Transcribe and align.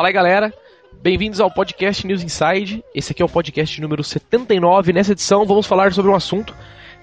Fala 0.00 0.08
aí, 0.08 0.14
galera. 0.14 0.54
Bem-vindos 1.02 1.42
ao 1.42 1.50
podcast 1.50 2.06
News 2.06 2.22
Inside. 2.22 2.82
Esse 2.94 3.12
aqui 3.12 3.20
é 3.20 3.24
o 3.26 3.28
podcast 3.28 3.78
número 3.82 4.02
79. 4.02 4.94
Nessa 4.94 5.12
edição 5.12 5.44
vamos 5.44 5.66
falar 5.66 5.92
sobre 5.92 6.10
um 6.10 6.14
assunto 6.14 6.54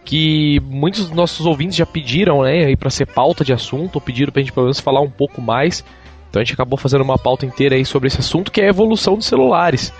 que 0.03 0.59
muitos 0.61 1.01
dos 1.01 1.11
nossos 1.11 1.45
ouvintes 1.45 1.77
já 1.77 1.85
pediram, 1.85 2.41
né, 2.41 2.65
aí 2.65 2.75
para 2.75 2.89
ser 2.89 3.05
pauta 3.05 3.45
de 3.45 3.53
assunto, 3.53 3.97
ou 3.97 4.01
pediram 4.01 4.31
pra 4.31 4.41
gente 4.41 4.51
pelo 4.51 4.65
menos 4.65 4.79
falar 4.79 4.99
um 5.01 5.11
pouco 5.11 5.39
mais. 5.39 5.85
Então 6.27 6.41
a 6.41 6.43
gente 6.43 6.55
acabou 6.55 6.75
fazendo 6.75 7.03
uma 7.03 7.19
pauta 7.19 7.45
inteira 7.45 7.75
aí 7.75 7.85
sobre 7.85 8.07
esse 8.07 8.19
assunto, 8.19 8.51
que 8.51 8.61
é 8.61 8.65
a 8.65 8.69
evolução 8.69 9.13
dos 9.13 9.27
celulares. 9.27 9.93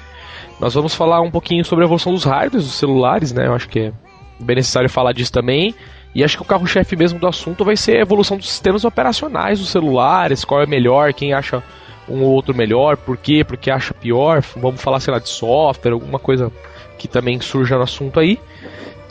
Nós 0.59 0.73
vamos 0.73 0.95
falar 0.95 1.21
um 1.21 1.29
pouquinho 1.29 1.63
sobre 1.63 1.85
a 1.85 1.85
evolução 1.85 2.11
dos 2.11 2.23
hardwares 2.23 2.65
dos 2.65 2.73
celulares, 2.73 3.31
né? 3.31 3.45
Eu 3.45 3.53
acho 3.53 3.69
que 3.69 3.79
é 3.79 3.93
bem 4.39 4.55
necessário 4.55 4.89
falar 4.89 5.13
disso 5.13 5.31
também. 5.31 5.75
E 6.15 6.23
acho 6.23 6.35
que 6.35 6.41
o 6.41 6.47
carro-chefe 6.47 6.95
mesmo 6.95 7.19
do 7.19 7.27
assunto 7.27 7.63
vai 7.63 7.77
ser 7.77 7.97
a 7.97 8.01
evolução 8.01 8.37
dos 8.37 8.49
sistemas 8.49 8.83
operacionais 8.83 9.59
dos 9.59 9.69
celulares, 9.69 10.43
qual 10.43 10.63
é 10.63 10.65
melhor, 10.65 11.13
quem 11.13 11.31
acha 11.31 11.61
um 12.09 12.23
ou 12.23 12.31
outro 12.31 12.55
melhor, 12.55 12.97
por 12.97 13.17
quê, 13.17 13.43
porque 13.43 13.69
acha 13.69 13.93
pior. 13.93 14.41
Vamos 14.55 14.81
falar, 14.81 14.99
sei 14.99 15.13
lá, 15.13 15.19
de 15.19 15.29
software, 15.29 15.93
alguma 15.93 16.19
coisa 16.19 16.51
que 16.97 17.07
também 17.07 17.39
surja 17.39 17.75
no 17.75 17.83
assunto 17.83 18.19
aí. 18.19 18.39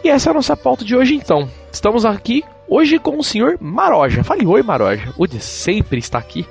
E 0.02 0.08
essa 0.08 0.28
é 0.28 0.32
a 0.32 0.34
nossa 0.34 0.56
pauta 0.56 0.84
de 0.84 0.94
hoje 0.94 1.14
então. 1.14 1.48
Estamos 1.72 2.04
aqui 2.04 2.44
hoje 2.68 2.98
com 2.98 3.18
o 3.18 3.24
senhor 3.24 3.56
Maroja. 3.60 4.22
Fale 4.22 4.46
oi, 4.46 4.62
Maroja. 4.62 5.12
O 5.16 5.26
de 5.26 5.40
sempre 5.40 5.98
está 5.98 6.18
aqui. 6.18 6.46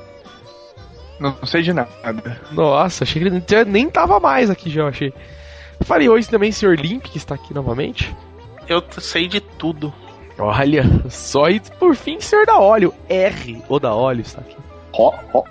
Não 1.20 1.34
sei 1.46 1.62
de 1.62 1.72
nada. 1.72 1.90
Nossa, 2.52 3.04
achei 3.04 3.22
que 3.22 3.56
ele 3.56 3.66
nem 3.66 3.90
tava 3.90 4.20
mais 4.20 4.50
aqui 4.50 4.70
já, 4.70 4.88
achei. 4.88 5.14
Falei 5.82 6.10
hoje 6.10 6.30
também, 6.30 6.52
senhor 6.52 6.78
Limp, 6.78 7.04
que 7.04 7.18
está 7.18 7.36
aqui 7.36 7.54
novamente. 7.54 8.14
Eu 8.68 8.84
sei 9.00 9.28
de 9.28 9.40
tudo. 9.40 9.94
Olha, 10.38 10.84
só 11.10 11.50
e 11.50 11.62
por 11.80 11.96
fim, 11.96 12.20
senhor 12.20 12.46
da 12.46 12.60
óleo. 12.60 12.94
R, 13.08 13.64
o 13.70 13.80
da 13.80 13.94
óleo 13.94 14.22
está 14.22 14.42
aqui. 14.42 14.58
Ó, 14.94 15.14
ó, 15.34 15.44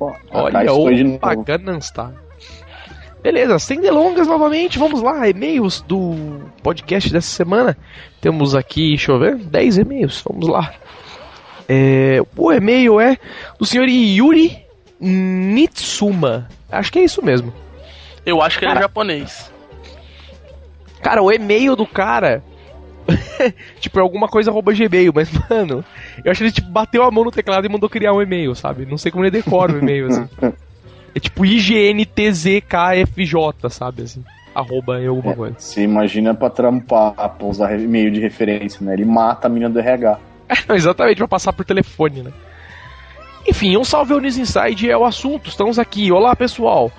ó. 0.00 0.12
Olha, 0.30 0.72
o 0.72 1.18
Paganstar. 1.18 2.12
Beleza, 3.22 3.56
sem 3.60 3.80
delongas 3.80 4.26
novamente, 4.26 4.80
vamos 4.80 5.00
lá, 5.00 5.28
e-mails 5.28 5.80
do 5.82 6.42
podcast 6.60 7.12
dessa 7.12 7.28
semana. 7.28 7.78
Temos 8.20 8.54
aqui, 8.54 8.88
deixa 8.88 9.12
eu 9.12 9.18
ver, 9.20 9.36
10 9.36 9.78
e-mails, 9.78 10.24
vamos 10.28 10.48
lá. 10.48 10.74
É, 11.68 12.20
o 12.36 12.52
e-mail 12.52 13.00
é 13.00 13.16
do 13.58 13.64
senhor 13.64 13.88
Yuri 13.88 14.58
Nitsuma. 15.00 16.48
Acho 16.70 16.90
que 16.90 16.98
é 16.98 17.04
isso 17.04 17.24
mesmo. 17.24 17.54
Eu 18.26 18.42
acho 18.42 18.58
que 18.58 18.64
cara, 18.64 18.78
ele 18.78 18.80
é 18.80 18.82
japonês. 18.82 19.52
Cara, 21.00 21.22
o 21.22 21.30
e-mail 21.30 21.76
do 21.76 21.86
cara 21.86 22.42
tipo, 23.80 23.98
é 23.98 24.02
alguma 24.02 24.28
coisa 24.28 24.50
arroba 24.50 24.72
gmail, 24.72 25.12
mas, 25.14 25.30
mano, 25.48 25.84
eu 26.24 26.30
acho 26.30 26.38
que 26.38 26.44
ele 26.44 26.52
tipo, 26.52 26.70
bateu 26.70 27.02
a 27.02 27.10
mão 27.10 27.24
no 27.24 27.30
teclado 27.30 27.66
e 27.66 27.68
mandou 27.68 27.88
criar 27.88 28.12
um 28.12 28.22
e-mail, 28.22 28.54
sabe? 28.54 28.86
Não 28.86 28.96
sei 28.96 29.10
como 29.10 29.24
ele 29.24 29.30
decora 29.30 29.72
o 29.72 29.78
e-mail, 29.78 30.06
assim. 30.06 30.28
É 31.14 31.20
tipo 31.20 31.44
IGNTZKFJ, 31.44 32.60
sabe? 33.70 34.02
Assim, 34.02 34.24
arroba 34.54 35.00
em 35.00 35.06
alguma 35.06 35.32
é, 35.32 35.36
coisa. 35.36 35.56
Você 35.58 35.82
imagina 35.82 36.34
pra 36.34 36.48
trampar, 36.48 37.12
pra 37.12 37.46
usar 37.46 37.78
e-mail 37.78 38.10
de 38.10 38.20
referência, 38.20 38.84
né? 38.84 38.94
Ele 38.94 39.04
mata 39.04 39.46
a 39.46 39.50
mina 39.50 39.68
do 39.68 39.78
RH. 39.78 40.18
É, 40.48 40.54
exatamente, 40.74 41.18
pra 41.18 41.28
passar 41.28 41.52
por 41.52 41.64
telefone, 41.64 42.22
né? 42.22 42.32
Enfim, 43.46 43.76
um 43.76 43.84
salve 43.84 44.12
ao 44.12 44.20
News 44.20 44.38
Inside 44.38 44.90
é 44.90 44.96
o 44.96 45.04
assunto. 45.04 45.48
Estamos 45.48 45.78
aqui. 45.78 46.12
Olá, 46.12 46.34
pessoal. 46.36 46.92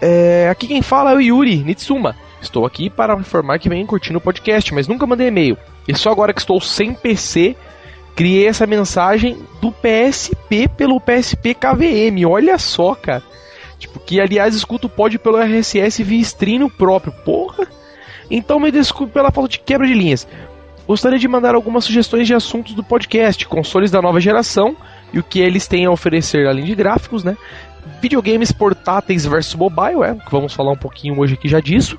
É, 0.00 0.48
aqui 0.50 0.68
quem 0.68 0.82
fala 0.82 1.12
é 1.12 1.16
o 1.16 1.20
Yuri 1.20 1.64
Nitsuma. 1.64 2.14
Estou 2.40 2.64
aqui 2.64 2.88
para 2.88 3.14
informar 3.14 3.58
que 3.58 3.68
venho 3.68 3.86
curtindo 3.86 4.18
o 4.18 4.22
podcast, 4.22 4.72
mas 4.72 4.86
nunca 4.86 5.06
mandei 5.06 5.28
e-mail. 5.28 5.56
E 5.86 5.96
só 5.96 6.10
agora 6.10 6.32
que 6.32 6.40
estou 6.40 6.60
sem 6.60 6.94
PC, 6.94 7.56
criei 8.14 8.46
essa 8.46 8.66
mensagem 8.66 9.38
do 9.60 9.72
PSP 9.72 10.68
pelo 10.68 11.00
PSP 11.00 11.54
KVM. 11.54 12.26
Olha 12.28 12.58
só, 12.58 12.94
cara. 12.94 13.22
Tipo, 13.78 14.00
que 14.00 14.20
aliás 14.20 14.54
escuto 14.54 14.86
o 14.88 14.90
pod 14.90 15.18
pelo 15.18 15.38
RSS 15.38 16.02
via 16.02 16.20
stream 16.20 16.68
próprio. 16.68 17.12
Porra! 17.24 17.66
Então 18.30 18.60
me 18.60 18.70
desculpe 18.70 19.12
pela 19.12 19.30
falta 19.30 19.50
de 19.50 19.60
quebra 19.60 19.86
de 19.86 19.94
linhas. 19.94 20.26
Gostaria 20.86 21.18
de 21.18 21.28
mandar 21.28 21.54
algumas 21.54 21.84
sugestões 21.84 22.26
de 22.26 22.34
assuntos 22.34 22.74
do 22.74 22.82
podcast, 22.82 23.46
consoles 23.46 23.90
da 23.90 24.00
nova 24.00 24.20
geração 24.20 24.76
e 25.12 25.18
o 25.18 25.22
que 25.22 25.38
eles 25.40 25.66
têm 25.66 25.86
a 25.86 25.90
oferecer 25.90 26.46
além 26.46 26.64
de 26.64 26.74
gráficos, 26.74 27.22
né? 27.22 27.36
Videogames 28.00 28.52
portáteis 28.52 29.26
versus 29.26 29.54
mobile, 29.54 30.02
é, 30.02 30.16
vamos 30.30 30.54
falar 30.54 30.72
um 30.72 30.76
pouquinho 30.76 31.18
hoje 31.18 31.34
aqui 31.34 31.48
já 31.48 31.60
disso. 31.60 31.98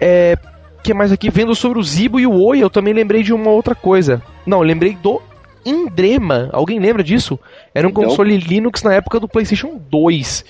É, 0.00 0.36
que 0.82 0.94
mais 0.94 1.10
aqui? 1.10 1.30
Vendo 1.30 1.54
sobre 1.54 1.78
o 1.78 1.82
Zibo 1.82 2.20
e 2.20 2.26
o 2.26 2.32
Oi, 2.32 2.60
eu 2.60 2.70
também 2.70 2.94
lembrei 2.94 3.22
de 3.22 3.32
uma 3.32 3.50
outra 3.50 3.74
coisa. 3.74 4.22
Não, 4.46 4.60
lembrei 4.60 4.94
do 4.94 5.20
Indrema. 5.64 6.48
Alguém 6.52 6.78
lembra 6.78 7.02
disso? 7.02 7.38
Era 7.74 7.88
um 7.88 7.92
Não. 7.92 8.02
console 8.02 8.36
Linux 8.36 8.82
na 8.82 8.94
época 8.94 9.18
do 9.18 9.28
PlayStation 9.28 9.80
2. 9.90 10.44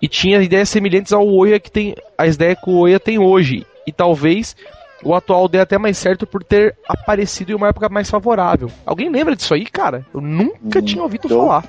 E 0.00 0.06
tinha 0.06 0.42
ideias 0.42 0.68
semelhantes 0.68 1.12
ao 1.12 1.26
Oia 1.26 1.58
que 1.58 1.70
tem. 1.70 1.94
As 2.16 2.34
ideias 2.34 2.58
que 2.62 2.70
o 2.70 2.76
Oia 2.76 3.00
tem 3.00 3.18
hoje. 3.18 3.66
E 3.86 3.92
talvez 3.92 4.54
o 5.02 5.14
atual 5.14 5.48
dê 5.48 5.58
até 5.58 5.78
mais 5.78 5.96
certo 5.96 6.26
por 6.26 6.44
ter 6.44 6.76
aparecido 6.86 7.52
em 7.52 7.54
uma 7.54 7.68
época 7.68 7.88
mais 7.88 8.10
favorável. 8.10 8.70
Alguém 8.84 9.08
lembra 9.08 9.34
disso 9.34 9.54
aí, 9.54 9.64
cara? 9.64 10.04
Eu 10.12 10.20
nunca 10.20 10.80
hum, 10.80 10.82
tinha 10.82 11.02
ouvido 11.02 11.26
então... 11.26 11.40
falar. 11.40 11.64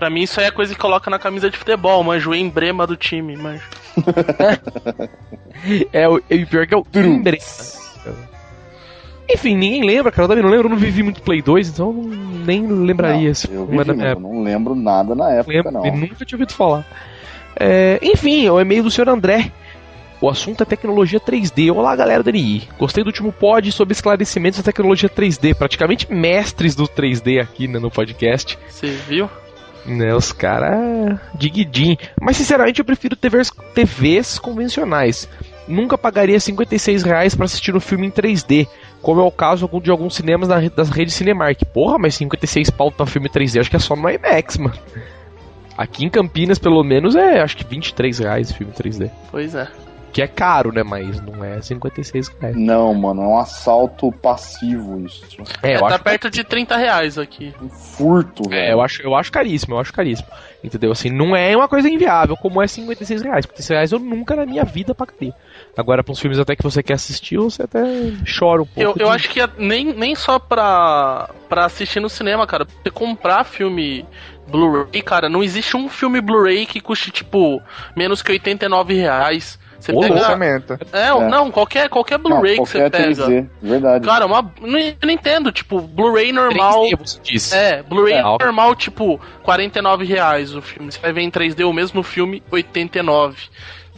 Pra 0.00 0.08
mim, 0.08 0.22
isso 0.22 0.40
aí 0.40 0.46
é 0.46 0.50
coisa 0.50 0.72
que 0.72 0.80
coloca 0.80 1.10
na 1.10 1.18
camisa 1.18 1.50
de 1.50 1.58
futebol, 1.58 2.02
manjo 2.02 2.30
o 2.30 2.34
emblema 2.34 2.86
do 2.86 2.96
time, 2.96 3.36
manjo. 3.36 3.68
é, 5.92 6.08
o, 6.08 6.22
é, 6.30 6.36
o 6.36 6.46
pior 6.46 6.66
que 6.66 6.72
é 6.72 6.76
o 6.78 6.86
emblema. 6.94 7.36
Enfim, 9.28 9.54
ninguém 9.54 9.84
lembra, 9.84 10.10
cara. 10.10 10.24
Eu 10.24 10.28
também 10.28 10.42
não 10.42 10.50
lembro, 10.50 10.68
eu 10.68 10.70
não 10.70 10.78
vivi 10.78 11.02
muito 11.02 11.20
Play 11.20 11.42
2, 11.42 11.68
então 11.68 11.92
nem 11.92 12.66
lembraria. 12.66 13.30
Não, 13.50 13.54
eu, 13.54 13.66
vivi, 13.66 14.02
eu 14.02 14.20
não 14.20 14.42
lembro 14.42 14.74
nada 14.74 15.14
na 15.14 15.32
época, 15.32 15.54
lembro, 15.54 15.70
não. 15.70 15.82
Nunca 15.82 16.24
tinha 16.24 16.38
ouvido 16.38 16.54
falar. 16.54 16.86
É, 17.54 17.98
enfim, 18.02 18.46
é 18.46 18.50
o 18.50 18.58
e-mail 18.58 18.82
do 18.82 18.90
senhor 18.90 19.10
André. 19.10 19.52
O 20.18 20.30
assunto 20.30 20.62
é 20.62 20.64
tecnologia 20.64 21.20
3D. 21.20 21.70
Olá, 21.76 21.94
galera 21.94 22.22
do 22.22 22.30
NI. 22.30 22.66
Gostei 22.78 23.04
do 23.04 23.08
último 23.08 23.32
pod 23.32 23.70
sobre 23.70 23.92
esclarecimentos 23.92 24.60
da 24.60 24.64
tecnologia 24.64 25.10
3D. 25.10 25.54
Praticamente 25.54 26.10
mestres 26.10 26.74
do 26.74 26.88
3D 26.88 27.38
aqui 27.38 27.68
né, 27.68 27.78
no 27.78 27.90
podcast. 27.90 28.58
Você 28.66 28.88
viu? 29.06 29.28
Né, 29.86 30.14
os 30.14 30.32
caras. 30.32 31.18
Diguidim. 31.34 31.96
Mas 32.20 32.36
sinceramente 32.36 32.80
eu 32.80 32.84
prefiro 32.84 33.16
TVs, 33.16 33.50
TVs 33.74 34.38
convencionais. 34.38 35.28
Nunca 35.66 35.96
pagaria 35.96 36.38
56 36.38 37.02
reais 37.02 37.34
pra 37.34 37.44
assistir 37.44 37.74
um 37.74 37.80
filme 37.80 38.06
em 38.06 38.10
3D. 38.10 38.66
Como 39.00 39.20
é 39.20 39.24
o 39.24 39.30
caso 39.30 39.70
de 39.82 39.90
alguns 39.90 40.14
cinemas 40.14 40.48
das 40.48 40.90
redes 40.90 41.14
Cinemark. 41.14 41.64
Porra, 41.72 41.98
mas 41.98 42.16
56 42.16 42.70
pau 42.70 42.90
pra 42.90 43.06
filme 43.06 43.28
3D, 43.28 43.60
acho 43.60 43.70
que 43.70 43.76
é 43.76 43.78
só 43.78 43.96
no 43.96 44.08
IMAX, 44.08 44.58
mano. 44.58 44.78
Aqui 45.76 46.04
em 46.04 46.10
Campinas, 46.10 46.58
pelo 46.58 46.82
menos, 46.82 47.16
é 47.16 47.40
acho 47.40 47.56
que 47.56 47.64
23 47.64 48.18
reais 48.18 48.52
filme 48.52 48.72
3D. 48.72 49.10
Pois 49.30 49.54
é. 49.54 49.66
Que 50.12 50.22
é 50.22 50.26
caro, 50.26 50.72
né? 50.72 50.82
Mas 50.82 51.20
não 51.20 51.44
é 51.44 51.60
56 51.60 52.28
reais. 52.40 52.56
Não, 52.56 52.92
mano, 52.94 53.22
é 53.22 53.26
um 53.26 53.38
assalto 53.38 54.10
passivo 54.10 55.04
isso. 55.06 55.24
É, 55.62 55.74
é 55.74 55.78
tá 55.78 55.98
perto 55.98 56.30
que... 56.30 56.38
de 56.38 56.44
30 56.44 56.76
reais 56.76 57.18
aqui. 57.18 57.54
Um 57.62 57.68
furto, 57.68 58.48
velho. 58.48 58.60
É, 58.60 58.72
eu 58.72 58.80
acho, 58.80 59.02
eu 59.02 59.14
acho 59.14 59.30
caríssimo, 59.30 59.74
eu 59.74 59.78
acho 59.78 59.92
caríssimo. 59.92 60.28
Entendeu? 60.62 60.92
Assim, 60.92 61.10
não 61.10 61.34
é 61.34 61.56
uma 61.56 61.68
coisa 61.68 61.88
inviável, 61.88 62.36
como 62.36 62.60
é 62.60 62.66
56 62.66 63.22
reais. 63.22 63.44
56 63.44 63.68
reais 63.68 63.92
eu 63.92 63.98
nunca 63.98 64.36
na 64.36 64.44
minha 64.44 64.64
vida 64.64 64.94
pagaria. 64.94 65.34
Agora, 65.76 66.02
para 66.02 66.12
uns 66.12 66.20
filmes 66.20 66.38
até 66.38 66.54
que 66.54 66.62
você 66.62 66.82
quer 66.82 66.94
assistir, 66.94 67.38
você 67.38 67.62
até 67.62 67.80
chora 68.38 68.62
um 68.62 68.66
pouco. 68.66 68.80
Eu, 68.80 68.94
de... 68.94 69.02
eu 69.02 69.10
acho 69.10 69.30
que 69.30 69.40
é 69.40 69.48
nem, 69.56 69.94
nem 69.94 70.14
só 70.14 70.38
pra, 70.38 71.30
pra 71.48 71.64
assistir 71.64 72.00
no 72.00 72.10
cinema, 72.10 72.46
cara. 72.46 72.66
Você 72.66 72.90
comprar 72.90 73.44
filme 73.44 74.04
Blu-ray, 74.48 75.00
cara, 75.02 75.28
não 75.28 75.42
existe 75.42 75.76
um 75.76 75.88
filme 75.88 76.20
Blu-ray 76.20 76.66
que 76.66 76.80
custe, 76.80 77.10
tipo, 77.10 77.62
menos 77.96 78.20
que 78.20 78.32
89 78.32 78.94
reais. 78.94 79.58
Você 79.80 79.92
pega. 79.92 80.14
Lançamento. 80.14 80.78
É, 80.92 81.08
é, 81.08 81.28
não, 81.28 81.50
qualquer, 81.50 81.88
qualquer 81.88 82.18
Blu-ray 82.18 82.54
que 82.54 82.60
você 82.60 82.90
pega. 82.90 83.26
3D, 83.26 83.48
verdade. 83.62 84.06
Cara, 84.06 84.26
uma, 84.26 84.42
não, 84.60 84.78
não 85.02 85.10
entendo, 85.10 85.50
tipo, 85.50 85.80
Blu-ray 85.80 86.32
normal. 86.32 86.84
3D, 86.84 86.98
você 86.98 87.20
disse. 87.22 87.56
É, 87.56 87.82
Blu-ray 87.82 88.14
é, 88.14 88.22
normal, 88.22 88.74
tipo, 88.76 89.20
49 89.42 90.04
reais 90.04 90.54
o 90.54 90.60
filme. 90.60 90.92
Você 90.92 91.00
vai 91.00 91.12
ver 91.12 91.22
em 91.22 91.30
3D 91.30 91.66
o 91.66 91.72
mesmo 91.72 92.02
filme, 92.02 92.42
89. 92.50 93.36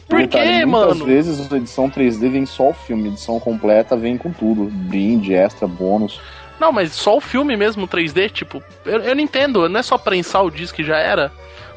Por 0.08 0.28
quê, 0.28 0.64
mano? 0.66 0.94
Muitas 0.94 1.06
vezes 1.06 1.52
a 1.52 1.56
edição 1.56 1.90
3D 1.90 2.30
vem 2.30 2.46
só 2.46 2.68
o 2.68 2.74
filme, 2.74 3.08
a 3.08 3.12
edição 3.12 3.40
completa 3.40 3.96
vem 3.96 4.18
com 4.18 4.30
tudo. 4.32 4.64
Brinde, 4.64 5.34
extra, 5.34 5.66
bônus. 5.66 6.20
Não, 6.60 6.70
mas 6.70 6.92
só 6.92 7.16
o 7.16 7.20
filme 7.20 7.56
mesmo 7.56 7.88
3D, 7.88 8.30
tipo, 8.30 8.62
eu, 8.84 9.00
eu 9.00 9.14
não 9.16 9.22
entendo, 9.22 9.68
não 9.68 9.80
é 9.80 9.82
só 9.82 9.98
prensar 9.98 10.44
o 10.44 10.50
disco 10.50 10.76
que 10.76 10.84
já 10.84 10.96
era. 10.98 11.32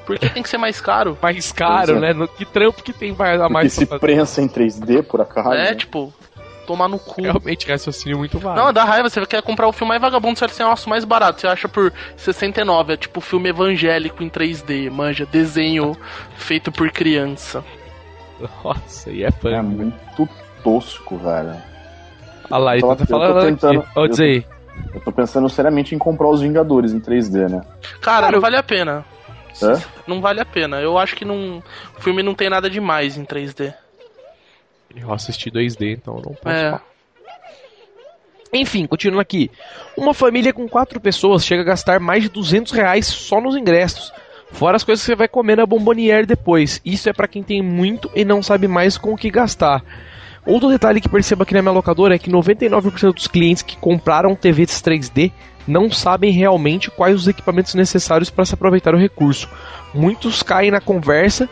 Por 0.06 0.20
que 0.20 0.30
tem 0.30 0.44
que 0.44 0.50
ser 0.50 0.58
mais 0.58 0.80
caro? 0.80 1.18
Mais 1.22 1.52
caro, 1.52 1.98
é. 1.98 2.00
né? 2.00 2.14
No, 2.14 2.28
que 2.28 2.46
trampo 2.46 2.84
que 2.84 2.94
tem 2.94 3.14
mais 3.14 3.42
a 3.42 3.50
mais 3.50 3.74
se 3.74 3.86
prensa 3.86 4.42
em 4.42 4.48
3D, 4.48 5.04
por 5.04 5.22
acaso. 5.22 5.54
É, 5.54 5.72
né? 5.72 5.76
tipo, 5.76 6.14
tomar 6.66 6.88
no 6.88 7.00
cu. 7.00 7.22
Realmente, 7.22 7.68
raciocínio 7.68 8.18
muito 8.18 8.38
válido. 8.38 8.66
Não, 8.66 8.74
dá 8.74 8.84
raiva, 8.84 9.10
você 9.10 9.26
quer 9.26 9.42
comprar 9.42 9.68
o 9.68 9.74
filme 9.74 9.90
mais 9.90 10.02
vagabundo, 10.02 10.38
você 10.38 10.46
vai 10.46 10.54
ser 10.54 10.64
o 10.64 10.90
mais 10.90 11.06
barato. 11.06 11.42
Você 11.42 11.48
acha 11.48 11.68
por 11.68 11.92
69, 12.18 12.94
é 12.94 12.98
tipo 12.98 13.20
filme 13.22 13.50
evangélico 13.50 14.24
em 14.24 14.30
3D, 14.30 14.90
manja, 14.90 15.26
desenho 15.26 15.96
feito 16.36 16.72
por 16.72 16.92
criança. 16.92 17.64
Nossa, 18.64 19.10
e 19.10 19.24
é 19.24 19.32
fã. 19.32 19.50
É 19.50 19.62
muito 19.62 20.30
tosco, 20.64 21.18
velho. 21.18 21.56
Olha 22.52 22.58
lá, 22.64 22.74
ele 22.76 22.96
tá 22.96 23.06
falando 23.06 23.46
tentando, 23.46 23.86
dizer 24.10 24.46
eu 24.94 25.00
tô 25.02 25.12
pensando 25.12 25.50
seriamente 25.50 25.96
em 25.96 25.98
comprar 25.98 26.28
os 26.30 26.42
Vingadores 26.42 26.94
em 26.94 27.00
3D, 27.00 27.50
né? 27.50 27.62
Cara, 28.02 28.22
Cara 28.22 28.32
não 28.32 28.42
vale 28.42 28.58
a 28.58 28.64
pena. 28.64 29.06
Hã? 29.62 29.82
Não 30.08 30.22
vale 30.22 30.42
a 30.42 30.46
pena. 30.46 30.82
Eu 30.82 30.98
acho 30.98 31.16
que 31.16 31.26
não, 31.26 31.64
o 31.98 32.02
filme 32.02 32.22
não 32.22 32.36
tem 32.36 32.50
nada 32.50 32.70
demais 32.70 33.18
em 33.18 33.26
3D. 33.26 33.74
Eu 34.96 35.14
assisti 35.14 35.50
2D, 35.52 35.94
então 35.94 36.16
não 36.16 36.34
posso 36.36 36.48
É. 36.56 36.72
falar. 36.72 36.84
Enfim, 38.54 38.86
continuando 38.86 39.20
aqui. 39.22 39.52
Uma 39.98 40.14
família 40.14 40.54
com 40.54 40.68
quatro 40.68 41.00
pessoas 41.00 41.46
chega 41.46 41.62
a 41.62 41.66
gastar 41.66 42.00
mais 42.00 42.24
de 42.24 42.30
200 42.30 42.72
reais 42.72 43.06
só 43.06 43.42
nos 43.42 43.56
ingressos. 43.56 44.14
Fora 44.52 44.78
as 44.78 44.84
coisas 44.84 45.04
que 45.04 45.08
você 45.12 45.16
vai 45.16 45.28
comer 45.28 45.58
na 45.58 45.66
Bomboniere 45.66 46.26
depois. 46.26 46.80
Isso 46.86 47.10
é 47.10 47.14
pra 47.14 47.28
quem 47.28 47.44
tem 47.44 47.62
muito 47.62 48.10
e 48.16 48.24
não 48.24 48.42
sabe 48.42 48.68
mais 48.68 48.98
com 48.98 49.14
o 49.14 49.18
que 49.18 49.30
gastar. 49.30 49.84
Outro 50.46 50.70
detalhe 50.70 51.02
que 51.02 51.10
percebo 51.10 51.44
aqui 51.44 51.54
na 51.54 51.62
minha 51.62 51.74
locadora 51.74 52.16
é 52.16 52.20
que 52.20 52.30
99% 52.30 53.14
dos 53.14 53.28
clientes 53.28 53.64
que 53.64 53.76
compraram 53.78 54.36
TVs 54.36 54.82
3D 54.82 55.32
não 55.68 55.90
sabem 55.90 56.32
realmente 56.32 56.92
quais 56.92 57.16
os 57.16 57.28
equipamentos 57.28 57.74
necessários 57.74 58.30
para 58.30 58.46
se 58.46 58.54
aproveitar 58.54 58.94
o 58.94 59.00
recurso. 59.00 59.50
Muitos 59.94 60.44
caem 60.44 60.72
na 60.72 60.82
conversa 60.82 61.50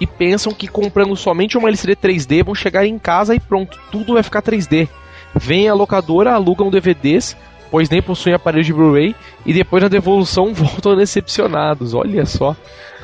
e 0.00 0.06
pensam 0.06 0.52
que 0.52 0.66
comprando 0.66 1.14
somente 1.16 1.56
uma 1.56 1.68
LCD 1.68 1.96
3D 1.96 2.44
vão 2.44 2.54
chegar 2.54 2.84
em 2.84 2.98
casa 2.98 3.34
e 3.34 3.40
pronto, 3.40 3.78
tudo 3.90 4.14
vai 4.14 4.22
ficar 4.22 4.42
3D. 4.42 4.88
Vem 5.34 5.68
a 5.68 5.74
locadora, 5.74 6.32
alugam 6.32 6.70
DVDs, 6.70 7.36
pois 7.70 7.88
nem 7.88 8.02
possuem 8.02 8.34
aparelho 8.34 8.64
de 8.64 8.72
Blu-ray, 8.72 9.14
e 9.46 9.52
depois 9.52 9.82
na 9.82 9.88
devolução 9.88 10.52
voltam 10.54 10.96
decepcionados. 10.96 11.94
Olha 11.94 12.26
só. 12.26 12.56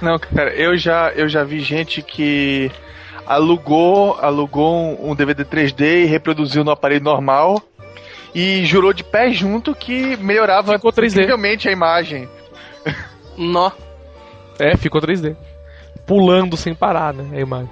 Não, 0.02 0.19
cara, 0.19 0.52
eu 0.55 0.76
já, 0.76 1.10
eu 1.12 1.28
já 1.28 1.43
vi 1.43 1.60
gente 1.60 2.02
que 2.02 2.70
alugou, 3.26 4.19
alugou 4.20 4.99
um, 5.08 5.14
DVD 5.14 5.44
3D 5.44 6.02
e 6.02 6.06
reproduziu 6.06 6.64
no 6.64 6.70
aparelho 6.70 7.05
normal 7.05 7.62
e 8.34 8.64
jurou 8.64 8.92
de 8.92 9.02
pé 9.04 9.30
junto 9.32 9.75
que 9.75 10.16
melhorava 10.19 10.75
Ficou 10.75 10.92
3D. 10.92 11.12
incrivelmente 11.22 11.69
a 11.69 11.72
imagem. 11.72 12.28
Nó. 13.36 13.70
É, 14.58 14.76
ficou 14.76 15.00
3D. 15.00 15.36
Pulando 16.06 16.56
sem 16.56 16.75
parar, 16.75 17.12
né? 17.14 17.36
A 17.36 17.40
imagem. 17.40 17.70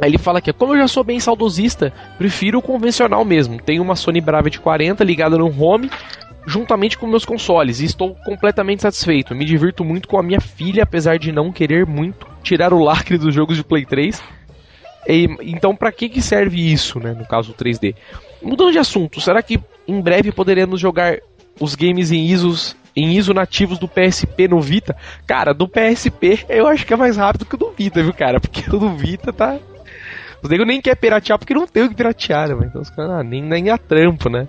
Aí 0.00 0.10
ele 0.10 0.18
fala 0.18 0.38
aqui, 0.38 0.52
como 0.52 0.74
eu 0.74 0.78
já 0.80 0.88
sou 0.88 1.02
bem 1.02 1.18
saudosista, 1.18 1.92
prefiro 2.16 2.58
o 2.58 2.62
convencional 2.62 3.24
mesmo. 3.24 3.60
Tenho 3.60 3.82
uma 3.82 3.96
Sony 3.96 4.20
Bravia 4.20 4.50
de 4.50 4.60
40 4.60 5.02
ligada 5.02 5.36
no 5.36 5.46
home, 5.60 5.90
juntamente 6.46 6.96
com 6.96 7.06
meus 7.06 7.24
consoles, 7.24 7.80
e 7.80 7.84
estou 7.84 8.14
completamente 8.24 8.82
satisfeito. 8.82 9.34
Me 9.34 9.44
divirto 9.44 9.84
muito 9.84 10.06
com 10.06 10.18
a 10.18 10.22
minha 10.22 10.40
filha, 10.40 10.84
apesar 10.84 11.18
de 11.18 11.32
não 11.32 11.50
querer 11.50 11.84
muito 11.84 12.28
tirar 12.44 12.72
o 12.72 12.78
lacre 12.82 13.18
dos 13.18 13.34
jogos 13.34 13.56
de 13.56 13.64
Play 13.64 13.84
3. 13.84 14.22
E- 15.08 15.28
então, 15.42 15.74
pra 15.74 15.90
que, 15.90 16.08
que 16.08 16.22
serve 16.22 16.72
isso, 16.72 17.00
né? 17.00 17.12
No 17.12 17.26
caso, 17.26 17.50
o 17.50 17.54
3D. 17.54 17.94
Mudando 18.42 18.72
de 18.72 18.78
assunto, 18.78 19.20
será 19.20 19.42
que 19.42 19.60
em 19.86 20.00
breve 20.00 20.32
poderemos 20.32 20.80
jogar 20.80 21.18
os 21.60 21.74
games 21.74 22.12
em 22.12 22.26
ISOs 22.26 22.76
em 22.94 23.16
ISO 23.16 23.32
nativos 23.32 23.78
do 23.78 23.88
PSP 23.88 24.48
no 24.48 24.60
Vita? 24.60 24.96
Cara, 25.26 25.54
do 25.54 25.68
PSP 25.68 26.44
eu 26.48 26.66
acho 26.66 26.84
que 26.84 26.92
é 26.92 26.96
mais 26.96 27.16
rápido 27.16 27.46
que 27.46 27.54
o 27.54 27.58
do 27.58 27.70
Vita, 27.70 28.02
viu, 28.02 28.12
cara? 28.12 28.40
Porque 28.40 28.68
o 28.68 28.78
do 28.78 28.90
Vita 28.90 29.32
tá. 29.32 29.58
Os 30.42 30.50
nego 30.50 30.64
nem 30.64 30.80
quer 30.80 30.96
piratear 30.96 31.38
porque 31.38 31.54
não 31.54 31.66
tem 31.66 31.84
o 31.84 31.88
que 31.88 31.94
piratear, 31.94 32.48
né? 32.48 32.66
Então 32.68 32.80
os 32.80 32.90
caras 32.90 33.12
ah, 33.12 33.22
nem, 33.22 33.42
nem 33.42 33.70
a 33.70 33.78
trampo, 33.78 34.28
né? 34.28 34.46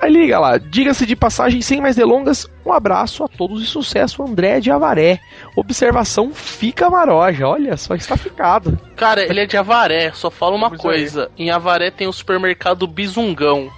Aí 0.00 0.10
liga 0.10 0.38
lá, 0.38 0.56
diga-se 0.56 1.04
de 1.04 1.14
passagem, 1.14 1.60
sem 1.60 1.78
mais 1.78 1.94
delongas, 1.94 2.46
um 2.64 2.72
abraço 2.72 3.22
a 3.22 3.28
todos 3.28 3.62
e 3.62 3.66
sucesso, 3.66 4.22
André 4.22 4.58
de 4.58 4.70
Avaré. 4.70 5.20
Observação 5.54 6.32
fica 6.32 6.88
maroja, 6.88 7.46
olha 7.46 7.76
só, 7.76 7.94
está 7.94 8.16
ficado. 8.16 8.78
Cara, 8.96 9.22
ele 9.22 9.40
é 9.40 9.46
de 9.46 9.58
Avaré, 9.58 10.10
só 10.12 10.30
fala 10.30 10.56
uma 10.56 10.70
Pois 10.70 10.80
é. 10.80 10.82
coisa. 10.82 11.30
Em 11.36 11.50
Avaré 11.50 11.90
tem 11.90 12.08
o 12.08 12.12
supermercado 12.12 12.86
Bizungão. 12.86 13.70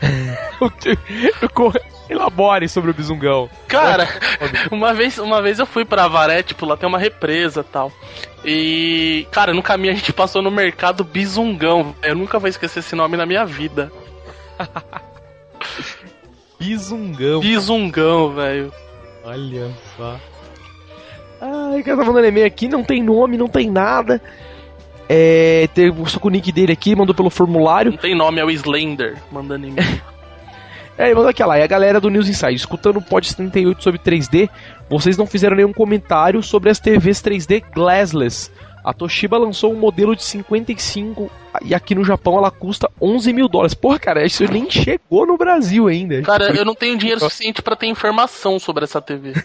Elabore 2.10 2.68
sobre 2.68 2.90
o 2.90 2.94
bisungão. 2.94 3.48
Cara, 3.68 4.08
uma 4.70 4.92
vez, 4.92 5.18
uma 5.18 5.40
vez 5.40 5.60
eu 5.60 5.66
fui 5.66 5.84
pra 5.84 6.04
Avaré, 6.04 6.42
tipo, 6.42 6.66
lá 6.66 6.76
tem 6.76 6.88
uma 6.88 6.98
represa 6.98 7.60
e 7.60 7.64
tal. 7.64 7.92
E, 8.44 9.26
cara, 9.30 9.54
no 9.54 9.62
caminho 9.62 9.92
a 9.92 9.96
gente 9.96 10.12
passou 10.12 10.42
no 10.42 10.50
mercado 10.50 11.04
Bizungão. 11.04 11.94
Eu 12.02 12.16
nunca 12.16 12.38
vou 12.38 12.48
esquecer 12.48 12.80
esse 12.80 12.96
nome 12.96 13.16
na 13.16 13.24
minha 13.24 13.46
vida. 13.46 13.90
Bisungão. 16.58 17.40
Bizungão, 17.40 18.34
velho. 18.34 18.72
Olha 19.24 19.70
só. 19.96 20.18
Ai, 21.40 21.80
o 21.80 21.84
cara 21.84 21.98
tá 21.98 22.04
mandando 22.04 22.26
e-mail 22.26 22.46
aqui, 22.46 22.68
não 22.68 22.84
tem 22.84 23.02
nome, 23.02 23.36
não 23.36 23.48
tem 23.48 23.70
nada. 23.70 24.22
É, 25.08 25.68
tem 25.74 25.92
só 26.06 26.18
com 26.18 26.28
o 26.28 26.30
nick 26.30 26.52
dele 26.52 26.72
aqui, 26.72 26.94
mandou 26.94 27.14
pelo 27.14 27.30
formulário. 27.30 27.90
Não 27.90 27.98
tem 27.98 28.14
nome, 28.14 28.40
é 28.40 28.44
o 28.44 28.50
Slender, 28.50 29.16
mandando 29.30 29.66
e-mail. 29.66 30.02
É, 30.98 31.06
ele 31.06 31.14
mandou 31.14 31.30
aqui 31.30 31.42
lá, 31.42 31.58
e 31.58 31.62
a 31.62 31.66
galera 31.66 31.98
do 31.98 32.10
News 32.10 32.28
Inside, 32.28 32.54
escutando 32.54 32.98
o 32.98 33.02
Pod 33.02 33.26
78 33.26 33.82
sobre 33.82 33.98
3D, 33.98 34.50
vocês 34.90 35.16
não 35.16 35.26
fizeram 35.26 35.56
nenhum 35.56 35.72
comentário 35.72 36.42
sobre 36.42 36.68
as 36.68 36.78
TVs 36.78 37.22
3D 37.22 37.64
Glassless. 37.74 38.50
A 38.84 38.92
Toshiba 38.92 39.38
lançou 39.38 39.72
um 39.72 39.76
modelo 39.78 40.16
de 40.16 40.24
55 40.24 41.30
e 41.64 41.74
aqui 41.74 41.94
no 41.94 42.04
Japão 42.04 42.36
ela 42.36 42.50
custa 42.50 42.90
11 43.00 43.32
mil 43.32 43.48
dólares. 43.48 43.74
Porra, 43.74 43.98
cara, 43.98 44.24
isso 44.26 44.44
nem 44.50 44.68
chegou 44.70 45.26
no 45.26 45.36
Brasil 45.36 45.86
ainda. 45.86 46.20
Cara, 46.22 46.54
eu 46.56 46.64
não 46.64 46.74
tenho 46.74 46.98
dinheiro 46.98 47.20
suficiente 47.20 47.62
pra 47.62 47.76
ter 47.76 47.86
informação 47.86 48.58
sobre 48.58 48.84
essa 48.84 49.00
TV. 49.00 49.34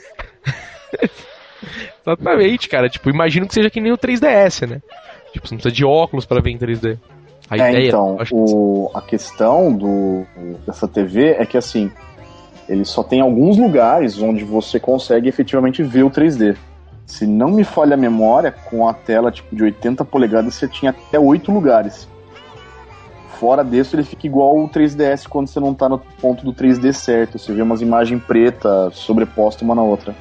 Exatamente, 2.01 2.69
cara. 2.69 2.89
Tipo, 2.89 3.10
imagino 3.10 3.48
que 3.48 3.54
seja 3.54 3.69
que 3.69 3.81
nem 3.81 3.92
o 3.92 3.98
3DS, 3.98 4.68
né? 4.68 4.81
Tipo, 5.34 5.48
você 5.48 5.54
não 5.54 5.60
precisa 5.60 5.75
de 5.75 5.86
óculos 5.86 6.25
pra 6.25 6.42
ver 6.42 6.51
em 6.51 6.57
3D. 6.57 6.98
A 7.50 7.57
É, 7.57 7.69
ideia, 7.69 7.88
então, 7.88 8.18
o, 8.31 8.92
a 8.94 9.01
questão 9.01 9.72
do, 9.74 10.25
dessa 10.66 10.88
TV 10.88 11.36
é 11.40 11.45
que 11.45 11.57
assim, 11.57 11.92
ele 12.68 12.83
só 12.83 13.04
tem 13.04 13.22
alguns 13.22 13.57
lugares 13.57 14.22
onde 14.22 14.44
você 14.44 14.80
consegue 14.80 15.30
efetivamente 15.30 15.81
ver 15.83 16.04
o 16.04 16.10
3D. 16.10 16.57
Se 17.07 17.25
não 17.25 17.50
me 17.50 17.63
falha 17.63 17.94
a 17.94 17.98
memória, 17.98 18.51
com 18.51 18.88
a 18.88 18.94
tela 18.94 19.31
tipo 19.31 19.56
de 19.56 19.63
80 19.63 20.04
polegadas 20.04 20.54
você 20.54 20.68
tinha 20.68 20.92
até 20.92 21.18
8 21.18 21.50
lugares. 21.51 22.07
Fora 23.39 23.63
desse, 23.63 23.95
ele 23.95 24.04
fica 24.04 24.27
igual 24.27 24.57
o 24.57 24.68
3DS 24.68 25.25
quando 25.27 25.48
você 25.48 25.59
não 25.59 25.74
tá 25.74 25.88
no 25.88 26.00
ponto 26.00 26.44
do 26.44 26.54
3D 26.54 26.92
certo. 26.92 27.40
Você 27.40 27.54
vê 27.54 27.61
umas 27.61 27.81
imagens 27.81 28.21
pretas 28.23 28.97
sobrepostas 28.97 29.61
uma 29.61 29.73
na 29.73 29.81
outra. 29.81 30.14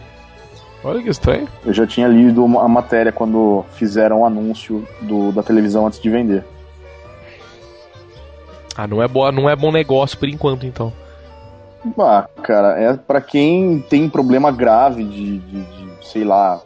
Olha 0.85 1.03
que 1.03 1.09
estranho. 1.09 1.49
Eu 1.65 1.73
já 1.73 1.87
tinha 1.87 2.07
lido 2.07 2.45
a 2.59 2.69
matéria 2.69 3.11
quando 3.11 3.65
fizeram 3.73 4.21
o 4.21 4.25
anúncio 4.25 4.87
do, 5.03 5.33
da 5.33 5.43
televisão 5.43 5.87
antes 5.87 6.01
de 6.01 6.09
vender. 6.09 6.45
Ah, 8.77 8.87
não 8.87 9.03
é, 9.03 9.09
boa, 9.09 9.33
não 9.33 9.51
é 9.51 9.57
bom 9.57 9.73
negócio 9.73 10.17
por 10.17 10.29
enquanto, 10.29 10.67
então. 10.67 10.93
Ah, 11.99 12.29
cara, 12.43 12.79
é 12.79 12.95
pra 12.95 13.21
quem 13.21 13.81
tem 13.81 14.09
problema 14.09 14.53
grave 14.53 15.03
de, 15.03 15.39
de, 15.39 15.63
sei 16.13 16.25
lá, 16.25 16.61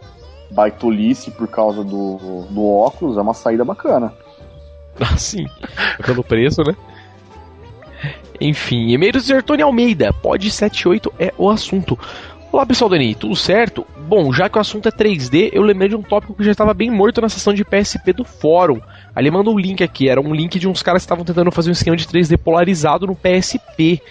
baitolice 0.50 1.30
por 1.30 1.48
causa 1.48 1.82
do, 1.84 2.46
do 2.50 2.66
óculos, 2.66 3.16
é 3.16 3.20
uma 3.20 3.34
saída 3.34 3.64
bacana. 3.64 4.12
Ah, 5.02 5.16
sim. 5.16 5.46
Pelo 6.04 6.22
preço, 6.22 6.62
né? 6.62 6.76
Enfim, 8.38 8.88
e-mail 8.90 9.12
do 9.12 9.20
Zertone 9.20 9.62
Almeida. 9.62 10.12
Pod 10.12 10.50
78 10.50 11.10
é 11.18 11.32
o 11.38 11.48
assunto. 11.48 11.98
Olá, 12.52 12.66
pessoal 12.66 12.90
Dani, 12.90 13.14
tudo 13.14 13.36
certo? 13.36 13.86
Bom, 13.96 14.32
já 14.32 14.48
que 14.48 14.58
o 14.58 14.60
assunto 14.60 14.88
é 14.88 14.90
3D, 14.90 15.50
eu 15.52 15.62
lembrei 15.62 15.88
de 15.88 15.94
um 15.94 16.02
tópico 16.02 16.34
que 16.34 16.42
já 16.42 16.50
estava 16.50 16.74
bem 16.74 16.90
morto 16.90 17.20
na 17.20 17.28
sessão 17.28 17.54
de 17.54 17.64
PSP 17.64 18.12
do 18.12 18.24
fórum. 18.24 18.80
Ali 19.14 19.30
mandou 19.30 19.54
um 19.54 19.58
link 19.58 19.84
aqui, 19.84 20.08
era 20.08 20.20
um 20.20 20.34
link 20.34 20.58
de 20.58 20.66
uns 20.66 20.82
caras 20.82 21.02
que 21.02 21.06
estavam 21.06 21.24
tentando 21.24 21.52
fazer 21.52 21.70
um 21.70 21.72
esquema 21.72 21.96
de 21.96 22.06
3D 22.06 22.36
polarizado 22.36 23.06
no 23.06 23.14
PSP. 23.14 24.02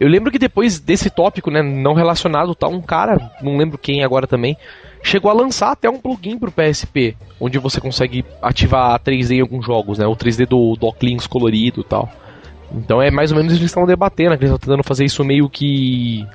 Eu 0.00 0.08
lembro 0.08 0.30
que 0.30 0.38
depois 0.38 0.80
desse 0.80 1.08
tópico, 1.08 1.50
né, 1.50 1.62
não 1.62 1.94
relacionado, 1.94 2.54
tá 2.54 2.66
um 2.66 2.80
cara, 2.80 3.30
não 3.40 3.56
lembro 3.56 3.78
quem 3.78 4.02
agora 4.02 4.26
também, 4.26 4.56
chegou 5.02 5.30
a 5.30 5.34
lançar 5.34 5.72
até 5.72 5.88
um 5.88 5.98
plugin 5.98 6.38
pro 6.38 6.50
PSP, 6.50 7.16
onde 7.40 7.58
você 7.58 7.80
consegue 7.80 8.24
ativar 8.42 8.98
3D 9.00 9.36
em 9.36 9.40
alguns 9.40 9.64
jogos, 9.64 9.98
né, 9.98 10.06
o 10.06 10.16
3D 10.16 10.46
do 10.46 10.76
Docklings 10.76 11.26
colorido 11.26 11.82
e 11.82 11.84
tal. 11.84 12.10
Então 12.72 13.00
é 13.00 13.10
mais 13.10 13.30
ou 13.30 13.36
menos 13.36 13.52
eles 13.52 13.66
estavam 13.66 13.86
debatendo, 13.86 14.30
né, 14.30 14.36
eles 14.36 14.50
estão 14.50 14.58
tentando 14.58 14.82
fazer 14.82 15.04
isso 15.04 15.22
meio 15.24 15.48
que 15.48 16.26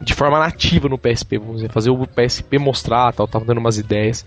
de 0.00 0.12
forma 0.12 0.38
nativa 0.38 0.88
no 0.88 0.98
PSP, 0.98 1.38
vamos 1.38 1.56
dizer, 1.56 1.70
fazer 1.70 1.90
o 1.90 2.06
PSP 2.06 2.58
mostrar, 2.58 3.12
tal, 3.12 3.26
tava 3.26 3.44
dando 3.44 3.58
umas 3.58 3.78
ideias. 3.78 4.24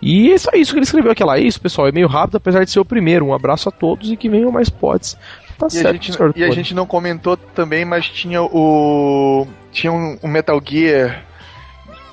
E 0.00 0.30
é 0.30 0.38
só 0.38 0.50
isso 0.54 0.72
que 0.72 0.78
ele 0.78 0.84
escreveu 0.84 1.12
aqui 1.12 1.24
lá. 1.24 1.38
É 1.38 1.42
isso, 1.42 1.60
pessoal, 1.60 1.88
é 1.88 1.92
meio 1.92 2.06
rápido, 2.06 2.36
apesar 2.36 2.64
de 2.64 2.70
ser 2.70 2.80
o 2.80 2.84
primeiro. 2.84 3.24
Um 3.24 3.34
abraço 3.34 3.68
a 3.68 3.72
todos 3.72 4.10
e 4.10 4.16
que 4.16 4.28
venham 4.28 4.52
mais 4.52 4.68
pods. 4.68 5.16
Tá 5.58 5.66
E 5.72 5.78
a, 5.78 5.82
certo, 5.82 5.92
gente, 5.92 6.12
senhor 6.12 6.32
e 6.36 6.44
a 6.44 6.50
gente 6.50 6.74
não 6.74 6.86
comentou 6.86 7.36
também, 7.36 7.84
mas 7.84 8.08
tinha 8.08 8.42
o. 8.42 9.46
Tinha 9.72 9.92
um, 9.92 10.18
um 10.22 10.28
Metal 10.28 10.60
Gear. 10.64 11.24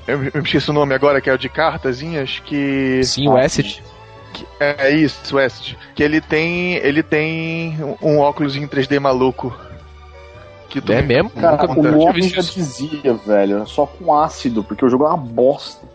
Eu, 0.07 0.24
eu 0.25 0.31
me 0.36 0.43
esqueci 0.43 0.69
o 0.69 0.74
nome 0.74 0.93
agora, 0.93 1.21
que 1.21 1.29
é 1.29 1.33
o 1.33 1.38
de 1.38 1.50
cartazinhas, 1.50 2.41
que. 2.43 3.03
Sim, 3.03 3.27
o 3.27 3.38
Acid. 3.38 3.81
É 3.88 3.91
é 4.60 4.91
isso, 4.91 5.36
o 5.36 5.39
Acid. 5.39 5.77
Que 5.95 6.03
ele 6.03 6.21
tem. 6.21 6.75
Ele 6.75 7.03
tem 7.03 7.77
um 8.01 8.19
óculos 8.19 8.55
em 8.55 8.67
3D 8.67 9.00
maluco. 9.00 9.55
Que 10.69 10.79
tu 10.79 10.93
É 10.93 11.01
mesmo? 11.01 11.29
Cara, 11.31 11.67
Nunca 11.67 11.81
o 11.81 12.13
visto 12.13 12.36
já 12.36 12.41
dizia, 12.41 13.13
velho, 13.25 13.67
só 13.67 13.86
com 13.86 14.15
ácido, 14.15 14.63
porque 14.63 14.86
o 14.86 14.89
jogo 14.89 15.03
é 15.03 15.07
uma 15.07 15.17
bosta. 15.17 15.86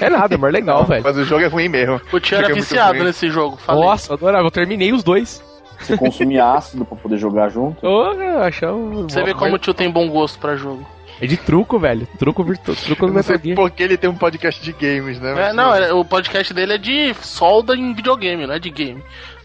É 0.00 0.08
nada, 0.08 0.34
é 0.34 0.38
mais 0.38 0.52
legal, 0.52 0.80
Não, 0.80 0.86
velho. 0.86 1.02
Mas 1.02 1.16
o 1.16 1.24
jogo 1.24 1.42
é 1.42 1.48
ruim 1.48 1.68
mesmo. 1.68 2.00
O 2.12 2.20
tio 2.20 2.38
era 2.38 2.50
é 2.50 2.54
viciado 2.54 3.02
nesse 3.02 3.28
jogo, 3.28 3.56
falei. 3.56 3.82
Nossa, 3.82 4.12
eu 4.12 4.14
adorava. 4.14 4.46
Eu 4.46 4.50
terminei 4.50 4.92
os 4.92 5.02
dois. 5.02 5.42
Você 5.82 5.96
consumir 5.96 6.38
ácido 6.40 6.84
pra 6.84 6.96
poder 6.96 7.18
jogar 7.18 7.48
junto. 7.48 7.84
Oh, 7.86 8.12
eu 8.12 8.42
achava... 8.42 8.76
Você 9.02 9.22
vê 9.22 9.34
como 9.34 9.54
o 9.54 9.58
tio 9.58 9.74
tem 9.74 9.90
bom 9.90 10.08
gosto 10.08 10.38
pra 10.38 10.56
jogo. 10.56 10.86
É 11.20 11.26
de 11.26 11.36
truco, 11.36 11.78
velho. 11.78 12.06
Truco 12.18 12.42
virtual. 12.42 12.76
Truco 12.76 13.06
do 13.06 13.12
Não 13.12 13.22
sei 13.22 13.34
Metal 13.36 13.44
Gear. 13.46 13.56
porque 13.56 13.82
ele 13.82 13.96
tem 13.96 14.10
um 14.10 14.16
podcast 14.16 14.60
de 14.62 14.72
games, 14.72 15.20
né? 15.20 15.50
É, 15.50 15.52
não, 15.52 15.72
é- 15.74 15.92
o 15.92 16.04
podcast 16.04 16.52
dele 16.52 16.74
é 16.74 16.78
de 16.78 17.14
solda 17.20 17.76
em 17.76 17.92
videogame, 17.94 18.46
não 18.46 18.54
é 18.54 18.58
de 18.58 18.70
game. 18.70 19.02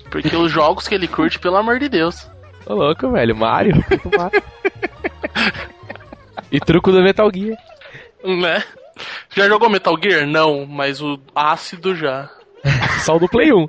Porque 0.10 0.36
os 0.36 0.52
jogos 0.52 0.88
que 0.88 0.96
ele 0.96 1.08
curte, 1.08 1.38
pelo 1.38 1.58
amor 1.58 1.78
de 1.80 1.90
Deus. 1.90 2.28
Ô 2.66 2.74
louco, 2.74 3.12
velho. 3.12 3.36
Mario. 3.36 3.74
E 6.52 6.60
truco 6.60 6.92
do 6.92 7.02
Metal 7.02 7.30
Gear. 7.34 7.58
Né? 8.24 8.64
Já 9.36 9.48
jogou 9.48 9.70
Metal 9.70 9.96
Gear? 10.02 10.26
Não, 10.26 10.66
mas 10.66 11.02
o 11.02 11.20
ácido 11.36 11.96
já. 11.96 12.30
Só 13.04 13.18
o 13.18 13.20
do 13.20 13.28
Play 13.28 13.52
1. 13.54 13.66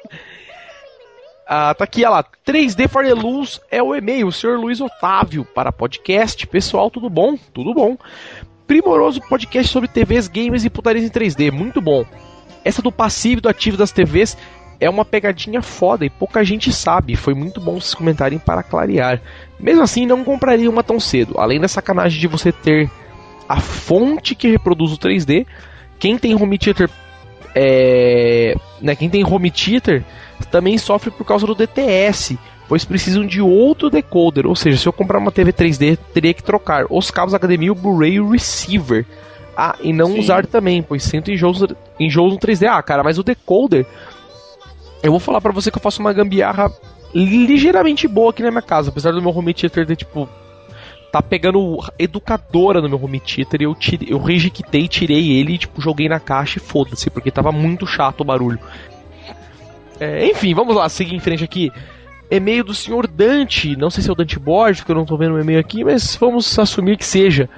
Ah, 1.51 1.73
tá 1.73 1.85
aqui, 1.85 2.05
olha 2.05 2.11
lá. 2.11 2.25
3D 2.47 2.87
for 2.89 3.03
the 3.03 3.15
Luz 3.15 3.59
é 3.71 3.83
o 3.83 3.95
e-mail, 3.95 4.31
senhor 4.31 4.59
Luiz 4.59 4.83
Otávio, 4.83 5.47
para 5.47 5.73
podcast. 5.73 6.47
Pessoal, 6.47 6.91
tudo 6.91 7.09
bom? 7.09 7.39
Tudo 7.55 7.73
bom. 7.73 7.97
Primoroso 8.67 9.19
podcast 9.23 9.73
sobre 9.73 9.89
TVs, 9.89 10.29
games 10.29 10.67
e 10.67 10.69
putarias 10.69 11.07
em 11.07 11.09
3D, 11.09 11.51
muito 11.51 11.81
bom. 11.81 12.05
Essa 12.63 12.83
do 12.83 12.93
passivo 12.93 13.39
e 13.39 13.41
do 13.41 13.49
ativo 13.49 13.79
das 13.79 13.91
TVs 13.91 14.37
é 14.79 14.91
uma 14.91 15.07
pegadinha 15.07 15.63
foda 15.63 16.05
e 16.05 16.11
pouca 16.11 16.45
gente 16.45 16.71
sabe. 16.71 17.17
Foi 17.17 17.33
muito 17.33 17.63
bom 17.63 17.81
vocês 17.81 17.95
comentarem 17.95 18.39
para 18.39 18.63
clarear. 18.63 19.23
Mesmo 19.59 19.83
assim, 19.83 20.05
não 20.05 20.23
compraria 20.25 20.69
uma 20.69 20.85
tão 20.85 21.01
cedo. 21.01 21.41
Além 21.41 21.59
da 21.59 21.67
sacanagem 21.67 22.21
de 22.21 22.27
você 22.27 22.53
ter 22.53 22.91
a 23.49 23.59
fonte 23.59 24.35
que 24.35 24.51
reproduz 24.51 24.93
o 24.93 24.99
3D, 24.99 25.47
quem 25.99 26.19
tem 26.19 26.35
home 26.35 26.59
theater 26.59 26.91
é, 27.55 28.55
né, 28.81 28.95
quem 28.95 29.09
tem 29.09 29.25
home 29.25 29.51
theater 29.51 30.05
também 30.51 30.79
sofre 30.79 31.11
por 31.11 31.25
causa 31.25 31.47
do 31.47 31.55
DTS, 31.55 32.39
pois 32.69 32.85
precisam 32.85 33.27
de 33.27 33.41
outro 33.41 33.91
decoder. 33.91 34.47
Ou 34.47 34.55
seja, 34.55 34.77
se 34.77 34.87
eu 34.87 34.93
comprar 34.93 35.19
uma 35.19 35.33
TV 35.33 35.53
3D, 35.53 35.99
teria 36.13 36.35
que 36.35 36.43
trocar 36.43 36.87
os 36.91 37.11
cabos 37.11 37.35
HDMI, 37.35 37.71
o 37.71 37.75
Blu-ray 37.75 38.15
e 38.15 38.21
o 38.21 38.31
receiver. 38.31 39.05
Ah, 39.57 39.77
e 39.81 39.93
não 39.93 40.13
Sim. 40.13 40.21
usar 40.21 40.47
também, 40.47 40.83
pois 40.83 41.03
sinto 41.03 41.33
enjoos, 41.33 41.65
enjoos 41.99 42.33
no 42.33 42.39
3D. 42.39 42.69
Ah, 42.69 42.83
cara, 42.83 43.03
mas 43.03 43.19
o 43.19 43.25
decoder. 43.25 43.85
Eu 45.03 45.11
vou 45.11 45.21
falar 45.21 45.41
pra 45.41 45.53
você 45.53 45.71
que 45.71 45.79
eu 45.79 45.83
faço 45.83 46.01
uma 46.01 46.13
gambiarra 46.13 46.71
ligeiramente 47.15 48.07
boa 48.07 48.31
aqui 48.31 48.43
na 48.43 48.51
minha 48.51 48.63
casa, 48.63 48.91
apesar 48.91 49.13
do 49.13 49.23
meu 49.23 49.37
home 49.37 49.55
theater 49.55 49.87
ter 49.87 49.97
tipo 49.97 50.29
tá 51.11 51.23
pegando 51.23 51.79
educadora 51.99 52.81
no 52.81 52.89
meu 52.89 53.03
home 53.03 53.21
theater 53.21 53.63
e 53.63 53.65
eu, 53.65 53.75
tirei, 53.75 54.09
eu 54.11 54.19
rejequitei, 54.19 54.87
tirei 54.87 55.33
ele 55.33 55.59
tipo, 55.59 55.81
joguei 55.81 56.09
na 56.09 56.21
caixa 56.21 56.59
e 56.59 56.63
foda-se, 56.63 57.09
porque 57.11 57.31
tava 57.31 57.51
muito 57.51 57.87
chato 57.87 58.21
o 58.21 58.25
barulho. 58.25 58.59
É, 59.99 60.27
enfim, 60.27 60.55
vamos 60.55 60.77
lá, 60.77 60.89
seguir 60.89 61.15
em 61.15 61.21
frente 61.21 61.43
aqui. 61.43 61.73
E-mail 62.31 62.63
do 62.63 62.75
senhor 62.75 63.07
Dante, 63.07 63.75
não 63.75 63.89
sei 63.89 64.03
se 64.03 64.11
é 64.11 64.13
o 64.13 64.15
Dante 64.15 64.39
Borges, 64.39 64.81
porque 64.81 64.93
eu 64.93 64.97
não 64.97 65.07
tô 65.07 65.17
vendo 65.17 65.35
o 65.35 65.41
e-mail 65.41 65.59
aqui, 65.59 65.83
mas 65.83 66.15
vamos 66.15 66.59
assumir 66.59 66.99
que 66.99 67.07
seja. 67.07 67.49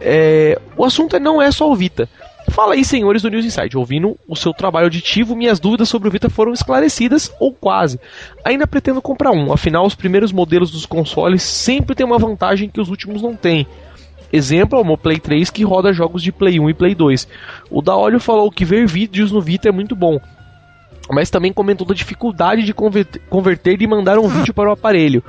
É, 0.00 0.60
o 0.76 0.84
assunto 0.84 1.18
não 1.20 1.40
é 1.40 1.50
só 1.50 1.70
o 1.70 1.76
Vita. 1.76 2.08
Fala 2.50 2.74
aí, 2.74 2.84
senhores 2.84 3.22
do 3.22 3.30
News 3.30 3.44
Insight. 3.44 3.76
Ouvindo 3.76 4.18
o 4.26 4.34
seu 4.34 4.52
trabalho 4.52 4.86
auditivo, 4.86 5.36
minhas 5.36 5.60
dúvidas 5.60 5.88
sobre 5.88 6.08
o 6.08 6.10
Vita 6.10 6.28
foram 6.28 6.52
esclarecidas, 6.52 7.32
ou 7.38 7.52
quase. 7.52 8.00
Ainda 8.44 8.66
pretendo 8.66 9.02
comprar 9.02 9.30
um, 9.32 9.52
afinal, 9.52 9.86
os 9.86 9.94
primeiros 9.94 10.32
modelos 10.32 10.70
dos 10.70 10.86
consoles 10.86 11.42
sempre 11.42 11.94
têm 11.94 12.06
uma 12.06 12.18
vantagem 12.18 12.68
que 12.68 12.80
os 12.80 12.88
últimos 12.88 13.22
não 13.22 13.36
têm. 13.36 13.66
Exemplo 14.32 14.78
é 14.78 14.82
o 14.82 14.84
meu 14.84 14.98
Play 14.98 15.18
3 15.18 15.48
que 15.50 15.64
roda 15.64 15.92
jogos 15.92 16.22
de 16.22 16.32
Play 16.32 16.60
1 16.60 16.70
e 16.70 16.74
Play 16.74 16.94
2. 16.94 17.28
O 17.70 17.80
Daolio 17.80 18.20
falou 18.20 18.50
que 18.50 18.64
ver 18.64 18.86
vídeos 18.86 19.32
no 19.32 19.40
Vita 19.40 19.68
é 19.68 19.72
muito 19.72 19.96
bom, 19.96 20.20
mas 21.10 21.30
também 21.30 21.52
comentou 21.52 21.86
da 21.86 21.94
dificuldade 21.94 22.62
de 22.62 22.74
converter, 22.74 23.80
e 23.80 23.86
mandar 23.86 24.18
um 24.18 24.28
vídeo 24.28 24.52
para 24.52 24.68
o 24.68 24.72
aparelho. 24.72 25.22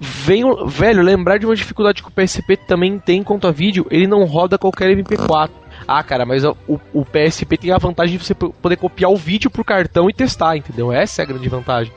Venho, 0.00 0.66
velho, 0.66 1.02
lembrar 1.02 1.38
de 1.38 1.46
uma 1.46 1.54
dificuldade 1.54 2.02
que 2.02 2.08
o 2.08 2.12
PSP 2.12 2.56
também 2.56 2.98
tem 2.98 3.22
quanto 3.22 3.46
a 3.46 3.52
vídeo, 3.52 3.86
ele 3.90 4.08
não 4.08 4.24
roda 4.24 4.58
qualquer 4.58 4.90
MP4. 4.96 5.61
Ah, 5.86 6.02
cara, 6.02 6.24
mas 6.24 6.44
o, 6.44 6.56
o 6.92 7.04
PSP 7.04 7.56
tem 7.56 7.70
a 7.72 7.78
vantagem 7.78 8.16
de 8.18 8.24
você 8.24 8.34
po- 8.34 8.50
poder 8.52 8.76
copiar 8.76 9.10
o 9.10 9.16
vídeo 9.16 9.50
pro 9.50 9.64
cartão 9.64 10.08
e 10.08 10.12
testar, 10.14 10.56
entendeu? 10.56 10.92
Essa 10.92 11.22
é 11.22 11.24
a 11.24 11.26
grande 11.28 11.48
vantagem. 11.48 11.92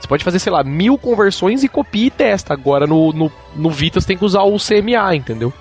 Você 0.00 0.06
pode 0.06 0.24
fazer, 0.24 0.38
sei 0.38 0.52
lá, 0.52 0.62
mil 0.62 0.96
conversões 0.98 1.64
e 1.64 1.68
copia 1.68 2.06
e 2.06 2.10
testa. 2.10 2.52
Agora 2.54 2.86
no, 2.86 3.12
no, 3.12 3.32
no 3.56 3.70
Vita 3.70 4.00
você 4.00 4.06
tem 4.06 4.16
que 4.18 4.24
usar 4.24 4.42
o 4.42 4.56
CMA, 4.58 5.14
entendeu? 5.16 5.52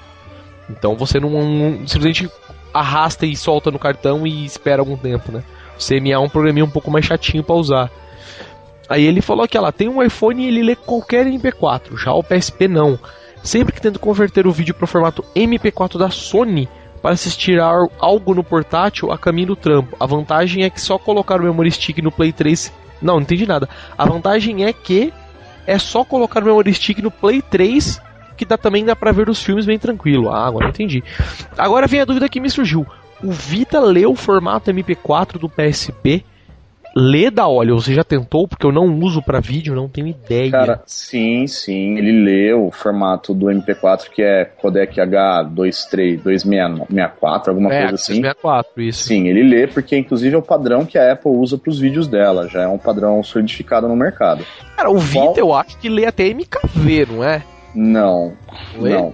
Então 0.70 0.96
você 0.96 1.20
não, 1.20 1.30
não- 1.30 1.88
simplesmente 1.88 2.30
arrasta 2.74 3.26
e 3.26 3.36
solta 3.36 3.72
no 3.72 3.80
cartão 3.80 4.28
e 4.28 4.46
espera 4.46 4.82
algum 4.82 4.98
tempo, 4.98 5.32
né? 5.32 5.44
O 5.80 5.84
CMA 5.84 6.14
é 6.14 6.20
um 6.20 6.30
programinha 6.30 6.66
um 6.66 6.70
pouco 6.70 6.92
mais 6.92 7.06
chatinho 7.06 7.44
pra 7.44 7.56
usar. 7.56 7.90
Aí 8.90 9.04
ele 9.06 9.22
falou 9.22 9.48
que 9.48 9.58
ela 9.58 9.72
tem 9.72 9.90
um 9.90 10.02
iPhone 10.02 10.44
e 10.44 10.48
ele 10.48 10.64
lê 10.64 10.76
qualquer 10.76 11.26
MP4, 11.26 11.98
já 11.98 12.14
o 12.14 12.24
PSP 12.24 12.68
não. 12.68 12.98
Sempre 13.44 13.74
que 13.74 13.82
tento 13.82 14.00
converter 14.00 14.46
o 14.48 14.52
vídeo 14.52 14.74
para 14.74 14.86
o 14.86 14.88
formato 14.88 15.24
MP4 15.36 15.98
da 15.98 16.10
Sony 16.10 16.68
para 17.02 17.12
assistir 17.12 17.60
algo 17.60 18.34
no 18.34 18.44
portátil 18.44 19.12
a 19.12 19.18
caminho 19.18 19.48
do 19.48 19.56
trampo. 19.56 19.96
A 20.00 20.06
vantagem 20.06 20.64
é 20.64 20.70
que 20.70 20.82
só 20.82 20.98
colocar 20.98 21.40
o 21.40 21.44
memory 21.44 21.72
stick 21.72 22.00
no 22.00 22.12
Play 22.12 22.32
3. 22.32 22.74
Não, 23.02 23.16
não 23.16 23.22
entendi 23.22 23.46
nada. 23.46 23.70
A 23.98 24.06
vantagem 24.06 24.66
é 24.66 24.74
que 24.74 25.14
é 25.66 25.78
só 25.78 26.04
colocar 26.04 26.42
o 26.44 26.46
memory 26.46 26.74
stick 26.74 27.00
no 27.00 27.12
Play 27.12 27.42
3 27.42 28.02
que 28.38 28.46
dá 28.46 28.56
também 28.56 28.86
dá 28.86 28.96
pra 28.96 29.12
ver 29.12 29.28
os 29.28 29.42
filmes 29.42 29.66
bem 29.66 29.80
tranquilo. 29.80 30.30
Ah, 30.30 30.46
agora 30.46 30.70
entendi. 30.70 31.04
Agora 31.58 31.88
vem 31.88 32.02
a 32.02 32.06
dúvida 32.06 32.30
que 32.30 32.40
me 32.40 32.50
surgiu. 32.50 32.86
O 33.22 33.32
Vita 33.32 33.80
lê 33.80 34.06
o 34.06 34.16
formato 34.16 34.72
MP4 34.72 35.40
do 35.40 35.50
PSP? 35.50 36.24
Lê 37.00 37.30
da 37.30 37.48
olha, 37.48 37.76
você 37.76 37.94
já 37.94 38.04
tentou? 38.04 38.48
Porque 38.48 38.66
eu 38.66 38.72
não 38.72 38.88
uso 39.02 39.22
pra 39.22 39.40
vídeo, 39.40 39.76
não 39.76 39.88
tenho 39.88 40.08
ideia. 40.08 40.50
Cara, 40.50 40.82
sim, 40.88 41.46
sim, 41.46 41.96
ele 41.96 42.24
lê 42.24 42.52
o 42.54 42.72
formato 42.72 43.36
do 43.36 43.46
MP4 43.46 44.10
que 44.10 44.24
é 44.24 44.46
codec 44.46 45.00
H23264, 45.00 47.50
alguma 47.50 47.72
é, 47.72 47.82
coisa 47.82 47.94
assim. 47.96 48.16
64, 48.16 48.82
isso. 48.82 49.04
Sim, 49.04 49.28
ele 49.28 49.44
lê 49.44 49.68
porque 49.68 49.96
inclusive 49.96 50.34
é 50.36 50.40
o 50.40 50.42
padrão 50.42 50.88
que 50.88 50.98
a 50.98 51.14
Apple 51.14 51.30
usa 51.32 51.56
para 51.56 51.70
os 51.70 51.80
vídeos 51.80 52.08
dela, 52.08 52.48
já 52.48 52.64
é 52.64 52.68
um 52.68 52.80
padrão 52.80 53.22
solidificado 53.24 53.88
no 53.88 53.96
mercado. 53.96 54.44
Cara, 54.76 54.90
o 54.90 54.98
Vita 54.98 55.26
Qual- 55.26 55.38
eu 55.38 55.54
acho 55.54 55.78
que 55.78 55.90
lê 55.90 56.08
até 56.08 56.26
MKV, 56.28 57.06
não 57.12 57.24
é? 57.24 57.44
Não, 57.76 58.34
Lê? 58.80 58.96
não. 58.96 59.14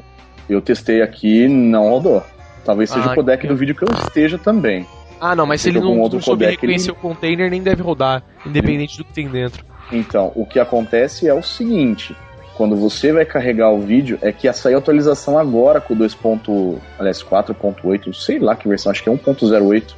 Eu 0.49 0.61
testei 0.61 1.01
aqui, 1.01 1.49
não 1.49 1.89
rodou. 1.89 2.23
Talvez 2.63 2.89
seja 2.89 3.09
Ah, 3.09 3.11
o 3.11 3.15
codec 3.15 3.41
que- 3.41 3.47
do 3.47 3.57
vídeo 3.57 3.75
que 3.75 3.83
eu 3.83 3.89
esteja 4.05 4.37
também. 4.37 4.85
Ah, 5.19 5.35
não, 5.35 5.45
mas 5.45 5.61
se 5.61 5.69
ele 5.69 5.79
não, 5.79 5.99
outro 5.99 6.17
não 6.17 6.23
souber 6.23 6.49
codec, 6.49 6.63
ele- 6.65 6.73
reconhecer 6.73 6.91
o 6.91 6.95
container, 6.95 7.49
nem 7.49 7.61
deve 7.61 7.81
rodar, 7.81 8.23
independente 8.45 8.97
do 8.97 9.03
que 9.05 9.13
tem 9.13 9.27
dentro. 9.27 9.63
Então, 9.91 10.31
o 10.35 10.45
que 10.45 10.59
acontece 10.59 11.27
é 11.27 11.33
o 11.33 11.41
seguinte: 11.43 12.15
quando 12.55 12.75
você 12.75 13.11
vai 13.11 13.25
carregar 13.25 13.69
o 13.71 13.79
vídeo, 13.79 14.17
é 14.21 14.31
que 14.31 14.47
ia 14.47 14.53
sair 14.53 14.75
a 14.75 14.77
atualização 14.79 15.37
agora 15.37 15.79
com 15.79 15.93
o 15.93 15.97
2. 15.97 16.13
ponto- 16.15 16.77
aliás, 16.99 17.21
4.8, 17.23 18.13
sei 18.13 18.39
lá 18.39 18.55
que 18.55 18.67
versão, 18.67 18.91
acho 18.91 19.01
que 19.03 19.09
é 19.09 19.11
1.08, 19.11 19.95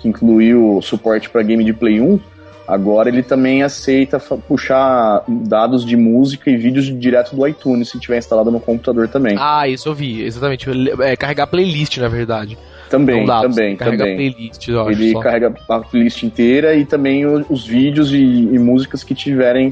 que 0.00 0.08
incluiu 0.08 0.80
suporte 0.82 1.28
para 1.30 1.42
game 1.42 1.64
de 1.64 1.72
Play 1.72 2.00
1. 2.00 2.18
Agora 2.66 3.10
ele 3.10 3.22
também 3.22 3.62
aceita 3.62 4.18
puxar 4.18 5.22
dados 5.28 5.84
de 5.84 5.96
música 5.98 6.50
e 6.50 6.56
vídeos 6.56 6.86
direto 6.98 7.36
do 7.36 7.46
iTunes 7.46 7.90
se 7.90 8.00
tiver 8.00 8.16
instalado 8.16 8.50
no 8.50 8.58
computador 8.58 9.06
também. 9.06 9.36
Ah, 9.38 9.68
isso 9.68 9.86
eu 9.90 9.94
vi, 9.94 10.22
exatamente. 10.22 10.66
É, 11.02 11.14
carregar 11.14 11.46
playlist, 11.46 11.98
na 11.98 12.08
verdade. 12.08 12.56
Também, 12.98 13.26
dá, 13.26 13.40
também, 13.42 13.76
carregar 13.76 14.04
também. 14.06 14.16
playlist, 14.32 14.68
eu 14.68 14.80
acho. 14.80 14.90
Ele 14.90 15.12
só. 15.12 15.20
carrega 15.20 15.54
a 15.68 15.80
playlist 15.80 16.22
inteira 16.22 16.74
e 16.74 16.84
também 16.84 17.26
os 17.26 17.66
vídeos 17.66 18.12
e, 18.12 18.16
e 18.18 18.58
músicas 18.58 19.02
que 19.04 19.14
tiverem, 19.14 19.70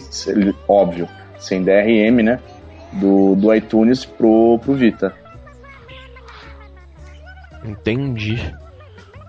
óbvio, 0.69 1.09
sem 1.39 1.63
DRM, 1.63 2.23
né? 2.23 2.39
Do, 2.93 3.35
do 3.37 3.55
iTunes 3.55 4.05
pro, 4.05 4.59
pro 4.63 4.75
Vita. 4.75 5.15
Entendi. 7.65 8.39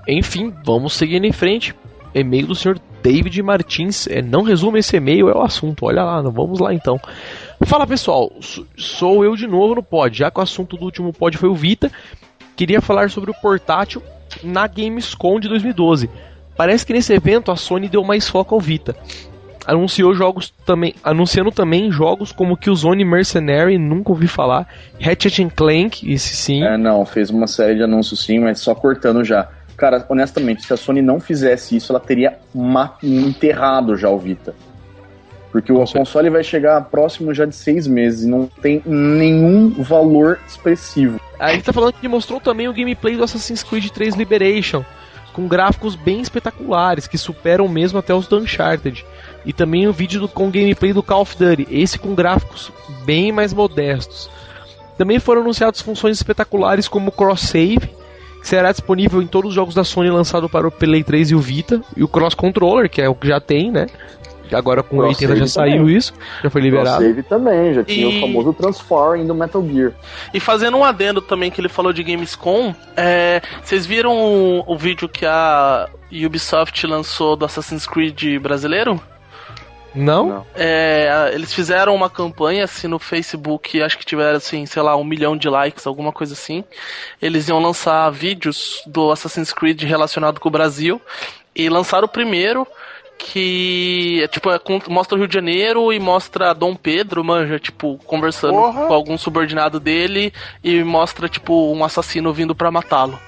Enfim, 0.08 0.54
vamos 0.66 0.94
seguindo 0.94 1.26
em 1.26 1.32
frente. 1.32 1.74
E-mail 2.14 2.48
do 2.48 2.56
senhor 2.56 2.80
David 3.02 3.42
Martins. 3.42 4.08
É, 4.08 4.22
não 4.22 4.44
resume 4.44 4.80
esse 4.80 4.96
e-mail, 4.98 5.30
é 5.30 5.34
o 5.36 5.42
assunto. 5.42 5.86
Olha 5.86 6.04
lá, 6.04 6.22
vamos 6.22 6.60
lá 6.60 6.74
então. 6.74 7.00
Fala 7.66 7.88
pessoal, 7.88 8.32
sou- 8.42 8.66
sou 8.78 9.24
eu 9.24 9.36
de 9.36 9.48
novo 9.48 9.76
no 9.76 9.84
pod. 9.84 10.16
Já 10.18 10.30
que 10.30 10.40
o 10.40 10.44
assunto 10.44 10.76
do 10.78 10.84
último 10.86 11.14
pod 11.14 11.38
foi 11.38 11.50
o 11.50 11.56
Vita, 11.56 11.92
queria 12.56 12.82
falar 12.82 13.10
sobre 13.10 13.32
o 13.32 13.34
portátil 13.34 14.02
na 14.44 14.66
Gamescom 14.68 15.40
de 15.40 15.48
2012. 15.48 16.10
Parece 16.56 16.86
que 16.86 16.94
nesse 16.94 17.14
evento 17.14 17.52
a 17.52 17.56
Sony 17.56 17.90
deu 17.90 18.04
mais 18.04 18.28
foco 18.28 18.56
ao 18.56 18.62
Vita. 18.62 18.96
Anunciou 19.66 20.14
jogos 20.14 20.54
também, 20.66 20.94
anunciando 21.04 21.50
também 21.50 21.90
jogos 21.92 22.32
como 22.32 22.58
Killzone 22.58 23.06
Mercenary, 23.06 23.78
nunca 23.78 24.12
ouvi 24.12 24.28
falar, 24.28 24.68
Ratchet 25.00 25.50
Clank, 25.56 26.12
esse 26.12 26.36
sim. 26.36 26.64
É, 26.64 26.78
não, 26.78 27.06
fez 27.06 27.30
uma 27.30 27.48
série 27.48 27.76
de 27.76 27.84
anúncios 27.84 28.26
sim, 28.26 28.40
mas 28.40 28.60
só 28.60 28.76
cortando 28.76 29.24
já. 29.24 29.48
Cara, 29.78 30.06
honestamente, 30.10 30.64
se 30.64 30.74
a 30.74 30.78
Sony 30.78 31.02
não 31.02 31.20
fizesse 31.20 31.76
isso, 31.78 31.92
ela 31.94 32.00
teria 32.00 32.38
enterrado 33.02 33.96
já 33.96 34.10
o 34.10 34.20
Vita. 34.20 34.54
Porque 35.54 35.72
o 35.72 35.86
console 35.86 36.30
vai 36.32 36.44
chegar 36.44 36.82
próximo 36.86 37.34
já 37.34 37.46
de 37.46 37.56
seis 37.56 37.88
meses 37.88 38.24
e 38.24 38.28
não 38.28 38.48
tem 38.62 38.82
nenhum 38.86 39.70
valor 39.82 40.40
expressivo. 40.48 41.22
Aí 41.40 41.54
ele 41.56 41.64
tá 41.64 41.72
falando 41.72 41.94
que 41.94 42.08
mostrou 42.08 42.42
também 42.42 42.68
o 42.68 42.74
gameplay 42.74 43.16
do 43.16 43.24
Assassin's 43.24 43.64
Creed 43.64 43.90
3 43.90 44.16
Liberation, 44.16 44.84
com 45.32 45.48
gráficos 45.48 45.96
bem 45.96 46.22
espetaculares, 46.22 47.08
que 47.08 47.18
superam 47.20 47.68
mesmo 47.68 48.00
até 48.00 48.14
os 48.16 48.28
do 48.28 48.38
Uncharted. 48.40 49.06
E 49.46 49.54
também 49.54 49.88
o 49.88 49.94
vídeo 49.94 50.20
do- 50.22 50.28
com 50.28 50.50
gameplay 50.50 50.92
do 50.92 51.04
Call 51.04 51.22
of 51.22 51.38
Duty, 51.38 51.68
esse 51.70 52.00
com 52.00 52.16
gráficos 52.16 52.72
bem 53.06 53.32
mais 53.32 53.54
modestos. 53.54 54.30
Também 54.98 55.20
foram 55.20 55.42
anunciadas 55.42 55.82
funções 55.82 56.18
espetaculares 56.18 56.88
como 56.88 57.12
Cross 57.12 57.42
Save, 57.42 57.90
que 58.42 58.48
será 58.48 58.72
disponível 58.72 59.22
em 59.22 59.28
todos 59.28 59.50
os 59.50 59.56
jogos 59.56 59.76
da 59.76 59.84
Sony 59.84 60.10
lançado 60.10 60.50
para 60.50 60.68
o 60.68 60.72
Play 60.72 61.04
3 61.04 61.32
e 61.32 61.36
o 61.36 61.40
Vita, 61.40 61.82
e 61.96 62.04
o 62.04 62.08
Cross 62.08 62.34
Controller, 62.34 62.90
que 62.90 63.02
é 63.02 63.08
o 63.10 63.16
que 63.16 63.28
já 63.28 63.40
tem, 63.40 63.72
né? 63.72 63.86
Agora 64.52 64.84
com 64.84 64.98
o 64.98 65.00
Cross 65.02 65.18
80 65.22 65.36
já 65.38 65.48
saiu 65.48 65.78
também. 65.80 65.96
isso, 65.96 66.14
já 66.44 66.50
foi 66.50 66.62
liberado. 66.62 67.02
Save 67.04 67.24
também, 67.24 67.74
já 67.74 67.84
tinha 67.84 68.08
E- 68.10 68.18
o 68.18 68.22
famoso 68.22 68.54
Transform 68.54 69.26
do 69.26 69.34
Metal 69.34 69.66
Gear. 69.68 69.94
E 70.34 70.40
fazendo 70.40 70.78
um 70.78 70.84
adendo 70.84 71.22
também 71.22 71.50
que 71.50 71.60
ele 71.62 71.70
falou 71.70 71.94
de 71.94 72.04
Gamescom, 72.04 72.76
é, 72.96 73.42
vocês 73.64 73.86
viram 73.86 74.16
o, 74.16 74.64
o 74.68 74.78
vídeo 74.78 75.08
que 75.08 75.26
a 75.26 75.88
Ubisoft 76.12 76.86
lançou 76.86 77.36
do 77.36 77.46
Assassin's 77.46 77.88
Creed 77.88 78.40
brasileiro? 78.40 79.02
Não? 79.96 80.28
Não. 80.28 80.46
É, 80.56 81.30
eles 81.34 81.54
fizeram 81.54 81.94
uma 81.94 82.10
campanha 82.10 82.64
assim 82.64 82.88
no 82.88 82.98
Facebook, 82.98 83.80
acho 83.82 83.98
que 83.98 84.06
tiveram 84.06 84.38
assim, 84.38 84.66
sei 84.66 84.82
lá, 84.82 84.96
um 84.96 85.04
milhão 85.04 85.38
de 85.38 85.48
likes, 85.48 85.86
alguma 85.86 86.12
coisa 86.12 86.34
assim. 86.34 86.64
Eles 87.22 87.48
iam 87.48 87.60
lançar 87.60 88.10
vídeos 88.12 88.82
do 88.88 89.12
Assassin's 89.12 89.54
Creed 89.54 89.84
relacionado 89.84 90.40
com 90.40 90.50
o 90.50 90.52
Brasil 90.52 91.00
e 91.56 91.70
lançaram 91.70 92.06
o 92.06 92.10
primeiro 92.10 92.66
que 93.18 94.22
é, 94.24 94.28
tipo 94.28 94.50
é, 94.52 94.60
mostra 94.90 95.16
o 95.16 95.20
Rio 95.20 95.28
de 95.28 95.34
Janeiro 95.34 95.92
e 95.94 96.00
mostra 96.00 96.54
Dom 96.54 96.76
Pedro, 96.76 97.24
manja, 97.24 97.58
tipo 97.60 97.98
conversando 98.06 98.54
Porra. 98.54 98.86
com 98.88 98.94
algum 98.94 99.18
subordinado 99.18 99.80
dele 99.80 100.34
e 100.64 100.84
mostra 100.84 101.28
tipo 101.30 101.74
um 101.74 101.84
assassino 101.84 102.34
vindo 102.34 102.54
pra 102.54 102.70
matá-lo. 102.72 103.20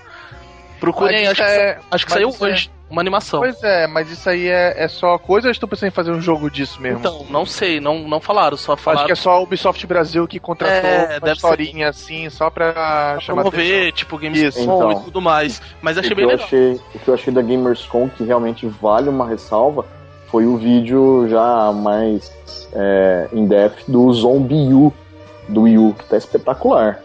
Procurem, 0.79 1.27
acho, 1.27 1.41
isso 1.41 1.51
que, 1.51 1.57
é- 1.59 1.79
acho 1.89 2.05
que 2.05 2.11
saiu 2.11 2.29
é- 2.29 2.43
hoje 2.43 2.69
uma 2.89 3.01
animação. 3.01 3.39
Pois 3.39 3.61
é, 3.63 3.87
mas 3.87 4.11
isso 4.11 4.29
aí 4.29 4.47
é, 4.47 4.83
é 4.83 4.87
só 4.87 5.17
coisa 5.17 5.47
ou 5.47 5.51
estou 5.51 5.67
pensando 5.67 5.89
em 5.89 5.91
fazer 5.91 6.11
um 6.11 6.21
jogo 6.21 6.49
disso 6.49 6.81
mesmo? 6.81 6.99
Então, 6.99 7.25
não 7.29 7.45
sei, 7.45 7.79
não, 7.79 8.07
não 8.07 8.19
falaram, 8.19 8.55
só 8.55 8.77
falaram. 8.77 9.01
Acho 9.01 9.07
que 9.07 9.11
é 9.13 9.15
só 9.15 9.31
a 9.31 9.39
Ubisoft 9.39 9.85
Brasil 9.87 10.27
que 10.27 10.39
contratou 10.39 10.75
É, 10.75 11.19
uma 11.21 11.31
historinha 11.31 11.89
assim, 11.89 12.29
só 12.29 12.49
pra 12.49 13.17
chamar 13.19 13.41
promover, 13.41 13.91
tipo, 13.91 14.17
Gamescom. 14.17 14.61
Então. 14.61 14.91
e 14.91 15.03
tudo 15.03 15.21
mais. 15.21 15.61
Mas 15.81 15.97
achei 15.97 16.15
bem 16.15 16.27
legal. 16.27 16.45
achei, 16.45 16.79
o 16.93 16.99
que 16.99 17.07
eu 17.07 17.13
achei 17.13 17.33
da 17.33 17.41
Gamerscom 17.41 18.07
que 18.09 18.23
realmente 18.23 18.67
vale 18.67 19.09
uma 19.09 19.27
ressalva 19.27 19.85
foi 20.27 20.45
o 20.45 20.57
vídeo 20.57 21.27
já 21.29 21.71
mais 21.71 22.31
é, 22.73 23.29
in-depth 23.33 23.85
do 23.87 24.11
Zombie 24.13 24.73
U, 24.73 24.93
do 25.47 25.61
Wii 25.61 25.77
U, 25.77 25.95
que 25.97 26.05
tá 26.05 26.17
espetacular. 26.17 26.99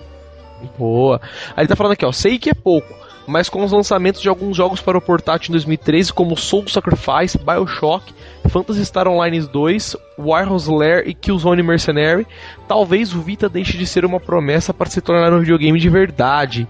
Boa. 0.79 1.21
Aí 1.57 1.63
ele 1.63 1.69
tá 1.69 1.77
falando 1.77 1.93
aqui, 1.93 2.05
ó, 2.05 2.13
sei 2.13 2.39
que 2.39 2.51
é 2.51 2.55
pouco, 2.55 2.93
mas 3.31 3.49
com 3.49 3.63
os 3.65 3.71
lançamentos 3.71 4.21
de 4.21 4.29
alguns 4.29 4.57
jogos 4.57 4.81
para 4.81 4.99
o 4.99 5.01
portátil 5.01 5.51
em 5.51 5.53
2013, 5.53 6.13
como 6.13 6.37
Soul 6.37 6.67
Sacrifice, 6.69 7.39
Bioshock, 7.39 8.13
Phantasy 8.49 8.85
Star 8.85 9.07
Online 9.07 9.41
2, 9.41 9.97
Warhouse 10.19 10.69
Lair 10.69 11.05
e 11.07 11.15
Killzone 11.15 11.63
Mercenary, 11.63 12.27
talvez 12.67 13.15
o 13.15 13.21
Vita 13.21 13.49
deixe 13.49 13.79
de 13.79 13.87
ser 13.87 14.05
uma 14.05 14.19
promessa 14.19 14.75
para 14.75 14.91
se 14.91 15.01
tornar 15.01 15.33
um 15.33 15.39
videogame 15.39 15.79
de 15.79 15.89
verdade. 15.89 16.67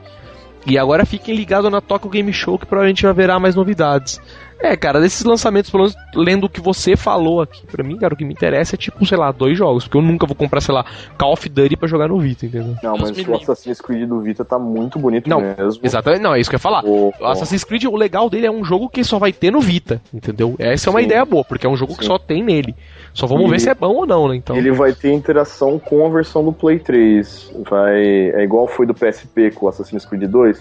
E 0.66 0.76
agora 0.76 1.06
fiquem 1.06 1.34
ligados 1.34 1.72
na 1.72 1.80
Tokyo 1.80 2.10
Game 2.10 2.30
Show 2.30 2.58
que 2.58 2.66
provavelmente 2.66 3.06
haverá 3.06 3.40
mais 3.40 3.54
novidades. 3.54 4.20
É, 4.62 4.76
cara, 4.76 5.00
desses 5.00 5.24
lançamentos, 5.24 5.70
pelo 5.70 5.84
menos 5.84 5.96
lendo 6.14 6.44
o 6.44 6.48
que 6.48 6.60
você 6.60 6.94
falou 6.96 7.40
aqui, 7.40 7.66
pra 7.66 7.82
mim, 7.82 7.96
cara, 7.96 8.12
o 8.12 8.16
que 8.16 8.24
me 8.24 8.32
interessa 8.32 8.76
é 8.76 8.78
tipo, 8.78 9.04
sei 9.06 9.16
lá, 9.16 9.32
dois 9.32 9.56
jogos, 9.56 9.84
porque 9.84 9.96
eu 9.96 10.02
nunca 10.02 10.26
vou 10.26 10.36
comprar, 10.36 10.60
sei 10.60 10.74
lá, 10.74 10.84
Call 11.18 11.32
of 11.32 11.48
Duty 11.48 11.76
pra 11.76 11.88
jogar 11.88 12.08
no 12.08 12.18
Vita, 12.20 12.44
entendeu? 12.44 12.76
Não, 12.82 12.96
mas 12.98 13.10
o 13.26 13.34
Assassin's 13.34 13.80
Creed 13.80 14.06
do 14.08 14.20
Vita 14.20 14.44
tá 14.44 14.58
muito 14.58 14.98
bonito 14.98 15.28
Não, 15.30 15.40
mesmo. 15.40 15.80
Exatamente, 15.82 16.20
não, 16.22 16.34
é 16.34 16.40
isso 16.40 16.50
que 16.50 16.56
eu 16.56 16.58
ia 16.58 16.62
falar. 16.62 16.84
O, 16.84 17.12
O 17.18 17.24
Assassin's 17.26 17.64
Creed, 17.64 17.84
o 17.84 17.96
legal 17.96 18.28
dele 18.28 18.46
é 18.46 18.50
um 18.50 18.62
jogo 18.64 18.88
que 18.90 19.02
só 19.02 19.18
vai 19.18 19.32
ter 19.32 19.50
no 19.50 19.60
Vita, 19.60 20.00
entendeu? 20.12 20.54
Essa 20.58 20.88
é 20.88 20.90
uma 20.90 21.00
Sim. 21.00 21.06
ideia 21.06 21.24
boa, 21.24 21.42
porque 21.44 21.66
é 21.66 21.70
um 21.70 21.76
jogo 21.76 21.94
que 21.96 22.02
Sim. 22.04 22.08
só 22.10 22.18
tem 22.18 22.42
nele. 22.42 22.74
Só 23.14 23.26
vamos 23.26 23.46
E- 23.46 23.50
ver 23.50 23.60
se 23.60 23.68
é 23.70 23.74
bom 23.74 23.94
ou 23.94 24.06
não, 24.06 24.28
né? 24.28 24.36
Então, 24.36 24.54
Ele 24.56 24.70
vai 24.72 24.92
ter 24.92 25.12
interação 25.12 25.78
com 25.78 26.06
a 26.06 26.08
versão 26.10 26.44
do 26.44 26.52
Play 26.52 26.78
3. 26.78 27.50
Vai, 27.68 27.98
é 27.98 28.42
igual 28.44 28.68
foi 28.68 28.84
do 28.86 28.94
PSP 28.94 29.50
com 29.52 29.66
o 29.66 29.68
Assassin's 29.70 30.04
Creed 30.04 30.24
2. 30.30 30.58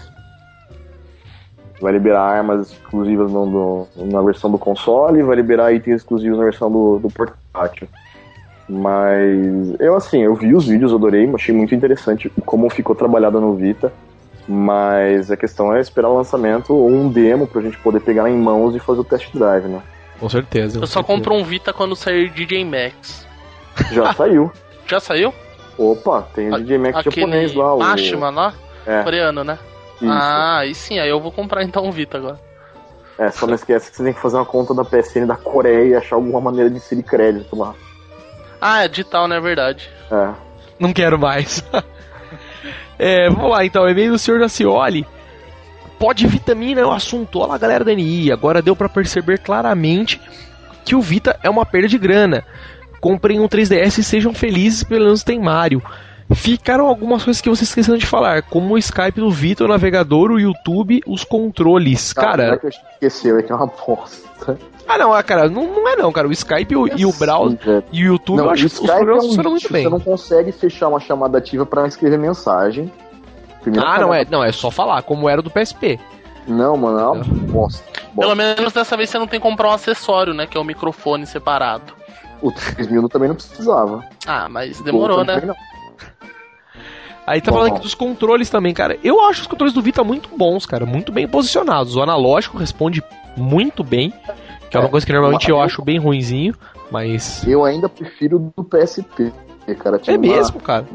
Vai 1.80 1.92
liberar 1.92 2.20
armas 2.22 2.72
exclusivas 2.72 3.32
no- 3.32 3.46
no- 3.46 3.88
na 4.06 4.20
versão 4.22 4.50
do 4.50 4.58
console 4.58 5.20
e 5.20 5.22
vai 5.22 5.34
liberar 5.36 5.72
itens 5.72 5.96
exclusivos 6.02 6.38
na 6.38 6.44
versão 6.44 6.70
do, 6.70 6.98
do 6.98 7.08
portátil. 7.08 7.88
Mas 8.68 9.74
eu 9.80 9.96
assim, 9.96 10.22
eu 10.22 10.34
vi 10.34 10.54
os 10.54 10.66
vídeos, 10.68 10.92
adorei, 10.94 11.28
achei 11.34 11.54
muito 11.54 11.74
interessante 11.74 12.30
como 12.46 12.70
ficou 12.70 12.94
trabalhado 12.94 13.40
no 13.40 13.54
Vita. 13.54 13.92
Mas 14.46 15.30
a 15.30 15.36
questão 15.36 15.72
é 15.74 15.80
esperar 15.80 16.08
o 16.08 16.16
lançamento 16.16 16.74
ou 16.74 16.88
um 16.90 17.08
demo 17.08 17.46
pra 17.46 17.60
gente 17.62 17.76
poder 17.78 18.00
pegar 18.00 18.28
em 18.28 18.36
mãos 18.36 18.74
e 18.74 18.80
fazer 18.80 19.00
o 19.00 19.04
test 19.04 19.32
drive, 19.34 19.66
né? 19.68 19.80
com 20.18 20.28
certeza. 20.28 20.78
Eu 20.78 20.86
só 20.86 21.02
compro 21.02 21.34
um 21.34 21.42
Vita 21.42 21.72
quando 21.72 21.96
sair 21.96 22.28
DJ 22.30 22.62
Max. 22.64 23.26
Já 23.90 24.12
saiu. 24.12 24.52
Já 24.86 25.00
saiu? 25.00 25.32
Opa, 25.78 26.22
tem 26.34 26.52
o 26.52 26.58
DJ 26.58 26.76
Max 26.78 27.02
japonês 27.04 27.54
lá. 27.54 27.74
O... 27.74 27.78
Mashima 27.78 28.28
lá? 28.28 28.52
É. 28.86 29.02
Coreano, 29.02 29.42
né? 29.44 29.58
Isso. 30.00 30.10
Ah, 30.10 30.58
aí 30.58 30.74
sim, 30.74 30.98
aí 30.98 31.08
eu 31.08 31.20
vou 31.20 31.30
comprar 31.30 31.62
então 31.62 31.84
um 31.84 31.90
Vita 31.90 32.18
agora. 32.18 32.40
É, 33.18 33.30
só 33.30 33.46
não 33.46 33.54
esquece 33.54 33.90
que 33.90 33.96
você 33.96 34.04
tem 34.04 34.14
que 34.14 34.20
fazer 34.20 34.36
uma 34.36 34.46
conta 34.46 34.74
da 34.74 34.82
PSN 34.82 35.26
da 35.26 35.36
Coreia 35.36 35.84
e 35.84 35.94
achar 35.94 36.16
alguma 36.16 36.40
maneira 36.40 36.70
de 36.70 36.76
inserir 36.76 37.02
crédito 37.02 37.54
lá. 37.54 37.74
Ah, 38.58 38.84
é 38.84 38.88
digital, 38.88 39.28
não 39.28 39.36
é 39.36 39.40
verdade. 39.40 39.90
É. 40.10 40.30
Não 40.78 40.92
quero 40.92 41.18
mais. 41.18 41.62
é, 42.98 43.28
vamos 43.28 43.50
lá 43.50 43.64
então, 43.64 43.86
e-mail 43.86 44.12
do 44.12 44.18
senhor 44.18 44.40
Dacioli. 44.40 45.06
Pode 45.98 46.26
vitamina 46.26 46.80
é 46.80 46.86
o 46.86 46.90
assunto. 46.90 47.40
Olá, 47.40 47.58
galera 47.58 47.84
da 47.84 47.94
NI. 47.94 48.32
Agora 48.32 48.62
deu 48.62 48.74
pra 48.74 48.88
perceber 48.88 49.38
claramente 49.38 50.18
que 50.82 50.94
o 50.94 51.00
Vita 51.02 51.38
é 51.42 51.50
uma 51.50 51.66
perda 51.66 51.88
de 51.88 51.98
grana. 51.98 52.42
Comprem 53.02 53.38
um 53.38 53.46
3DS 53.46 53.98
e 53.98 54.02
sejam 54.02 54.32
felizes, 54.32 54.82
pelo 54.82 55.04
menos 55.04 55.22
tem 55.22 55.38
Mario. 55.38 55.82
Ficaram 56.34 56.86
algumas 56.86 57.24
coisas 57.24 57.40
que 57.40 57.48
vocês 57.48 57.68
esqueceram 57.68 57.98
de 57.98 58.06
falar, 58.06 58.42
como 58.42 58.74
o 58.74 58.78
Skype 58.78 59.20
do 59.20 59.30
Vita, 59.30 59.64
o 59.64 59.68
navegador, 59.68 60.30
o 60.30 60.38
YouTube, 60.38 61.02
os 61.06 61.24
controles. 61.24 62.14
não 62.14 62.22
é 62.22 62.26
Cara, 62.26 62.58
que 62.58 62.66
a 62.68 62.70
gente 62.70 62.82
esqueceu, 62.92 63.38
é 63.38 63.42
que 63.42 63.50
é 63.50 63.54
uma 63.54 63.66
bosta. 63.66 64.56
ah 64.86 64.98
não, 64.98 65.12
ah, 65.12 65.22
cara, 65.22 65.48
não, 65.48 65.64
não 65.64 65.88
é 65.88 65.96
não, 65.96 66.12
cara. 66.12 66.28
O 66.28 66.32
Skype 66.32 66.72
e 66.72 66.76
o, 66.76 66.98
e 66.98 67.04
o 67.04 67.12
browser 67.12 67.80
Sim, 67.80 67.82
e 67.92 68.04
o 68.04 68.12
YouTube, 68.12 68.36
Não, 68.38 68.44
eu 68.44 68.50
acho 68.50 68.60
que 68.60 68.66
os 68.66 68.72
Skype 68.74 68.90
é 68.92 68.96
programas 68.96 69.24
um 69.24 69.28
funcionam 69.28 69.50
muito 69.50 69.72
bem. 69.72 69.82
Você 69.82 69.90
não 69.90 70.00
consegue 70.00 70.52
fechar 70.52 70.88
uma 70.88 71.00
chamada 71.00 71.38
ativa 71.38 71.66
pra 71.66 71.86
escrever 71.86 72.18
mensagem. 72.18 72.90
Primeira 73.62 73.86
Ah, 73.86 73.98
não 73.98 74.14
é, 74.14 74.18
parada. 74.18 74.30
não, 74.30 74.44
é 74.44 74.52
só 74.52 74.70
falar, 74.70 75.02
como 75.02 75.28
era 75.28 75.42
do 75.42 75.50
PSP. 75.50 75.98
Não, 76.46 76.76
mano, 76.76 76.98
é 76.98 77.06
uma 77.06 77.24
bosta. 77.24 77.84
Pelo 78.16 78.34
menos 78.34 78.72
dessa 78.72 78.96
vez 78.96 79.10
você 79.10 79.18
não 79.18 79.26
tem 79.26 79.38
que 79.40 79.46
comprar 79.46 79.68
um 79.68 79.72
acessório, 79.72 80.32
né? 80.32 80.46
Que 80.46 80.56
é 80.56 80.60
o 80.60 80.64
microfone 80.64 81.26
separado. 81.26 81.92
O 82.40 82.50
3000 82.50 83.08
também 83.08 83.28
não 83.28 83.36
precisava. 83.36 84.02
Ah, 84.26 84.48
mas 84.48 84.80
demorou, 84.80 85.24
né? 85.24 85.40
não. 85.44 85.54
Aí 87.26 87.40
tá 87.40 87.50
Bom, 87.50 87.58
falando 87.58 87.72
aqui 87.74 87.82
dos 87.82 87.94
controles 87.94 88.50
também, 88.50 88.74
cara. 88.74 88.98
Eu 89.04 89.20
acho 89.22 89.42
os 89.42 89.46
controles 89.46 89.72
do 89.74 89.82
Vita 89.82 90.02
muito 90.02 90.28
bons, 90.36 90.66
cara, 90.66 90.84
muito 90.84 91.12
bem 91.12 91.28
posicionados. 91.28 91.94
O 91.96 92.02
analógico 92.02 92.58
responde 92.58 93.02
muito 93.36 93.84
bem, 93.84 94.12
que 94.70 94.76
é 94.76 94.80
uma 94.80 94.86
É, 94.88 94.90
coisa 94.90 95.06
que 95.06 95.12
normalmente 95.12 95.48
eu 95.48 95.56
eu- 95.56 95.62
acho 95.62 95.82
bem 95.82 95.98
ruinzinho, 95.98 96.54
mas 96.90 97.46
Eu 97.46 97.64
ainda 97.64 97.88
prefiro 97.88 98.52
do 98.56 98.64
PSP, 98.64 99.32
cara. 99.78 99.98
Tinha 99.98 100.16
é 100.16 100.18
uma- 100.18 100.26
mesmo, 100.26 100.58
cara. 100.60 100.86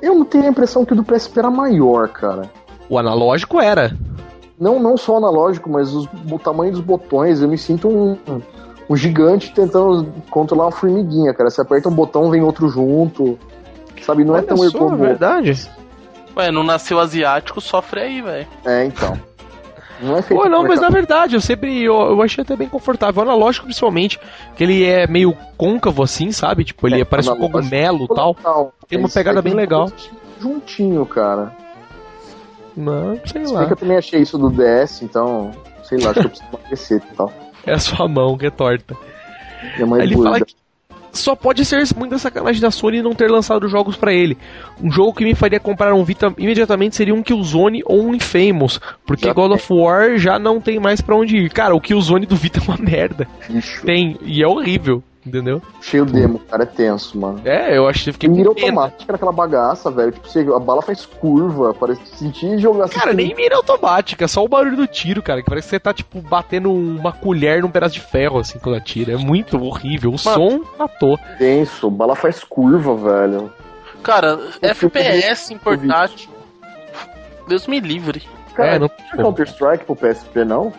Eu 0.00 0.14
não 0.14 0.24
tenho 0.24 0.44
a 0.44 0.48
impressão 0.48 0.84
que 0.84 0.92
o 0.92 0.96
do 0.96 1.02
PSP 1.02 1.38
era 1.40 1.50
maior, 1.50 2.08
cara. 2.08 2.50
O 2.88 2.98
analógico 2.98 3.60
era. 3.60 3.96
Não, 4.60 4.78
não 4.78 4.96
só 4.96 5.14
o 5.14 5.16
analógico, 5.16 5.68
mas 5.68 5.92
os- 5.92 6.08
o 6.30 6.38
tamanho 6.38 6.70
dos 6.72 6.80
botões. 6.82 7.40
Eu 7.42 7.48
me 7.48 7.58
sinto 7.58 7.88
um, 7.88 8.16
um 8.88 8.96
gigante 8.96 9.52
tentando 9.52 10.06
controlar 10.30 10.66
uma 10.66 10.72
formiguinha, 10.72 11.34
cara. 11.34 11.50
Você 11.50 11.60
aperta 11.60 11.88
um 11.88 11.92
botão, 11.92 12.30
vem 12.30 12.42
outro 12.42 12.68
junto. 12.68 13.36
Sabe, 14.04 14.24
não 14.24 14.34
é 14.34 14.38
Olha 14.38 14.46
tão 14.46 14.56
só, 14.56 14.64
ergonomô. 14.64 14.96
verdade. 14.96 15.70
Ué, 16.36 16.50
não 16.50 16.62
nasceu 16.62 16.98
asiático, 16.98 17.60
sofre 17.60 18.00
aí, 18.00 18.20
velho. 18.22 18.46
É, 18.64 18.84
então. 18.84 19.18
Não 20.00 20.16
é 20.16 20.22
feito 20.22 20.42
Pô, 20.42 20.48
não, 20.48 20.64
mas 20.64 20.80
na 20.80 20.88
verdade, 20.90 21.36
eu 21.36 21.40
sempre 21.40 21.82
eu, 21.82 21.94
eu 21.94 22.20
achei 22.22 22.42
até 22.42 22.56
bem 22.56 22.68
confortável. 22.68 23.22
O 23.22 23.24
analógico, 23.24 23.64
principalmente, 23.66 24.18
que 24.56 24.64
ele 24.64 24.84
é 24.84 25.06
meio 25.06 25.34
côncavo 25.56 26.02
assim, 26.02 26.32
sabe? 26.32 26.64
Tipo, 26.64 26.88
ele 26.88 27.00
É, 27.00 27.04
parece 27.04 27.30
um 27.30 27.36
cogumelo 27.38 28.04
e 28.04 28.08
tal. 28.14 28.36
Não, 28.42 28.72
Tem 28.88 28.98
uma 28.98 29.08
pegada 29.08 29.38
aqui 29.38 29.44
bem 29.48 29.52
é 29.54 29.56
legal. 29.56 29.90
Juntinho, 30.40 31.06
cara. 31.06 31.52
Não, 32.76 33.18
sei 33.24 33.46
Se 33.46 33.52
lá. 33.54 33.62
eu 33.64 33.76
também 33.76 33.96
achei 33.96 34.20
isso 34.20 34.36
do 34.36 34.50
DS, 34.50 35.02
então, 35.02 35.52
sei 35.84 35.98
lá, 35.98 36.10
acho 36.10 36.20
que 36.20 36.26
eu 36.26 36.30
preciso 36.30 36.48
emagrecer 36.52 37.02
e 37.12 37.16
tal. 37.16 37.32
É 37.64 37.72
a 37.72 37.78
sua 37.78 38.08
mão 38.08 38.36
que 38.36 38.46
é 38.46 38.50
torta. 38.50 38.96
Minha 39.76 39.86
mãe 39.86 40.00
Aí 40.02 40.08
é 40.08 40.12
ele 40.12 40.22
fala 40.22 40.40
que 40.40 40.54
só 41.18 41.34
pode 41.34 41.64
ser 41.64 41.82
muita 41.96 42.18
sacanagem 42.18 42.60
da 42.60 42.70
Sony 42.70 43.02
não 43.02 43.14
ter 43.14 43.30
lançado 43.30 43.68
jogos 43.68 43.96
pra 43.96 44.12
ele. 44.12 44.36
Um 44.82 44.90
jogo 44.90 45.14
que 45.14 45.24
me 45.24 45.34
faria 45.34 45.60
comprar 45.60 45.94
um 45.94 46.04
Vita 46.04 46.32
imediatamente 46.38 46.96
seria 46.96 47.14
um 47.14 47.22
Killzone 47.22 47.82
ou 47.86 48.04
um 48.06 48.14
Infamous, 48.14 48.80
porque 49.06 49.26
Já 49.26 49.32
God 49.32 49.52
tem. 49.52 49.56
of 49.56 49.72
War 49.72 50.18
já 50.18 50.38
não 50.38 50.60
tem 50.60 50.78
mais 50.78 51.00
pra 51.00 51.16
onde 51.16 51.36
ir. 51.36 51.50
Cara, 51.50 51.74
o 51.74 51.80
Killzone 51.80 52.26
do 52.26 52.36
Vita 52.36 52.60
é 52.60 52.62
uma 52.62 52.76
merda. 52.78 53.26
Tem, 53.84 54.16
e 54.22 54.42
é 54.42 54.46
horrível, 54.46 55.02
entendeu? 55.26 55.62
Cheio 55.80 56.04
demo, 56.04 56.38
cara, 56.38 56.62
é 56.64 56.66
tenso, 56.66 57.18
mano. 57.18 57.40
É, 57.44 57.76
eu 57.76 57.88
achei 57.88 58.12
fiquei 58.12 58.28
E 58.28 58.32
mira 58.32 58.48
automática 58.48 59.12
naquela 59.12 59.32
bagaça, 59.32 59.90
velho. 59.90 60.12
Tipo, 60.12 60.28
você, 60.28 60.40
a 60.40 60.58
bala 60.58 60.82
faz 60.82 61.06
curva, 61.06 61.72
parece 61.74 62.00
que 62.02 62.08
sentir 62.16 62.58
jogar 62.58 62.88
Cara, 62.88 63.12
nem 63.12 63.34
mira 63.34 63.56
automática, 63.56 64.28
só 64.28 64.44
o 64.44 64.48
barulho 64.48 64.76
do 64.76 64.86
tiro, 64.86 65.22
cara. 65.22 65.42
Que 65.42 65.48
parece 65.48 65.66
que 65.66 65.70
você 65.70 65.80
tá, 65.80 65.92
tipo, 65.94 66.20
batendo 66.20 66.72
uma 66.72 67.12
colher 67.12 67.62
num 67.62 67.70
pedaço 67.70 67.94
de 67.94 68.00
ferro, 68.00 68.38
assim, 68.38 68.58
quando 68.58 68.76
atira. 68.76 69.12
É 69.12 69.16
muito 69.16 69.56
horrível. 69.62 70.12
O 70.12 70.18
som 70.18 70.60
matou. 70.78 71.18
tenso, 71.38 71.90
bala 71.90 72.14
faz 72.14 72.44
curva, 72.44 72.94
velho. 72.96 73.52
Cara, 74.02 74.38
FPS 74.60 75.52
em 75.52 75.58
portátil. 75.58 76.28
Deus 77.48 77.66
me 77.66 77.80
livre. 77.80 78.22
Cara, 78.54 78.76
É, 78.76 78.78
não- 78.78 78.88
não 78.88 78.96
tinha 79.10 79.22
Counter-Strike 79.24 79.84
pro 79.84 79.96
PSP, 79.96 80.44
não? 80.44 80.72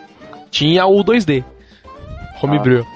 Tinha 0.50 0.86
o 0.86 1.02
2D. 1.04 1.44
Homebrew. 2.42 2.86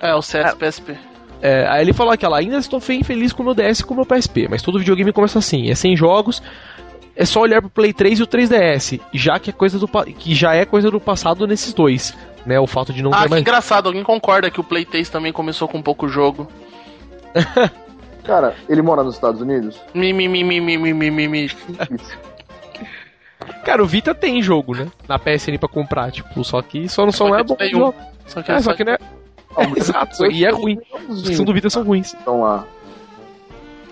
É, 0.00 0.14
o 0.14 0.22
CS 0.22 0.52
é. 0.52 0.54
PSP. 0.54 0.98
É, 1.42 1.66
aí 1.68 1.82
ele 1.82 1.92
falou 1.92 2.12
aquela, 2.12 2.38
ainda 2.38 2.58
estou 2.58 2.80
infeliz 2.90 3.32
com 3.32 3.42
o 3.42 3.46
meu 3.46 3.54
DS 3.54 3.80
e 3.80 3.84
com 3.84 3.94
o 3.94 3.96
meu 3.96 4.06
PSP, 4.06 4.46
mas 4.48 4.62
todo 4.62 4.78
videogame 4.78 5.12
começa 5.12 5.38
assim, 5.38 5.70
é 5.70 5.74
sem 5.74 5.96
jogos, 5.96 6.42
é 7.16 7.24
só 7.24 7.40
olhar 7.40 7.62
pro 7.62 7.70
Play 7.70 7.94
3 7.94 8.18
e 8.18 8.22
o 8.22 8.26
3DS, 8.26 9.00
já 9.12 9.38
que 9.38 9.48
é 9.48 9.52
coisa 9.52 9.78
do 9.78 9.88
que 9.88 10.34
já 10.34 10.54
é 10.54 10.66
coisa 10.66 10.90
do 10.90 11.00
passado 11.00 11.46
nesses 11.46 11.72
dois, 11.72 12.14
né? 12.44 12.60
O 12.60 12.66
fato 12.66 12.92
de 12.92 13.02
não 13.02 13.12
ah, 13.14 13.22
ter 13.22 13.30
mais... 13.30 13.40
engraçado, 13.40 13.86
alguém 13.86 14.02
concorda 14.02 14.50
que 14.50 14.60
o 14.60 14.64
Play 14.64 14.84
3 14.84 15.08
também 15.08 15.32
começou 15.32 15.66
com 15.66 15.80
pouco 15.80 16.08
jogo. 16.08 16.46
Cara, 18.24 18.54
ele 18.68 18.82
mora 18.82 19.02
nos 19.02 19.14
Estados 19.14 19.40
Unidos? 19.40 19.80
Mimi. 19.94 20.28
mi, 20.28 20.44
mi, 20.44 20.60
mi, 20.60 20.76
mi, 20.76 20.92
mi, 20.92 21.10
mi, 21.10 21.28
mi. 21.28 21.50
Cara, 23.64 23.82
o 23.82 23.86
Vita 23.86 24.14
tem 24.14 24.42
jogo, 24.42 24.74
né? 24.74 24.88
Na 25.08 25.18
PSN 25.18 25.56
pra 25.58 25.68
comprar, 25.68 26.12
tipo, 26.12 26.44
só 26.44 26.60
que 26.60 26.88
só 26.88 27.04
não 27.04 27.12
só, 27.12 27.28
não 27.28 27.36
é 27.36 27.42
bom. 27.42 27.56
Jogo. 27.70 27.94
Só 28.26 28.42
que, 28.42 28.52
é, 28.52 28.60
só 28.60 28.74
que 28.74 28.84
não 28.84 28.92
é, 28.92 28.98
Exato, 29.76 30.26
e 30.26 30.44
é 30.44 30.50
ruim. 30.50 30.78
Os 31.08 31.22
que 31.28 31.34
são 31.34 31.44
do 31.44 31.52
Vita 31.52 31.68
são 31.70 31.82
ruins. 31.82 32.14
Então 32.14 32.42
lá, 32.42 32.64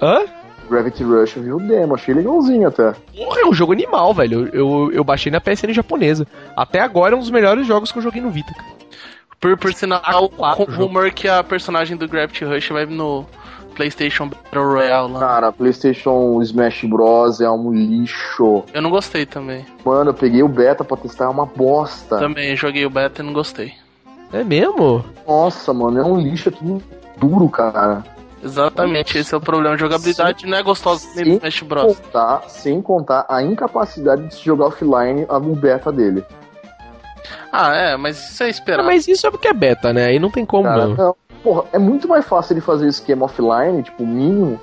Hã? 0.00 0.20
Gravity 0.70 1.02
Rush, 1.02 1.36
eu 1.36 1.42
vi 1.42 1.52
o 1.52 1.58
demo, 1.58 1.94
achei 1.94 2.14
legalzinho 2.14 2.68
até. 2.68 2.92
Porra, 3.16 3.40
é 3.40 3.46
um 3.46 3.54
jogo 3.54 3.72
animal, 3.72 4.12
velho. 4.12 4.48
Eu, 4.52 4.90
eu 4.92 5.02
baixei 5.02 5.32
na 5.32 5.40
PSN 5.40 5.72
japonesa. 5.72 6.26
Até 6.54 6.80
agora 6.80 7.14
é 7.14 7.16
um 7.16 7.20
dos 7.20 7.30
melhores 7.30 7.66
jogos 7.66 7.90
que 7.90 7.98
eu 7.98 8.02
joguei 8.02 8.20
no 8.20 8.30
Vita. 8.30 8.52
cara. 8.54 8.68
Por, 9.40 9.56
por 9.56 9.72
sinal, 9.72 10.00
Ah, 10.04 10.28
quatro 10.36 10.70
o 10.70 10.76
rumor 10.76 11.10
que 11.10 11.26
a 11.26 11.42
personagem 11.42 11.96
do 11.96 12.06
Gravity 12.06 12.44
Rush 12.44 12.68
vai 12.68 12.84
no 12.86 13.24
PlayStation 13.76 14.28
Battle 14.28 14.64
Royale 14.72 15.12
lá. 15.12 15.20
Cara, 15.20 15.52
PlayStation 15.52 16.42
Smash 16.42 16.84
Bros. 16.84 17.40
é 17.40 17.48
um 17.48 17.72
lixo. 17.72 18.62
Eu 18.74 18.82
não 18.82 18.90
gostei 18.90 19.24
também. 19.24 19.64
Mano, 19.84 20.10
eu 20.10 20.14
peguei 20.14 20.42
o 20.42 20.48
beta 20.48 20.84
pra 20.84 20.96
testar, 20.98 21.24
é 21.24 21.28
uma 21.28 21.46
bosta. 21.46 22.18
Também 22.18 22.54
joguei 22.56 22.84
o 22.84 22.90
beta 22.90 23.22
e 23.22 23.24
não 23.24 23.32
gostei. 23.32 23.72
É 24.32 24.44
mesmo? 24.44 25.04
Nossa, 25.26 25.72
mano, 25.72 25.98
é 25.98 26.04
um 26.04 26.18
lixo, 26.18 26.48
é 26.48 26.52
tudo 26.52 26.82
duro, 27.16 27.48
cara. 27.48 28.04
Exatamente, 28.42 29.18
esse 29.18 29.34
é 29.34 29.36
o 29.36 29.40
problema. 29.40 29.74
A 29.74 29.78
jogabilidade 29.78 30.46
não 30.46 30.56
é 30.56 30.62
gostosa 30.62 31.06
Sim. 31.08 31.34
Smash 31.36 31.62
Bros. 31.62 31.96
Contar, 31.98 32.42
sem 32.48 32.80
contar 32.80 33.26
a 33.28 33.42
incapacidade 33.42 34.28
de 34.28 34.34
se 34.34 34.44
jogar 34.44 34.66
offline 34.66 35.26
a 35.28 35.40
beta 35.40 35.90
dele. 35.90 36.24
Ah, 37.50 37.74
é, 37.74 37.96
mas 37.96 38.30
isso 38.30 38.42
é 38.42 38.46
Ah, 38.46 38.50
esperado. 38.50 38.86
mas 38.86 39.08
isso 39.08 39.26
é 39.26 39.30
porque 39.30 39.48
é 39.48 39.52
beta, 39.52 39.92
né? 39.92 40.06
Aí 40.06 40.18
não 40.18 40.30
tem 40.30 40.44
como, 40.46 40.64
Cara, 40.64 40.86
não. 40.86 40.94
não. 40.96 41.16
Porra, 41.42 41.64
é 41.72 41.78
muito 41.78 42.06
mais 42.06 42.24
fácil 42.26 42.54
ele 42.54 42.60
fazer 42.60 42.86
o 42.86 42.88
esquema 42.88 43.24
offline, 43.24 43.82
tipo, 43.82 44.04
mínimo, 44.06 44.60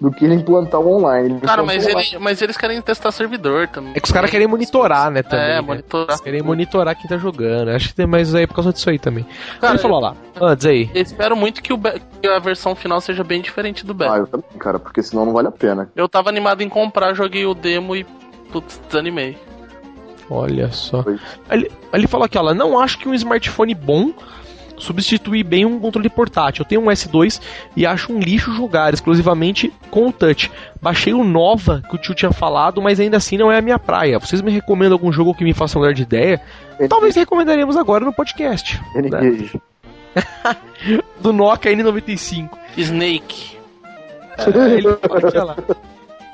do 0.00 0.10
que 0.10 0.24
ele 0.24 0.34
implantar 0.34 0.80
o 0.80 0.96
online. 0.96 1.34
Ele 1.34 1.40
Cara, 1.40 1.62
mas, 1.62 1.86
ele, 1.86 2.18
mas 2.18 2.40
eles 2.40 2.56
querem 2.56 2.80
testar 2.80 3.12
servidor 3.12 3.68
também. 3.68 3.92
É 3.94 4.00
que 4.00 4.06
os 4.06 4.12
caras 4.12 4.30
querem 4.30 4.46
monitorar, 4.46 5.10
né, 5.10 5.22
também. 5.22 5.44
É, 5.44 5.54
né? 5.56 5.60
monitorar. 5.60 6.08
Eles 6.08 6.20
querem 6.20 6.42
monitorar 6.42 6.96
quem 6.96 7.08
tá 7.08 7.18
jogando. 7.18 7.68
Acho 7.68 7.88
que 7.88 7.94
tem 7.94 8.06
mais 8.06 8.34
aí 8.34 8.46
por 8.46 8.54
causa 8.54 8.72
disso 8.72 8.88
aí 8.88 8.98
também. 8.98 9.26
Cara, 9.60 9.74
Ele 9.74 9.82
falou 9.82 10.00
lá. 10.00 10.16
Diz 10.56 10.66
aí. 10.66 10.90
Eu 10.94 11.02
espero 11.02 11.36
muito 11.36 11.62
que, 11.62 11.72
que 11.76 12.28
a 12.28 12.38
versão 12.38 12.74
final 12.74 13.00
seja 13.00 13.22
bem 13.22 13.42
diferente 13.42 13.84
do 13.84 13.92
beta. 13.92 14.14
Ah, 14.14 14.18
eu 14.18 14.26
também, 14.26 14.48
cara, 14.58 14.78
porque 14.78 15.02
senão 15.02 15.26
não 15.26 15.32
vale 15.32 15.48
a 15.48 15.52
pena. 15.52 15.90
Eu 15.94 16.08
tava 16.08 16.30
animado 16.30 16.62
em 16.62 16.68
comprar, 16.68 17.12
joguei 17.14 17.44
o 17.44 17.54
demo 17.54 17.94
e 17.94 18.04
putz, 18.50 18.80
desanimei. 18.86 19.36
Olha 20.30 20.70
só. 20.70 21.04
Ele, 21.50 21.70
ele 21.92 22.06
falou 22.06 22.24
aqui, 22.24 22.38
ó. 22.38 22.54
Não 22.54 22.80
acho 22.80 22.98
que 22.98 23.08
um 23.08 23.14
smartphone 23.14 23.74
bom 23.74 24.12
substitui 24.80 25.42
bem 25.42 25.64
um 25.64 25.78
controle 25.78 26.08
portátil. 26.08 26.62
Eu 26.62 26.66
tenho 26.66 26.80
um 26.80 26.86
S2 26.86 27.40
e 27.76 27.86
acho 27.86 28.12
um 28.12 28.18
lixo 28.18 28.52
jogar 28.52 28.92
exclusivamente 28.92 29.72
com 29.90 30.08
o 30.08 30.12
touch. 30.12 30.50
Baixei 30.80 31.12
o 31.12 31.22
Nova, 31.22 31.82
que 31.88 31.94
o 31.94 31.98
tio 31.98 32.14
tinha 32.14 32.32
falado, 32.32 32.80
mas 32.80 32.98
ainda 32.98 33.16
assim 33.18 33.36
não 33.36 33.52
é 33.52 33.58
a 33.58 33.62
minha 33.62 33.78
praia. 33.78 34.18
Vocês 34.18 34.42
me 34.42 34.50
recomendam 34.50 34.94
algum 34.94 35.12
jogo 35.12 35.34
que 35.34 35.44
me 35.44 35.54
faça 35.54 35.78
mudar 35.78 35.92
de 35.92 36.02
ideia? 36.02 36.40
Talvez 36.88 37.14
recomendaremos 37.14 37.76
agora 37.76 38.04
no 38.04 38.12
podcast. 38.12 38.80
N-Gage. 38.96 39.60
Do 41.20 41.32
Nokia 41.32 41.72
N95. 41.72 42.48
Snake. 42.76 43.56
É, 44.38 44.74
ele 44.74 44.96
fala 44.96 45.44
lá. 45.44 45.56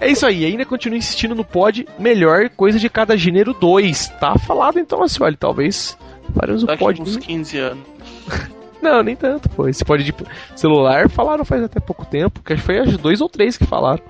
É 0.01 0.11
isso 0.11 0.27
aí, 0.27 0.45
ainda 0.45 0.65
continua 0.65 0.99
insistindo 0.99 1.35
no 1.35 1.45
pod, 1.45 1.87
melhor 1.99 2.51
coisa 2.51 2.79
de 2.79 2.89
cada 2.89 3.17
gênero 3.17 3.55
2. 3.55 4.09
Tá 4.21 4.39
falado 4.39 4.79
então 4.79 5.03
assim, 5.03 5.23
olha, 5.23 5.37
talvez 5.37 5.97
faremos 6.35 6.63
o 6.63 6.67
pod. 6.77 7.01
uns 7.01 7.17
15 7.17 7.59
anos. 7.59 7.96
Não, 8.83 9.03
nem 9.03 9.17
tanto, 9.17 9.49
pô. 9.49 9.67
Esse 9.67 9.85
pod 9.85 10.03
de 10.05 10.15
celular 10.55 11.09
falaram 11.09 11.45
faz 11.45 11.63
até 11.65 11.81
pouco 11.81 12.05
tempo, 12.05 12.41
que 12.45 12.53
acho 12.53 12.63
que 12.63 12.67
foi 12.67 12.79
as 12.79 12.97
dois 12.97 13.21
ou 13.21 13.29
três 13.29 13.57
que 13.57 13.65
falaram. 13.67 14.03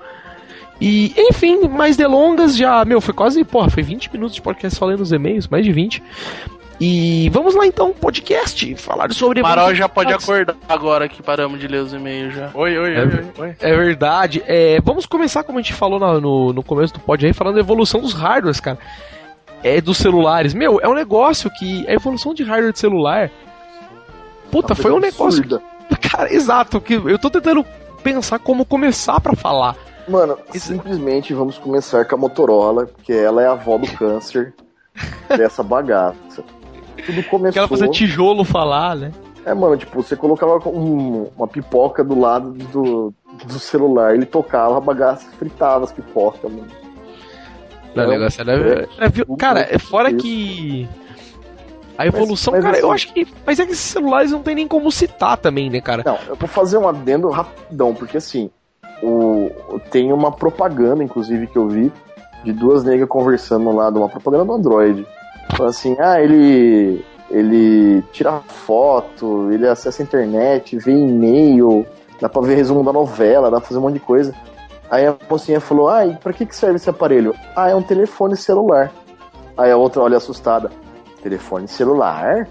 E, 0.80 1.14
enfim, 1.16 1.66
mais 1.68 1.96
delongas 1.96 2.54
já, 2.56 2.84
meu, 2.84 3.00
foi 3.00 3.14
quase, 3.14 3.42
porra, 3.44 3.70
foi 3.70 3.82
20 3.82 4.12
minutos 4.12 4.34
de 4.34 4.42
podcast 4.42 4.78
falando 4.78 4.98
nos 4.98 5.12
e-mails, 5.12 5.48
mais 5.48 5.64
de 5.64 5.72
20. 5.72 6.02
E 6.78 7.30
vamos 7.32 7.54
lá 7.54 7.66
então, 7.66 7.92
podcast, 7.94 8.74
falar 8.74 9.10
sobre. 9.14 9.40
Marol 9.40 9.74
já 9.74 9.88
pode 9.88 10.12
acordar 10.12 10.54
agora 10.68 11.08
que 11.08 11.22
paramos 11.22 11.58
de 11.58 11.66
ler 11.66 11.78
os 11.80 11.94
e-mails 11.94 12.34
já. 12.34 12.50
Oi, 12.52 12.76
oi, 12.76 12.94
É. 12.94 13.00
oi, 13.00 13.06
oi, 13.06 13.24
oi. 13.38 13.56
É 13.60 13.74
verdade. 13.74 14.42
É, 14.46 14.78
vamos 14.82 15.06
começar, 15.06 15.42
como 15.42 15.58
a 15.58 15.62
gente 15.62 15.72
falou 15.72 15.98
na- 15.98 16.20
no, 16.20 16.52
no 16.52 16.62
começo 16.62 16.92
do 16.92 17.00
pod 17.00 17.24
aí, 17.24 17.32
falando 17.32 17.54
da 17.54 17.60
evolução 17.60 18.02
dos 18.02 18.12
hardwares, 18.12 18.60
cara. 18.60 18.76
É 19.64 19.80
dos 19.80 19.96
celulares. 19.96 20.52
Meu, 20.52 20.78
é 20.82 20.86
um 20.86 20.92
negócio 20.94 21.50
que. 21.58 21.88
A 21.88 21.94
evolução 21.94 22.34
de 22.34 22.42
hardware 22.42 22.74
de 22.74 22.78
celular. 22.78 23.30
Puta, 24.50 24.74
foi 24.74 24.92
um 24.92 24.98
negócio. 25.00 25.40
Absurda. 25.42 25.62
Cara, 26.10 26.32
exato. 26.32 26.80
Que 26.80 26.94
eu 26.94 27.18
tô 27.18 27.28
tentando 27.30 27.64
pensar 28.02 28.38
como 28.38 28.64
começar 28.64 29.20
pra 29.20 29.34
falar. 29.34 29.76
Mano, 30.08 30.38
Isso- 30.54 30.68
simplesmente 30.68 31.34
vamos 31.34 31.58
começar 31.58 32.04
com 32.04 32.14
a 32.14 32.18
Motorola, 32.18 32.86
porque 32.86 33.12
ela 33.12 33.42
é 33.42 33.46
a 33.48 33.52
avó 33.52 33.76
do 33.76 33.86
câncer 33.92 34.54
dessa 35.36 35.62
bagaça. 35.62 36.44
Tudo 37.04 37.22
Que 37.22 37.28
começou. 37.28 37.58
ela 37.60 37.68
fazer 37.68 37.88
tijolo 37.90 38.44
falar, 38.44 38.96
né? 38.96 39.12
É, 39.44 39.52
mano, 39.54 39.76
tipo, 39.76 40.02
você 40.02 40.16
colocava 40.16 40.58
um- 40.68 41.28
uma 41.36 41.46
pipoca 41.46 42.02
do 42.02 42.18
lado 42.18 42.50
do, 42.52 43.12
do 43.44 43.58
celular, 43.60 44.14
ele 44.14 44.26
tocava, 44.26 44.76
a 44.76 44.80
bagaça 44.80 45.28
fritava 45.38 45.84
as 45.84 45.92
pipocas, 45.92 46.50
mano. 46.50 46.66
Não, 47.94 48.04
o 48.04 48.08
negócio 48.08 48.40
era, 48.42 48.52
é. 48.82 48.88
era 48.98 49.08
vi- 49.08 49.24
Cara, 49.38 49.60
é 49.70 49.78
fora 49.78 50.10
Isso. 50.10 50.18
que. 50.18 50.88
A 51.98 52.06
evolução, 52.06 52.52
mas 52.52 52.62
cara, 52.62 52.78
eu 52.78 52.86
assim- 52.92 52.94
acho 52.94 53.12
que. 53.12 53.26
Mas 53.46 53.58
é 53.58 53.66
que 53.66 53.72
esses 53.72 53.84
celulares 53.84 54.30
não 54.30 54.42
tem 54.42 54.54
nem 54.54 54.68
como 54.68 54.90
citar 54.92 55.36
também, 55.36 55.70
né, 55.70 55.80
cara? 55.80 56.02
Não, 56.04 56.18
eu 56.28 56.36
vou 56.36 56.48
fazer 56.48 56.78
um 56.78 56.88
adendo 56.88 57.28
rapidão, 57.30 57.94
porque 57.94 58.16
assim, 58.16 58.50
o, 59.02 59.50
tem 59.90 60.12
uma 60.12 60.30
propaganda, 60.32 61.02
inclusive, 61.02 61.46
que 61.46 61.56
eu 61.56 61.68
vi, 61.68 61.92
de 62.44 62.52
duas 62.52 62.84
negras 62.84 63.08
conversando 63.08 63.70
lá, 63.72 63.90
de 63.90 63.98
uma 63.98 64.08
propaganda 64.08 64.44
do 64.44 64.52
Android. 64.52 65.06
Falando 65.56 65.70
assim, 65.70 65.96
ah, 65.98 66.20
ele. 66.20 67.04
ele 67.30 68.02
tira 68.12 68.40
foto, 68.40 69.50
ele 69.52 69.66
acessa 69.66 70.02
a 70.02 70.04
internet, 70.04 70.76
vê 70.78 70.92
e-mail, 70.92 71.86
dá 72.20 72.28
pra 72.28 72.42
ver 72.42 72.56
resumo 72.56 72.84
da 72.84 72.92
novela, 72.92 73.50
dá 73.50 73.58
pra 73.58 73.68
fazer 73.68 73.78
um 73.78 73.82
monte 73.82 73.94
de 73.94 74.00
coisa. 74.00 74.34
Aí 74.90 75.04
a 75.06 75.16
mocinha 75.28 75.60
falou, 75.60 75.88
ah, 75.88 76.06
e 76.06 76.14
pra 76.14 76.32
que, 76.32 76.46
que 76.46 76.54
serve 76.54 76.76
esse 76.76 76.88
aparelho? 76.88 77.34
Ah, 77.56 77.68
é 77.70 77.74
um 77.74 77.82
telefone 77.82 78.36
celular. 78.36 78.92
Aí 79.56 79.70
a 79.70 79.76
outra 79.76 80.02
olha 80.02 80.16
assustada, 80.16 80.70
telefone 81.30 81.66
celular? 81.66 82.46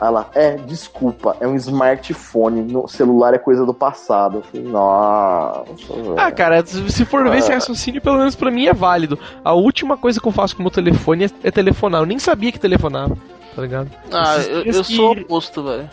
Ah 0.00 0.10
lá, 0.10 0.28
é, 0.34 0.52
desculpa, 0.56 1.36
é 1.40 1.46
um 1.48 1.56
smartphone, 1.56 2.62
no 2.62 2.86
celular 2.86 3.34
é 3.34 3.38
coisa 3.38 3.66
do 3.66 3.74
passado. 3.74 4.38
Eu 4.38 4.42
falei, 4.42 4.66
nossa, 4.68 5.92
velho. 5.92 6.14
Ah, 6.16 6.30
cara, 6.30 6.64
se 6.64 7.04
for 7.04 7.28
ver 7.28 7.38
esse 7.38 7.50
Ah. 7.50 7.54
raciocínio, 7.56 8.00
pelo 8.00 8.18
menos 8.18 8.36
pra 8.36 8.48
mim 8.50 8.66
é 8.66 8.72
válido. 8.72 9.18
A 9.44 9.54
última 9.54 9.96
coisa 9.96 10.20
que 10.20 10.28
eu 10.28 10.30
faço 10.32 10.54
com 10.54 10.60
o 10.60 10.64
meu 10.64 10.70
telefone 10.70 11.24
é, 11.24 11.30
é 11.48 11.50
telefonar. 11.50 12.02
Eu 12.02 12.06
nem 12.06 12.18
sabia 12.18 12.52
que 12.52 12.60
telefonava, 12.60 13.16
tá 13.56 13.62
ligado? 13.62 13.90
Ah, 14.12 14.36
Esses 14.36 14.48
eu, 14.48 14.62
eu 14.62 14.84
que- 14.84 14.96
sou 14.96 15.12
oposto, 15.12 15.64
velho. 15.64 15.90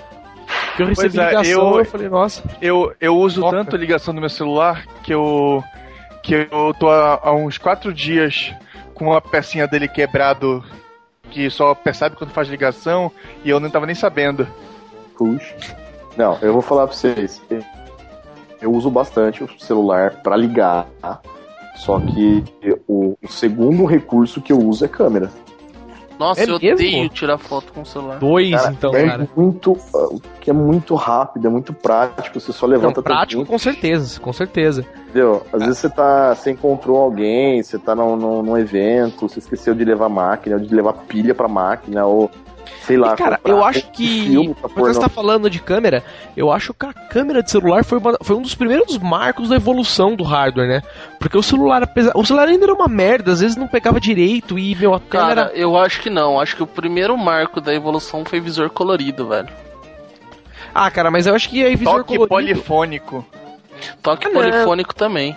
Que 0.75 0.83
eu 0.83 0.87
recebi 0.87 1.15
Pois 1.15 1.25
é, 1.25 1.27
ligação, 1.29 1.71
eu... 1.71 1.79
eu- 1.79 1.85
falei, 1.85 2.09
nossa. 2.09 2.43
Eu, 2.61 2.93
eu 3.01 3.17
uso 3.17 3.41
Toca. 3.41 3.57
tanto 3.57 3.75
a 3.75 3.79
ligação 3.79 4.13
do 4.13 4.19
meu 4.19 4.29
celular 4.29 4.85
que 5.01 5.11
eu. 5.13 5.63
que 6.21 6.47
eu 6.51 6.75
tô 6.79 6.89
há, 6.89 7.19
há 7.23 7.33
uns 7.33 7.57
quatro 7.57 7.91
dias 7.91 8.53
com 8.93 9.05
uma 9.05 9.19
pecinha 9.21 9.67
dele 9.67 9.87
quebrado 9.87 10.63
que 11.35 11.49
só 11.49 11.75
percebe 11.75 12.15
quando 12.15 12.31
faz 12.31 12.47
ligação 12.47 13.11
e 13.43 13.49
eu 13.49 13.59
não 13.59 13.69
tava 13.69 13.85
nem 13.85 13.93
sabendo. 13.93 14.47
Puxa. 15.17 15.53
Não, 16.15 16.37
eu 16.41 16.53
vou 16.53 16.61
falar 16.61 16.87
pra 16.87 16.95
vocês. 16.95 17.41
Eu 18.61 18.71
uso 18.71 18.89
bastante 18.89 19.43
o 19.43 19.59
celular 19.59 20.21
pra 20.23 20.37
ligar, 20.37 20.87
tá? 21.01 21.19
Só 21.75 21.99
que 21.99 22.41
o, 22.87 23.17
o 23.21 23.27
segundo 23.27 23.83
recurso 23.83 24.41
que 24.41 24.53
eu 24.53 24.59
uso 24.59 24.85
é 24.85 24.87
câmera. 24.87 25.29
Nossa, 26.19 26.41
É 26.41 26.43
eu 26.45 26.59
mesmo? 26.59 26.73
odeio 26.73 27.09
tirar 27.09 27.37
foto 27.37 27.73
com 27.73 27.81
o 27.81 27.85
celular. 27.85 28.17
Dois, 28.19 28.51
Cara, 28.51 28.71
então, 28.71 28.95
é 28.95 29.05
cara. 29.05 29.29
muito, 29.35 29.77
que 30.39 30.49
é 30.49 30.53
muito 30.53 30.95
rápido, 30.95 31.47
é 31.47 31.49
muito 31.49 31.73
prático. 31.73 32.39
Você 32.39 32.51
só 32.53 32.65
Não, 32.67 32.73
levanta 32.73 33.01
prático, 33.01 33.41
teu 33.43 33.51
com 33.51 33.57
certeza, 33.57 34.19
com 34.19 34.31
certeza. 34.33 34.85
Entendeu? 35.09 35.45
Às 35.51 35.61
vezes 35.63 35.77
você 35.79 35.89
tá, 35.89 36.33
você 36.35 36.51
encontrou 36.51 36.97
alguém, 36.97 37.61
você 37.61 37.77
tá 37.77 37.95
num, 37.95 38.15
num, 38.15 38.41
num 38.43 38.57
evento, 38.57 39.27
você 39.27 39.39
esqueceu 39.39 39.73
de 39.75 39.83
levar 39.85 40.09
máquina, 40.09 40.55
ou 40.57 40.61
de 40.61 40.73
levar 40.73 40.93
pilha 40.93 41.33
pra 41.35 41.47
máquina, 41.47 42.05
ou 42.05 42.29
Sei 42.85 42.97
lá. 42.97 43.13
E, 43.13 43.17
cara, 43.17 43.39
eu 43.45 43.63
acho 43.63 43.89
que. 43.91 44.07
filme 44.25 44.55
Quando 44.73 44.93
você 44.93 44.99
tá 44.99 45.09
falando 45.09 45.49
de 45.49 45.59
câmera, 45.59 46.03
eu 46.35 46.51
acho 46.51 46.73
que 46.73 46.85
a 46.85 46.93
câmera 46.93 47.41
de 47.41 47.49
celular 47.51 47.83
foi, 47.83 47.97
uma- 47.99 48.17
foi 48.21 48.35
um 48.35 48.41
dos 48.41 48.55
primeiros 48.55 48.97
marcos 48.97 49.49
da 49.49 49.55
evolução 49.55 50.15
do 50.15 50.23
hardware, 50.23 50.67
né? 50.67 50.81
Porque 51.19 51.37
o 51.37 51.43
celular, 51.43 51.83
apesar, 51.83 52.11
o 52.15 52.25
celular 52.25 52.47
ainda 52.47 52.65
era 52.65 52.73
uma 52.73 52.87
merda, 52.87 53.31
às 53.31 53.39
vezes 53.41 53.55
não 53.57 53.67
pegava 53.67 53.99
direito 53.99 54.57
e, 54.59 54.75
meu, 54.75 54.93
a 54.93 54.99
câmera. 54.99 55.45
Cara, 55.47 55.51
eu 55.57 55.77
acho 55.77 56.01
que 56.01 56.09
não. 56.09 56.39
Acho 56.39 56.55
que 56.55 56.63
o 56.63 56.67
primeiro 56.67 57.17
marco 57.17 57.59
da 57.59 57.73
evolução 57.73 58.23
foi 58.25 58.39
visor 58.39 58.69
colorido, 58.69 59.27
velho. 59.27 59.49
Ah, 60.73 60.91
cara, 60.91 61.09
mas 61.09 61.25
eu 61.25 61.33
acho 61.33 61.49
que 61.49 61.63
aí 61.63 61.75
visor 61.75 62.03
Toque 62.03 62.17
colorido. 62.17 62.27
polifônico. 62.27 63.25
Toque 64.01 64.27
Ah, 64.27 64.31
polifônico 64.31 64.93
também. 64.93 65.35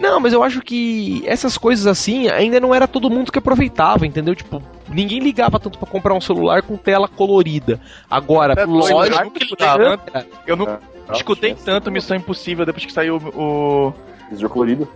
Não, 0.00 0.18
mas 0.18 0.32
eu 0.32 0.42
acho 0.42 0.62
que 0.62 1.22
essas 1.26 1.58
coisas 1.58 1.86
assim 1.86 2.26
ainda 2.28 2.58
não 2.58 2.74
era 2.74 2.88
todo 2.88 3.10
mundo 3.10 3.30
que 3.30 3.38
aproveitava, 3.38 4.06
entendeu? 4.06 4.34
Tipo, 4.34 4.62
ninguém 4.88 5.18
ligava 5.20 5.60
tanto 5.60 5.78
pra 5.78 5.86
comprar 5.86 6.14
um 6.14 6.20
celular 6.22 6.62
com 6.62 6.74
tela 6.76 7.06
colorida. 7.06 7.78
Agora, 8.10 8.54
É 8.54 8.64
lógico 8.64 9.22
eu 9.22 9.30
que 9.30 9.44
escutei 9.44 9.66
ligava. 9.68 9.98
tanto- 9.98 10.26
Eu 10.46 10.56
não 10.56 10.66
Ah, 10.66 11.12
escutei 11.12 11.54
tanto 11.54 11.84
sim, 11.84 11.90
Missão 11.90 12.16
Impossível 12.16 12.64
depois 12.64 12.86
que 12.86 12.92
saiu 12.92 13.16
o. 13.16 13.92
Visor 14.30 14.48
colorido. 14.48 14.88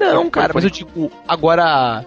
Não, 0.00 0.28
cara, 0.28 0.52
mas 0.54 0.64
eu 0.64 0.70
digo, 0.70 1.10
agora. 1.28 2.04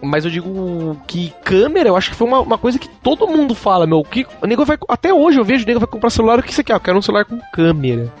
Mas 0.00 0.24
eu 0.24 0.30
digo 0.30 0.96
que 1.06 1.32
câmera, 1.44 1.88
eu 1.88 1.96
acho 1.96 2.10
que 2.10 2.16
foi 2.16 2.26
uma, 2.26 2.40
uma 2.40 2.58
coisa 2.58 2.78
que 2.78 2.88
todo 2.88 3.26
mundo 3.28 3.54
fala, 3.54 3.86
meu. 3.86 4.02
Que, 4.02 4.26
o 4.42 4.46
nego 4.46 4.64
vai, 4.64 4.76
até 4.88 5.12
hoje 5.14 5.38
eu 5.38 5.44
vejo 5.44 5.64
o 5.64 5.66
nego 5.66 5.78
vai 5.80 5.88
comprar 5.88 6.10
celular, 6.10 6.38
o 6.38 6.42
que 6.42 6.52
você 6.52 6.64
quer? 6.64 6.74
Eu 6.74 6.80
quero 6.80 6.98
um 6.98 7.02
celular 7.02 7.24
com 7.24 7.38
câmera. 7.52 8.12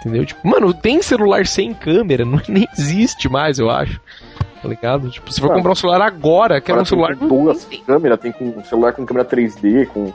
Entendeu? 0.00 0.24
Tipo, 0.24 0.46
mano, 0.48 0.72
tem 0.72 1.02
celular 1.02 1.46
sem 1.46 1.74
câmera, 1.74 2.24
não, 2.26 2.40
nem 2.48 2.66
existe 2.78 3.28
mais, 3.28 3.58
eu 3.58 3.68
acho. 3.70 4.00
Tá 4.62 4.68
ligado? 4.68 5.08
Tipo, 5.10 5.32
se 5.32 5.40
for 5.40 5.50
Ah. 5.50 5.54
comprar 5.54 5.72
um 5.72 5.74
celular 5.76 6.02
agora, 6.02 6.60
quero 6.60 6.78
um 6.78 6.82
tem 6.82 6.88
celular. 6.88 7.16
com 7.16 7.28
duas 7.28 7.68
câmeras, 7.86 8.18
tem 8.20 8.32
com 8.32 8.44
um 8.46 8.64
celular 8.64 8.92
com 8.92 9.06
câmera 9.06 9.24
3D, 9.24 9.86
com 9.86 10.12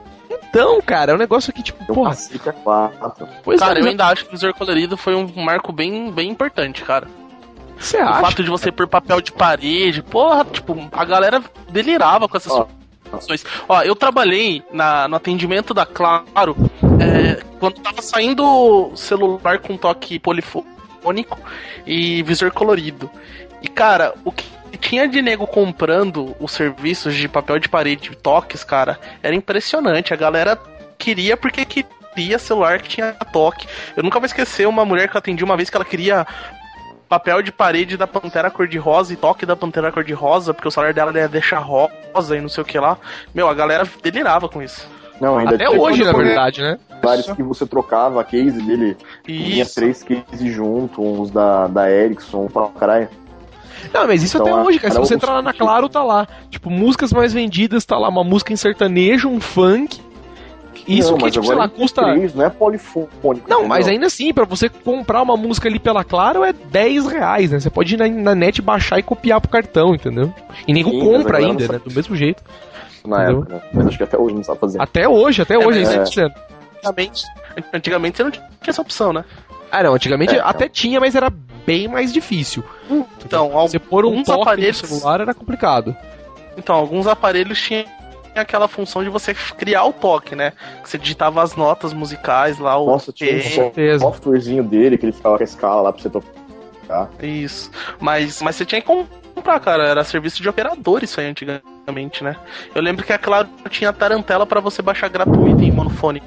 Então, 0.49 0.81
cara, 0.81 1.11
é 1.13 1.15
um 1.15 1.17
negócio 1.17 1.51
que, 1.53 1.63
tipo, 1.63 1.79
tem 1.79 1.91
um 1.91 1.95
porra, 1.95 2.09
cacete 2.09 2.49
a 2.49 2.53
quatro. 2.53 3.27
pois 3.43 3.59
Cara, 3.59 3.73
é, 3.73 3.77
eu 3.79 3.83
mas 3.83 3.91
ainda 3.91 4.05
acho 4.07 4.23
que 4.25 4.29
o 4.29 4.31
visor 4.31 4.53
colorido 4.53 4.97
foi 4.97 5.15
um 5.15 5.27
marco 5.43 5.71
bem, 5.71 6.11
bem 6.11 6.29
importante, 6.29 6.83
cara. 6.83 7.07
você 7.79 7.97
O 7.97 8.07
acha? 8.07 8.21
fato 8.21 8.43
de 8.43 8.49
você 8.49 8.71
pôr 8.71 8.87
papel 8.87 9.19
de 9.21 9.31
parede, 9.31 10.03
porra, 10.03 10.43
tipo, 10.45 10.75
a 10.91 11.05
galera 11.05 11.41
delirava 11.71 12.27
com 12.27 12.35
essas 12.37 12.51
Ó. 12.51 12.67
soluções. 13.21 13.45
Ó, 13.67 13.81
eu 13.81 13.95
trabalhei 13.95 14.63
na, 14.71 15.07
no 15.07 15.15
atendimento 15.15 15.73
da 15.73 15.85
Claro 15.85 16.55
é, 16.99 17.43
quando 17.59 17.81
tava 17.81 18.01
saindo 18.01 18.91
celular 18.95 19.59
com 19.59 19.77
toque 19.77 20.19
polifônico 20.19 21.39
e 21.85 22.23
visor 22.23 22.51
colorido. 22.51 23.09
E, 23.61 23.67
cara, 23.67 24.13
o 24.25 24.31
que 24.31 24.45
tinha 24.77 25.07
de 25.07 25.21
nego 25.21 25.47
comprando 25.47 26.35
os 26.39 26.51
serviços 26.51 27.15
de 27.15 27.27
papel 27.27 27.59
de 27.59 27.69
parede 27.69 28.11
e 28.11 28.15
toques, 28.15 28.63
cara, 28.63 28.99
era 29.21 29.33
impressionante. 29.33 30.13
A 30.13 30.17
galera 30.17 30.59
queria 30.97 31.37
porque 31.37 31.65
queria 31.65 32.37
celular 32.37 32.81
que 32.81 32.89
tinha 32.89 33.13
toque. 33.31 33.67
Eu 33.95 34.03
nunca 34.03 34.19
vou 34.19 34.25
esquecer 34.25 34.67
uma 34.67 34.83
mulher 34.83 35.09
que 35.09 35.15
eu 35.15 35.19
atendi 35.19 35.43
uma 35.43 35.55
vez 35.55 35.69
que 35.69 35.77
ela 35.77 35.85
queria 35.85 36.27
papel 37.13 37.43
de 37.43 37.51
parede 37.51 37.95
da 37.95 38.07
Pantera 38.07 38.49
cor-de-rosa 38.49 39.13
e 39.13 39.15
toque 39.15 39.45
da 39.45 39.55
Pantera 39.55 39.91
cor-de-rosa, 39.91 40.51
porque 40.51 40.67
o 40.67 40.71
celular 40.71 40.93
dela 40.93 41.11
ia 41.13 41.27
deixar 41.27 41.59
rosa 41.59 42.35
e 42.35 42.41
não 42.41 42.49
sei 42.49 42.63
o 42.63 42.65
que 42.65 42.79
lá. 42.79 42.97
Meu, 43.35 43.47
a 43.47 43.53
galera 43.53 43.87
delirava 44.01 44.49
com 44.49 44.63
isso. 44.63 44.87
Não, 45.21 45.37
ainda 45.37 45.53
Até 45.53 45.67
tinha 45.67 45.79
hoje, 45.79 46.03
na 46.03 46.11
verdade, 46.11 46.61
né? 46.61 46.79
Vários 47.03 47.31
que 47.31 47.43
você 47.43 47.67
trocava 47.67 48.19
a 48.19 48.23
case 48.23 48.59
dele, 48.63 48.97
vinha 49.23 49.61
Isso. 49.61 49.75
três 49.75 50.01
cases 50.01 50.51
junto, 50.51 51.03
uns 51.03 51.29
da, 51.29 51.67
da 51.67 51.91
Ericsson, 51.91 52.47
pra 52.47 52.67
caralho. 52.69 53.09
Não, 53.93 54.07
mas 54.07 54.23
isso 54.23 54.37
Então, 54.37 54.47
até 54.47 54.67
hoje, 54.67 54.79
cara. 54.79 54.93
Se 54.93 54.99
você 54.99 55.13
entrar 55.13 55.33
lá 55.33 55.41
na 55.41 55.53
Claro, 55.53 55.87
tá 55.87 56.01
lá. 56.01 56.27
Tipo, 56.49 56.71
músicas 56.71 57.13
mais 57.13 57.31
vendidas, 57.31 57.85
tá 57.85 57.97
lá 57.97 58.09
uma 58.09 58.23
música 58.23 58.53
em 58.53 58.55
sertanejo, 58.55 59.29
um 59.29 59.39
funk. 59.39 60.01
Isso 60.87 61.11
não, 61.11 61.17
que, 61.17 61.23
mas 61.23 61.33
tipo, 61.33 61.45
sei 61.45 61.53
agora 61.53 61.67
lá, 61.69 61.73
é 61.73 61.79
custa. 61.79 62.01
não 62.35 62.45
é 62.45 62.49
polifônico. 62.49 63.49
Não, 63.49 63.65
mas 63.67 63.87
ainda 63.87 64.07
assim, 64.07 64.33
pra 64.33 64.45
você 64.45 64.67
comprar 64.69 65.21
uma 65.21 65.37
música 65.37 65.67
ali 65.69 65.79
pela 65.79 66.03
Claro 66.03 66.43
é 66.43 66.51
10 66.53 67.07
reais, 67.07 67.51
né? 67.51 67.59
Você 67.59 67.69
pode 67.69 67.93
ir 67.93 67.97
na, 67.97 68.07
na 68.07 68.35
net 68.35 68.61
baixar 68.61 68.99
e 68.99 69.03
copiar 69.03 69.39
pro 69.39 69.49
cartão, 69.49 69.95
entendeu? 69.95 70.33
E 70.67 70.73
nego 70.73 70.89
Sim, 70.91 70.99
compra 70.99 71.37
ainda, 71.37 71.65
não 71.67 71.73
né? 71.73 71.81
Do 71.83 71.93
mesmo 71.93 72.15
jeito. 72.15 72.43
Na 73.05 73.23
entendeu? 73.23 73.39
época, 73.41 73.53
né? 73.55 73.61
Mas 73.73 73.87
acho 73.87 73.97
que 73.97 74.03
até 74.03 74.17
hoje 74.17 74.35
não 74.35 74.43
sabe 74.43 74.59
fazer. 74.59 74.81
Até 74.81 75.07
hoje, 75.07 75.41
até 75.41 75.57
hoje 75.57 75.79
ainda 75.79 75.93
é- 75.93 75.97
tá 75.99 76.05
sendo. 76.05 76.33
Antigamente, 76.85 77.23
antigamente 77.73 78.17
você 78.17 78.23
não 78.23 78.31
tinha 78.31 78.45
essa 78.67 78.81
opção, 78.81 79.13
né? 79.13 79.23
Ah, 79.71 79.81
não, 79.83 79.93
antigamente 79.93 80.35
É, 80.35 80.39
até 80.39 80.67
tinha, 80.69 80.99
mas 80.99 81.15
era 81.15 81.31
bem 81.65 81.87
mais 81.87 82.11
difícil. 82.13 82.63
Então, 83.25 83.49
Você 83.51 83.79
pôr 83.79 84.05
um 84.05 84.21
toque 84.23 84.41
aparelhos- 84.41 84.81
no 84.81 84.87
celular 84.89 85.21
era 85.21 85.33
complicado. 85.33 85.95
Então, 86.57 86.75
alguns 86.75 87.07
aparelhos 87.07 87.59
tinham 87.59 87.85
aquela 88.41 88.67
função 88.67 89.03
de 89.03 89.09
você 89.09 89.33
criar 89.33 89.85
o 89.85 89.93
toque, 89.93 90.35
né? 90.35 90.53
Que 90.81 90.89
você 90.89 90.97
digitava 90.97 91.41
as 91.41 91.55
notas 91.55 91.93
musicais 91.93 92.59
lá, 92.59 92.77
o 92.77 92.85
Nossa, 92.85 93.11
tinha 93.11 93.35
um 93.35 93.99
softwarezinho 93.99 94.63
dele 94.63 94.97
que 94.97 95.05
ele 95.05 95.13
ficava 95.13 95.37
com 95.37 95.43
a 95.43 95.45
escala 95.45 95.81
lá 95.81 95.93
pra 95.93 96.01
você 96.01 96.09
tocar. 96.09 97.09
Isso. 97.21 97.71
Mas, 97.99 98.41
mas 98.41 98.55
você 98.55 98.65
tinha 98.65 98.81
que 98.81 98.87
comprar, 98.87 99.59
cara. 99.59 99.87
Era 99.87 100.03
serviço 100.03 100.41
de 100.41 100.49
operador 100.49 101.03
isso 101.03 101.19
aí 101.19 101.27
antigamente, 101.27 102.23
né? 102.23 102.35
Eu 102.73 102.81
lembro 102.81 103.05
que 103.05 103.13
a 103.13 103.17
Claro 103.17 103.49
tinha 103.69 103.91
tarantela 103.93 104.45
pra 104.45 104.59
você 104.59 104.81
baixar 104.81 105.09
gratuito 105.09 105.63
em 105.63 105.71
monofone. 105.71 106.21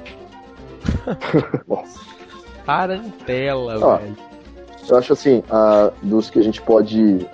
Nossa. 1.67 1.99
Tarantela, 2.65 3.79
Ó, 3.81 3.97
velho. 3.97 4.17
Eu 4.89 4.97
acho 4.97 5.13
assim, 5.13 5.43
ah, 5.49 5.91
dos 6.01 6.29
que 6.29 6.39
a 6.39 6.43
gente 6.43 6.61
pode 6.61 7.27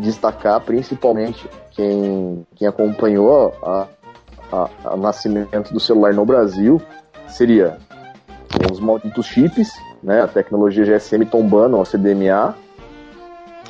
destacar, 0.00 0.60
principalmente 0.60 1.48
quem, 1.72 2.46
quem 2.56 2.66
acompanhou 2.68 3.54
a, 3.62 3.86
a- 4.52 4.68
a- 4.84 4.94
o 4.94 4.96
nascimento 4.96 5.72
do 5.72 5.80
celular 5.80 6.12
no 6.14 6.24
Brasil, 6.24 6.80
seria 7.28 7.78
os 8.70 8.80
malditos 8.80 9.26
chips, 9.26 9.70
né? 10.02 10.22
A 10.22 10.26
tecnologia 10.26 10.84
GSM 10.84 11.24
tombando 11.26 11.76
ao 11.76 11.84
CDMA. 11.84 12.54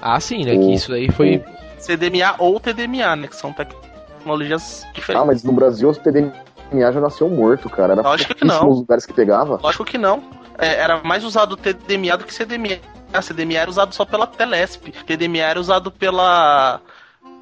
Ah, 0.01 0.19
sim, 0.21 0.45
né? 0.45 0.55
O- 0.55 0.61
Que 0.61 0.75
isso 0.75 0.93
aí 0.93 1.11
foi. 1.11 1.45
CDMA 1.79 2.35
ou 2.39 2.59
TDMA, 2.61 3.17
né? 3.17 3.27
Que 3.29 3.37
são 3.37 3.53
tecnologias 3.53 4.85
Ah, 4.87 4.93
diferentes. 4.93 5.27
mas 5.27 5.45
no 5.45 5.53
Brasil 5.53 5.89
o 5.91 5.95
CDMA 5.95 6.33
já 6.73 7.01
nasceu 7.01 7.29
morto, 7.29 7.69
cara. 7.69 7.93
Era 7.95 8.03
Lógico 8.03 8.35
que 8.35 8.45
não. 8.45 8.69
lugares 8.69 9.05
que 9.07 9.13
pegava. 9.13 9.59
Lógico 9.63 9.85
que 9.85 9.99
não. 9.99 10.23
É, 10.61 10.75
era 10.81 11.01
mais 11.03 11.25
usado 11.25 11.57
TDMA 11.57 12.17
do 12.17 12.25
que 12.25 12.35
CDMA. 12.35 12.79
A 13.13 13.23
CDMA 13.23 13.55
era 13.55 13.71
usado 13.71 13.95
só 13.95 14.05
pela 14.05 14.27
Telesp. 14.27 14.93
TDMA 15.07 15.39
era 15.39 15.59
usado 15.61 15.91
pela. 15.91 16.81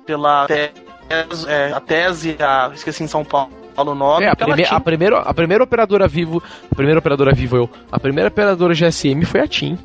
pela. 0.06 0.46
É, 0.48 1.72
a 1.72 1.80
tese, 1.80 2.36
a, 2.38 2.70
esqueci 2.74 3.02
em 3.02 3.08
São 3.08 3.24
Paulo 3.24 3.50
o 3.76 3.94
nome. 3.94 4.24
É, 4.24 4.28
a, 4.30 4.36
prime- 4.36 4.66
a 4.68 4.80
primeira, 4.80 5.18
a 5.20 5.34
primeira 5.34 5.64
operadora 5.64 6.08
vivo. 6.08 6.42
A 6.70 6.74
primeira 6.74 6.98
operadora 6.98 7.34
vivo 7.34 7.56
eu. 7.56 7.70
A 7.90 7.98
primeira 8.00 8.28
operadora 8.28 8.74
GSM 8.74 9.24
foi 9.24 9.40
a 9.40 9.46
TIM. 9.46 9.78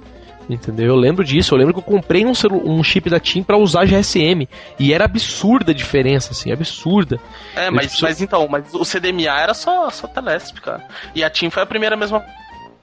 Entendeu? 0.50 0.88
Eu 0.88 0.96
lembro 0.96 1.24
disso. 1.24 1.54
Eu 1.54 1.58
lembro 1.60 1.74
que 1.74 1.80
eu 1.80 1.84
comprei 1.84 2.26
um, 2.26 2.34
um 2.66 2.84
chip 2.84 3.10
da 3.10 3.20
TIM 3.20 3.44
pra 3.44 3.58
usar 3.58 3.86
GSM. 3.86 4.48
E 4.78 4.94
era 4.94 5.06
absurda 5.06 5.72
a 5.72 5.76
diferença, 5.76 6.32
assim, 6.32 6.52
absurda. 6.52 7.20
É, 7.56 7.70
mas, 7.70 8.00
mas 8.02 8.22
então, 8.22 8.48
mas 8.50 8.74
o 8.74 8.84
CDMA 8.84 9.40
era 9.40 9.54
só, 9.54 9.90
só 9.90 10.06
Telesp, 10.08 10.60
cara. 10.60 10.84
E 11.16 11.24
a 11.24 11.30
TIM 11.30 11.50
foi 11.50 11.64
a 11.64 11.66
primeira 11.66 11.96
mesma 11.96 12.26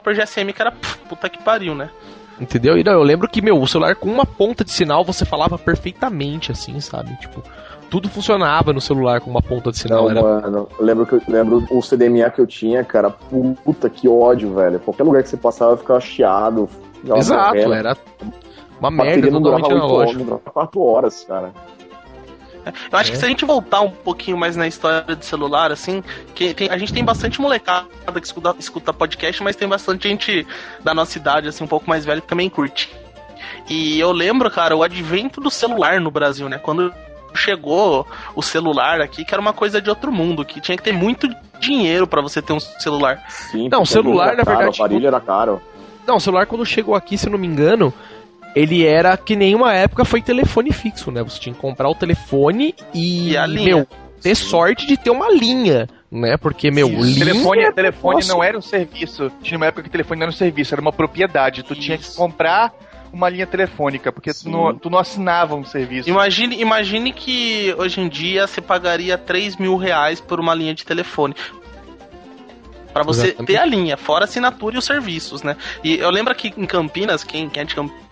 por 0.00 0.14
GSM 0.14 0.52
que 0.52 0.62
era 0.62 0.72
puta 1.08 1.28
que 1.28 1.42
pariu, 1.42 1.74
né? 1.74 1.90
Entendeu? 2.40 2.78
E 2.78 2.82
não, 2.82 2.92
eu 2.92 3.02
lembro 3.02 3.28
que, 3.28 3.42
meu, 3.42 3.60
o 3.60 3.68
celular 3.68 3.94
com 3.94 4.08
uma 4.08 4.24
ponta 4.24 4.64
de 4.64 4.70
sinal 4.70 5.04
você 5.04 5.26
falava 5.26 5.58
perfeitamente, 5.58 6.50
assim, 6.50 6.80
sabe? 6.80 7.14
Tipo, 7.16 7.42
tudo 7.90 8.08
funcionava 8.08 8.72
no 8.72 8.80
celular 8.80 9.20
com 9.20 9.30
uma 9.30 9.42
ponta 9.42 9.70
de 9.70 9.78
sinal. 9.78 10.04
Não, 10.04 10.10
era... 10.10 10.22
mano, 10.22 10.68
eu 10.78 10.84
lembro, 10.84 11.04
que 11.04 11.14
eu 11.16 11.22
lembro 11.28 11.66
o 11.70 11.82
CDMA 11.82 12.30
que 12.30 12.40
eu 12.40 12.46
tinha, 12.46 12.82
cara, 12.82 13.10
puta 13.10 13.90
que 13.90 14.08
ódio, 14.08 14.54
velho. 14.54 14.80
Qualquer 14.80 15.02
lugar 15.02 15.22
que 15.22 15.28
você 15.28 15.36
passava 15.36 15.76
ficava 15.76 16.00
chiado. 16.00 16.68
ficava 16.94 17.18
Exato, 17.18 17.56
era 17.56 17.96
uma 18.78 18.90
merda 18.90 19.30
totalmente 19.30 19.64
8 19.64 19.74
horas, 19.74 19.84
analógica. 19.84 20.24
durava 20.24 20.50
4 20.50 20.80
horas, 20.80 21.24
cara. 21.24 21.52
Eu 22.92 22.98
acho 22.98 23.10
É. 23.10 23.12
que 23.12 23.18
se 23.18 23.24
a 23.24 23.28
gente 23.28 23.44
voltar 23.44 23.80
um 23.80 23.90
pouquinho 23.90 24.36
mais 24.36 24.56
na 24.56 24.66
história 24.66 25.16
do 25.16 25.24
celular, 25.24 25.72
assim, 25.72 26.02
que 26.34 26.52
tem- 26.54 26.68
a 26.70 26.76
gente 26.78 26.92
tem 26.92 27.04
bastante 27.04 27.40
molecada 27.40 27.86
que 28.20 28.26
escuta, 28.26 28.54
escuta 28.58 28.92
podcast, 28.92 29.42
mas 29.42 29.56
tem 29.56 29.66
bastante 29.68 30.08
gente 30.08 30.46
da 30.82 30.92
nossa 30.94 31.16
idade, 31.18 31.48
assim, 31.48 31.64
um 31.64 31.68
pouco 31.68 31.88
mais 31.88 32.04
velha 32.04 32.20
que 32.20 32.26
também 32.26 32.48
curte. 32.50 32.90
E 33.68 33.98
eu 33.98 34.12
lembro, 34.12 34.50
cara, 34.50 34.76
o 34.76 34.82
advento 34.82 35.40
do 35.40 35.50
celular 35.50 36.00
no 36.00 36.10
Brasil, 36.10 36.48
né? 36.48 36.58
Quando 36.58 36.92
chegou 37.34 38.06
o 38.34 38.42
celular 38.42 39.00
aqui, 39.00 39.24
que 39.24 39.32
era 39.32 39.40
uma 39.40 39.52
coisa 39.52 39.80
de 39.80 39.88
outro 39.88 40.10
mundo, 40.12 40.44
que 40.44 40.60
tinha 40.60 40.76
que 40.76 40.82
ter 40.82 40.92
muito 40.92 41.28
dinheiro 41.60 42.06
pra 42.06 42.20
você 42.20 42.42
ter 42.42 42.52
um 42.52 42.60
celular. 42.60 43.22
Sim, 43.28 43.68
Não, 43.68 43.80
porque 43.80 43.92
celular, 43.92 44.28
era 44.28 44.36
na 44.38 44.44
caro, 44.44 44.56
verdade, 44.58 44.80
O 44.80 44.84
aparelho 44.84 45.06
era 45.06 45.20
caro. 45.20 45.62
Não, 46.06 46.16
o 46.16 46.20
celular 46.20 46.46
quando 46.46 46.66
chegou 46.66 46.94
aqui, 46.94 47.16
se 47.16 47.26
eu 47.26 47.32
não 47.32 47.38
me 47.38 47.46
engano, 47.46 47.92
ele 48.54 48.84
era 48.84 49.16
que 49.16 49.36
nenhuma 49.36 49.72
época 49.74 50.04
foi 50.04 50.20
telefone 50.20 50.72
fixo, 50.72 51.10
né? 51.10 51.22
Você 51.22 51.38
tinha 51.38 51.54
que 51.54 51.60
comprar 51.60 51.88
o 51.88 51.94
telefone 51.94 52.74
e, 52.94 53.30
E 53.30 53.36
a 53.36 53.46
linha. 53.46 53.76
meu, 53.76 53.86
ter 54.20 54.34
sorte 54.34 54.86
de 54.86 54.96
ter 54.96 55.10
uma 55.10 55.30
linha, 55.30 55.88
né? 56.10 56.36
Porque, 56.36 56.70
meu, 56.70 56.88
Isso. 56.88 57.00
linha... 57.00 57.18
telefone, 57.24 57.72
telefone 57.72 58.14
Nossa. 58.16 58.32
não 58.32 58.42
era 58.42 58.58
um 58.58 58.62
serviço. 58.62 59.30
Tinha 59.42 59.56
uma 59.56 59.66
época 59.66 59.82
que 59.82 59.90
telefone 59.90 60.18
não 60.20 60.24
era 60.24 60.32
um 60.32 60.36
serviço, 60.36 60.74
era 60.74 60.80
uma 60.80 60.92
propriedade. 60.92 61.62
Tu 61.62 61.74
tinha 61.74 61.96
que 61.96 62.14
comprar 62.14 62.72
uma 63.12 63.28
linha 63.28 63.46
telefônica, 63.46 64.12
porque 64.12 64.30
tu 64.30 64.40
Sim. 64.40 64.50
não, 64.50 64.74
tu 64.76 64.88
não 64.88 64.98
assinava 64.98 65.54
um 65.56 65.64
serviço. 65.64 66.08
Imagine, 66.08 66.60
imagine 66.60 67.12
que 67.12 67.74
hoje 67.78 68.00
em 68.00 68.08
dia 68.08 68.46
você 68.46 68.60
pagaria 68.60 69.18
3 69.18 69.56
mil 69.56 69.76
reais 69.76 70.20
por 70.20 70.38
uma 70.38 70.54
linha 70.54 70.74
de 70.74 70.84
telefone. 70.84 71.34
Pra 72.92 73.04
você 73.04 73.28
Exatamente. 73.28 73.46
ter 73.52 73.56
a 73.56 73.64
linha, 73.64 73.96
fora 73.96 74.24
a 74.24 74.26
assinatura 74.26 74.74
e 74.74 74.78
os 74.78 74.84
serviços, 74.84 75.42
né? 75.44 75.56
E 75.82 75.98
eu 75.98 76.10
lembro 76.10 76.32
aqui 76.32 76.52
em 76.56 76.66
Campinas, 76.66 77.22
quem, 77.22 77.48
quem 77.48 77.62
é 77.62 77.64
de 77.64 77.74
Campinas, 77.74 78.09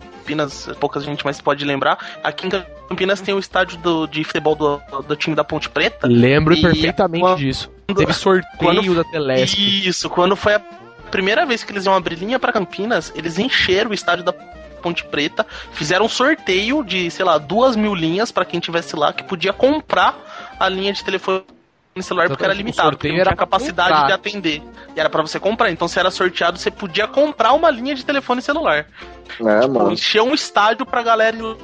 pouca 0.81 1.01
gente 1.01 1.25
mais 1.25 1.41
pode 1.41 1.64
lembrar, 1.64 1.99
aqui 2.23 2.47
em 2.47 2.51
Campinas 2.88 3.21
tem 3.21 3.35
o 3.35 3.38
estádio 3.38 3.79
do- 3.79 4.07
de 4.07 4.25
futebol 4.25 4.55
do, 4.55 4.81
do 5.07 5.17
time 5.17 5.35
da 5.37 5.45
Ponte 5.45 5.69
Preta. 5.69 6.07
Lembro 6.07 6.55
perfeitamente 6.61 7.23
quando- 7.23 7.38
disso. 7.38 7.71
Teve 7.97 8.12
sorteio 8.12 8.57
quando- 8.59 8.95
da 8.95 9.05
Telesp. 9.05 9.59
Isso, 9.59 10.11
quando 10.11 10.37
foi 10.37 10.55
a 10.55 10.61
primeira 11.11 11.47
vez 11.47 11.64
que 11.64 11.73
eles 11.73 11.87
iam 11.87 11.95
abrir 11.95 12.17
linha 12.17 12.38
pra 12.38 12.53
Campinas, 12.53 13.12
eles 13.17 13.38
encheram 13.38 13.91
o 13.91 13.95
estádio 13.95 14.25
da 14.25 14.33
Ponte 14.33 15.05
Preta, 15.05 15.45
fizeram 15.73 16.05
um 16.07 16.09
sorteio 16.09 16.85
de, 16.85 17.11
sei 17.11 17.25
lá, 17.25 17.37
duas 17.38 17.75
mil 17.75 17.95
linhas 17.95 18.31
pra 18.31 18.45
quem 18.45 18.61
tivesse 18.61 18.95
lá 18.95 19.12
que 19.12 19.25
podia 19.25 19.53
comprar 19.53 20.14
a 20.61 20.69
linha 20.69 20.93
de 20.93 21.03
telefone 21.03 21.43
celular 22.02 22.28
porque 22.28 22.44
era 22.44 22.52
limitado, 22.54 22.90
porque 22.96 23.08
não 23.08 23.14
era 23.16 23.24
tinha 23.30 23.37
capacidade 23.37 23.88
comprar. 23.90 24.06
de 24.06 24.12
atender. 24.12 24.62
E 24.96 25.00
era 25.00 25.08
pra 25.11 25.22
você 25.22 25.38
comprar. 25.40 25.70
Então, 25.70 25.87
se 25.88 25.98
era 25.98 26.11
sorteado, 26.11 26.58
você 26.58 26.70
podia 26.70 27.06
comprar 27.06 27.52
uma 27.52 27.70
linha 27.70 27.94
de 27.94 28.04
telefone 28.04 28.40
celular. 28.42 28.87
É, 29.40 29.61
Tipo, 29.61 29.74
mano. 29.74 29.92
encher 29.92 30.22
um 30.22 30.34
estádio 30.34 30.84
pra 30.87 31.02
galera 31.02 31.37
ir 31.37 31.56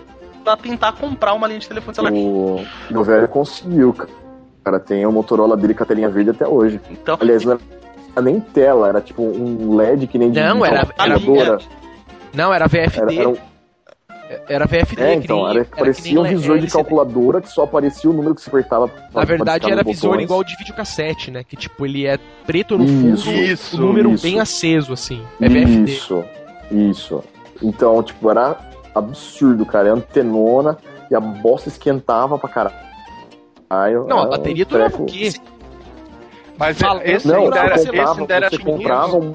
lá 0.45 0.57
tentar 0.57 0.93
comprar 0.93 1.33
uma 1.35 1.47
linha 1.47 1.59
de 1.61 1.69
telefone 1.69 1.95
celular. 1.95 2.13
O 2.15 2.65
meu 2.91 3.03
velho 3.05 3.29
conseguiu, 3.29 3.93
cara. 3.93 4.11
O 4.11 4.65
cara 4.65 4.81
tem 4.81 5.05
o 5.07 5.13
Motorola 5.13 5.57
dele 5.57 5.75
com 5.75 5.83
a 5.83 5.87
telinha 5.87 6.09
verde 6.09 6.31
até 6.31 6.47
hoje. 6.47 6.81
Então, 6.91 7.19
Aliás, 7.21 7.45
não 7.45 7.59
era 8.17 8.23
nem 8.23 8.41
tela, 8.41 8.89
era 8.89 9.01
tipo 9.01 9.23
um 9.23 9.75
LED 9.77 10.07
que 10.07 10.17
nem 10.19 10.31
de 10.31 10.41
Não, 10.41 10.65
era- 10.65 10.87
era-. 10.99 11.59
Não, 12.33 12.53
era 12.53 12.67
VFD. 12.67 13.01
Era, 13.03 13.15
era 13.15 13.29
um, 13.29 13.37
Era 14.49 14.67
VFD. 14.67 15.03
é, 15.03 15.17
que 15.19 15.25
então, 15.25 15.37
nem- 15.37 15.45
era, 15.47 15.55
era 15.59 15.65
que 15.67 15.77
parecia 15.77 16.15
nem 16.15 16.35
um 16.35 16.37
visor 16.39 16.59
de 16.59 16.67
calculadora 16.69 17.41
que 17.43 17.49
só 17.49 17.65
aparecia 17.65 18.09
o 18.09 18.13
número 18.13 18.35
que 18.35 18.41
se 18.41 18.49
apertava. 18.49 18.89
pra- 18.89 19.03
Na 19.03 19.11
pra 19.13 19.25
verdade 19.25 19.71
era 19.71 19.83
visor 19.85 20.11
botões. 20.13 20.25
igual 20.25 20.43
de 20.45 20.57
videocassete, 20.57 21.31
né? 21.31 21.45
Que 21.45 21.57
tipo, 21.57 21.85
ele 21.85 22.07
é 22.07 22.19
preto 22.47 22.79
no 22.79 22.87
fundo, 22.87 23.15
Isso, 23.15 23.31
isso, 23.31 23.77
o 23.77 23.81
número 23.87 24.11
isso. 24.13 24.23
bem 24.23 24.41
aceso, 24.41 24.93
assim. 24.95 25.23
É 25.41 25.49
VFD. 25.49 25.93
Isso, 25.93 26.25
isso. 26.71 27.25
Então, 27.63 28.03
tipo, 28.03 28.31
era 28.31 28.57
absurdo, 28.95 29.67
cara. 29.67 29.89
É 29.89 29.93
antenona 29.93 30.79
e 31.11 31.15
a 31.15 31.21
bosta 31.21 31.69
esquentava 31.69 32.39
pra 32.39 32.49
caralho. 32.49 32.77
Não, 34.07 34.19
a 34.19 34.21
Era 34.21 34.27
um 34.27 34.31
bateria 34.31 34.65
durava 34.65 34.89
treco. 34.91 35.03
o 35.03 35.07
quê? 35.07 35.33
Mas 36.57 36.79
Fala, 36.79 37.01
esse 37.05 37.27
Não, 37.27 37.45
ainda 37.45 37.59
era, 37.59 37.69
você 37.77 37.81
esse 37.83 37.87
comprava, 37.91 38.21
ainda 38.21 38.35
era 38.35 38.51
você 38.51 38.59
comprava 38.59 39.17
um 39.17 39.33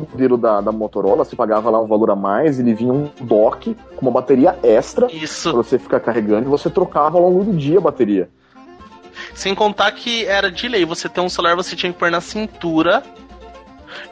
modelo 0.00 0.36
da, 0.36 0.60
da 0.60 0.72
Motorola, 0.72 1.24
você 1.24 1.36
pagava 1.36 1.70
lá 1.70 1.80
um 1.80 1.86
valor 1.86 2.10
a 2.10 2.16
mais, 2.16 2.58
ele 2.58 2.74
vinha 2.74 2.92
um 2.92 3.10
dock 3.20 3.74
com 3.96 4.02
uma 4.02 4.10
bateria 4.10 4.58
extra 4.62 5.06
pra 5.06 5.16
isso. 5.16 5.52
você 5.52 5.78
ficar 5.78 6.00
carregando 6.00 6.46
e 6.46 6.50
você 6.50 6.70
trocava 6.70 7.18
ao 7.18 7.28
longo 7.28 7.44
do 7.44 7.56
dia 7.56 7.78
a 7.78 7.82
bateria. 7.82 8.28
Sem 9.34 9.54
contar 9.54 9.92
que 9.92 10.24
era 10.24 10.50
de 10.50 10.68
lei, 10.68 10.84
você 10.84 11.08
ter 11.08 11.20
um 11.20 11.28
celular, 11.28 11.56
você 11.56 11.76
tinha 11.76 11.92
que 11.92 11.98
pôr 11.98 12.10
na 12.10 12.20
cintura 12.20 13.02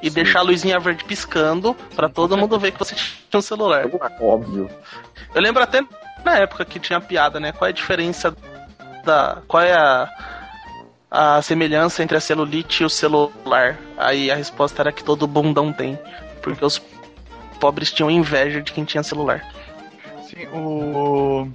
e 0.02 0.08
Sim. 0.08 0.14
deixar 0.14 0.40
a 0.40 0.42
luzinha 0.42 0.78
verde 0.78 1.04
piscando 1.04 1.74
pra 1.94 2.08
todo 2.08 2.36
mundo 2.36 2.58
ver 2.58 2.72
que 2.72 2.78
você 2.78 2.94
tinha 2.94 3.38
um 3.38 3.42
celular. 3.42 3.84
Óbvio. 4.20 4.68
Eu 5.34 5.40
lembro 5.40 5.62
até 5.62 5.82
na 6.24 6.38
época 6.38 6.64
que 6.64 6.78
tinha 6.78 7.00
piada, 7.00 7.40
né? 7.40 7.52
Qual 7.52 7.66
é 7.66 7.70
a 7.70 7.74
diferença 7.74 8.34
da. 9.04 9.38
Qual 9.46 9.62
é 9.62 9.72
a. 9.72 10.08
A 11.10 11.42
semelhança 11.42 12.02
entre 12.02 12.16
a 12.16 12.20
celulite 12.20 12.82
e 12.82 12.86
o 12.86 12.90
celular? 12.90 13.76
Aí 13.98 14.30
a 14.30 14.34
resposta 14.36 14.80
era 14.80 14.92
que 14.92 15.02
todo 15.02 15.26
bundão 15.26 15.72
tem. 15.72 15.98
Porque 16.40 16.64
os 16.64 16.80
pobres 17.58 17.90
tinham 17.92 18.10
inveja 18.10 18.62
de 18.62 18.72
quem 18.72 18.84
tinha 18.84 19.02
celular. 19.02 19.44
Sim, 20.28 20.46
o... 20.54 21.48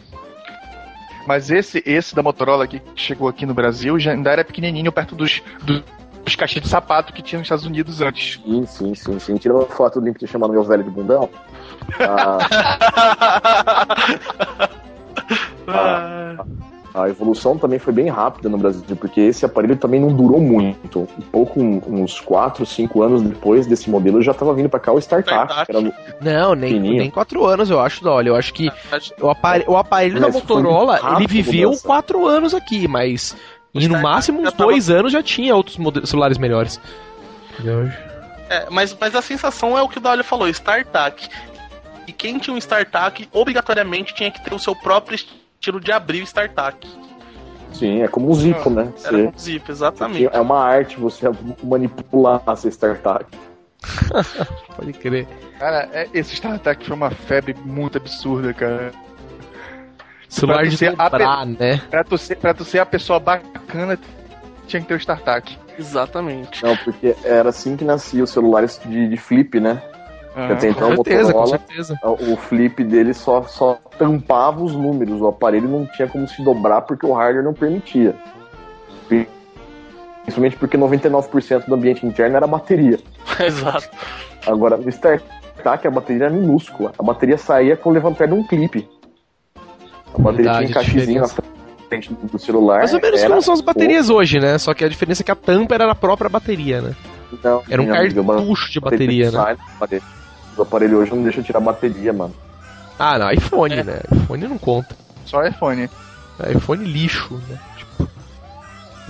Mas 1.26 1.50
esse, 1.50 1.82
esse 1.86 2.14
da 2.14 2.22
Motorola 2.22 2.68
que 2.68 2.82
chegou 2.96 3.28
aqui 3.28 3.46
no 3.46 3.54
Brasil 3.54 3.98
já 3.98 4.12
ainda 4.12 4.30
era 4.30 4.44
pequenininho 4.44 4.92
perto 4.92 5.16
dos, 5.16 5.42
dos, 5.64 5.82
dos 6.24 6.36
caixinhos 6.36 6.66
de 6.66 6.70
sapato 6.70 7.14
que 7.14 7.22
tinha 7.22 7.40
nos 7.40 7.46
Estados 7.46 7.66
Unidos 7.66 8.02
antes. 8.02 8.42
Sim, 8.44 8.66
sim, 8.66 8.94
sim, 8.94 9.20
sim. 9.20 9.38
Tira 9.38 9.56
uma 9.56 9.66
foto 9.66 10.00
do 10.00 10.06
LinkedIn 10.06 10.28
chamando 10.28 10.52
meu 10.52 10.64
velho 10.64 10.84
de 10.84 10.90
bundão. 10.90 11.30
Ah, 12.00 12.38
Ah, 15.68 16.46
a 16.96 17.10
evolução 17.10 17.58
também 17.58 17.78
foi 17.78 17.92
bem 17.92 18.08
rápida 18.08 18.48
no 18.48 18.58
Brasil, 18.58 18.84
porque 18.96 19.20
esse 19.20 19.44
aparelho 19.46 19.76
também 19.76 20.00
não 20.00 20.08
durou 20.14 20.40
muito. 20.40 21.02
Um 21.02 21.22
pouco, 21.32 21.60
uns 21.62 22.22
4, 22.22 22.66
5 22.66 23.02
anos 23.02 23.22
depois 23.22 23.68
desse 23.68 23.90
modelo, 23.90 24.22
já 24.22 24.34
tava 24.34 24.54
vindo 24.54 24.70
pra 24.70 24.80
cá 24.80 24.94
o 24.94 24.98
StarTAC. 24.98 25.74
Não, 26.22 26.56
nem, 26.56 26.72
Fininho. 26.74 26.98
nem 27.00 27.10
quatro 27.10 27.46
anos, 27.46 27.70
eu 27.70 27.80
acho, 27.82 28.08
olha. 28.08 28.30
Eu 28.30 28.36
acho 28.36 28.54
que 28.54 28.72
o 29.20 29.30
aparelho, 29.30 29.70
o 29.72 29.78
aparelho 29.78 30.20
da 30.22 30.30
Motorola, 30.30 31.00
ele 31.18 31.28
viveu 31.28 31.70
mudança. 31.70 31.86
quatro 31.86 32.26
anos 32.26 32.54
aqui, 32.54 32.88
mas 32.88 33.36
e 33.74 33.88
no 33.90 34.02
máximo 34.02 34.40
uns 34.40 34.52
tava- 34.54 34.64
dois 34.72 34.90
anos 34.90 35.12
já 35.12 35.22
tinha 35.22 35.54
outros 35.54 35.78
celulares 36.10 36.38
melhores. 36.38 36.80
É, 38.50 38.68
mas, 38.70 38.96
mas 39.00 39.16
a 39.16 39.22
sensação 39.22 39.78
é 39.78 39.82
o 39.82 39.90
que 39.90 39.98
o 39.98 40.02
Dolly 40.02 40.24
falou, 40.24 40.48
StarTAC. 40.48 41.28
E 42.08 42.12
quem 42.12 42.38
tinha 42.38 42.54
um 42.54 42.58
StarTAC, 42.58 43.28
obrigatoriamente 43.34 44.14
tinha 44.14 44.30
que 44.30 44.44
ter 44.44 44.54
o 44.54 44.60
seu 44.60 44.76
próprio 44.76 45.16
estilo 45.16 45.40
de 45.60 45.92
abrir 45.92 46.22
o 46.22 46.24
StarTAC. 46.24 46.88
Sim, 47.74 48.02
é 48.04 48.08
como 48.08 48.30
um 48.30 48.34
Zipo, 48.34 48.70
né? 48.70 48.94
Era 49.04 49.18
Você, 49.18 49.32
com 49.32 49.38
zip, 49.38 49.72
exatamente. 49.72 50.30
é 50.32 50.40
uma 50.40 50.60
arte 50.64 50.98
você 50.98 51.26
manipular 51.64 52.42
essa 52.48 52.70
StarTAC. 52.70 53.26
Pode 54.78 54.94
crer. 54.94 55.28
Cara, 55.60 55.90
é- 55.92 56.08
esse 56.14 56.34
StarTAC 56.36 56.86
foi 56.86 56.96
uma 56.96 57.12
febre 57.12 57.54
muito 57.66 57.98
absurda, 57.98 58.54
cara. 58.54 58.92
Celular 60.30 60.60
Pra 60.62 60.70
de 60.70 60.78
você 60.78 60.90
dobrar, 60.92 61.46
né? 61.46 61.82
Pra 61.90 62.04
tu, 62.04 62.18
ser, 62.18 62.36
pra 62.38 62.54
tu 62.54 62.64
ser 62.64 62.80
a 62.80 62.86
pessoa 62.86 63.20
bacana, 63.20 63.98
tinha 64.68 64.82
que 64.82 64.88
ter 64.88 64.94
o 64.96 64.98
StarTAC. 64.98 65.58
Exatamente. 65.78 66.64
Não, 66.64 66.76
porque 66.78 67.16
era 67.24 67.50
assim 67.50 67.76
que 67.76 67.84
nascia 67.84 68.24
os 68.24 68.30
celulares 68.30 68.80
de, 68.86 69.10
de 69.10 69.18
flip, 69.18 69.60
né? 69.60 69.82
Ah, 70.36 70.52
Até 70.52 70.70
então 70.70 70.92
o 70.92 70.98
com 70.98 71.04
certeza, 71.04 71.34
com 71.34 71.48
certeza. 71.48 72.00
o 72.04 72.36
flip 72.36 72.84
dele 72.84 73.14
só, 73.14 73.44
só 73.44 73.80
tampava 73.98 74.62
os 74.62 74.76
números, 74.76 75.22
o 75.22 75.28
aparelho 75.28 75.70
não 75.70 75.86
tinha 75.86 76.10
como 76.10 76.28
se 76.28 76.44
dobrar 76.44 76.82
porque 76.82 77.06
o 77.06 77.14
hardware 77.14 77.46
não 77.46 77.54
permitia. 77.54 78.14
Principalmente 80.24 80.58
porque 80.58 80.78
99% 80.78 81.68
do 81.68 81.76
ambiente 81.76 82.06
interno 82.06 82.36
era 82.36 82.48
bateria. 82.48 83.00
Exato. 83.40 83.88
Agora, 84.46 84.76
no 84.76 84.90
StarTAC 84.90 85.88
a 85.88 85.92
bateria 85.92 86.26
era 86.26 86.34
minúscula. 86.34 86.92
A 87.00 87.04
bateria 87.04 87.38
saía 87.38 87.78
com 87.78 87.90
o 87.90 87.94
levantar 87.94 88.28
de 88.28 88.34
um 88.34 88.44
clipe. 88.46 88.90
A 90.14 90.22
bateria 90.22 90.52
Verdade, 90.52 90.68
tinha 90.68 90.68
um 90.68 90.82
encaixezinho 90.82 91.22
na 91.22 91.28
frente 91.88 92.14
do 92.14 92.40
celular. 92.40 92.80
Mais 92.80 92.94
ou 92.94 93.00
menos 93.00 93.24
como 93.24 93.42
são 93.42 93.54
as 93.54 93.62
baterias 93.62 94.10
hoje, 94.10 94.40
né? 94.40 94.58
Só 94.58 94.74
que 94.74 94.84
a 94.84 94.90
diferença 94.90 95.22
é 95.22 95.26
que 95.26 95.32
a 95.32 95.36
tampa 95.36 95.76
era 95.76 95.90
a 95.90 95.96
própria 95.96 96.30
bateria, 96.30 96.82
né? 96.82 96.96
Não, 97.44 97.64
Era 97.70 97.82
um 97.82 97.88
cartucho 97.88 98.72
de 98.72 98.80
bateria, 98.80 99.26
né? 99.26 99.32
sai 99.32 99.56
da 99.56 99.64
bateria. 99.80 100.25
O 100.58 100.62
aparelho 100.62 100.98
hoje 101.00 101.12
não 101.14 101.24
deixa 101.24 101.42
tirar 101.44 101.60
bateria, 101.60 102.14
mano. 102.14 102.36
Ah, 102.98 103.20
não, 103.20 103.32
iPhone, 103.32 103.74
É. 103.76 103.84
né? 103.84 104.00
iPhone 104.12 104.48
não 104.48 104.58
conta. 104.58 104.96
Só 105.26 105.44
iPhone. 105.46 105.90
É, 106.40 106.52
iPhone 106.54 106.84
lixo, 106.86 107.34
né? 107.50 107.60
Tipo, 107.78 108.10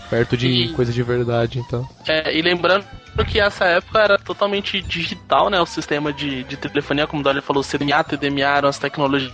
perto 0.09 0.35
de 0.37 0.47
E- 0.47 0.73
coisa 0.73 0.91
de 0.91 1.03
verdade, 1.03 1.59
então. 1.59 1.87
É, 2.07 2.35
e 2.35 2.41
lembrando 2.41 2.85
que 3.27 3.39
essa 3.39 3.65
época 3.65 3.99
era 3.99 4.17
totalmente 4.17 4.81
digital, 4.81 5.49
né? 5.49 5.59
O 5.61 5.65
sistema 5.65 6.11
de, 6.11 6.43
de 6.43 6.57
telefonia, 6.57 7.05
como 7.07 7.21
o 7.21 7.23
Dolly 7.23 7.41
falou, 7.41 7.63
CDMA, 7.63 8.03
TDMA 8.03 8.41
eram 8.57 8.69
as 8.69 8.77
tecnologias 8.79 9.31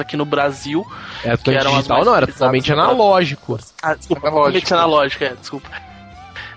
aqui 0.00 0.16
no 0.16 0.24
Brasil. 0.24 0.86
Era 1.24 1.36
Que 1.36 1.50
eram 1.50 1.72
digital, 1.72 2.04
não, 2.04 2.14
era 2.14 2.26
totalmente 2.26 2.72
analógico. 2.72 3.58
Ah, 3.82 3.94
desculpa, 3.94 4.28
Analógico. 4.28 4.66
totalmente 4.68 4.74
analógica, 4.74 5.24
é, 5.26 5.34
desculpa. 5.34 5.68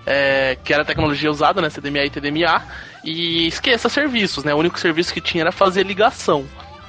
É, 0.06 0.56
que 0.64 0.72
era 0.72 0.82
a 0.82 0.86
tecnologia 0.86 1.30
usada, 1.30 1.60
né? 1.60 1.68
CDMA 1.70 2.04
e 2.04 2.10
TDMA. 2.10 2.62
E 3.02 3.46
esqueça 3.46 3.88
serviços, 3.88 4.44
né? 4.44 4.54
O 4.54 4.58
único 4.58 4.78
serviço 4.78 5.12
que 5.12 5.20
tinha 5.20 5.42
era 5.42 5.52
fazer 5.52 5.84
ligação. 5.84 6.44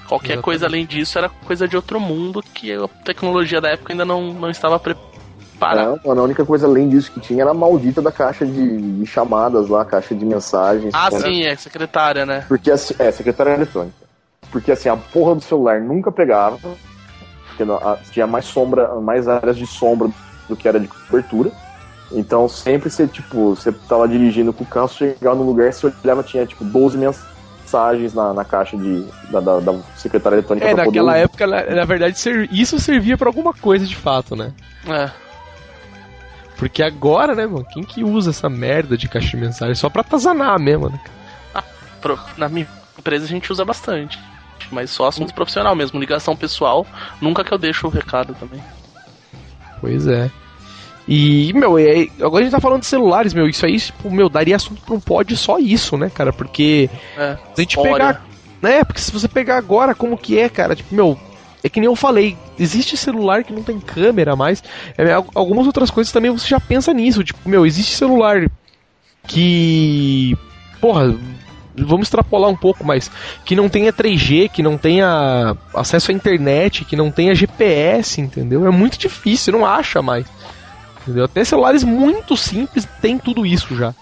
Qualquer 0.07 0.33
Exatamente. 0.33 0.43
coisa 0.43 0.65
além 0.65 0.85
disso 0.85 1.17
era 1.17 1.29
coisa 1.29 1.67
de 1.67 1.75
outro 1.75 1.99
mundo 1.99 2.43
que 2.43 2.73
a 2.73 2.87
tecnologia 3.05 3.61
da 3.61 3.69
época 3.69 3.93
ainda 3.93 4.03
não, 4.03 4.33
não 4.33 4.49
estava 4.49 4.77
preparada. 4.77 5.89
Não, 5.91 5.99
mano, 6.05 6.21
a 6.21 6.23
única 6.25 6.43
coisa 6.45 6.67
além 6.67 6.89
disso 6.89 7.11
que 7.11 7.21
tinha 7.21 7.43
era 7.43 7.51
a 7.51 7.53
maldita 7.53 8.01
da 8.01 8.11
caixa 8.11 8.45
de, 8.45 8.97
de 8.99 9.05
chamadas 9.05 9.69
lá, 9.69 9.85
caixa 9.85 10.13
de 10.13 10.25
mensagens. 10.25 10.93
Ah, 10.93 11.07
Era- 11.11 11.21
sim, 11.21 11.43
é 11.43 11.55
secretária, 11.55 12.25
né? 12.25 12.43
Porque 12.47 12.69
assim, 12.69 12.93
é, 12.99 13.09
secretária 13.11 13.51
eletrônica. 13.53 13.95
Porque 14.51 14.71
assim, 14.73 14.89
a 14.89 14.97
porra 14.97 15.35
do 15.35 15.41
celular 15.41 15.79
nunca 15.79 16.11
pegava. 16.11 16.59
Porque 17.47 17.63
não- 17.63 17.75
a- 17.77 17.97
tinha 18.11 18.27
mais 18.27 18.43
sombra, 18.45 18.93
mais 18.99 19.29
áreas 19.29 19.55
de 19.55 19.65
sombra 19.65 20.09
do 20.49 20.57
que 20.57 20.67
era 20.67 20.77
de 20.79 20.89
cobertura. 20.89 21.51
Então 22.13 22.47
sempre 22.47 22.89
você, 22.89 23.07
tipo, 23.07 23.55
você 23.55 23.71
tava 23.71 24.07
dirigindo 24.07 24.51
com 24.51 24.63
o 24.63 24.67
você 24.87 25.15
chegava 25.17 25.35
no 25.35 25.43
lugar, 25.43 25.71
você 25.71 25.91
olhava, 26.03 26.21
tinha 26.23 26.45
tipo 26.45 26.65
12 26.65 26.97
mensagens 26.97 28.13
na, 28.13 28.33
na 28.33 28.43
caixa 28.43 28.75
de, 28.77 29.05
da, 29.29 29.39
da, 29.39 29.59
da 29.59 29.79
secretária 29.95 30.35
eletrônica 30.35 30.67
É, 30.67 30.71
poder 30.71 30.85
naquela 30.87 31.11
ouvir. 31.11 31.23
época, 31.23 31.47
na, 31.47 31.63
na 31.75 31.85
verdade, 31.85 32.19
ser- 32.19 32.49
isso 32.51 32.77
servia 32.79 33.17
pra 33.17 33.29
alguma 33.29 33.53
coisa 33.53 33.85
de 33.85 33.95
fato, 33.95 34.35
né? 34.35 34.51
É. 34.87 35.09
Porque 36.57 36.83
agora, 36.83 37.33
né, 37.33 37.47
mano, 37.47 37.65
quem 37.65 37.83
que 37.83 38.03
usa 38.03 38.29
essa 38.29 38.49
merda 38.49 38.97
de 38.97 39.07
caixa 39.07 39.29
de 39.29 39.37
mensagem? 39.37 39.73
Só 39.73 39.89
pra 39.89 40.01
atazanar 40.01 40.59
mesmo, 40.59 40.89
né? 40.89 40.99
Pro- 42.01 42.19
na 42.37 42.49
minha 42.49 42.67
empresa 42.97 43.25
a 43.25 43.27
gente 43.27 43.51
usa 43.51 43.63
bastante. 43.63 44.19
Mas 44.71 44.89
só 44.91 45.07
assunto 45.07 45.33
profissional 45.33 45.75
mesmo, 45.75 45.99
ligação 45.99 46.35
pessoal. 46.35 46.85
Nunca 47.21 47.43
que 47.43 47.51
eu 47.53 47.57
deixo 47.57 47.87
o 47.87 47.89
recado 47.89 48.35
também. 48.35 48.61
Pois 49.79 50.07
é. 50.07 50.29
E, 51.13 51.51
meu, 51.53 51.77
é, 51.77 52.07
agora 52.21 52.39
a 52.39 52.43
gente 52.43 52.51
tá 52.53 52.61
falando 52.61 52.79
de 52.79 52.85
celulares, 52.85 53.33
meu, 53.33 53.45
isso 53.49 53.65
aí, 53.65 53.77
tipo, 53.77 54.09
meu, 54.09 54.29
daria 54.29 54.55
assunto 54.55 54.81
pra 54.81 54.95
um 54.95 54.99
pod 54.99 55.35
só 55.35 55.59
isso, 55.59 55.97
né, 55.97 56.09
cara? 56.09 56.31
Porque 56.31 56.89
É. 57.17 57.35
se 57.53 57.59
a 57.59 57.61
gente 57.61 57.77
pegar. 57.81 58.25
Né, 58.61 58.81
porque 58.85 59.01
se 59.01 59.11
você 59.11 59.27
pegar 59.27 59.57
agora 59.57 59.93
como 59.93 60.17
que 60.17 60.39
é, 60.39 60.47
cara, 60.47 60.73
tipo, 60.73 60.95
meu, 60.95 61.19
é 61.63 61.67
que 61.67 61.79
nem 61.81 61.87
eu 61.87 61.95
falei, 61.97 62.37
existe 62.57 62.95
celular 62.95 63.43
que 63.43 63.51
não 63.51 63.61
tem 63.61 63.77
câmera 63.79 64.35
mais. 64.37 64.63
É, 64.97 65.11
al- 65.11 65.27
algumas 65.35 65.65
outras 65.67 65.91
coisas 65.91 66.13
também 66.13 66.31
você 66.31 66.47
já 66.47 66.59
pensa 66.61 66.93
nisso, 66.93 67.23
tipo, 67.25 67.39
meu, 67.49 67.65
existe 67.65 67.93
celular 67.93 68.49
que. 69.27 70.37
Porra, 70.79 71.13
vamos 71.75 72.07
extrapolar 72.07 72.49
um 72.49 72.55
pouco, 72.55 72.85
mas 72.85 73.09
que 73.45 73.55
não 73.55 73.69
tenha 73.69 73.93
3G, 73.93 74.49
que 74.49 74.63
não 74.63 74.77
tenha 74.77 75.55
acesso 75.75 76.11
à 76.11 76.13
internet, 76.13 76.85
que 76.85 76.95
não 76.95 77.11
tenha 77.11 77.35
GPS, 77.35 78.19
entendeu? 78.19 78.65
É 78.65 78.71
muito 78.71 78.97
difícil, 78.97 79.53
não 79.53 79.65
acha 79.65 80.01
mais. 80.01 80.25
Entendeu? 81.03 81.25
Até 81.25 81.43
celulares 81.43 81.83
muito 81.83 82.37
simples 82.37 82.87
tem 83.01 83.17
tudo 83.17 83.45
isso 83.45 83.75
já. 83.75 83.93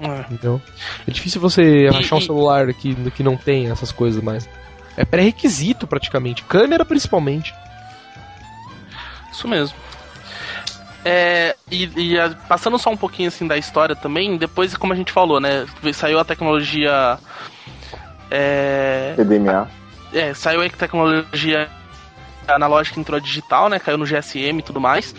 É. 0.00 0.20
Entendeu? 0.20 0.60
É 1.06 1.10
difícil 1.10 1.40
você 1.40 1.62
E- 1.84 1.88
achar 1.88 2.16
um 2.16 2.18
e- 2.18 2.26
celular 2.26 2.72
que, 2.74 2.94
que 3.12 3.22
não 3.22 3.36
tem 3.36 3.70
essas 3.70 3.90
coisas 3.92 4.22
mais. 4.22 4.48
É 4.96 5.04
pré-requisito 5.04 5.86
praticamente. 5.86 6.42
Câmera 6.44 6.84
principalmente. 6.84 7.54
Isso 9.32 9.48
mesmo. 9.48 9.76
É, 11.04 11.54
e, 11.70 12.12
e 12.12 12.18
a- 12.18 12.30
passando 12.48 12.78
só 12.78 12.90
um 12.90 12.96
pouquinho 12.96 13.28
assim 13.28 13.46
da 13.46 13.56
história 13.58 13.94
também, 13.96 14.36
depois, 14.36 14.76
como 14.76 14.92
a 14.92 14.96
gente 14.96 15.12
falou, 15.12 15.40
né? 15.40 15.66
Saiu 15.92 16.18
a 16.18 16.24
tecnologia. 16.24 17.18
É, 18.30 19.14
é, 20.12 20.34
saiu 20.34 20.62
a 20.62 20.68
tecnologia 20.68 21.68
analógica 22.48 22.98
entrou 23.00 23.16
a 23.18 23.20
digital, 23.20 23.68
né? 23.68 23.78
Caiu 23.78 23.98
no 23.98 24.06
GSM 24.06 24.58
e 24.58 24.62
tudo 24.62 24.80
mais. 24.80 25.14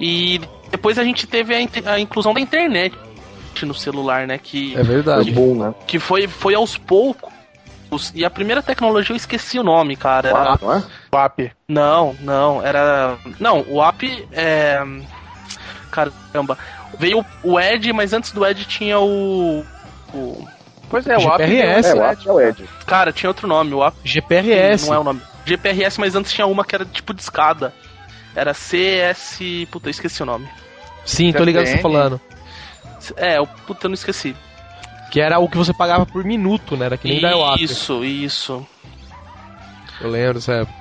E 0.00 0.40
depois 0.70 0.98
a 0.98 1.04
gente 1.04 1.26
teve 1.26 1.54
a, 1.54 1.92
a 1.92 2.00
inclusão 2.00 2.32
da 2.32 2.40
internet 2.40 2.96
no 3.62 3.74
celular, 3.74 4.26
né? 4.26 4.38
Que, 4.38 4.72
É 4.72 4.76
Foi 4.76 4.84
verdade. 4.84 5.30
bom, 5.32 5.54
né? 5.54 5.74
que 5.86 5.98
foi, 5.98 6.26
foi 6.26 6.54
aos 6.54 6.78
poucos. 6.78 7.30
E 8.14 8.24
a 8.24 8.30
primeira 8.30 8.62
tecnologia 8.62 9.12
eu 9.12 9.16
esqueci 9.16 9.58
o 9.58 9.64
nome, 9.64 9.96
cara. 9.96 10.28
Era, 10.28 10.38
Claro, 10.38 10.60
não 10.62 10.74
é? 10.74 10.82
WAP. 11.12 11.52
Não, 11.68 12.16
não, 12.20 12.64
era. 12.64 13.18
Não, 13.38 13.64
o 13.68 13.82
app 13.82 14.28
é. 14.32 14.80
Caramba. 15.90 16.56
Veio 16.98 17.24
o 17.42 17.58
Edge, 17.58 17.92
mas 17.92 18.12
antes 18.12 18.30
do 18.32 18.46
Edge 18.46 18.64
tinha 18.64 18.98
o. 18.98 19.64
o... 20.14 20.48
Pois 20.88 21.06
é, 21.06 21.16
o. 21.16 21.20
GPRS, 21.20 21.88
É, 21.88 21.92
deu 21.94 22.02
o 22.02 22.04
App 22.06 22.28
é 22.28 22.32
o 22.32 22.40
Ed. 22.40 22.64
Cara, 22.86 23.12
tinha 23.12 23.28
outro 23.30 23.46
nome, 23.48 23.74
o 23.74 23.84
app 23.84 23.96
GPRS. 24.04 24.86
não 24.86 24.94
é 24.94 24.98
o 24.98 25.04
nome. 25.04 25.20
GPRS, 25.44 25.98
mas 25.98 26.14
antes 26.14 26.32
tinha 26.32 26.46
uma 26.46 26.64
que 26.64 26.74
era 26.74 26.84
tipo 26.84 27.12
de 27.12 27.22
escada. 27.22 27.72
Era 28.34 28.54
CS. 28.54 29.38
Puta, 29.70 29.88
eu 29.88 29.90
esqueci 29.90 30.22
o 30.22 30.26
nome. 30.26 30.48
Sim, 31.04 31.32
tô 31.32 31.44
ligado 31.44 31.62
o 31.62 31.64
que 31.66 31.70
você 31.70 31.76
tá 31.76 31.82
falando. 31.82 32.20
É, 33.16 33.38
eu, 33.38 33.46
puta, 33.46 33.86
eu 33.86 33.88
não 33.90 33.94
esqueci. 33.94 34.36
Que 35.10 35.20
era 35.20 35.38
o 35.38 35.48
que 35.48 35.56
você 35.56 35.72
pagava 35.72 36.06
por 36.06 36.24
minuto, 36.24 36.76
né? 36.76 36.86
Era 36.86 36.96
que 36.96 37.08
nem 37.08 37.20
da 37.20 37.36
WAP. 37.36 37.60
Isso, 37.62 38.04
isso. 38.04 38.66
Eu 40.00 40.08
lembro 40.10 40.34
dessa 40.34 40.52
época. 40.52 40.80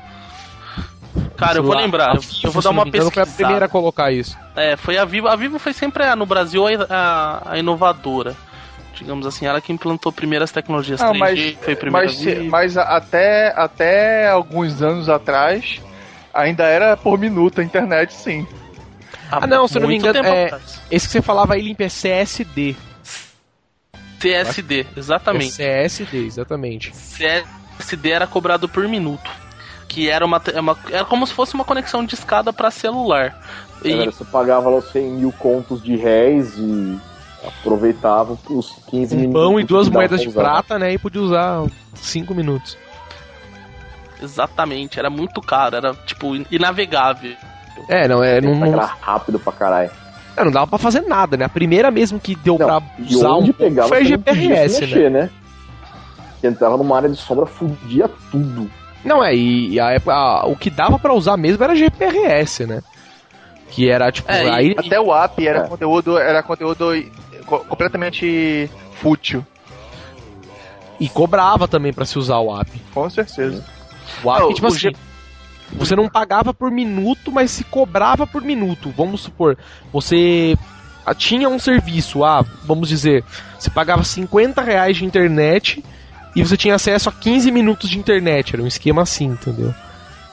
Cara, 1.36 1.58
eu 1.58 1.64
vou 1.64 1.76
lembrar. 1.76 2.16
Eu, 2.16 2.22
eu 2.44 2.52
vou 2.52 2.62
dar 2.62 2.70
uma 2.70 2.84
pesquisada. 2.86 3.12
foi 3.12 3.24
a 3.24 3.36
primeira 3.36 3.66
a 3.66 3.70
colocar 3.70 4.12
isso. 4.12 4.38
É, 4.56 4.76
foi 4.76 4.98
a 4.98 5.06
Vivo. 5.06 5.28
A 5.28 5.36
Vivo 5.36 5.58
foi 5.58 5.74
sempre 5.74 6.04
a- 6.04 6.16
no 6.16 6.26
Brasil 6.26 6.66
a, 6.68 6.72
a, 6.90 7.52
a 7.54 7.58
inovadora. 7.58 8.36
Digamos 8.94 9.26
assim, 9.26 9.46
ela 9.46 9.62
que 9.62 9.72
implantou 9.72 10.12
primeiras 10.12 10.52
tecnologias 10.52 11.00
Não, 11.00 11.14
3G, 11.14 11.18
mas, 11.18 11.56
foi 11.62 11.76
primeira 11.76 12.08
mas, 12.08 12.76
mas 12.76 12.78
até, 12.78 13.54
até 13.56 14.30
alguns 14.30 14.82
anos 14.82 15.08
atrás 15.08 15.82
ainda 16.34 16.64
era 16.66 16.96
por 16.98 17.18
minuto 17.18 17.62
a 17.62 17.64
internet, 17.64 18.14
sim. 18.14 18.48
Ah, 19.32 19.46
não, 19.46 19.68
se 19.68 19.78
eu 19.78 19.82
não 19.82 19.88
me 19.90 19.96
engano, 19.96 20.20
é-. 20.28 20.58
Esse 20.90 21.06
que 21.08 21.12
você 21.14 21.22
falava 21.22 21.54
aí, 21.54 21.62
limpa 21.62 21.84
é 21.84 21.88
CSD. 21.90 22.76
CSD, 24.20 24.82
É 24.96 25.00
exatamente. 25.00 25.54
CSD, 25.54 26.26
exatamente. 26.26 26.92
CSD 26.92 28.12
era 28.12 28.28
cobrado 28.28 28.68
por 28.68 28.88
minuto. 28.88 29.30
Que 29.88 30.10
era 30.10 30.26
uma, 30.26 30.42
é 30.54 30.60
uma- 30.60 30.78
era 30.92 31.06
como 31.06 31.26
se 31.26 31.34
fosse 31.34 31.54
uma 31.56 31.64
conexão 31.64 32.06
de 32.06 32.14
escada 32.16 32.52
para 32.54 32.70
celular. 32.70 33.40
E, 33.84 33.90
Galera, 33.92 34.12
você 34.12 34.26
pagava 34.26 34.70
lá 34.70 34.78
os 34.78 34.92
100 34.92 35.12
mil 35.12 35.32
contos 35.32 35.82
de 35.82 35.96
réis 35.96 36.54
e 36.58 37.00
aproveitava 37.46 38.38
os 38.50 38.72
15 38.90 39.16
Um 39.16 39.20
minutos. 39.20 39.42
pão 39.42 39.60
e 39.60 39.64
duas 39.64 39.90
moedas 39.90 40.22
de 40.22 40.30
prata, 40.30 40.78
né? 40.78 40.94
E 40.94 40.98
podia 40.98 41.22
usar 41.22 41.66
cinco 41.96 42.36
minutos. 42.36 42.78
Exatamente, 44.22 45.00
era 45.00 45.10
muito 45.10 45.42
caro, 45.42 45.76
era 45.76 45.94
tipo 46.06 46.36
inavegável. 46.52 47.36
É, 47.88 48.08
não, 48.08 48.24
é, 48.24 48.42
não, 48.42 48.66
Era 48.66 48.76
não, 48.78 48.90
rápido 49.02 49.40
pra 49.40 49.54
caralho. 49.54 49.92
é, 50.36 50.44
não 50.44 50.52
dava 50.52 50.68
pra 50.68 50.78
fazer 50.78 51.02
nada, 51.02 51.38
né? 51.38 51.46
A 51.46 51.50
primeira 51.50 51.90
mesmo 51.90 52.20
que 52.20 52.36
deu 52.36 52.58
Não, 52.58 52.66
pra 52.66 52.82
E 53.00 53.16
usar 53.16 53.30
onde 53.32 53.52
um 53.52 53.54
pegava 53.54 53.88
foi 53.90 54.00
a 54.00 54.04
GPRS, 54.04 54.82
né? 54.82 54.88
mexer, 54.88 55.10
né? 55.12 55.30
Que 56.42 56.48
entrava 56.48 56.78
numa 56.78 56.96
área 56.98 57.10
de 57.10 57.18
sombra, 57.18 57.46
fudia 57.46 58.10
tudo. 58.32 58.70
Não, 59.04 59.24
é, 59.24 59.34
e, 59.34 59.72
e 59.74 59.80
a 59.80 59.92
época, 59.92 60.14
a- 60.14 60.46
o 60.46 60.56
que 60.58 60.70
dava 60.70 61.00
pra 61.00 61.14
usar 61.14 61.38
mesmo 61.38 61.64
era 61.64 61.76
GPRS, 61.76 62.66
né? 62.66 62.82
Que 63.70 63.90
era 63.90 64.12
tipo. 64.12 64.30
É, 64.32 64.50
aí, 64.50 64.76
Até 64.78 65.00
o 65.00 65.06
WAP 65.08 65.40
era 65.48 65.60
É. 65.60 65.68
conteúdo, 65.68 66.18
era 66.18 66.42
conteúdo 66.44 66.86
co- 67.46 67.60
completamente 67.60 68.70
fútil. 68.96 69.46
E 71.00 71.08
cobrava 71.08 71.68
também 71.68 71.94
pra 71.94 72.04
se 72.04 72.18
usar 72.20 72.40
o 72.40 72.54
app. 72.60 72.70
Com 72.94 73.10
certeza. 73.10 73.64
O 74.24 74.32
app, 74.32 74.42
É, 74.42 74.46
o- 74.46 74.54
tipo 74.54 74.68
o 74.68 74.70
assim. 74.70 74.80
G- 74.80 74.96
Você 75.74 75.96
não 75.96 76.10
pagava 76.10 76.52
por 76.54 76.72
minuto, 76.72 77.32
mas 77.32 77.52
se 77.52 77.64
cobrava 77.64 78.26
por 78.26 78.42
minuto. 78.42 78.92
Vamos 78.98 79.22
supor, 79.22 79.56
você 79.94 80.58
ah, 81.06 81.14
tinha 81.14 81.48
um 81.48 81.60
serviço, 81.60 82.24
ah, 82.24 82.44
vamos 82.66 82.90
dizer, 82.90 83.24
você 83.58 83.70
pagava 83.70 84.04
50 84.04 84.62
reais 84.64 84.98
de 84.98 85.06
internet 85.06 85.84
e 86.36 86.44
você 86.44 86.58
tinha 86.58 86.74
acesso 86.76 87.08
a 87.10 87.12
15 87.12 87.52
minutos 87.52 87.88
de 87.90 88.00
internet. 88.00 88.54
Era 88.56 88.64
um 88.64 88.68
esquema 88.68 89.04
assim, 89.04 89.26
entendeu? 89.26 89.74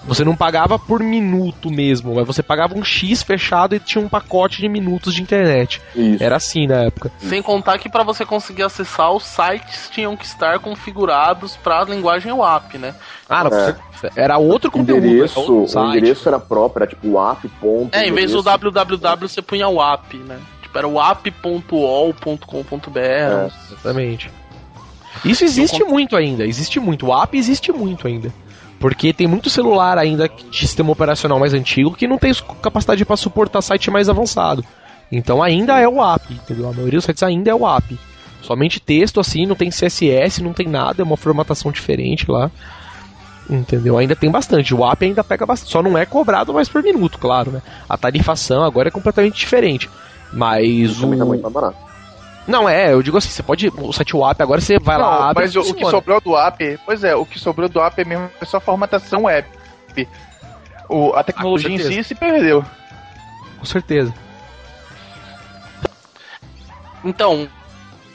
Você 0.06 0.24
não 0.24 0.36
pagava 0.36 0.78
por 0.78 1.02
minuto 1.02 1.70
mesmo, 1.70 2.14
mas 2.14 2.26
você 2.26 2.42
pagava 2.42 2.76
um 2.78 2.84
X 2.84 3.22
fechado 3.22 3.74
e 3.74 3.80
tinha 3.80 4.04
um 4.04 4.08
pacote 4.08 4.60
de 4.60 4.68
minutos 4.68 5.14
de 5.14 5.22
internet. 5.22 5.80
Isso. 5.94 6.22
Era 6.22 6.36
assim 6.36 6.66
na 6.66 6.84
época. 6.84 7.10
Sem 7.18 7.42
contar 7.42 7.78
que 7.78 7.88
para 7.88 8.04
você 8.04 8.24
conseguir 8.24 8.62
acessar, 8.62 9.10
os 9.12 9.24
sites 9.24 9.90
tinham 9.90 10.16
que 10.16 10.24
estar 10.24 10.58
configurados 10.60 11.56
para 11.56 11.80
a 11.80 11.84
linguagem 11.84 12.32
WAP, 12.32 12.78
né? 12.78 12.94
Ah, 13.28 13.44
não, 13.44 13.50
É. 13.52 13.74
era 14.14 14.38
outro 14.38 14.68
O 14.68 14.72
conteúdo. 14.72 15.04
endereço, 15.06 15.40
era 15.40 15.50
outro 15.50 15.80
o 15.80 15.88
endereço 15.90 16.28
era 16.28 16.38
próprio, 16.38 16.82
era 16.84 16.90
tipo 16.90 17.12
WAP. 17.12 17.48
Ponto, 17.60 17.94
É, 17.94 18.06
em 18.06 18.12
vez 18.12 18.30
do 18.30 18.42
www 18.42 19.28
você 19.28 19.42
punha 19.42 19.68
WAP, 19.68 20.14
né? 20.18 20.38
Tipo, 20.62 20.78
era 20.78 20.88
wap.ol.com.br. 20.88 22.98
É. 22.98 23.48
Exatamente. 23.72 24.30
Isso 25.24 25.44
existe 25.44 25.82
muito 25.82 26.14
ainda, 26.16 26.44
existe 26.44 26.78
muito. 26.78 27.06
O 27.06 27.22
app 27.22 27.36
existe 27.36 27.72
muito 27.72 28.06
ainda. 28.06 28.32
Porque 28.78 29.12
tem 29.12 29.26
muito 29.26 29.48
celular 29.48 29.98
ainda 29.98 30.28
de 30.28 30.56
sistema 30.56 30.92
operacional 30.92 31.38
mais 31.38 31.54
antigo 31.54 31.94
que 31.94 32.06
não 32.06 32.18
tem 32.18 32.32
capacidade 32.62 33.04
para 33.04 33.16
suportar 33.16 33.62
site 33.62 33.90
mais 33.90 34.08
avançado. 34.08 34.64
Então 35.10 35.42
ainda 35.42 35.78
é 35.78 35.88
o 35.88 36.02
app, 36.02 36.32
entendeu? 36.32 36.68
A 36.68 36.72
maioria 36.72 36.98
dos 36.98 37.04
sites 37.04 37.22
ainda 37.22 37.50
é 37.50 37.54
o 37.54 37.66
app. 37.66 37.98
Somente 38.42 38.78
texto 38.78 39.18
assim, 39.18 39.46
não 39.46 39.56
tem 39.56 39.70
CSS, 39.70 40.42
não 40.42 40.52
tem 40.52 40.68
nada, 40.68 41.02
é 41.02 41.04
uma 41.04 41.16
formatação 41.16 41.72
diferente 41.72 42.30
lá. 42.30 42.50
Entendeu? 43.48 43.96
Ainda 43.96 44.16
tem 44.16 44.30
bastante. 44.30 44.74
O 44.74 44.84
app 44.84 45.04
ainda 45.04 45.22
pega 45.22 45.46
bastante. 45.46 45.70
Só 45.70 45.82
não 45.82 45.96
é 45.96 46.04
cobrado 46.04 46.52
mais 46.52 46.68
por 46.68 46.82
minuto, 46.82 47.18
claro, 47.18 47.52
né? 47.52 47.62
A 47.88 47.96
tarifação 47.96 48.62
agora 48.62 48.88
é 48.88 48.90
completamente 48.90 49.38
diferente. 49.38 49.88
Mas 50.32 50.98
tá 50.98 51.06
o. 51.06 51.08
muito 51.08 51.26
mais 51.26 51.52
barato. 51.52 51.78
Não, 52.46 52.68
é, 52.68 52.92
eu 52.92 53.02
digo 53.02 53.18
assim, 53.18 53.28
você 53.28 53.42
pode. 53.42 53.68
O 53.76 53.92
site 53.92 54.16
WAP 54.16 54.40
agora 54.40 54.60
você 54.60 54.78
vai 54.78 54.96
lá, 54.96 55.04
Não, 55.04 55.22
abre 55.28 55.44
mas 55.44 55.56
o, 55.56 55.60
o 55.60 55.74
que 55.74 55.84
sobrou 55.86 56.20
do 56.20 56.36
app, 56.36 56.78
pois 56.84 57.02
é, 57.02 57.14
o 57.14 57.26
que 57.26 57.38
sobrou 57.38 57.68
do 57.68 57.80
app 57.80 58.00
é 58.00 58.04
mesmo 58.04 58.30
é 58.40 58.44
só 58.44 58.60
formatação 58.60 59.24
web. 59.24 59.46
O, 60.88 61.12
a 61.14 61.24
tecnologia 61.24 61.68
em 61.70 61.78
certeza. 61.78 62.02
si 62.02 62.08
se 62.08 62.14
perdeu. 62.14 62.64
Com 63.58 63.64
certeza. 63.64 64.14
Então, 67.04 67.48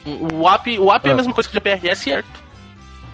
o 0.06 0.42
WAP, 0.42 0.78
o 0.78 0.84
WAP 0.86 1.06
é 1.06 1.10
Ah. 1.10 1.12
a 1.12 1.16
mesma 1.16 1.32
coisa 1.34 1.48
que 1.48 1.54
o 1.54 1.58
GPRS, 1.60 2.02
certo? 2.02 2.42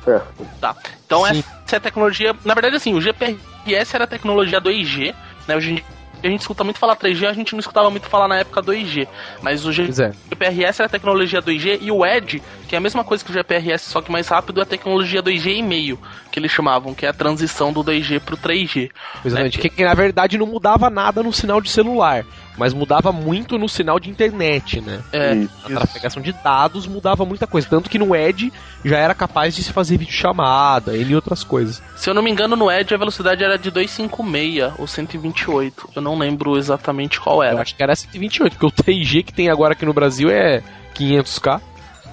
Certo. 0.05 0.47
Tá. 0.61 0.77
Então 1.07 1.25
Sim. 1.27 1.43
essa 1.65 1.77
é 1.77 1.77
a 1.77 1.81
tecnologia. 1.81 2.35
Na 2.45 2.55
verdade, 2.55 2.77
assim, 2.77 2.95
o 2.95 3.01
GPRS 3.01 3.95
era 3.95 4.05
a 4.05 4.07
tecnologia 4.07 4.61
do 4.61 4.71
2G, 4.71 5.15
né? 5.47 5.57
Hoje 5.57 5.73
em 5.73 5.75
dia 5.77 5.85
a 6.23 6.29
gente 6.29 6.41
escuta 6.41 6.65
muito 6.65 6.79
falar 6.79 6.97
3G, 6.97 7.27
a 7.29 7.33
gente 7.33 7.53
não 7.53 7.61
escutava 7.61 7.91
muito 7.91 8.09
falar 8.09 8.29
na 8.29 8.37
época 8.37 8.63
2G. 8.63 9.09
Mas 9.43 9.65
o 9.65 9.73
G- 9.73 9.85
Pois 9.85 10.01
é. 10.01 10.13
GPRS 10.33 10.81
era 10.81 10.87
a 10.87 10.91
tecnologia 10.91 11.41
2G 11.41 11.79
e 11.81 11.91
o 11.91 12.05
EDGE, 12.05 12.43
que 12.67 12.75
é 12.75 12.79
a 12.79 12.81
mesma 12.81 13.05
coisa 13.05 13.25
que 13.25 13.31
o 13.31 13.35
GPRS, 13.35 13.91
só 13.91 14.01
que 14.03 14.11
mais 14.11 14.29
rápido, 14.29 14.61
é 14.61 14.63
a 14.63 14.67
tecnologia 14.67 15.23
2G 15.23 15.57
e 15.59 15.63
meio, 15.63 15.99
que 16.31 16.39
eles 16.39 16.51
chamavam, 16.51 16.95
que 16.95 17.07
é 17.07 17.09
a 17.09 17.13
transição 17.13 17.73
do 17.73 17.83
2G 17.83 18.21
pro 18.21 18.37
3G. 18.37 18.91
Exatamente. 19.25 19.59
É 19.59 19.63
Que, 19.63 19.69
que 19.71 19.85
na 19.85 19.95
verdade 19.95 20.39
não 20.39 20.47
mudava 20.47 20.91
nada 20.91 21.23
no 21.23 21.33
sinal 21.33 21.61
de 21.61 21.71
celular. 21.71 22.25
Mas 22.59 22.75
mudava 22.75 23.13
muito 23.13 23.57
no 23.57 23.69
sinal 23.69 23.99
de 24.01 24.11
internet, 24.11 24.81
né? 24.81 25.01
É. 25.13 25.35
Isso. 25.35 25.51
A 25.65 25.69
trafegação 25.69 26.21
de 26.21 26.33
dados 26.33 26.87
mudava 26.87 27.25
muita 27.25 27.47
coisa. 27.47 27.67
Tanto 27.69 27.89
que 27.89 27.99
no 27.99 28.15
Edge 28.15 28.53
já 28.85 28.99
era 28.99 29.15
capaz 29.15 29.55
de 29.55 29.63
se 29.63 29.73
fazer 29.73 29.97
videochamada 29.97 30.97
e 30.97 31.15
outras 31.15 31.45
coisas. 31.45 31.81
Se 31.97 32.11
eu 32.11 32.15
não 32.15 32.23
me 32.23 32.31
engano, 32.31 32.57
no 32.57 32.71
Edge 32.71 32.93
a 32.95 32.99
velocidade 32.99 33.43
era 33.45 33.57
de 33.57 33.71
256 33.71 34.73
ou 34.79 34.87
128. 34.87 35.91
Eu 35.95 36.03
não 36.03 36.19
lembro 36.19 36.59
exatamente 36.59 37.21
qual 37.21 37.37
Eu 37.43 37.51
era. 37.51 37.63
acho 37.63 37.75
que 37.77 37.83
era 37.83 37.95
128, 37.95 38.57
porque 38.57 38.67
o 38.67 38.85
3G 38.85 39.23
que 39.25 39.33
tem 39.33 39.49
agora 39.49 39.73
aqui 39.73 39.87
no 39.87 39.95
Brasil 39.95 40.29
é 40.29 40.63
500k. 40.95 41.61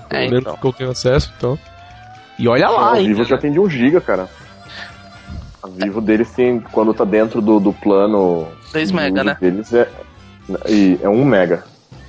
Pelo 0.07 0.21
É, 0.21 0.25
menos 0.25 0.41
então. 0.41 0.57
que 0.57 0.65
eu 0.67 0.73
tenho 0.73 0.91
acesso, 0.91 1.33
então. 1.37 1.57
E 2.37 2.47
olha 2.47 2.69
lá, 2.69 2.93
a 2.93 3.01
hein? 3.01 3.07
Vivo 3.07 3.23
já 3.23 3.37
tem 3.37 3.51
de 3.51 3.59
1 3.59 3.69
GB, 3.69 4.01
cara. 4.01 4.29
A 5.63 5.67
Vivo 5.67 5.99
deles 5.99 6.31
tem, 6.31 6.59
quando 6.59 6.93
tá 6.93 7.03
dentro 7.03 7.41
do, 7.41 7.59
do 7.59 7.73
plano 7.73 8.47
6 8.71 8.89
de 8.89 8.95
mega, 8.95 9.23
né? 9.23 9.35
deles 9.41 9.73
é, 9.73 9.89
e 10.67 10.99
é 11.01 11.09
1 11.09 11.25
mega. 11.25 11.63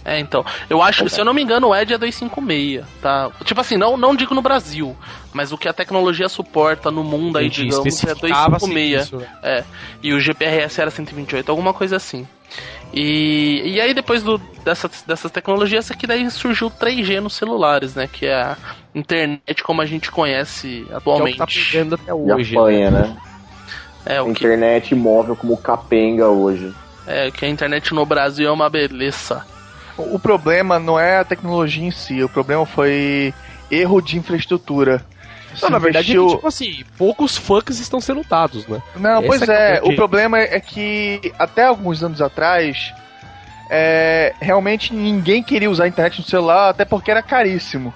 É, 0.05 0.21
então. 0.21 0.45
Eu 0.71 0.81
acho, 0.81 1.09
se 1.09 1.21
eu 1.21 1.25
não 1.25 1.35
me 1.35 1.43
engano, 1.43 1.69
o 1.69 1.75
Edge 1.75 1.93
é 1.93 1.99
256, 1.99 2.85
tá? 3.03 3.29
Tipo 3.45 3.61
assim, 3.61 3.77
não, 3.77 3.97
não 3.97 4.15
digo 4.15 4.35
no 4.37 4.41
Brasil, 4.43 4.97
mas 5.33 5.51
o 5.51 5.59
que 5.59 5.69
a 5.69 5.73
tecnologia 5.73 6.29
suporta 6.29 6.93
no 6.93 7.03
mundo 7.03 7.39
aí, 7.39 7.49
digamos, 7.49 7.85
é 7.85 7.89
especificava-se 7.89 8.67
256. 8.69 9.03
isso, 9.03 9.17
né? 9.17 9.27
É. 9.43 9.65
E 10.01 10.13
o 10.13 10.21
GPRS 10.21 10.81
era 10.81 10.91
128, 10.93 11.51
alguma 11.51 11.75
coisa 11.75 11.97
assim. 11.97 12.27
E, 12.95 13.63
e 13.65 13.81
aí 13.81 13.93
depois 13.93 14.23
do, 14.23 14.39
dessas, 14.65 15.03
dessas 15.03 15.31
tecnologias 15.33 15.91
é 15.91 15.95
que 15.95 16.07
daí 16.07 16.31
surgiu 16.31 16.69
o 16.69 16.71
3G 16.71 17.21
nos 17.21 17.35
celulares, 17.35 17.97
né? 17.97 18.09
Que 18.11 18.27
é 18.27 18.35
a 18.35 18.57
internet 18.95 19.65
como 19.65 19.83
a 19.83 19.87
gente 19.87 20.13
conhece 20.13 20.85
Que 20.87 20.93
é 20.93 20.95
o 20.95 20.99
atualmente. 20.99 21.33
que 21.33 21.39
tá 21.39 21.47
pegando 21.47 21.95
até 21.97 22.11
E 22.11 22.15
hoje. 22.15 22.57
apanha, 22.57 22.91
né? 22.93 23.17
É, 24.07 24.23
o 24.23 24.27
que, 24.27 24.31
Internet 24.31 24.95
móvel 24.95 25.35
como 25.35 25.57
capenga 25.57 26.29
hoje. 26.29 26.73
É, 27.07 27.31
que 27.31 27.45
a 27.45 27.49
internet 27.49 27.95
no 27.95 28.05
Brasil 28.05 28.49
é 28.49 28.53
uma 28.53 28.69
beleza. 28.69 29.45
O 29.97 30.19
problema 30.19 30.79
não 30.79 30.99
é 30.99 31.19
a 31.19 31.25
tecnologia 31.25 31.85
em 31.85 31.91
si, 31.91 32.23
o 32.23 32.29
problema 32.29 32.67
foi 32.67 33.33
erro 33.71 34.01
de 34.01 34.19
infraestrutura. 34.19 35.03
Não, 35.63 35.71
na 35.71 35.79
verdade, 35.79 36.11
é 36.11 36.15
que, 36.15 36.19
investiu- 36.19 36.37
tipo 36.37 36.47
assim, 36.47 36.85
poucos 36.99 37.37
fucks 37.37 37.79
estão 37.81 37.99
sendo 38.01 38.23
dados, 38.29 38.67
né? 38.67 38.83
Não, 38.97 39.19
Essa 39.21 39.27
pois 39.27 39.49
é 39.49 39.77
é. 39.77 39.81
O 39.83 39.95
problema 39.95 40.39
é 40.39 40.61
que 40.61 41.33
até 41.39 41.65
alguns 41.65 42.03
anos 42.03 42.21
atrás, 42.21 42.93
é, 43.71 44.35
realmente 44.41 44.93
ninguém 44.93 45.43
queria 45.43 45.71
usar 45.71 45.85
a 45.85 45.89
internet 45.89 46.19
no 46.19 46.25
celular, 46.27 46.69
até 46.69 46.85
porque 46.85 47.11
era 47.11 47.23
caríssimo. 47.23 47.95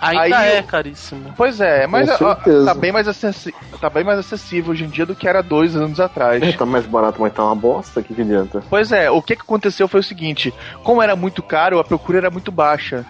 Ainda 0.00 0.22
Aí 0.22 0.32
é 0.32 0.58
eu- 0.58 0.64
caríssimo. 0.64 1.32
Pois 1.36 1.60
é, 1.60 1.86
mas 1.86 2.08
tá 2.18 2.74
bem, 2.74 2.92
mais 2.92 3.08
acessi- 3.08 3.54
tá 3.80 3.88
bem 3.88 4.04
mais 4.04 4.18
acessível 4.18 4.72
hoje 4.72 4.84
em 4.84 4.88
dia 4.88 5.06
do 5.06 5.14
que 5.14 5.26
era 5.26 5.42
dois 5.42 5.74
anos 5.76 5.98
atrás. 6.00 6.42
É, 6.42 6.52
tá 6.52 6.66
mais 6.66 6.84
barato, 6.86 7.20
mas 7.20 7.32
tá 7.32 7.42
uma 7.44 7.54
bosta, 7.56 8.00
o 8.00 8.02
que, 8.04 8.12
que 8.14 8.20
adianta? 8.22 8.62
Pois 8.68 8.92
é, 8.92 9.10
o 9.10 9.22
que, 9.22 9.34
que 9.36 9.42
aconteceu 9.42 9.88
foi 9.88 10.00
o 10.00 10.02
seguinte: 10.04 10.52
como 10.82 11.00
era 11.02 11.16
muito 11.16 11.42
caro, 11.42 11.78
a 11.78 11.84
procura 11.84 12.18
era 12.18 12.30
muito 12.30 12.52
baixa. 12.52 13.04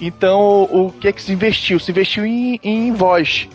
Então, 0.00 0.64
o 0.64 0.92
que 0.92 1.12
que 1.12 1.22
se 1.22 1.32
investiu? 1.32 1.78
Se 1.78 1.90
investiu 1.90 2.26
em, 2.26 2.58
em 2.62 2.92
voz. 2.92 3.48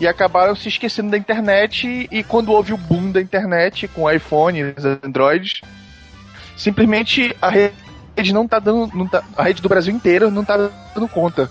E 0.00 0.06
acabaram 0.06 0.54
se 0.54 0.68
esquecendo 0.68 1.10
da 1.10 1.16
internet. 1.16 2.08
E 2.10 2.22
quando 2.22 2.52
houve 2.52 2.72
o 2.72 2.76
boom 2.76 3.10
da 3.10 3.20
internet 3.20 3.88
com 3.88 4.10
iPhones, 4.10 4.74
Androids, 5.02 5.62
simplesmente 6.56 7.34
a 7.40 7.48
rede 7.48 8.32
não 8.32 8.46
tá 8.46 8.58
dando. 8.58 8.94
Não 8.94 9.06
tá, 9.08 9.22
a 9.36 9.44
rede 9.44 9.62
do 9.62 9.68
Brasil 9.68 9.94
inteira 9.94 10.30
não 10.30 10.44
tá 10.44 10.70
dando 10.94 11.08
conta. 11.08 11.50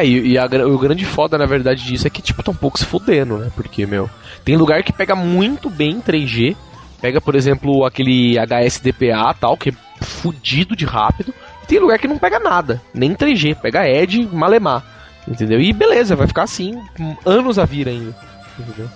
É, 0.00 0.06
e, 0.06 0.32
e 0.32 0.38
a 0.38 0.44
o 0.46 0.78
grande 0.78 1.04
foda, 1.04 1.36
na 1.36 1.46
verdade, 1.46 1.84
disso 1.84 2.06
é 2.06 2.10
que, 2.10 2.22
tipo, 2.22 2.42
tá 2.42 2.50
um 2.50 2.54
pouco 2.54 2.78
se 2.78 2.84
fudendo, 2.84 3.38
né? 3.38 3.50
Porque, 3.54 3.84
meu, 3.86 4.08
tem 4.44 4.56
lugar 4.56 4.82
que 4.82 4.92
pega 4.92 5.14
muito 5.14 5.68
bem 5.68 6.00
3G. 6.00 6.56
Pega, 7.00 7.20
por 7.20 7.34
exemplo, 7.34 7.84
aquele 7.84 8.38
HSDPA 8.38 9.34
tal, 9.40 9.56
que 9.56 9.70
é 9.70 10.04
fudido 10.04 10.76
de 10.76 10.84
rápido. 10.84 11.32
E 11.62 11.66
tem 11.66 11.78
lugar 11.78 11.98
que 11.98 12.08
não 12.08 12.18
pega 12.18 12.38
nada, 12.38 12.80
nem 12.92 13.14
3G. 13.14 13.54
Pega 13.56 13.88
Edge, 13.88 14.28
Malemar. 14.30 14.82
Entendeu? 15.28 15.60
E 15.60 15.72
beleza, 15.72 16.16
vai 16.16 16.26
ficar 16.26 16.42
assim, 16.42 16.80
anos 17.24 17.58
a 17.58 17.64
vir 17.64 17.88
ainda. 17.88 18.14
Entendeu? 18.58 18.88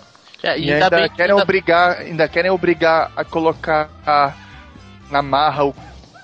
É, 0.42 0.58
E 0.58 0.70
ainda, 0.72 1.08
querem 1.08 1.32
ainda- 1.32 1.42
obrigar, 1.42 1.98
ainda 1.98 2.28
querem 2.28 2.50
obrigar 2.50 3.10
a 3.16 3.24
colocar 3.24 3.88
a- 4.06 4.32
na 5.10 5.22
marra 5.22 5.64
o 5.64 5.74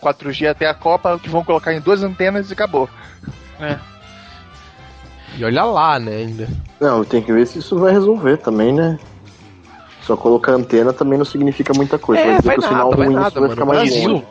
4G 0.03 0.47
até 0.49 0.67
a 0.67 0.75
Copa, 0.75 1.19
que 1.19 1.29
vão 1.31 1.43
colocar 1.45 1.73
em 1.73 1.81
duas 1.81 2.03
antenas 2.03 2.51
e 2.51 2.53
acabou. 2.53 2.89
E 5.39 5.45
olha 5.45 5.65
lá, 5.65 5.99
né, 5.99 6.17
ainda. 6.17 6.49
Não, 6.81 7.05
tem 7.05 7.23
que 7.23 7.33
ver 7.33 7.47
se 7.47 7.59
isso 7.59 7.79
vai 7.79 7.93
resolver 7.93 8.37
também, 8.39 8.73
né? 8.73 8.99
Só 10.03 10.17
colocar 10.17 10.53
antena 10.53 10.93
também 10.93 11.19
não 11.19 11.25
significa 11.25 11.73
muita 11.75 11.99
coisa. 11.99 12.21
É, 12.23 12.37
dizer 12.37 12.43
vai 12.43 12.57
que 12.57 12.65
o 12.65 12.69
sinal 12.69 12.85
nada, 12.91 12.97
vai 12.97 13.07
ruim 13.07 13.15
nada, 13.17 13.29
isso 13.29 13.35
vai 13.35 13.43
mano. 13.49 13.55
ficar 13.55 13.65
mais 13.67 13.91
Brasil, 13.91 14.11
longe. 14.13 14.25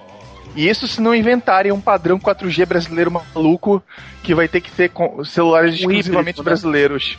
E 0.55 0.67
isso 0.67 0.87
se 0.87 0.99
não 0.99 1.13
inventarem 1.15 1.71
um 1.71 1.79
padrão 1.79 2.19
4G 2.19 2.65
brasileiro 2.65 3.11
maluco 3.11 3.81
que 4.23 4.33
vai 4.33 4.47
ter 4.47 4.59
que 4.61 4.71
ter 4.71 4.89
com- 4.89 5.23
celulares 5.23 5.75
híbrido, 5.75 5.91
exclusivamente 5.91 6.39
né? 6.39 6.43
brasileiros. 6.43 7.17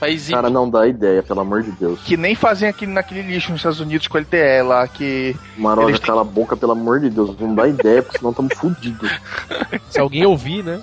País 0.00 0.28
Cara, 0.30 0.48
não 0.50 0.68
dá 0.68 0.86
ideia, 0.88 1.22
pelo 1.22 1.40
amor 1.40 1.62
de 1.62 1.70
Deus. 1.72 2.00
Que 2.02 2.16
nem 2.16 2.34
fazem 2.34 2.68
aqui 2.68 2.86
naquele 2.86 3.22
lixo 3.22 3.52
nos 3.52 3.60
Estados 3.60 3.78
Unidos 3.78 4.08
com 4.08 4.16
a 4.16 4.20
LTE 4.20 4.62
lá, 4.66 4.88
que. 4.88 5.36
Maroja, 5.56 5.98
têm- 5.98 6.06
cala 6.06 6.22
a 6.22 6.24
boca, 6.24 6.56
pelo 6.56 6.72
amor 6.72 6.98
de 6.98 7.10
Deus. 7.10 7.38
Não 7.38 7.54
dá 7.54 7.68
ideia, 7.68 8.02
porque 8.02 8.18
senão 8.18 8.30
estamos 8.30 8.54
fodidos. 8.58 9.10
Se 9.90 10.00
alguém 10.00 10.24
ouvir, 10.24 10.64
né? 10.64 10.82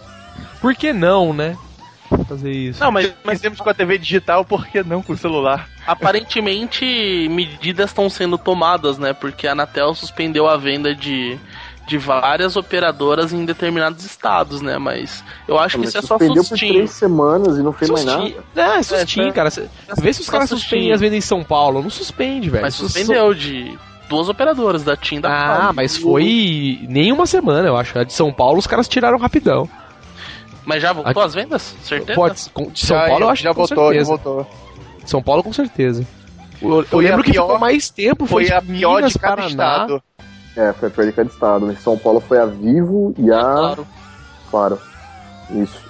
Por 0.62 0.74
que 0.76 0.94
não, 0.94 1.34
né? 1.34 1.58
Fazer 2.28 2.52
isso. 2.52 2.84
Não, 2.84 2.92
mas, 2.92 3.14
mas 3.24 3.40
temos 3.40 3.60
com 3.60 3.70
a 3.70 3.74
TV 3.74 3.98
digital, 3.98 4.44
por 4.44 4.66
que 4.68 4.84
não 4.84 5.02
com 5.02 5.14
o 5.14 5.18
celular? 5.18 5.68
aparentemente 5.88 7.28
medidas 7.30 7.90
estão 7.90 8.10
sendo 8.10 8.38
tomadas, 8.38 8.98
né? 8.98 9.14
Porque 9.14 9.48
a 9.48 9.52
Anatel 9.54 9.94
suspendeu 9.96 10.48
a 10.48 10.58
venda 10.58 10.94
de, 10.94 11.38
de 11.88 11.98
várias 11.98 12.56
operadoras 12.56 13.34
em 13.34 13.46
determinados 13.46 14.04
estados, 14.06 14.62
né? 14.62 14.78
Mas 14.78 15.24
eu 15.48 15.58
acho 15.58 15.76
que 15.76 15.80
Mas 15.86 15.90
isso 15.90 15.98
é 15.98 16.02
só 16.02 16.18
suspendeu 16.18 16.44
por 16.44 16.50
sustinho. 16.50 16.74
três 16.74 16.92
semanas 16.92 17.58
e 17.58 17.64
não 17.64 17.74
fez 17.74 17.90
mais 17.92 18.04
Sustinho. 18.04 18.44
nada. 18.56 18.74
É, 18.76 18.80
é 18.80 18.84
sustinho, 18.84 19.28
É, 19.28 19.32
cara. 19.32 19.50
Cê- 19.50 19.68
Vê 20.00 20.14
se 20.14 20.20
os 20.22 20.26
só 20.26 20.32
caras 20.34 20.50
suspendem 20.50 20.92
as 20.94 21.00
vendas 21.02 21.18
em 21.18 21.22
São 21.22 21.44
Paulo. 21.44 21.82
Não 21.82 21.90
suspende, 21.90 22.50
velho. 22.50 22.64
Mas 22.64 22.76
suspendeu 22.76 23.34
de 23.34 23.78
duas 24.08 24.30
operadoras, 24.30 24.84
da 24.84 24.96
TIM 24.98 25.20
da 25.22 25.30
Ah, 25.30 25.56
Claro. 25.58 25.74
mas 25.76 25.98
foi 25.98 26.80
nem 26.90 27.12
uma 27.12 27.26
semana, 27.26 27.68
eu 27.68 27.78
acho. 27.78 27.98
A 27.98 28.04
de 28.04 28.14
São 28.14 28.32
Paulo 28.32 28.58
os 28.60 28.68
caras 28.68 28.88
tiraram 28.88 29.18
rapidão. 29.18 29.70
Mas 30.70 30.84
já 30.84 30.94
voltou 30.94 31.24
as 31.24 31.34
vendas? 31.34 31.76
Certeza? 31.84 32.14
Pode, 32.16 32.50
com- 32.52 32.70
de 32.70 32.80
São 32.80 32.96
Já- 32.96 33.08
Paulo 33.08 33.26
eu 33.26 33.30
acho 33.30 33.42
já 33.44 33.50
que 33.50 33.56
com 33.56 33.62
voltou, 33.66 33.78
já 33.86 33.90
certeza. 34.06 34.10
voltou. 34.10 34.48
De 35.04 35.10
São 35.10 35.22
Paulo 35.24 35.44
com 35.44 35.52
certeza. 35.54 36.06
Eu, 36.62 36.70
eu 36.80 36.84
Foi 36.86 37.04
lembro 37.04 37.22
a 37.22 37.24
que 37.24 37.32
pior- 37.32 37.46
ficou 37.48 37.60
mais 37.60 37.90
tempo, 37.90 38.26
foi, 38.28 38.46
Foi 38.46 38.56
a 38.56 38.62
pior 38.62 38.96
Minas, 38.98 39.14
de 39.14 39.20
cada 39.20 39.36
Paraná. 39.36 39.50
estado. 39.50 40.04
É, 40.56 40.74
foi 40.74 40.88
a 40.90 40.92
pior 40.92 41.06
de 41.08 41.12
cada 41.14 41.30
estado. 41.30 41.72
Em 41.72 41.76
São 41.78 41.98
Paulo 41.98 42.20
foi 42.20 42.38
a 42.40 42.46
Vivo 42.46 43.16
e 43.18 43.32
a. 43.32 43.40
Claro. 43.42 43.88
Claro. 44.52 44.80
Isso. 45.50 45.90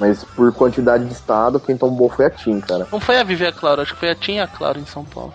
Mas 0.00 0.24
por 0.24 0.52
quantidade 0.52 1.04
de 1.04 1.12
estado, 1.12 1.60
quem 1.60 1.76
tombou 1.76 2.08
foi 2.08 2.26
a 2.26 2.30
TIM, 2.30 2.60
cara. 2.60 2.88
Não 2.90 2.98
foi 2.98 3.16
a 3.20 3.22
Vivi, 3.22 3.44
é 3.44 3.52
claro. 3.52 3.82
Acho 3.82 3.94
que 3.94 4.00
foi 4.00 4.10
a 4.10 4.14
TIM 4.16 4.34
e 4.34 4.40
a 4.40 4.48
Claro 4.48 4.80
em 4.80 4.86
São 4.86 5.04
Paulo. 5.04 5.32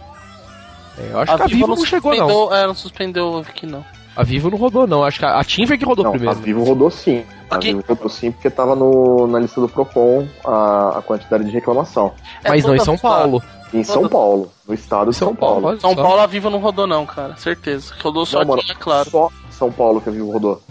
É, 0.97 1.13
eu 1.13 1.19
acho 1.19 1.35
que 1.37 1.41
a 1.41 1.45
Vivo 1.45 1.67
não 1.67 1.85
chegou, 1.85 2.13
não. 2.15 2.27
suspendeu, 2.27 2.53
É, 2.53 2.67
não 2.67 2.73
suspendeu 2.75 3.37
aqui, 3.37 3.65
não. 3.65 3.85
A 4.19 4.23
Vivo 4.23 4.49
não 4.51 4.57
rodou, 4.57 4.85
não. 4.85 5.01
Acho 5.01 5.17
que 5.19 5.25
a, 5.25 5.39
a 5.39 5.43
TIM 5.45 5.65
foi 5.65 5.77
que 5.77 5.85
rodou 5.85 6.03
Não, 6.03 6.11
primeiro. 6.11 6.37
a 6.37 6.41
Vivo 6.41 6.61
rodou 6.65 6.91
sim. 6.91 7.23
A 7.49 7.55
Aqui. 7.55 7.67
Vivo 7.67 7.85
rodou 7.87 8.09
sim 8.09 8.33
porque 8.33 8.49
tava 8.49 8.75
no, 8.75 9.25
na 9.27 9.39
lista 9.39 9.61
do 9.61 9.69
Procon 9.69 10.27
a, 10.43 10.97
a 10.97 11.01
quantidade 11.01 11.45
de 11.45 11.51
reclamação. 11.51 12.11
É 12.43 12.49
Mas 12.49 12.65
não 12.65 12.75
em 12.75 12.79
São 12.79 12.97
Paulo. 12.97 13.41
Em 13.73 13.81
São 13.81 14.09
Paulo, 14.09 14.51
no 14.67 14.73
estado 14.73 15.11
de 15.11 15.15
São, 15.15 15.33
Paulo. 15.33 15.67
olha 15.67 15.79
São. 15.79 15.95
Paulo 15.95 16.19
a 16.19 16.25
Vivo 16.25 16.49
não 16.49 16.59
rodou, 16.59 16.85
não, 16.85 17.05
cara. 17.05 17.37
Certeza. 17.37 17.93
Rodou 18.03 18.25
só 18.25 18.43
Não, 18.43 18.55
a 18.55 18.57
TIM, 18.57 18.71
é 18.71 18.75
claro. 18.75 19.09
Só 19.09 19.29
São 19.51 19.71
Paulo 19.71 20.01
que 20.01 20.09
a 20.09 20.11
Vivo 20.11 20.29
rodou. 20.31 20.61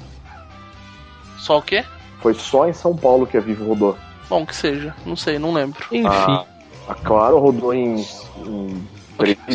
Só 1.38 1.56
o 1.56 1.62
quê? 1.62 1.86
Foi 2.20 2.34
só 2.34 2.68
em 2.68 2.74
São 2.74 2.94
Paulo 2.94 3.26
que 3.26 3.38
a 3.38 3.40
Vivo 3.40 3.66
rodou. 3.66 3.96
Bom, 4.28 4.44
que 4.44 4.54
seja. 4.54 4.94
Não 5.06 5.16
sei, 5.16 5.38
não 5.38 5.54
lembro. 5.54 5.82
Enfim. 5.90 6.06
A, 6.06 6.44
a 6.86 6.94
Claro 6.94 7.38
rodou 7.38 7.72
em, 7.72 8.04
em 8.44 8.86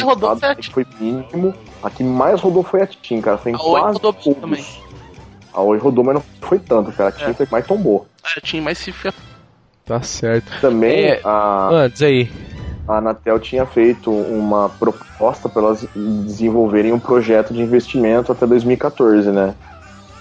rodou 0.04 0.38
foi 0.38 0.50
a 0.50 0.56
que 0.56 0.70
foi 0.72 0.86
mínimo. 1.00 1.54
A 1.82 1.90
que 1.90 2.04
mais 2.04 2.40
rodou 2.42 2.64
foi 2.64 2.82
a 2.82 2.88
TIM, 2.88 3.22
cara. 3.22 3.38
Foi 3.38 3.52
em 3.52 3.56
A 3.56 3.62
Oi 3.62 3.80
quase 3.82 3.94
rodou 3.96 4.14
todos. 4.14 4.40
também. 4.42 4.66
A 5.54 5.62
Oi 5.62 5.78
rodou, 5.78 6.04
mas 6.04 6.16
não 6.16 6.24
foi 6.42 6.60
tanto, 6.60 6.92
cara. 6.92 7.10
A 7.10 7.12
TIM 7.12 7.30
É. 7.32 7.34
foi 7.34 7.48
mais 7.52 7.66
tombou. 7.68 8.06
A 8.36 8.42
TIM 8.42 8.62
mais 8.62 8.78
se 8.78 8.92
ferrou. 8.92 9.20
Tá 9.86 10.02
certo. 10.02 10.52
Também 10.62 11.06
É. 11.12 11.22
a, 11.24 11.70
Antes 11.72 12.02
aí. 12.02 12.32
a 12.88 12.98
Anatel 12.98 13.40
tinha 13.40 13.66
feito 13.66 14.10
uma 14.12 14.70
proposta 14.70 15.48
para 15.50 15.62
elas 15.62 15.86
desenvolverem 15.96 16.94
um 16.94 17.00
projeto 17.00 17.54
de 17.54 17.62
investimento 17.62 18.32
até 18.32 18.46
2014, 18.48 19.30
né? 19.32 19.54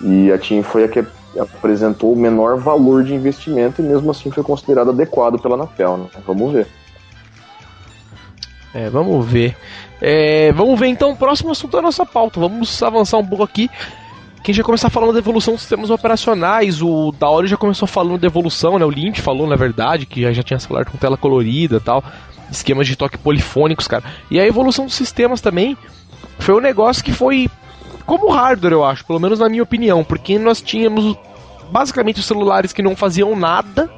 E 0.00 0.32
a 0.32 0.38
TIM 0.38 0.62
foi 0.62 0.84
a 0.84 0.88
que 0.88 1.04
apresentou 1.38 2.12
o 2.12 2.16
menor 2.16 2.58
valor 2.58 3.04
de 3.04 3.14
investimento 3.14 3.80
e 3.80 3.84
mesmo 3.84 4.10
assim 4.10 4.30
foi 4.30 4.42
considerado 4.42 4.90
adequado 4.90 5.40
pela 5.40 5.54
Anatel, 5.54 5.96
né? 5.96 6.06
Vamos 6.26 6.52
ver. 6.52 6.66
É, 8.74 8.88
vamos 8.88 9.26
ver. 9.26 9.56
É, 10.00 10.52
vamos 10.52 10.78
ver 10.78 10.86
então 10.86 11.10
o 11.10 11.16
próximo 11.16 11.50
assunto 11.50 11.72
da 11.72 11.82
nossa 11.82 12.06
pauta. 12.06 12.40
Vamos 12.40 12.82
avançar 12.82 13.18
um 13.18 13.26
pouco 13.26 13.44
aqui. 13.44 13.70
Quem 14.42 14.52
já 14.52 14.64
começar 14.64 14.90
falando 14.90 15.12
da 15.12 15.18
evolução 15.20 15.54
dos 15.54 15.62
sistemas 15.62 15.88
operacionais, 15.88 16.82
o 16.82 17.12
Daori 17.12 17.46
já 17.46 17.56
começou 17.56 17.86
falando 17.86 18.18
da 18.18 18.26
evolução, 18.26 18.76
né? 18.76 18.84
O 18.84 18.90
Lynch 18.90 19.20
falou, 19.20 19.46
na 19.46 19.54
verdade, 19.54 20.04
que 20.04 20.22
já, 20.22 20.32
já 20.32 20.42
tinha 20.42 20.58
celular 20.58 20.84
com 20.84 20.98
tela 20.98 21.16
colorida 21.16 21.78
tal, 21.78 22.02
esquemas 22.50 22.88
de 22.88 22.96
toque 22.96 23.16
polifônicos, 23.16 23.86
cara. 23.86 24.02
E 24.28 24.40
a 24.40 24.46
evolução 24.46 24.84
dos 24.84 24.94
sistemas 24.94 25.40
também 25.40 25.76
foi 26.40 26.56
um 26.56 26.60
negócio 26.60 27.04
que 27.04 27.12
foi 27.12 27.48
como 28.04 28.30
hardware, 28.30 28.72
eu 28.72 28.84
acho, 28.84 29.04
pelo 29.06 29.20
menos 29.20 29.38
na 29.38 29.48
minha 29.48 29.62
opinião, 29.62 30.02
porque 30.02 30.36
nós 30.38 30.60
tínhamos 30.60 31.16
basicamente 31.70 32.18
os 32.18 32.26
celulares 32.26 32.72
que 32.72 32.82
não 32.82 32.96
faziam 32.96 33.36
nada, 33.36 33.88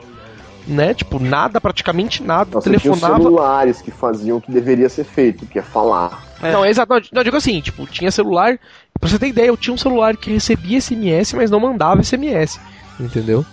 né? 0.67 0.95
Tipo, 0.95 1.19
nada, 1.19 1.61
praticamente 1.61 2.23
nada. 2.23 2.51
Nossa, 2.55 2.69
tinha 2.69 2.77
os 2.79 2.83
telefonava. 2.85 3.23
celulares 3.23 3.83
que 3.83 3.91
faziam 3.91 4.39
o 4.39 4.41
que 4.41 4.51
deveria 4.51 4.89
ser 4.89 5.05
feito, 5.05 5.47
que 5.47 5.59
é 5.59 5.63
falar. 5.63 6.23
É. 6.43 6.53
Não, 6.53 6.65
é 6.65 6.71
exato. 6.71 6.93
Não, 7.13 7.21
eu 7.21 7.25
digo 7.25 7.37
assim, 7.37 7.61
tipo, 7.61 7.87
tinha 7.87 8.11
celular. 8.11 8.59
Pra 9.01 9.09
você 9.11 9.19
ter 9.19 9.29
ideia, 9.29 9.49
eu 9.49 9.57
tinha 9.57 9.75
um 9.75 9.79
celular 9.79 10.17
que 10.17 10.31
recebia 10.33 10.79
SMS, 10.81 11.33
mas 11.35 11.51
não 11.51 11.61
mandava 11.61 12.03
SMS. 12.03 12.59
Entendeu? 12.99 13.45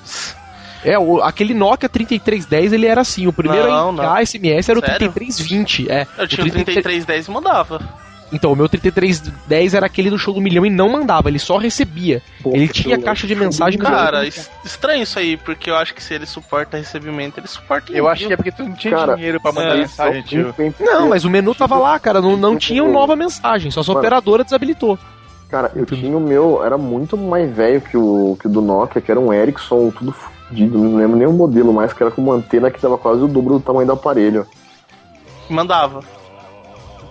É, 0.83 0.97
o- 0.97 1.21
aquele 1.21 1.53
Nokia 1.53 1.87
3310 1.89 2.73
ele 2.73 2.87
era 2.87 3.01
assim. 3.01 3.27
O 3.27 3.33
primeiro 3.33 3.67
Não, 3.67 3.89
a 3.89 3.91
enviar 3.91 4.21
SMS 4.25 4.69
era 4.69 4.79
o 4.79 4.81
Sério? 4.81 4.97
3320. 5.11 5.91
É, 5.91 6.07
Eu 6.17 6.23
o 6.25 6.27
tinha 6.27 6.45
o 6.45 6.49
3310 6.49 7.27
e 7.27 7.31
mandava. 7.31 7.79
Então, 8.33 8.53
o 8.53 8.55
meu 8.55 8.69
3310 8.69 9.73
era 9.73 9.85
aquele 9.85 10.09
do 10.09 10.17
show 10.17 10.33
do 10.33 10.39
milhão 10.39 10.65
e 10.65 10.69
não 10.69 10.89
mandava, 10.89 11.27
ele 11.29 11.37
só 11.39 11.57
recebia. 11.57 12.21
Pô, 12.41 12.51
ele 12.53 12.67
tinha 12.67 12.95
eu- 12.95 13.01
caixa 13.01 13.27
de 13.27 13.35
mensagem 13.35 13.79
Cara, 13.79 14.25
estranho 14.63 15.03
isso 15.03 15.19
aí, 15.19 15.35
porque 15.35 15.69
eu 15.69 15.75
acho 15.75 15.93
que 15.93 16.01
se 16.01 16.13
ele 16.13 16.25
suporta 16.25 16.77
recebimento, 16.77 17.39
ele 17.39 17.47
suporta 17.47 17.91
Eu 17.91 18.07
acho 18.07 18.25
que 18.27 18.33
é 18.33 18.37
porque 18.37 18.51
tu 18.51 18.63
não 18.63 18.73
tinha 18.73 18.95
Cara, 18.95 19.15
dinheiro 19.15 19.41
pra 19.41 19.51
mandar 19.51 19.75
é, 19.75 19.79
mensagem, 19.79 20.21
tio. 20.23 20.55
Não, 20.79 21.09
mas 21.09 21.25
o 21.25 21.29
menu 21.29 21.53
tava 21.53 21.77
lá, 21.77 21.99
cara. 21.99 22.21
Não, 22.21 22.37
não 22.37 22.57
tinha 22.57 22.81
nova 22.83 23.15
mensagem, 23.15 23.69
só 23.69 23.81
a 23.81 23.83
Mano. 23.83 23.99
operadora 23.99 24.43
desabilitou. 24.43 24.97
Cara, 25.49 25.69
eu 25.75 25.85
tinha 25.85 26.15
o 26.15 26.21
meu, 26.21 26.63
era 26.63 26.77
muito 26.77 27.17
mais 27.17 27.53
velho 27.53 27.81
que 27.81 27.97
o, 27.97 28.37
que 28.39 28.47
o 28.47 28.49
do 28.49 28.61
Nokia, 28.61 29.01
que 29.01 29.11
era 29.11 29.19
um 29.19 29.33
Ericsson, 29.33 29.91
tudo 29.91 30.13
fudido, 30.13 30.77
não 30.77 30.95
lembro 30.95 31.17
nem 31.17 31.27
o 31.27 31.33
modelo 31.33 31.73
mais, 31.73 31.91
que 31.91 32.01
era 32.01 32.09
com 32.11 32.21
uma 32.21 32.35
antena 32.35 32.71
que 32.71 32.81
dava 32.81 32.97
quase 32.97 33.21
o 33.21 33.27
dobro 33.27 33.55
do 33.55 33.59
tamanho 33.59 33.85
do 33.85 33.91
aparelho. 33.91 34.47
Mandava. 35.49 36.01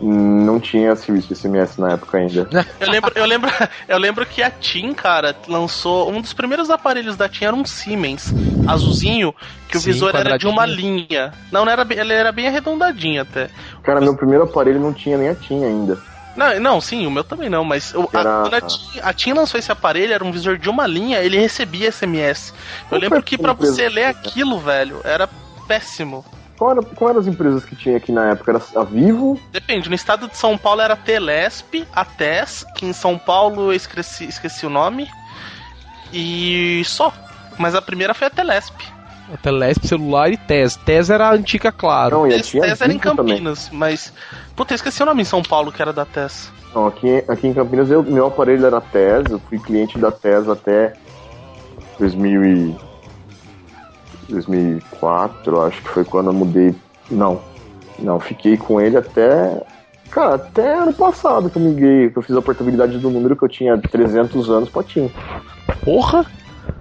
Não 0.01 0.59
tinha 0.59 0.97
serviço 0.97 1.29
de 1.29 1.35
SMS 1.35 1.77
na 1.79 1.93
época 1.93 2.17
ainda. 2.19 2.49
Eu 2.81 2.91
lembro, 2.91 3.13
eu 3.15 3.27
lembro, 3.27 3.51
eu 3.87 3.99
lembro 3.99 4.25
que 4.25 4.43
a 4.43 4.51
TIM, 4.51 4.95
cara, 4.95 5.37
lançou 5.47 6.11
um 6.11 6.21
dos 6.23 6.33
primeiros 6.33 6.71
aparelhos 6.71 7.15
da 7.17 7.29
TIM 7.29 7.45
era 7.45 7.55
um 7.55 7.65
Siemens 7.67 8.35
azulzinho, 8.67 9.35
que 9.69 9.77
o 9.77 9.81
Sim, 9.81 9.93
visor 9.93 10.17
era 10.17 10.39
de 10.39 10.47
uma 10.47 10.65
linha. 10.65 11.35
Não, 11.53 11.65
não 11.67 11.73
era, 11.73 11.87
ele 11.91 12.15
era 12.15 12.33
bem 12.33 12.49
arredondadinho 12.49 13.21
até. 13.21 13.51
Cara, 13.83 14.01
meu 14.01 14.17
primeiro 14.17 14.45
aparelho 14.45 14.81
não 14.81 14.95
tinha 14.95 15.19
nem 15.19 15.29
a 15.29 15.35
TIM 15.35 15.63
ainda. 15.65 15.99
Não, 16.35 16.59
não, 16.61 16.81
sim, 16.81 17.07
o 17.07 17.11
meu 17.11 17.23
também 17.25 17.51
não, 17.51 17.65
mas 17.65 17.93
o- 17.95 18.09
a, 18.15 18.21
Era- 18.21 18.41
quando 18.41 18.55
a 18.55 18.61
TIM, 18.63 19.01
a 19.03 19.13
TIM 19.13 19.33
lançou 19.35 19.59
esse 19.61 19.71
aparelho, 19.71 20.15
era 20.15 20.25
um 20.25 20.33
visor 20.33 20.57
de 20.57 20.71
uma 20.71 20.87
linha, 20.87 21.19
ele 21.19 21.39
recebia 21.39 21.89
SMS. 21.89 22.55
Eu 22.91 22.99
lembro 22.99 23.23
que 23.23 23.35
a 23.35 23.39
pra 23.39 23.53
empresa 23.53 23.75
você 23.75 23.89
ler 23.91 23.95
tinha? 23.95 24.11
aquilo, 24.11 24.59
velho, 24.59 25.01
era 25.05 25.29
péssimo. 25.69 26.25
Qual 26.61 26.73
era, 26.73 26.83
qual 26.83 27.09
eram 27.09 27.21
as 27.21 27.27
empresas 27.27 27.65
que 27.65 27.75
tinha 27.75 27.97
aqui 27.97 28.13
na 28.13 28.33
época? 28.33 28.53
Era 28.53 28.63
a 28.83 28.85
Vivo, 28.85 29.41
Depende, 29.51 29.89
no 29.89 29.95
estado 29.95 30.29
de 30.29 30.37
São 30.37 30.59
Paulo 30.59 30.83
era 30.83 30.93
a 30.93 30.97
Telesp, 30.97 31.89
a 31.91 32.05
TES, 32.05 32.67
que 32.77 32.85
em 32.85 32.93
São 32.93 33.17
Paulo 33.17 33.71
eu 33.71 33.73
esqueci, 33.73 34.27
esqueci 34.27 34.67
o 34.67 34.69
nome, 34.69 35.09
e 36.13 36.83
só. 36.85 37.15
Mas 37.57 37.75
a 37.75 37.81
primeira 37.81 38.13
foi 38.13 38.27
a 38.27 38.31
Telesp. 38.31 38.75
A 39.33 39.39
Telesp 39.39 39.87
celular 39.87 40.31
e 40.31 40.37
TES. 40.37 40.77
TES 40.77 41.09
era 41.09 41.29
a 41.29 41.33
antiga, 41.33 41.73
claro. 41.73 42.19
não, 42.19 42.27
e 42.27 42.35
a 42.35 42.37
TES, 42.37 42.49
tinha 42.49 42.63
a 42.63 42.67
TES 42.67 42.81
era 42.83 42.93
em 42.93 42.99
Vivo 42.99 43.17
também. 43.17 43.37
Campinas, 43.37 43.71
mas. 43.73 44.13
Puta, 44.55 44.75
eu 44.75 44.77
esqueci 44.77 45.03
o 45.03 45.07
nome 45.07 45.23
em 45.23 45.25
São 45.25 45.43
Paulo 45.43 45.73
que 45.73 45.81
era 45.81 45.95
da 45.95 46.05
TES. 46.05 46.53
Não, 46.75 46.87
aqui, 46.87 47.25
aqui 47.27 47.47
em 47.47 47.55
Campinas 47.55 47.91
eu, 47.91 48.03
meu 48.03 48.27
aparelho 48.27 48.67
era 48.67 48.83
TES, 48.83 49.31
eu 49.31 49.41
fui 49.49 49.59
cliente 49.59 49.99
da 49.99 50.13
TES 50.13 50.47
até 50.47 50.93
2000 51.99 52.45
e 52.45 52.90
2004, 54.31 55.63
acho 55.63 55.83
que 55.83 55.89
foi 55.89 56.05
quando 56.05 56.29
eu 56.29 56.33
mudei. 56.33 56.75
Não, 57.11 57.41
não, 57.99 58.19
fiquei 58.21 58.57
com 58.57 58.81
ele 58.81 58.97
até. 58.97 59.63
Cara, 60.11 60.35
até 60.35 60.75
ano 60.75 60.93
passado 60.93 61.49
que 61.49 61.57
eu 61.57 61.63
miguei, 61.63 62.11
que 62.11 62.19
eu 62.19 62.23
fiz 62.23 62.37
a 62.37 62.43
portabilidade 62.43 62.99
do 62.99 63.11
número 63.11 63.37
que 63.37 63.45
eu 63.45 63.49
tinha 63.49 63.79
300 63.79 64.51
anos 64.51 64.69
pra 64.69 64.83
TIM. 64.83 65.11
Porra! 65.85 66.27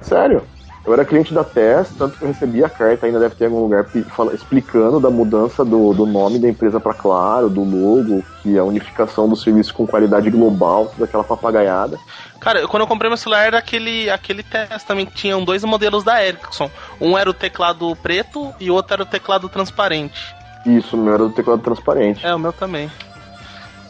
Sério? 0.01 0.41
Eu 0.85 0.93
era 0.93 1.05
cliente 1.05 1.33
da 1.33 1.43
TES, 1.43 1.91
tanto 1.97 2.17
que 2.17 2.23
eu 2.23 2.29
recebi 2.29 2.63
a 2.63 2.69
carta, 2.69 3.05
ainda 3.05 3.19
deve 3.19 3.35
ter 3.35 3.43
em 3.43 3.47
algum 3.47 3.61
lugar 3.61 3.85
explicando 4.33 4.99
da 4.99 5.09
mudança 5.09 5.63
do, 5.63 5.93
do 5.93 6.05
nome 6.05 6.39
da 6.39 6.47
empresa 6.47 6.79
para 6.79 6.93
Claro, 6.93 7.49
do 7.49 7.63
logo, 7.63 8.23
que 8.41 8.57
a 8.57 8.63
unificação 8.63 9.27
do 9.29 9.35
serviço 9.35 9.73
com 9.73 9.85
qualidade 9.85 10.29
global, 10.29 10.87
toda 10.87 11.03
aquela 11.03 11.23
papagaiada. 11.23 11.99
Cara, 12.39 12.59
eu- 12.59 12.67
quando 12.69 12.81
eu 12.81 12.87
comprei 12.87 13.09
meu 13.09 13.17
celular 13.17 13.45
era 13.45 13.57
aquele, 13.57 14.09
aquele 14.09 14.43
TES 14.43 14.83
também, 14.83 15.05
que 15.05 15.13
tinham 15.13 15.43
dois 15.43 15.63
modelos 15.63 16.03
da 16.03 16.23
Ericsson. 16.23 16.69
Um 16.99 17.17
era 17.17 17.29
o 17.29 17.33
teclado 17.33 17.93
preto 17.97 18.53
e 18.59 18.71
o 18.71 18.73
outro 18.75 18.93
era 18.93 19.03
o 19.03 19.05
teclado 19.05 19.49
transparente. 19.49 20.35
Isso, 20.65 20.95
o 20.95 20.99
meu 20.99 21.13
era 21.13 21.23
do 21.23 21.29
teclado 21.31 21.61
transparente. 21.61 22.25
É, 22.25 22.33
o 22.33 22.39
meu 22.39 22.53
também. 22.53 22.89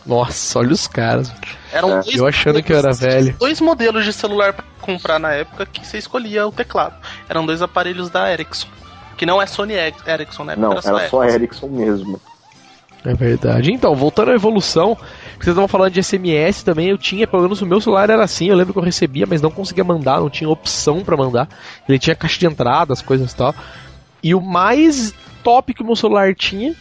Nossa, 0.05 0.59
olha 0.59 0.71
os 0.73 0.87
caras. 0.87 1.31
Eram 1.71 1.99
É, 1.99 2.01
dois 2.01 2.15
eu 2.15 2.25
achando 2.25 2.63
que 2.63 2.73
eu 2.73 2.77
era 2.77 2.91
velho. 2.93 3.35
Dois 3.39 3.61
modelos 3.61 4.05
de 4.05 4.13
celular 4.13 4.53
pra 4.53 4.65
comprar 4.81 5.19
na 5.19 5.31
época 5.33 5.65
que 5.65 5.85
você 5.85 5.97
escolhia 5.97 6.47
o 6.47 6.51
teclado. 6.51 6.95
Eram 7.27 7.45
dois 7.45 7.61
aparelhos 7.61 8.09
da 8.09 8.31
Ericsson. 8.31 8.67
Que 9.17 9.25
não 9.25 9.41
é 9.41 9.45
Sony 9.45 9.73
Eric- 9.73 10.09
Ericsson, 10.09 10.45
né? 10.45 10.55
Não, 10.55 10.71
era 10.71 11.09
só 11.09 11.23
Ericsson 11.25 11.67
mesmo. 11.67 12.19
É 13.05 13.13
verdade. 13.13 13.71
Então, 13.71 13.95
voltando 13.95 14.31
à 14.31 14.35
evolução, 14.35 14.97
vocês 15.33 15.47
estavam 15.47 15.67
falando 15.67 15.93
de 15.93 16.03
SMS 16.03 16.63
também, 16.63 16.89
eu 16.89 16.97
tinha, 16.97 17.25
pelo 17.25 17.43
menos 17.43 17.61
o 17.61 17.65
meu 17.65 17.79
celular 17.79 18.09
era 18.09 18.23
assim, 18.23 18.47
eu 18.47 18.55
lembro 18.55 18.73
que 18.73 18.79
eu 18.79 18.83
recebia, 18.83 19.25
mas 19.25 19.41
não 19.41 19.51
conseguia 19.51 19.83
mandar, 19.83 20.19
não 20.19 20.29
tinha 20.29 20.49
opção 20.49 21.01
pra 21.01 21.15
mandar. 21.15 21.47
Ele 21.87 21.97
tinha 21.97 22.15
caixa 22.15 22.39
de 22.39 22.45
entrada, 22.45 22.91
as 22.91 23.01
coisas 23.01 23.31
e 23.31 23.35
tal. 23.35 23.55
E 24.21 24.35
o 24.35 24.41
mais 24.41 25.13
top 25.43 25.73
que 25.73 25.81
o 25.81 25.85
meu 25.85 25.95
celular 25.95 26.35
tinha 26.35 26.75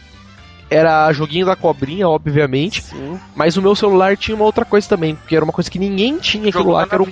era 0.69 1.11
joguinho 1.13 1.45
da 1.45 1.55
cobrinha, 1.55 2.07
obviamente, 2.07 2.83
Sim. 2.83 3.19
mas 3.35 3.57
o 3.57 3.61
meu 3.61 3.75
celular 3.75 4.15
tinha 4.15 4.35
uma 4.35 4.45
outra 4.45 4.63
coisa 4.63 4.87
também, 4.87 5.17
que 5.27 5.35
era 5.35 5.43
uma 5.43 5.53
coisa 5.53 5.71
que 5.71 5.79
ninguém 5.79 6.17
tinha 6.17 6.49
aquilo 6.49 6.71
lá, 6.71 6.85
que 6.85 6.93
era 6.93 7.01
o. 7.01 7.07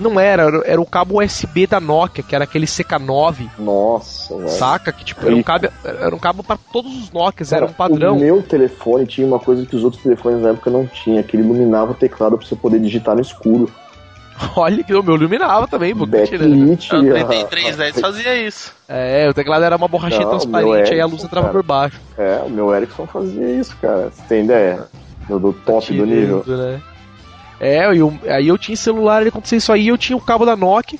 não 0.00 0.18
era, 0.18 0.42
era, 0.44 0.62
era 0.64 0.80
o 0.80 0.86
cabo 0.86 1.22
USB 1.22 1.66
da 1.66 1.78
Nokia, 1.80 2.24
que 2.24 2.34
era 2.34 2.44
aquele 2.44 2.66
CK9, 2.66 3.48
Nossa, 3.58 4.36
velho. 4.36 4.48
saca? 4.48 4.92
Que 4.92 5.04
tipo, 5.04 5.26
era 5.26 5.34
um 5.36 5.42
cabo, 5.42 5.68
era 5.84 6.14
um 6.14 6.18
cabo 6.18 6.42
para 6.42 6.58
todos 6.72 6.92
os 6.96 7.10
Nokias, 7.10 7.52
era 7.52 7.64
um 7.64 7.68
Cara, 7.72 7.76
padrão. 7.90 8.16
O 8.16 8.20
meu 8.20 8.42
telefone 8.42 9.06
tinha 9.06 9.26
uma 9.26 9.38
coisa 9.38 9.64
que 9.66 9.76
os 9.76 9.84
outros 9.84 10.02
telefones 10.02 10.40
na 10.42 10.50
época 10.50 10.70
não 10.70 10.86
tinha, 10.86 11.22
que 11.22 11.36
ele 11.36 11.44
iluminava 11.44 11.92
o 11.92 11.94
teclado 11.94 12.36
pra 12.38 12.46
você 12.46 12.56
poder 12.56 12.80
digitar 12.80 13.14
no 13.14 13.20
escuro. 13.20 13.70
Olha 14.56 14.82
que 14.82 14.94
o 14.94 15.02
meu 15.02 15.16
iluminava 15.16 15.68
também, 15.68 15.94
pô, 15.94 16.06
que 16.06 16.22
tirando. 16.24 16.50
Backlit. 16.56 16.94
O 16.94 16.96
a- 17.16 17.44
3310 17.46 18.00
fazia 18.00 18.36
isso. 18.46 18.72
É, 18.88 19.28
o 19.28 19.34
teclado 19.34 19.64
era 19.64 19.76
uma 19.76 19.86
borrachinha 19.88 20.22
Não, 20.22 20.30
transparente, 20.30 20.84
meu 20.88 20.92
aí 20.94 21.00
a 21.00 21.06
luz 21.06 21.22
entrava 21.22 21.48
cara. 21.48 21.58
por 21.58 21.66
baixo. 21.66 22.00
É, 22.16 22.40
o 22.44 22.48
meu 22.48 22.74
Ericsson 22.74 23.06
fazia 23.06 23.46
isso, 23.50 23.76
cara. 23.82 24.10
Você 24.10 24.22
tem 24.28 24.44
ideia? 24.44 24.84
Do, 25.28 25.38
do 25.38 25.52
top 25.52 25.92
do 25.94 26.06
nível. 26.06 26.42
Né? 26.46 26.80
É, 27.60 27.86
eu, 27.94 28.18
aí 28.28 28.48
eu 28.48 28.56
tinha 28.56 28.76
celular, 28.76 29.20
ele 29.20 29.28
acontecia 29.28 29.58
isso 29.58 29.72
aí, 29.72 29.88
eu 29.88 29.98
tinha 29.98 30.16
o 30.16 30.20
cabo 30.20 30.44
da 30.46 30.56
Nokia. 30.56 30.98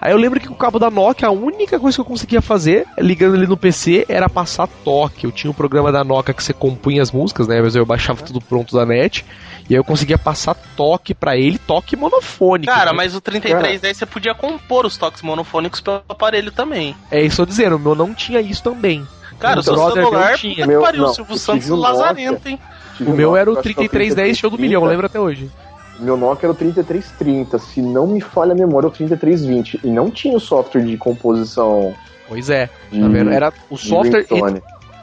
Aí 0.00 0.12
eu 0.12 0.16
lembro 0.16 0.38
que 0.38 0.46
com 0.46 0.54
o 0.54 0.56
cabo 0.56 0.78
da 0.78 0.88
Nokia, 0.90 1.26
a 1.26 1.32
única 1.32 1.78
coisa 1.78 1.96
que 1.96 2.00
eu 2.00 2.04
conseguia 2.04 2.40
fazer, 2.40 2.86
ligando 2.98 3.34
ele 3.34 3.48
no 3.48 3.56
PC, 3.56 4.06
era 4.08 4.28
passar 4.28 4.68
toque. 4.84 5.24
Eu 5.24 5.32
tinha 5.32 5.50
o 5.50 5.54
programa 5.54 5.90
da 5.90 6.04
Nokia 6.04 6.32
que 6.32 6.42
você 6.42 6.52
compunha 6.52 7.02
as 7.02 7.10
músicas, 7.10 7.48
né? 7.48 7.60
Mas 7.60 7.74
eu 7.74 7.84
baixava 7.84 8.22
tudo 8.22 8.40
pronto 8.40 8.76
da 8.76 8.86
net. 8.86 9.24
E 9.68 9.74
aí 9.74 9.78
eu 9.78 9.84
conseguia 9.84 10.16
passar 10.16 10.54
toque 10.76 11.14
pra 11.14 11.36
ele, 11.36 11.58
toque 11.58 11.96
monofônico. 11.96 12.72
Cara, 12.72 12.92
né? 12.92 12.96
mas 12.96 13.14
o 13.16 13.20
3310 13.20 13.96
você 13.96 14.06
podia 14.06 14.34
compor 14.34 14.86
os 14.86 14.96
toques 14.96 15.20
monofônicos 15.20 15.80
pelo 15.80 16.00
aparelho 16.08 16.52
também. 16.52 16.94
É 17.10 17.20
isso 17.20 17.36
que 17.36 17.42
eu 17.42 17.46
tô 17.46 17.50
dizendo, 17.50 17.76
o 17.76 17.78
meu 17.78 17.96
não 17.96 18.14
tinha 18.14 18.40
isso 18.40 18.62
também. 18.62 19.06
Cara, 19.38 19.56
O 19.56 19.60
o 19.60 19.62
seu 19.64 19.74
celular, 19.74 20.28
meu 20.28 20.38
tinha. 20.38 20.54
puta 20.54 20.62
que 20.62 20.68
Meu- 20.68 20.80
pariu, 20.80 21.02
não, 21.02 21.14
Silvio 21.14 21.34
eu 21.34 21.38
Santos 21.38 21.70
um 21.70 21.76
lazarento, 21.76 22.48
hein? 22.48 22.58
O 23.00 23.02
um 23.04 23.14
meu 23.14 23.28
Nokia, 23.28 23.40
era 23.40 23.50
o 23.50 23.52
acho 23.54 23.62
que 23.62 23.68
é 23.68 23.72
3310 23.72 24.38
show 24.38 24.50
do 24.50 24.58
milhão, 24.58 24.82
3330. 24.82 24.90
lembro 24.90 25.06
até 25.06 25.20
hoje. 25.20 25.50
Meu 25.98 26.16
Nokia 26.16 26.46
era 26.46 26.52
o 26.52 26.54
3330, 26.56 27.58
se 27.58 27.82
não 27.82 28.06
me 28.06 28.20
falha 28.20 28.52
a 28.52 28.54
memória, 28.54 28.88
o 28.88 28.90
3320. 28.90 29.80
E 29.84 29.88
não 29.90 30.10
tinha 30.10 30.36
o 30.36 30.40
software 30.40 30.82
de 30.84 30.96
composição 30.96 31.94
Pois 32.28 32.50
é, 32.50 32.68
de, 32.90 33.00
tá 33.00 33.08
vendo? 33.08 33.30
Era 33.30 33.52
o 33.70 33.76
software 33.76 34.26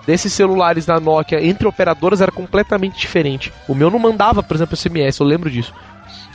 desses 0.05 0.31
celulares 0.31 0.85
da 0.85 0.99
Nokia 0.99 1.43
entre 1.43 1.67
operadoras 1.67 2.21
era 2.21 2.31
completamente 2.31 2.99
diferente. 2.99 3.51
O 3.67 3.73
meu 3.73 3.89
não 3.89 3.97
mandava, 3.99 4.43
por 4.43 4.55
exemplo, 4.55 4.75
SMS, 4.77 5.19
eu 5.19 5.25
lembro 5.25 5.49
disso. 5.49 5.73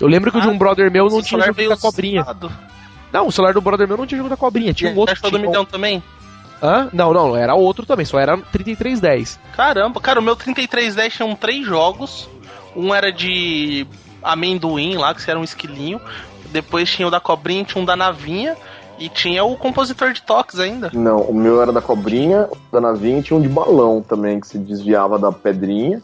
Eu 0.01 0.09
lembro 0.09 0.33
que 0.33 0.39
o 0.39 0.41
de 0.41 0.49
um 0.49 0.55
Ah, 0.55 0.59
brother 0.59 0.91
meu 0.91 1.09
não 1.09 1.23
tinha 1.23 1.41
jogo 1.43 1.69
da 1.69 1.77
cobrinha. 1.77 2.23
usado. 2.23 2.51
Não, 3.13 3.27
o 3.29 3.33
celular 3.33 3.55
do 3.55 3.61
brother 3.61 3.87
meu 3.89 3.97
não 3.97 4.07
tinha 4.07 4.19
jogo 4.19 4.29
da 4.31 4.37
cobrinha, 4.37 4.73
tinha 4.75 4.91
um 4.91 4.97
outro. 4.97 5.15
Do 5.15 5.29
tinha 5.29 5.39
um- 5.39 5.47
milhão 5.47 5.65
também? 5.65 6.03
Hã? 6.63 6.89
Não, 6.93 7.13
não, 7.15 7.37
era 7.37 7.55
outro 7.55 7.87
também, 7.87 8.05
só 8.05 8.19
era 8.19 8.37
3310. 8.37 9.39
Caramba, 9.57 10.01
cara, 10.01 10.21
o 10.21 10.23
meu 10.23 10.37
3310 10.37 11.15
tinha 11.15 11.27
um 11.27 11.35
três 11.35 11.65
jogos. 11.65 12.29
Um 12.77 12.95
era 12.95 13.11
de 13.13 13.87
amendoim 14.23 14.97
lá, 14.97 15.15
que 15.15 15.31
era 15.31 15.39
um 15.39 15.45
esquilinho. 15.45 16.01
Depois 16.51 16.91
tinha 16.91 17.07
o 17.07 17.11
da 17.11 17.21
cobrinha, 17.21 17.65
tinha 17.65 17.83
um 17.83 17.85
da 17.85 17.97
navinha. 17.97 18.57
E 18.99 19.09
tinha 19.09 19.43
o 19.43 19.57
compositor 19.57 20.13
de 20.13 20.21
toques 20.21 20.61
ainda. 20.61 20.91
Não, 20.93 21.23
o 21.23 21.33
meu 21.33 21.63
era 21.63 21.73
da 21.73 21.81
cobrinha, 21.81 22.47
o 22.51 22.57
da 22.71 22.83
navinha 22.83 23.21
e 23.21 23.23
tinha 23.23 23.39
um 23.39 23.41
de 23.41 23.49
balão 23.49 24.03
também, 24.03 24.39
que 24.39 24.47
se 24.47 24.59
desviava 24.59 25.19
da 25.19 25.33
pedrinha. 25.33 26.03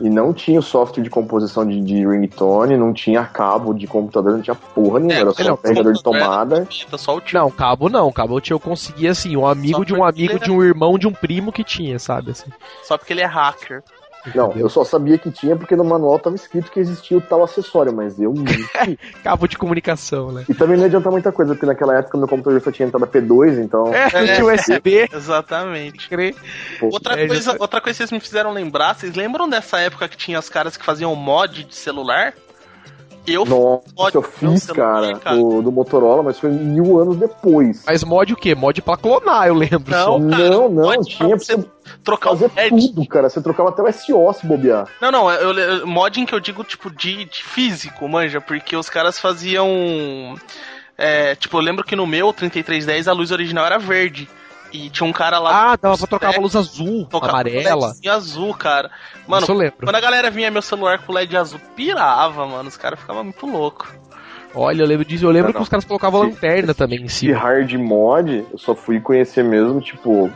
E 0.00 0.10
não 0.10 0.32
tinha 0.32 0.58
o 0.58 0.62
software 0.62 1.04
de 1.04 1.10
composição 1.10 1.64
de, 1.64 1.80
de 1.80 2.04
ringtone, 2.04 2.76
não 2.76 2.92
tinha 2.92 3.24
cabo 3.24 3.72
de 3.72 3.86
computador, 3.86 4.32
não 4.32 4.42
tinha 4.42 4.56
porra 4.56 4.98
nenhuma, 4.98 5.14
É, 5.14 5.20
era 5.20 5.32
só 5.32 5.44
não, 5.44 5.54
um 5.54 5.56
carregador 5.56 5.92
de 5.92 6.02
tomada. 6.02 6.68
Tá 6.90 6.98
só 6.98 7.16
o 7.16 7.20
tio. 7.20 7.38
Não, 7.38 7.50
cabo 7.50 7.88
não, 7.88 8.10
cabo 8.10 8.40
eu 8.50 8.58
conseguia 8.58 9.12
assim, 9.12 9.36
um 9.36 9.46
amigo 9.46 9.78
Só 9.78 9.84
de 9.84 9.94
um 9.94 10.02
amigo 10.02 10.40
de 10.40 10.50
um 10.50 10.60
irmão 10.60 10.98
de 10.98 11.06
um 11.06 11.12
primo 11.12 11.52
que 11.52 11.62
tinha, 11.62 12.00
sabe 12.00 12.32
assim. 12.32 12.50
Só 12.82 12.98
porque 12.98 13.12
ele 13.12 13.20
é 13.20 13.26
hacker. 13.26 13.84
Não, 14.34 14.52
eu 14.56 14.68
só 14.68 14.84
sabia 14.84 15.18
que 15.18 15.30
tinha 15.30 15.56
porque 15.56 15.74
no 15.76 15.84
manual 15.84 16.18
tava 16.18 16.36
escrito 16.36 16.70
que 16.70 16.78
existia 16.80 17.18
o 17.18 17.20
tal 17.20 17.42
acessório, 17.42 17.92
mas 17.92 18.18
eu. 18.20 18.32
Cabo 19.24 19.46
de 19.46 19.58
comunicação, 19.58 20.30
né? 20.32 20.44
E 20.48 20.54
também 20.54 20.76
não 20.76 20.84
adianta 20.84 21.10
muita 21.10 21.32
coisa, 21.32 21.54
porque 21.54 21.66
naquela 21.66 21.98
época 21.98 22.16
meu 22.16 22.28
computador 22.28 22.60
só 22.60 22.70
tinha 22.70 22.86
entrada 22.88 23.06
P2, 23.06 23.62
então. 23.62 23.92
É, 23.94 24.04
não 24.20 24.34
tinha 24.34 24.44
USB, 24.46 25.08
Exatamente. 25.12 26.08
pô, 26.80 26.86
Outra 26.86 27.20
É, 27.20 27.26
coisa, 27.26 27.52
já- 27.52 27.56
outra 27.58 27.80
coisa 27.80 27.94
que 27.96 27.98
vocês 27.98 28.10
me 28.12 28.20
fizeram 28.20 28.52
lembrar, 28.52 28.94
vocês 28.94 29.14
lembram 29.14 29.48
dessa 29.48 29.78
época 29.80 30.08
que 30.08 30.16
tinha 30.16 30.38
os 30.38 30.48
caras 30.48 30.76
que 30.76 30.84
faziam 30.84 31.14
mod 31.14 31.64
de 31.64 31.74
celular? 31.74 32.32
Eu 33.26 33.44
Nossa, 33.44 33.82
mod 33.96 34.14
eu 34.14 34.22
fiz, 34.22 34.62
celular, 34.64 35.02
cara, 35.02 35.18
cara. 35.18 35.36
Do, 35.36 35.62
do 35.62 35.72
Motorola, 35.72 36.22
mas 36.22 36.38
foi 36.38 36.50
mil 36.50 36.98
anos 37.00 37.16
depois. 37.16 37.82
Mas 37.86 38.04
mod 38.04 38.32
o 38.32 38.36
quê? 38.36 38.54
Mod 38.54 38.80
pra 38.82 38.96
clonar, 38.96 39.46
eu 39.46 39.54
lembro 39.54 39.90
Não, 39.90 40.04
só. 40.04 40.28
cara, 40.28 40.50
não, 40.50 40.68
não, 40.68 40.84
mod 40.84 41.04
tinha 41.08 41.28
pra 41.30 41.38
você 41.38 41.64
trocar 42.02 42.30
o 42.32 42.36
fazer 42.36 42.50
head. 42.54 42.88
tudo, 42.88 43.06
cara. 43.06 43.28
Você 43.30 43.40
trocava 43.40 43.70
até 43.70 43.82
o 43.82 43.92
SO 43.92 44.32
se 44.34 44.46
bobear. 44.46 44.86
Não, 45.00 45.10
não, 45.10 45.30
eu, 45.30 45.52
eu, 45.52 45.86
modding 45.86 46.26
que 46.26 46.34
eu 46.34 46.40
digo, 46.40 46.62
tipo, 46.64 46.90
de, 46.90 47.24
de 47.24 47.42
físico, 47.42 48.06
manja, 48.08 48.40
porque 48.40 48.76
os 48.76 48.90
caras 48.90 49.18
faziam. 49.18 50.36
é, 50.98 51.34
tipo, 51.34 51.56
eu 51.56 51.62
lembro 51.62 51.84
que 51.84 51.96
no 51.96 52.06
meu 52.06 52.32
3310 52.32 53.08
a 53.08 53.12
luz 53.12 53.30
original 53.30 53.64
era 53.66 53.78
verde. 53.78 54.28
E 54.74 54.90
tinha 54.90 55.08
um 55.08 55.12
cara 55.12 55.38
lá. 55.38 55.72
Ah, 55.72 55.76
dava 55.80 55.96
pra 55.96 56.06
trocar 56.08 56.30
uma 56.32 56.40
luz 56.40 56.56
azul, 56.56 57.06
tocava 57.06 57.32
amarela. 57.34 57.86
LEDzinho 57.86 58.12
azul, 58.12 58.54
cara. 58.54 58.90
Mano, 59.26 59.44
Isso 59.44 59.52
eu 59.52 59.56
lembro. 59.56 59.76
quando 59.84 59.94
a 59.94 60.00
galera 60.00 60.30
vinha 60.32 60.50
meu 60.50 60.60
celular 60.62 60.98
com 61.06 61.12
LED 61.12 61.36
azul, 61.36 61.60
pirava, 61.76 62.44
mano. 62.44 62.68
Os 62.68 62.76
caras 62.76 62.98
ficavam 62.98 63.22
muito 63.22 63.46
loucos. 63.46 63.88
Olha, 64.52 64.82
eu 64.82 64.86
lembro 64.86 65.04
disso. 65.04 65.24
Eu 65.26 65.30
lembro 65.30 65.48
Não, 65.48 65.52
que 65.52 65.58
não. 65.58 65.62
os 65.62 65.68
caras 65.68 65.84
colocavam 65.84 66.22
Se- 66.22 66.26
lanterna 66.30 66.74
também 66.74 67.02
em 67.02 67.08
cima. 67.08 67.38
hard 67.38 67.72
mod, 67.74 68.44
eu 68.52 68.58
só 68.58 68.74
fui 68.74 69.00
conhecer 69.00 69.44
mesmo, 69.44 69.80
tipo, 69.80 70.28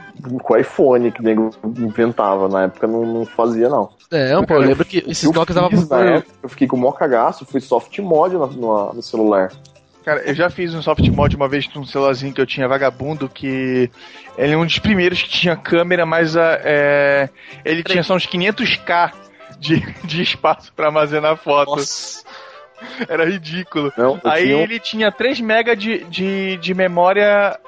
com 0.42 0.54
o 0.54 0.56
iPhone 0.56 1.10
que 1.10 1.20
o 1.20 1.24
nego 1.24 1.50
inventava. 1.76 2.48
Na 2.48 2.62
época 2.64 2.86
não, 2.86 3.04
não 3.04 3.26
fazia, 3.26 3.68
não. 3.68 3.90
Não, 4.32 4.44
pô, 4.44 4.54
eu 4.54 4.60
lembro 4.60 4.84
que 4.84 4.98
esses 5.06 5.24
eu 5.24 5.32
Nokias 5.32 5.54
davam 5.56 5.70
pra 5.86 5.98
na 5.98 6.04
época, 6.16 6.32
eu 6.44 6.48
fiquei 6.48 6.66
com 6.68 6.76
o 6.76 6.80
maior 6.80 6.92
cagaço, 6.92 7.44
fui 7.44 7.60
soft 7.60 7.98
mod 7.98 8.34
no, 8.34 8.46
no- 8.46 8.92
no 8.94 9.02
celular. 9.02 9.50
Cara, 10.08 10.22
eu 10.22 10.34
já 10.34 10.48
fiz 10.48 10.72
um 10.72 10.80
soft 10.80 11.06
mod 11.10 11.36
uma 11.36 11.46
vez 11.46 11.68
num 11.74 11.84
celularzinho 11.84 12.32
que 12.32 12.40
eu 12.40 12.46
tinha 12.46 12.66
vagabundo, 12.66 13.28
que 13.28 13.90
ele 14.38 14.54
é 14.54 14.56
um 14.56 14.64
dos 14.64 14.78
primeiros 14.78 15.22
que 15.22 15.28
tinha 15.28 15.54
câmera, 15.54 16.06
mas 16.06 16.34
a, 16.34 16.58
é, 16.64 17.28
ele 17.62 17.82
tinha 17.82 18.02
só 18.02 18.16
uns 18.16 18.26
500k 18.26 19.12
de, 19.58 19.80
de 20.08 20.22
espaço 20.22 20.72
pra 20.72 20.86
armazenar 20.86 21.36
foto. 21.36 21.76
Nossa. 21.76 22.24
Era 23.06 23.26
ridículo. 23.26 23.92
Não, 23.98 24.18
Aí 24.24 24.46
tinha 24.46 24.62
ele 24.62 24.80
tinha 24.80 25.12
3 25.12 25.40
MB 25.40 25.76
de, 25.76 26.04
de, 26.04 26.56
de 26.56 26.72
memória 26.72 27.60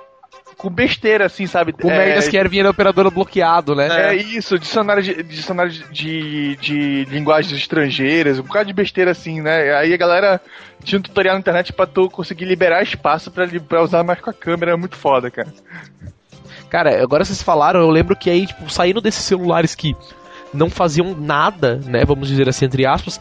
com 0.60 0.68
besteira, 0.68 1.24
assim, 1.24 1.46
sabe? 1.46 1.72
Com 1.72 1.90
É, 1.90 1.96
merdas 1.96 2.28
que 2.28 2.36
era 2.36 2.46
vinha 2.46 2.64
na 2.64 2.68
operadora 2.68 3.08
bloqueado, 3.10 3.74
né? 3.74 3.88
É 4.10 4.14
isso, 4.14 4.58
dicionário 4.58 5.02
de, 5.02 5.22
dicionário 5.22 5.72
de, 5.72 5.82
de, 5.90 6.56
de 6.56 7.04
linguagens 7.06 7.58
estrangeiras, 7.58 8.38
um 8.38 8.42
bocado 8.42 8.66
de 8.66 8.74
besteira 8.74 9.10
assim, 9.12 9.40
né? 9.40 9.74
Aí 9.74 9.94
a 9.94 9.96
galera 9.96 10.38
tinha 10.84 10.98
um 10.98 11.02
tutorial 11.02 11.34
na 11.34 11.40
internet 11.40 11.72
pra 11.72 11.86
tu 11.86 12.10
conseguir 12.10 12.44
liberar 12.44 12.82
espaço 12.82 13.30
pra, 13.30 13.48
pra 13.66 13.82
usar 13.82 14.04
mais 14.04 14.20
com 14.20 14.28
a 14.28 14.34
câmera, 14.34 14.72
é 14.72 14.76
muito 14.76 14.96
foda, 14.96 15.30
cara. 15.30 15.48
Cara, 16.68 17.02
agora 17.02 17.24
vocês 17.24 17.42
falaram, 17.42 17.80
eu 17.80 17.88
lembro 17.88 18.14
que 18.14 18.28
aí, 18.28 18.46
tipo, 18.46 18.68
saindo 18.70 19.00
desses 19.00 19.24
celulares 19.24 19.74
que 19.74 19.96
não 20.52 20.68
faziam 20.68 21.16
nada, 21.18 21.80
né? 21.86 22.04
Vamos 22.04 22.28
dizer 22.28 22.50
assim, 22.50 22.66
entre 22.66 22.84
aspas, 22.84 23.18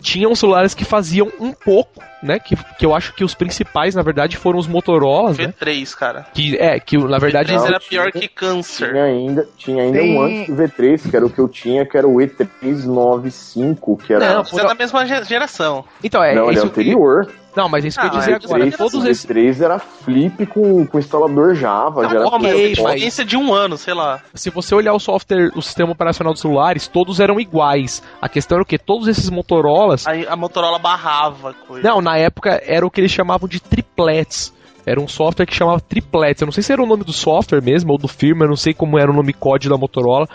tinham 0.00 0.34
celulares 0.34 0.74
que 0.74 0.84
faziam 0.84 1.30
um 1.40 1.52
pouco, 1.52 2.02
né? 2.22 2.38
Que, 2.38 2.56
que 2.78 2.84
eu 2.86 2.94
acho 2.94 3.12
que 3.14 3.24
os 3.24 3.34
principais, 3.34 3.94
na 3.94 4.02
verdade, 4.02 4.36
foram 4.36 4.58
os 4.58 4.66
Motorolas, 4.66 5.36
né? 5.38 5.46
V3, 5.60 5.94
cara. 5.94 6.26
Que, 6.32 6.56
é, 6.56 6.78
que 6.80 6.96
na 6.98 7.18
verdade. 7.18 7.52
V3 7.52 7.56
não, 7.56 7.66
era 7.66 7.78
tinha- 7.78 8.02
pior 8.02 8.12
que 8.12 8.28
câncer. 8.28 8.90
Tinha 8.90 9.04
ainda, 9.04 9.48
tinha 9.56 9.82
ainda 9.82 9.98
Tem- 9.98 10.16
um 10.18 10.22
antes 10.22 10.46
do 10.54 10.62
V3, 10.62 11.10
que 11.10 11.16
era 11.16 11.26
o 11.26 11.30
que 11.30 11.38
eu 11.38 11.48
tinha, 11.48 11.84
que 11.86 11.96
era 11.96 12.06
o 12.08 12.16
E395, 12.16 13.96
que 14.04 14.12
era. 14.12 14.34
Não, 14.34 14.44
Você 14.44 14.60
é 14.60 14.64
da 14.66 14.74
mesma 14.74 15.04
ge- 15.06 15.24
geração. 15.24 15.84
Então, 16.02 16.22
é. 16.22 16.34
não, 16.34 16.50
ele 16.50 16.58
é 16.58 16.62
anterior. 16.62 17.28
Não, 17.56 17.68
mas 17.68 17.84
é 17.84 17.88
isso 17.88 17.98
que 17.98 18.06
eu 18.06 18.10
Ah, 18.10 18.14
ia 18.14 18.18
dizer 18.20 18.30
é 18.32 18.34
agora. 18.36 18.48
diferente. 18.64 18.76
Todos 18.76 19.04
o 19.04 19.08
esses. 19.08 19.26
V3 19.26 19.60
era 19.62 19.78
flip 19.78 20.46
com, 20.46 20.86
com 20.86 20.98
instalador 20.98 21.54
Java. 21.54 22.02
Tá 22.02 22.08
já 22.08 22.14
era 22.16 22.24
bom, 22.30 22.38
mas 22.38 22.54
ok, 22.54 23.24
de 23.24 23.36
um 23.36 23.52
ano, 23.52 23.76
sei 23.76 23.94
lá. 23.94 24.20
Se 24.34 24.50
você 24.50 24.74
olhar 24.74 24.92
o 24.94 25.00
software, 25.00 25.50
o 25.56 25.62
sistema 25.62 25.90
operacional 25.92 26.32
dos 26.32 26.40
celulares, 26.42 26.86
todos 26.86 27.18
eram 27.20 27.40
iguais. 27.40 28.02
A 28.22 28.28
questão 28.28 28.56
era 28.56 28.62
o 28.62 28.66
quê? 28.66 28.78
Todos 28.78 29.08
esses 29.08 29.28
Motorolas. 29.30 30.06
Aí 30.06 30.26
a 30.28 30.36
Motorola 30.36 30.78
barrava 30.78 31.52
coisa. 31.66 31.86
Não, 31.88 32.00
na 32.00 32.16
época 32.16 32.62
era 32.64 32.86
o 32.86 32.90
que 32.90 33.00
eles 33.00 33.10
chamavam 33.10 33.48
de 33.48 33.60
triplets. 33.60 34.52
Era 34.86 35.00
um 35.00 35.08
software 35.08 35.44
que 35.44 35.54
chamava 35.54 35.80
triplets. 35.80 36.40
Eu 36.40 36.46
não 36.46 36.52
sei 36.52 36.62
se 36.62 36.72
era 36.72 36.82
o 36.82 36.86
nome 36.86 37.04
do 37.04 37.12
software 37.12 37.60
mesmo 37.60 37.92
ou 37.92 37.98
do 37.98 38.08
firmware, 38.08 38.46
eu 38.46 38.50
não 38.50 38.56
sei 38.56 38.72
como 38.72 38.98
era 38.98 39.10
o 39.10 39.14
nome 39.14 39.32
COD 39.32 39.68
da 39.68 39.76
Motorola. 39.76 40.26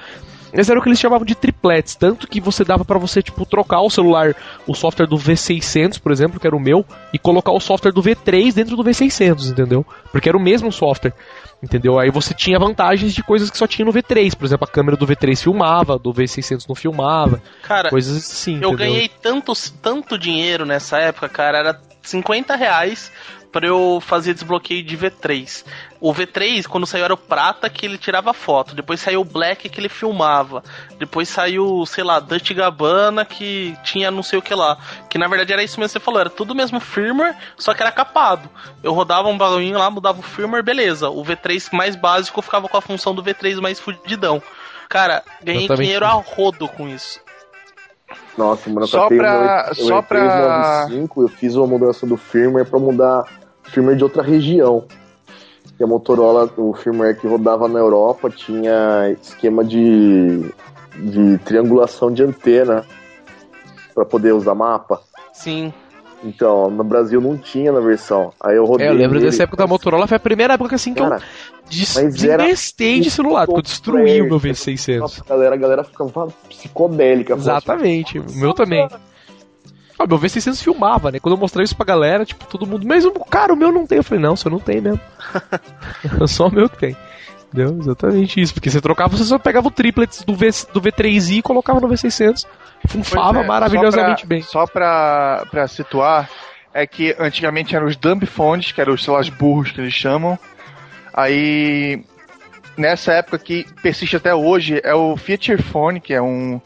Mas 0.56 0.70
era 0.70 0.80
o 0.80 0.84
que 0.84 0.89
eles 0.89 0.99
chamavam 0.99 1.26
de 1.26 1.34
triplets, 1.36 1.95
tanto 1.95 2.28
que 2.28 2.39
você 2.39 2.64
dava 2.64 2.86
pra 2.86 2.99
você 2.99 3.22
tipo 3.24 3.45
trocar 3.45 3.82
o 3.82 3.89
celular, 3.89 4.36
o 4.68 4.76
software 4.76 5.08
do 5.08 5.18
V600, 5.18 5.99
por 5.99 6.12
exemplo, 6.12 6.39
que 6.39 6.45
era 6.45 6.56
o 6.56 6.60
meu, 6.60 6.86
e 7.12 7.18
colocar 7.18 7.51
o 7.51 7.60
software 7.60 7.91
do 7.91 8.01
V3 8.04 8.54
dentro 8.54 8.76
do 8.76 8.84
V600, 8.84 9.49
entendeu? 9.51 9.86
Porque 10.12 10.30
era 10.30 10.38
o 10.38 10.41
mesmo 10.41 10.72
software. 10.72 11.14
Entendeu? 11.62 11.97
Aí 11.97 12.12
você 12.12 12.34
tinha 12.34 12.60
vantagens 12.60 13.14
de 13.14 13.24
coisas 13.24 13.49
que 13.49 13.58
só 13.58 13.66
tinha 13.66 13.86
no 13.86 13.93
V3. 13.93 14.36
Por 14.36 14.43
exemplo, 14.45 14.66
a 14.66 14.72
câmera 14.72 14.97
do 14.97 15.08
V3 15.08 15.41
filmava, 15.43 15.97
do 15.97 16.14
V600 16.14 16.66
não 16.68 16.76
filmava. 16.76 17.41
Cara, 17.62 17.89
Coisas 17.89 18.18
assim. 18.18 18.56
eu 18.56 18.74
entendeu? 18.74 18.78
ganhei 18.78 19.08
tanto, 19.08 19.54
tanto 19.82 20.18
dinheiro 20.18 20.66
nessa 20.66 20.97
época, 20.97 21.30
cara. 21.30 21.60
Era 21.60 21.82
50 22.01 22.54
reais 22.58 23.10
pra 23.54 23.68
eu 23.68 23.99
fazer 24.01 24.34
desbloqueio 24.34 24.84
de 24.84 24.97
V3. 24.97 25.64
O 26.01 26.12
V3, 26.12 26.66
quando 26.68 26.88
saiu, 26.88 27.06
era 27.06 27.14
o 27.14 27.18
prata 27.18 27.70
que 27.70 27.86
ele 27.86 27.97
tirava 27.97 28.34
foto. 28.34 28.76
Depois 28.76 28.99
saiu 28.99 29.22
o 29.22 29.26
black 29.26 29.70
que 29.70 29.80
ele 29.80 29.88
filmava. 29.88 30.64
Depois 30.97 31.30
saiu, 31.30 31.86
sei 31.86 32.04
lá, 32.04 32.20
Dutch 32.20 32.51
Gabbana 32.51 33.24
que 33.24 33.78
tinha 33.84 34.10
não 34.12 34.24
sei 34.24 34.39
o 34.39 34.41
que 34.41 34.54
lá. 34.56 34.78
Que 35.08 35.18
na 35.20 35.28
verdade 35.28 35.54
era 35.54 35.64
isso 35.64 35.80
mesmo 35.80 35.93
que 35.93 35.99
você 35.99 36.04
falou, 36.04 36.20
era 36.20 36.30
tudo 36.30 36.56
mesmo 36.56 36.80
firmware, 36.80 37.36
só 37.56 37.74
que 37.74 37.82
era 37.84 37.91
capado. 37.91 38.49
Eu 38.82 38.91
rodava 38.91 39.30
um 39.30 39.38
bagulhinho 39.38 39.78
lá, 39.78 39.89
mudava 39.89 40.20
o 40.20 40.24
firmware, 40.24 40.64
beleza. 40.64 41.10
O 41.10 41.24
V3 41.24 41.70
mais 41.72 41.95
básico 41.95 42.41
ficava 42.41 42.68
com 42.68 42.76
a 42.76 42.82
função 42.82 43.14
do 43.14 43.24
V3 43.24 43.62
mais 43.62 43.80
fudidão. 43.80 44.41
Cara, 44.89 45.24
ganhei 45.43 45.66
Exatamente 45.66 45.84
dinheiro 45.84 46.06
a 46.06 46.10
rodo 46.10 46.68
com 46.68 46.89
isso. 46.89 47.22
Nossa, 48.38 48.70
mano, 48.70 48.82
eu 48.84 48.88
Só 48.88 49.08
pra- 49.08 49.66
meu- 49.76 49.76
só 49.88 50.01
pra- 50.01 50.88
E395, 50.89 51.22
eu 51.22 51.28
fiz 51.30 51.56
uma 51.56 51.68
mudança 51.68 52.06
do 52.06 52.18
firmware 52.18 52.66
pra 52.66 52.80
mudar 52.80 53.26
firmware 53.74 53.97
de 53.97 54.03
outra 54.03 54.21
região. 54.24 54.86
E 55.80 55.84
a 55.84 55.88
Motorola, 55.88 56.49
o 56.55 56.74
firmware 56.74 57.19
que 57.19 57.28
rodava 57.28 57.67
na 57.67 57.80
Europa, 57.80 58.30
tinha 58.30 59.15
esquema 59.21 59.63
de, 59.63 60.45
de 60.95 61.38
triangulação 61.39 62.11
de 62.11 62.24
antena 62.24 62.86
pra 63.93 64.05
poder 64.05 64.34
usar 64.34 64.53
mapa. 64.53 65.01
Sim. 65.34 65.74
Então, 66.24 66.69
no 66.69 66.84
Brasil 66.84 67.19
não 67.19 67.38
tinha 67.38 67.71
na 67.71 67.82
versão. 67.82 68.32
Aí 68.39 68.55
eu 68.55 68.65
rodei. 68.65 68.88
É, 68.88 68.89
eu 68.89 68.93
lembro 68.93 69.15
nele, 69.15 69.26
dessa 69.26 69.43
época 69.43 69.57
da 69.57 69.67
Motorola, 69.67 70.07
foi 70.07 70.15
a 70.15 70.19
primeira 70.19 70.53
época 70.53 70.76
assim 70.76 70.93
que 70.93 71.01
Cara, 71.01 71.17
eu 71.17 71.21
mas 71.69 71.95
desinvestei 72.15 73.01
de 73.01 73.11
celular, 73.11 73.45
porque 73.45 73.59
eu 73.59 73.63
destruí 73.63 74.21
o 74.21 74.26
meu 74.26 74.39
V600. 74.39 74.99
nossa, 74.99 75.21
a 75.21 75.30
galera, 75.30 75.55
a 75.55 75.57
galera 75.57 75.84
ficava 75.84 76.28
psicodélica. 76.47 77.34
Exatamente, 77.34 78.19
o 78.19 78.26
meu 78.36 78.53
também. 78.53 78.88
Ah, 80.04 80.08
meu 80.08 80.20
V600 80.20 80.62
filmava, 80.62 81.12
né? 81.12 81.20
Quando 81.20 81.36
eu 81.36 81.39
mostrei 81.39 81.64
isso 81.64 81.76
pra 81.76 81.86
galera, 81.86 82.26
tipo, 82.26 82.45
todo 82.45 82.68
mundo, 82.68 82.86
mas 82.86 83.06
o 83.06 83.12
cara, 83.12 83.54
o 83.54 83.56
meu 83.56 83.72
não 83.72 83.88
tem. 83.88 83.97
Eu 83.97 84.04
falei, 84.04 84.22
não, 84.22 84.34
o 84.34 84.38
seu 84.38 84.51
não 84.51 84.60
tem 84.60 84.82
mesmo. 84.82 84.99
só 86.28 86.47
o 86.47 86.51
meu 86.51 86.70
que 86.70 86.78
tem. 86.78 86.97
Entendeu? 87.54 87.78
Exatamente 87.80 88.41
isso. 88.41 88.54
Porque 88.54 88.70
você 88.70 88.82
trocava, 88.82 89.16
você 89.16 89.24
só 89.24 89.38
pegava 89.38 89.68
o 89.68 89.72
triplets 89.72 90.24
do, 90.24 90.36
v, 90.36 90.49
do 90.74 90.82
V3i 90.82 91.38
e 91.38 91.41
colocava 91.41 91.80
no 91.80 91.88
V600. 91.88 92.45
Funfava 92.88 93.41
é, 93.41 93.47
maravilhosamente 93.47 94.22
só 94.22 94.28
pra, 94.28 94.28
bem. 94.28 94.41
Só 94.41 94.66
pra, 94.66 95.47
pra 95.49 95.68
situar, 95.68 96.30
é 96.74 96.86
que 96.86 97.16
antigamente 97.18 97.76
eram 97.76 97.88
os 97.88 97.95
dumb 97.95 98.26
phones, 98.26 98.72
que 98.72 98.82
eram 98.82 98.93
os 98.93 99.30
burros 99.30 99.72
que 99.72 99.80
eles 99.80 99.93
chamam. 99.93 100.38
Aí, 101.14 102.04
nessa 102.76 103.14
época 103.14 103.38
que 103.38 103.66
persiste 103.82 104.16
até 104.16 104.34
hoje, 104.34 104.82
é 104.84 104.93
o 104.95 105.16
Feature 105.16 105.62
Phone, 105.62 106.01
que 106.01 106.14
é 106.14 106.22
um. 106.22 106.60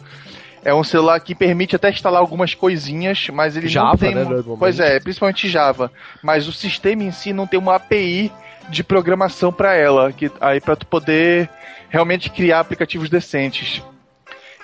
É 0.67 0.73
um 0.73 0.83
celular 0.83 1.17
que 1.21 1.33
permite 1.33 1.77
até 1.77 1.89
instalar 1.89 2.19
algumas 2.19 2.53
coisinhas, 2.53 3.29
mas 3.31 3.55
ele 3.55 3.69
Java, 3.69 3.91
não 3.91 3.95
tem. 3.97 4.13
né. 4.13 4.25
Pois 4.59 4.81
é, 4.81 4.99
principalmente 4.99 5.47
Java. 5.47 5.89
Mas 6.21 6.45
o 6.45 6.51
sistema 6.51 7.03
em 7.03 7.11
si 7.11 7.31
não 7.31 7.47
tem 7.47 7.57
uma 7.57 7.75
API 7.75 8.29
de 8.67 8.83
programação 8.83 9.49
para 9.49 9.73
ela, 9.73 10.11
que 10.11 10.29
aí 10.41 10.59
para 10.59 10.75
tu 10.75 10.85
poder 10.85 11.49
realmente 11.87 12.29
criar 12.29 12.59
aplicativos 12.59 13.09
decentes. 13.09 13.81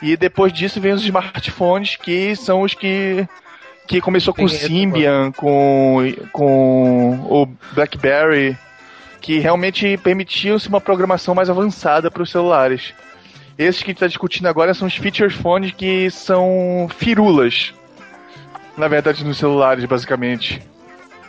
E 0.02 0.18
depois 0.18 0.52
disso 0.52 0.82
vem 0.82 0.92
os 0.92 1.06
smartphones, 1.06 1.96
que 1.96 2.36
são 2.36 2.64
os 2.64 2.74
que 2.74 3.26
que 3.88 4.02
começou 4.02 4.34
com 4.34 4.44
o 4.44 4.50
Symbian, 4.50 5.32
com, 5.32 6.00
com 6.34 7.12
o 7.30 7.46
BlackBerry, 7.72 8.58
que 9.22 9.40
realmente 9.40 9.98
permitiam-se 10.00 10.68
uma 10.68 10.82
programação 10.82 11.34
mais 11.34 11.50
avançada 11.50 12.12
para 12.12 12.24
os 12.24 12.30
celulares. 12.30 12.94
Esses 13.58 13.82
que 13.82 13.86
a 13.86 13.92
gente 13.92 13.98
está 13.98 14.08
discutindo 14.08 14.48
agora 14.48 14.74
são 14.74 14.88
os 14.88 14.96
feature 14.96 15.30
phones 15.30 15.72
que 15.72 16.10
são 16.10 16.88
firulas, 16.98 17.74
na 18.78 18.88
verdade, 18.88 19.24
nos 19.24 19.38
celulares, 19.38 19.86
basicamente. 19.86 20.62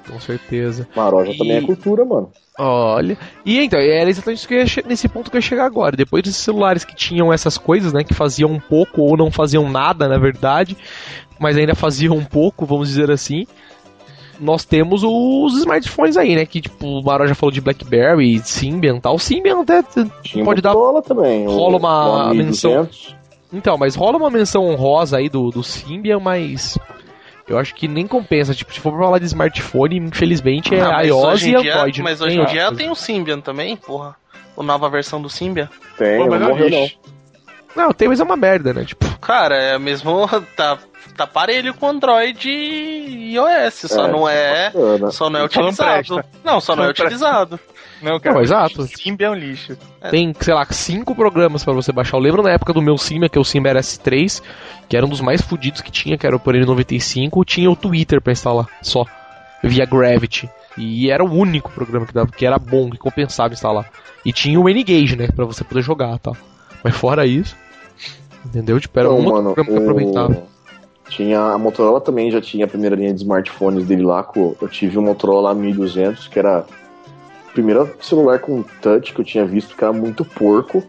Com 0.09 0.19
certeza. 0.21 0.89
Maroja 0.95 1.33
E- 1.33 1.39
também 1.39 1.57
é 1.57 1.61
cultura, 1.61 2.05
mano. 2.05 2.31
Olha. 2.59 3.19
E 3.45 3.59
então, 3.59 3.81
era 3.81 4.09
exatamente 4.09 4.39
isso 4.39 4.49
que 4.49 4.55
eu 4.55 4.59
ia 4.59 4.67
che- 4.67 4.85
nesse 4.87 5.09
ponto 5.09 5.31
que 5.31 5.37
eu 5.37 5.39
ia 5.39 5.43
chegar 5.43 5.65
agora. 5.65 5.97
Depois 5.97 6.23
desses 6.23 6.39
celulares 6.41 6.85
que 6.85 6.95
tinham 6.95 7.33
essas 7.33 7.59
coisas, 7.59 7.93
né? 7.93 8.05
Que 8.05 8.15
faziam 8.15 8.51
um 8.51 8.61
pouco 8.61 9.03
ou 9.03 9.17
não 9.17 9.31
faziam 9.31 9.69
nada, 9.69 10.09
na 10.09 10.19
verdade. 10.19 10.77
Mas 11.39 11.57
ainda 11.57 11.75
faziam 11.75 12.17
um 12.17 12.25
pouco, 12.25 12.65
vamos 12.65 12.89
dizer 12.89 13.11
assim. 13.11 13.45
Nós 14.41 14.65
temos 14.65 15.03
os 15.05 15.59
smartphones 15.59 16.17
aí, 16.17 16.35
né? 16.35 16.45
Que 16.45 16.61
tipo, 16.61 16.87
o 16.87 17.03
Maro 17.03 17.27
já 17.27 17.35
falou 17.35 17.53
de 17.53 17.61
Blackberry, 17.61 18.41
Symbian 18.41 18.97
e 18.97 19.01
tal. 19.01 19.15
O 19.15 19.19
Symbian 19.19 19.61
até. 19.63 19.83
Tinha 20.23 20.45
Pode 20.45 20.61
dar- 20.61 20.75
Motorola 20.75 21.03
também. 21.03 21.47
rola 21.47 21.77
uma 21.77 22.31
o 22.31 22.35
menção. 22.35 22.71
1200. 22.73 23.17
Então, 23.53 23.79
mas 23.79 23.95
rola 23.95 24.17
uma 24.19 24.31
menção 24.31 24.65
honrosa 24.67 25.19
aí 25.19 25.29
do, 25.29 25.51
do 25.51 25.63
Symbian, 25.63 26.19
mas. 26.19 26.77
Eu 27.47 27.59
acho 27.59 27.75
que 27.75 27.87
nem 27.87 28.07
compensa. 28.07 28.55
Tipo, 28.55 28.73
se 28.73 28.81
for 28.81 28.91
pra 28.93 29.05
falar 29.05 29.19
de 29.19 29.27
smartphone, 29.27 29.97
infelizmente 29.99 30.75
é 30.75 30.81
Ah, 30.81 30.93
mas 30.95 31.09
iOS 31.09 31.25
hoje 31.25 31.51
e 31.51 31.55
em 31.55 31.61
dia- 31.63 31.75
Android. 31.77 32.03
Mas 32.03 32.21
não 32.21 32.27
hoje 32.27 32.41
em 32.41 32.47
dia 32.47 32.73
tem 32.73 32.91
o 32.91 32.95
Symbian 32.95 33.41
também, 33.41 33.77
porra. 33.77 34.17
A 34.57 34.63
nova 34.63 34.89
versão 34.89 35.21
do 35.21 35.29
Symbian. 35.29 35.69
Tem, 35.99 36.17
Pô, 36.19 36.25
não 36.25 36.31
mas 36.39 36.49
morreu 36.49 36.71
não. 36.71 36.89
Não, 37.75 37.93
tem, 37.93 38.09
mas 38.09 38.21
é 38.21 38.25
uma 38.25 38.37
merda, 38.37 38.73
né? 38.73 38.85
Tipo, 38.85 39.19
Cara, 39.19 39.57
é 39.57 39.79
mesmo. 39.79 40.29
Tá, 40.57 40.79
tá 41.17 41.27
parelho 41.27 41.75
com 41.75 41.89
Android 41.89 42.49
e 42.49 43.35
iOS. 43.35 43.91
Só 43.91 44.07
É, 44.07 44.11
não 44.11 44.29
é. 44.29 44.71
Bacana. 44.71 45.11
Só 45.11 45.31
não 45.31 45.39
é 45.39 45.41
não 45.41 45.47
utilizado. 45.47 46.25
Não, 46.45 46.61
só 46.61 46.77
não 46.77 46.85
é 46.85 46.87
Não 46.87 46.91
utilizado. 46.93 47.61
Não, 48.03 48.21
cara. 48.21 48.37
Não, 48.37 48.43
exato. 48.43 48.87
Symbian 48.87 49.29
é 49.29 49.31
um 49.31 49.35
lixo. 49.35 49.77
Tem, 50.11 50.35
sei 50.39 50.55
lá, 50.55 50.65
cinco 50.71 51.15
programas 51.15 51.65
pra 51.65 51.73
você 51.73 51.91
baixar. 51.93 52.17
Eu 52.17 52.21
lembro 52.21 52.43
na 52.43 52.51
época 52.51 52.73
do 52.73 52.83
meu 52.83 52.99
Symbian, 52.99 53.29
que 53.29 53.39
é 53.39 53.41
o 53.41 53.45
Symbian 53.45 53.75
S3, 53.75 54.43
que 54.89 54.97
era 54.97 55.07
um 55.07 55.09
dos 55.09 55.21
mais 55.21 55.41
fodidos 55.41 55.81
que 55.81 55.91
tinha, 55.91 56.19
que 56.19 56.27
era 56.27 56.37
o 56.37 56.41
por 56.41 56.55
N95, 56.55 57.45
tinha 57.45 57.71
o 57.71 57.77
Twitter 57.77 58.21
pra 58.21 58.33
instalar, 58.33 58.67
só. 58.83 59.05
Via 59.63 59.87
Gravity. 59.87 60.49
E 60.77 61.11
era 61.11 61.25
o 61.25 61.33
único 61.33 61.71
programa 61.71 62.05
que 62.07 62.13
dava, 62.13 62.31
que 62.31 62.45
era 62.45 62.59
bom, 62.59 62.91
que 62.91 62.99
compensava 62.99 63.55
instalar. 63.55 63.89
E 64.25 64.33
tinha 64.33 64.61
o 64.61 64.69
N-Gage, 64.69 65.17
né, 65.17 65.29
pra 65.35 65.45
você 65.45 65.65
poder 65.65 65.83
jogar 65.83 66.17
e 66.17 66.19
tal. 66.19 66.37
Mas 66.83 66.95
fora 66.95 67.25
isso, 67.27 67.57
entendeu? 68.45 68.79
Tipo, 68.81 68.99
era 68.99 69.09
Não, 69.09 69.19
um 69.19 69.23
mano, 69.23 69.55
programa 69.55 69.79
que 69.79 69.85
aproveitava. 69.85 70.35
o... 70.35 70.55
Tinha, 71.09 71.39
a 71.41 71.59
Motorola 71.59 72.01
também 72.01 72.31
já 72.31 72.41
tinha 72.41 72.65
a 72.65 72.69
primeira 72.69 72.97
linha 72.97 73.13
de 73.13 73.21
smartphones 73.21 73.87
dele 73.87 74.03
lá. 74.03 74.27
Eu 74.37 74.69
tive 74.69 74.99
um 74.99 75.03
Motorola 75.03 75.55
1200, 75.55 76.29
que 76.29 76.39
era 76.39 76.65
o 77.49 77.53
primeiro 77.53 77.91
celular 78.01 78.39
com 78.39 78.65
touch 78.81 79.13
que 79.13 79.21
eu 79.21 79.25
tinha 79.25 79.45
visto, 79.45 79.77
que 79.77 79.85
era 79.85 79.93
muito 79.93 80.25
porco. 80.25 80.83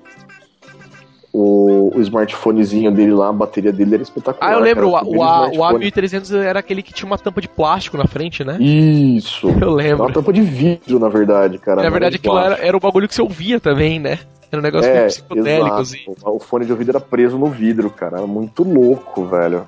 O, 1.38 1.92
o 1.94 2.02
smartphonezinho 2.02 2.90
dele 2.94 3.12
lá, 3.12 3.28
a 3.28 3.34
bateria 3.34 3.74
dele 3.74 3.96
era 3.96 4.04
espetacular. 4.04 4.50
Ah, 4.50 4.54
eu 4.54 4.60
lembro, 4.62 4.88
o, 4.88 4.94
cara, 4.94 5.06
o, 5.06 5.10
o 5.10 5.52
smartphone. 5.52 5.92
A1300 5.92 6.34
era 6.42 6.60
aquele 6.60 6.82
que 6.82 6.94
tinha 6.94 7.06
uma 7.06 7.18
tampa 7.18 7.42
de 7.42 7.50
plástico 7.50 7.98
na 7.98 8.08
frente, 8.08 8.42
né? 8.46 8.58
Isso. 8.58 9.48
Eu 9.52 9.58
Era 9.58 9.72
lembro. 9.72 10.06
uma 10.06 10.14
tampa 10.14 10.32
de 10.32 10.42
vidro, 10.42 10.98
na 10.98 11.10
verdade, 11.10 11.58
cara. 11.58 11.84
Na 11.84 11.90
verdade, 11.90 12.12
de 12.14 12.18
aquilo 12.20 12.40
era, 12.40 12.56
era 12.66 12.78
o 12.78 12.80
bagulho 12.80 13.06
que 13.06 13.14
você 13.14 13.22
ouvia 13.22 13.60
também, 13.60 14.00
né? 14.00 14.20
Era 14.50 14.62
um 14.62 14.64
negócio 14.64 14.90
meio 14.90 15.04
É, 15.04 15.08
psicodélico, 15.08 15.66
exato. 15.68 15.82
assim. 15.82 16.00
O 16.24 16.40
fone 16.40 16.66
de 16.66 16.72
ouvido 16.72 16.92
era 16.92 17.00
preso 17.02 17.38
no 17.38 17.48
vidro, 17.48 17.90
cara. 17.90 18.20
Era 18.20 18.28
muito 18.28 18.64
louco, 18.64 19.26
velho. 19.26 19.68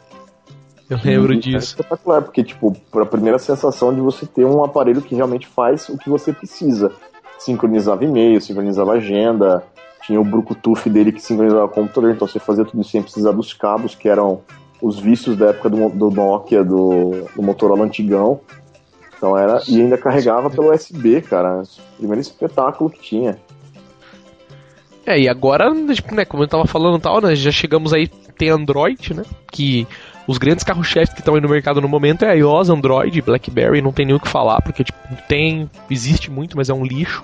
Eu 0.90 0.98
lembro 1.04 1.34
E 1.34 1.38
É 1.38 1.40
disso. 1.42 1.68
espetacular, 1.76 2.22
porque, 2.22 2.44
tipo, 2.46 2.74
a 2.96 3.06
primeira 3.06 3.38
sensação 3.40 3.94
de 3.94 4.00
você 4.00 4.26
ter 4.26 4.46
um 4.46 4.64
aparelho 4.64 5.02
que 5.02 5.16
realmente 5.16 5.46
faz 5.48 5.90
o 5.90 5.98
que 5.98 6.10
você 6.10 6.32
precisa. 6.32 6.94
Sincronizava 7.38 8.06
e-mail, 8.06 8.40
sincronizava 8.40 8.94
agenda, 8.94 9.64
tinha 10.08 10.22
o 10.22 10.24
Bluetooth 10.24 10.90
dele 10.90 11.12
que 11.12 11.22
sincronizava 11.22 11.66
o 11.66 11.70
computador, 11.70 12.12
então 12.12 12.26
você 12.26 12.40
fazia 12.40 12.64
tudo 12.64 12.82
sem 12.82 13.02
precisar 13.02 13.34
dos 13.34 13.54
cabos, 13.54 13.94
que 13.94 14.08
eram 14.08 14.42
os 14.82 14.98
vícios 14.98 15.36
da 15.36 15.48
época 15.48 15.70
do, 15.70 15.90
do 15.90 16.10
Nokia, 16.10 16.64
do, 16.64 17.28
do 17.36 17.44
Motorola 17.44 17.84
antigão. 17.84 18.40
Então 19.18 19.38
era. 19.38 19.62
E 19.68 19.82
ainda 19.82 19.98
carregava 19.98 20.50
pelo 20.50 20.74
USB, 20.74 21.22
cara. 21.22 21.62
Primeiro 21.98 22.22
espetáculo 22.22 22.90
que 22.90 23.02
tinha. 23.02 23.38
É, 25.06 25.20
e 25.20 25.28
agora, 25.28 25.74
né, 25.74 26.26
como 26.26 26.44
eu 26.44 26.48
tava 26.48 26.66
falando 26.66 27.00
tal, 27.00 27.20
né, 27.20 27.36
já 27.36 27.52
chegamos 27.52 27.94
aí, 27.94 28.08
tem 28.08 28.50
Android, 28.50 29.14
né, 29.14 29.24
que 29.52 29.88
os 30.28 30.38
grandes 30.38 30.66
carros-chefes 30.66 31.14
que 31.14 31.22
estão 31.22 31.36
aí 31.36 31.42
no 31.42 31.48
mercado 31.48 31.80
no 31.80 31.88
momento 31.88 32.26
é 32.26 32.38
iOS, 32.38 32.70
Android, 32.70 33.22
BlackBerry, 33.22 33.82
não 33.82 33.94
tem 33.94 34.06
nem 34.06 34.16
o 34.16 34.20
que 34.20 34.28
falar, 34.28 34.62
porque, 34.62 34.84
tipo, 34.84 35.00
tem, 35.28 35.70
existe 35.90 36.30
muito, 36.30 36.58
mas 36.58 36.70
é 36.70 36.74
um 36.74 36.86
lixo, 36.86 37.24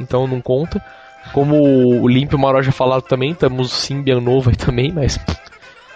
então 0.00 0.26
não 0.26 0.40
conta. 0.40 0.82
Como 1.32 1.56
o 2.02 2.08
Limp 2.08 2.32
e 2.32 2.34
o 2.34 2.38
Maró 2.38 2.60
já 2.62 2.72
falaram 2.72 3.00
também, 3.02 3.32
temos 3.34 3.72
Symbian 3.72 4.20
novo 4.20 4.50
aí 4.50 4.56
também, 4.56 4.92
mas, 4.92 5.18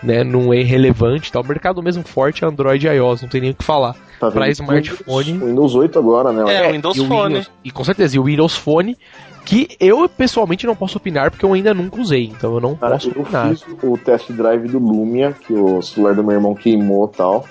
né, 0.03 0.25
não 0.25 0.53
é 0.55 0.63
relevante, 0.63 1.31
tá? 1.31 1.41
O 1.41 1.47
mercado 1.47 1.83
mesmo 1.83 2.03
forte 2.05 2.45
é 2.45 2.49
Android 2.49 2.87
e 2.87 2.91
iOS, 2.91 3.23
não 3.23 3.29
tem 3.29 3.41
nem 3.41 3.51
o 3.51 3.55
que 3.55 3.65
falar. 3.65 3.95
Tá 4.19 4.31
Pra 4.31 4.43
vendo? 4.47 4.53
smartphone. 4.53 5.33
O 5.43 5.47
Windows 5.47 5.75
8 5.75 5.99
agora, 5.99 6.33
né? 6.33 6.55
É, 6.55 6.67
o 6.67 6.71
e 6.71 6.73
Windows 6.73 6.99
o 6.99 7.05
Phone. 7.07 7.35
Windows- 7.35 7.51
e 7.65 7.71
com 7.71 7.85
certeza, 7.85 8.17
e 8.17 8.19
o 8.19 8.25
Windows 8.25 8.57
Phone, 8.57 8.97
que 9.45 9.69
eu 9.79 10.09
pessoalmente 10.09 10.67
não 10.67 10.75
posso 10.75 10.97
opinar 10.97 11.31
porque 11.31 11.45
eu 11.45 11.53
ainda 11.53 11.75
nunca 11.75 12.01
usei, 12.01 12.25
então 12.25 12.55
eu 12.55 12.61
não 12.61 12.75
Cara, 12.77 12.95
posso 12.95 13.11
eu 13.15 13.21
opinar. 13.23 13.49
fiz 13.51 13.65
o 13.83 13.99
test 13.99 14.31
drive 14.33 14.69
do 14.69 14.79
Lumia, 14.79 15.33
que 15.47 15.53
o 15.53 15.83
celular 15.83 16.15
do 16.15 16.23
meu 16.25 16.33
irmão 16.35 16.55
queimou 16.55 17.11
e 17.13 17.17
tal. 17.17 17.45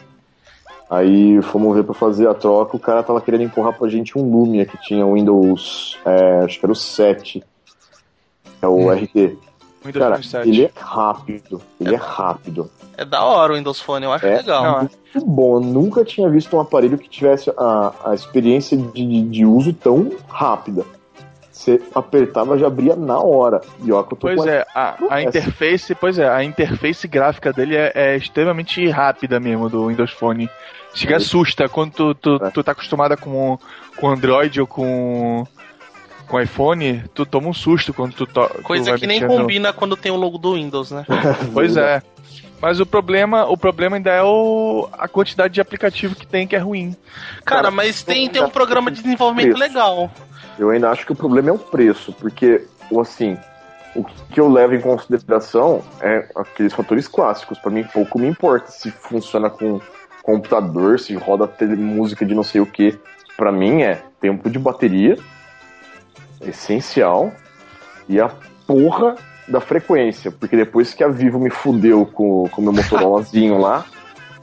Aí 0.89 1.41
fomos 1.43 1.75
ver 1.75 1.83
pra 1.83 1.93
fazer 1.95 2.27
a 2.27 2.33
troca, 2.33 2.75
o 2.75 2.79
cara 2.79 3.01
tava 3.03 3.19
querendo 3.21 3.43
empurrar 3.43 3.73
pra 3.73 3.87
gente 3.89 4.17
um 4.17 4.23
Lumia 4.23 4.65
que 4.65 4.77
tinha 4.81 5.05
o 5.05 5.13
Windows, 5.15 5.97
é, 6.05 6.39
acho 6.45 6.59
que 6.59 6.65
era 6.65 6.71
o 6.71 6.75
7. 6.75 7.43
É 8.61 8.67
o 8.67 8.89
Hum. 8.89 8.91
RT. 8.93 9.37
Windows 9.85 10.03
Cara, 10.03 10.23
7. 10.23 10.49
ele 10.49 10.63
é 10.65 10.71
rápido. 10.75 11.61
Ele 11.79 11.93
é 11.93 11.97
rápido. 11.97 12.71
É 12.97 13.05
da 13.05 13.23
hora 13.23 13.53
o 13.53 13.55
Windows 13.55 13.79
Phone, 13.81 14.05
eu 14.05 14.11
acho 14.13 14.25
É, 14.25 14.37
legal. 14.37 14.63
Não, 14.63 14.79
Muito 14.79 15.25
bom. 15.25 15.55
Eu 15.57 15.59
nunca 15.61 16.03
tinha 16.03 16.27
visto 16.29 16.55
um 16.57 16.59
aparelho 16.59 16.97
que 16.97 17.07
tivesse 17.09 17.51
a, 17.57 17.93
a 18.05 18.15
experiência 18.15 18.75
de, 18.75 18.91
de, 19.05 19.21
de 19.21 19.45
uso 19.45 19.73
tão 19.73 20.11
rápida. 20.27 20.83
Você 21.51 21.81
apertava, 21.93 22.57
já 22.57 22.67
abria 22.67 22.95
na 22.95 23.19
hora. 23.19 23.61
E 23.83 23.91
ó, 23.91 24.01
que 24.03 24.13
eu 24.13 24.17
tô 24.17 24.27
Pois 24.27 24.41
com 24.41 24.49
é, 24.49 24.65
a, 24.73 24.95
a 25.09 25.21
interface, 25.21 25.93
pois 25.95 26.17
é, 26.17 26.27
a 26.27 26.43
interface 26.43 27.07
gráfica 27.07 27.53
dele 27.53 27.75
é, 27.77 27.91
é 27.93 28.17
extremamente 28.17 28.85
rápida 28.89 29.39
mesmo 29.39 29.69
do 29.69 29.87
Windows 29.87 30.11
Phone. 30.11 30.49
Chega 30.93 31.17
assusta 31.17 31.69
quando 31.69 31.91
tu, 31.93 32.15
tu, 32.15 32.39
É. 32.45 32.49
tu 32.49 32.63
tá 32.63 32.71
acostumada 32.71 33.15
com 33.15 33.57
com 33.97 34.09
Android 34.09 34.59
ou 34.59 34.67
com 34.67 35.45
com 36.27 36.39
iPhone, 36.41 37.03
tu 37.13 37.25
toma 37.25 37.47
um 37.49 37.53
susto 37.53 37.93
quando 37.93 38.13
tu, 38.13 38.25
to, 38.25 38.49
tu 38.55 38.61
Coisa 38.63 38.91
vai 38.91 38.99
que 38.99 39.07
nem 39.07 39.19
mexer 39.19 39.31
no- 39.33 39.41
combina 39.41 39.71
quando 39.73 39.95
tem 39.95 40.11
o 40.11 40.15
logo 40.15 40.37
do 40.37 40.53
Windows, 40.55 40.91
né? 40.91 41.05
Pois 41.53 41.77
é. 41.77 42.01
Mas 42.61 42.79
o 42.79 42.85
problema, 42.85 43.45
o 43.45 43.57
problema 43.57 43.97
ainda 43.97 44.11
é 44.11 44.23
o, 44.23 44.87
a 44.93 45.07
quantidade 45.07 45.53
de 45.53 45.61
aplicativo 45.61 46.15
que 46.15 46.25
tem 46.25 46.47
que 46.47 46.55
é 46.55 46.59
ruim. 46.59 46.95
Cara, 47.43 47.63
Cara, 47.63 47.71
mas 47.71 48.01
tem, 48.01 48.29
tem 48.29 48.41
um 48.41 48.49
programa 48.49 48.89
de 48.89 49.01
desenvolvimento 49.03 49.55
preço. 49.55 49.59
legal. 49.59 50.09
Eu 50.57 50.69
ainda 50.69 50.89
acho 50.89 51.05
que 51.05 51.11
o 51.11 51.15
problema 51.15 51.49
é 51.49 51.53
o 51.53 51.59
preço, 51.59 52.13
porque, 52.13 52.65
ou 52.89 53.01
assim, 53.01 53.37
o 53.93 54.03
que 54.03 54.39
eu 54.39 54.49
levo 54.49 54.73
em 54.73 54.79
consideração 54.81 55.83
é 56.01 56.27
aqueles 56.35 56.73
fatores 56.73 57.07
clássicos. 57.09 57.59
Pra 57.59 57.69
mim, 57.69 57.83
pouco 57.83 58.17
me 58.17 58.27
importa 58.27 58.71
se 58.71 58.89
funciona 58.89 59.49
com 59.49 59.79
computador, 60.23 60.99
se 60.99 61.13
roda 61.13 61.47
música 61.77 62.25
de 62.25 62.33
não 62.33 62.43
sei 62.43 62.61
o 62.61 62.65
que. 62.65 62.97
Pra 63.37 63.51
mim 63.51 63.81
é 63.83 64.01
tempo 64.21 64.49
de 64.49 64.57
bateria, 64.57 65.17
essencial, 66.47 67.31
e 68.09 68.19
a 68.19 68.29
porra 68.67 69.15
da 69.47 69.59
frequência. 69.61 70.31
Porque 70.31 70.55
depois 70.55 70.93
que 70.93 71.03
a 71.03 71.07
Vivo 71.07 71.39
me 71.39 71.49
fudeu 71.49 72.05
com 72.05 72.49
o 72.55 72.61
meu 72.61 72.73
Motorolazinho 72.73 73.57
lá, 73.59 73.85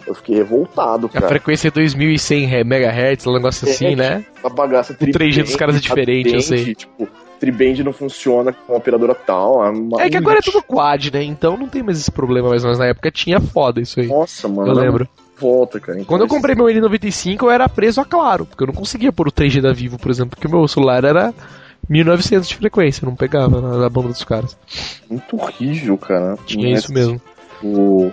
eu 0.07 0.15
fiquei 0.15 0.37
revoltado, 0.37 1.07
A 1.07 1.11
cara. 1.11 1.29
frequência 1.29 1.69
é 1.69 1.71
2100 1.71 2.45
MHz, 2.65 3.27
um 3.27 3.33
negócio 3.33 3.69
assim, 3.69 3.93
É, 3.93 3.97
né? 3.97 4.25
a 4.43 4.49
bagaça 4.49 4.93
O 4.93 4.97
3G 4.97 5.43
dos 5.45 5.57
caras 5.57 5.77
é 5.77 5.81
diferente, 5.81 6.35
eu 6.35 6.41
sei. 6.41 6.75
Tipo, 6.75 7.09
triband 7.39 7.83
não 7.85 7.93
funciona 7.93 8.53
com 8.53 8.73
a 8.75 8.77
operadora 8.77 9.15
tal. 9.15 9.61
uma- 9.73 10.03
É 10.03 10.09
que 10.11 10.17
agora 10.17 10.39
é 10.39 10.43
tudo 10.43 10.63
quad, 10.63 11.11
né? 11.13 11.23
Então 11.25 11.57
não 11.57 11.69
tem 11.69 11.83
mais 11.83 11.99
esse 12.01 12.11
problema, 12.11 12.49
mas 12.51 12.65
mas 12.65 12.79
na 12.79 12.87
época 12.87 13.11
tinha 13.11 13.41
foda 13.41 13.81
isso 13.81 13.99
aí. 14.01 14.07
Nossa, 14.07 14.49
mano. 14.49 14.69
Eu 14.71 14.75
lembro. 14.75 15.09
Volta, 15.39 15.81
cara. 15.81 15.99
Então, 15.99 16.07
Quando 16.07 16.21
eu 16.23 16.29
comprei 16.29 16.55
meu 16.55 16.67
N95, 16.67 17.43
eu 17.43 17.51
era 17.51 17.69
preso 17.69 18.01
a 18.01 18.05
claro, 18.05 18.45
porque 18.47 18.63
eu 18.63 18.69
não 18.69 18.75
conseguia 18.75 19.11
pôr 19.13 19.27
o 19.27 19.33
3G 19.33 19.61
da 19.61 19.73
Vivo, 19.73 19.99
por 19.99 20.09
exemplo, 20.11 20.31
porque 20.37 20.47
o 20.47 20.51
meu 20.51 20.69
celular 20.69 21.03
era 21.03 21.35
1900 21.93 22.49
de 22.49 22.57
frequência, 22.57 23.05
não 23.07 23.15
pegava 23.15 23.61
na, 23.61 23.77
na 23.79 23.89
banda 23.89 24.09
dos 24.09 24.25
caras. 24.25 24.57
Muito 25.09 25.37
horrível, 25.41 25.97
cara. 25.99 26.37
Tinha 26.47 26.71
Mas, 26.71 26.81
isso 26.85 26.93
mesmo. 26.93 27.21
o- 27.63 28.11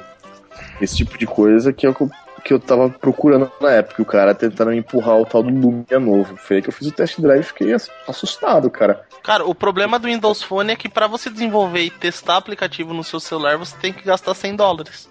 esse 0.81 0.97
tipo 0.97 1.17
de 1.17 1.25
coisa 1.25 1.71
que 1.73 1.85
é 1.85 1.89
o 1.89 1.93
que 1.95 2.01
eu, 2.01 2.11
que 2.43 2.53
eu 2.53 2.59
tava 2.59 2.89
procurando 2.89 3.51
na 3.61 3.71
época. 3.71 4.01
O 4.01 4.05
cara 4.05 4.33
tentando 4.35 4.73
empurrar 4.73 5.17
o 5.17 5.25
tal 5.25 5.41
do 5.43 5.49
Lumia 5.49 5.99
novo. 5.99 6.35
Foi 6.37 6.57
aí 6.57 6.61
que 6.61 6.69
eu 6.69 6.73
fiz 6.73 6.87
o 6.87 6.91
test 6.91 7.19
drive 7.19 7.41
e 7.41 7.43
fiquei 7.43 7.73
ass- 7.73 7.89
assustado, 8.07 8.69
cara. 8.69 9.01
Cara, 9.23 9.45
o 9.45 9.53
problema 9.53 9.99
do 9.99 10.07
Windows 10.07 10.41
Phone 10.41 10.71
é 10.71 10.75
que 10.75 10.87
pra 10.89 11.05
você 11.07 11.29
desenvolver 11.29 11.81
e 11.83 11.89
testar 11.89 12.37
aplicativo 12.37 12.93
no 12.93 13.03
seu 13.03 13.19
celular, 13.19 13.57
você 13.57 13.75
tem 13.77 13.91
que 13.93 14.03
gastar 14.03 14.33
100 14.33 14.55
dólares. 14.55 15.09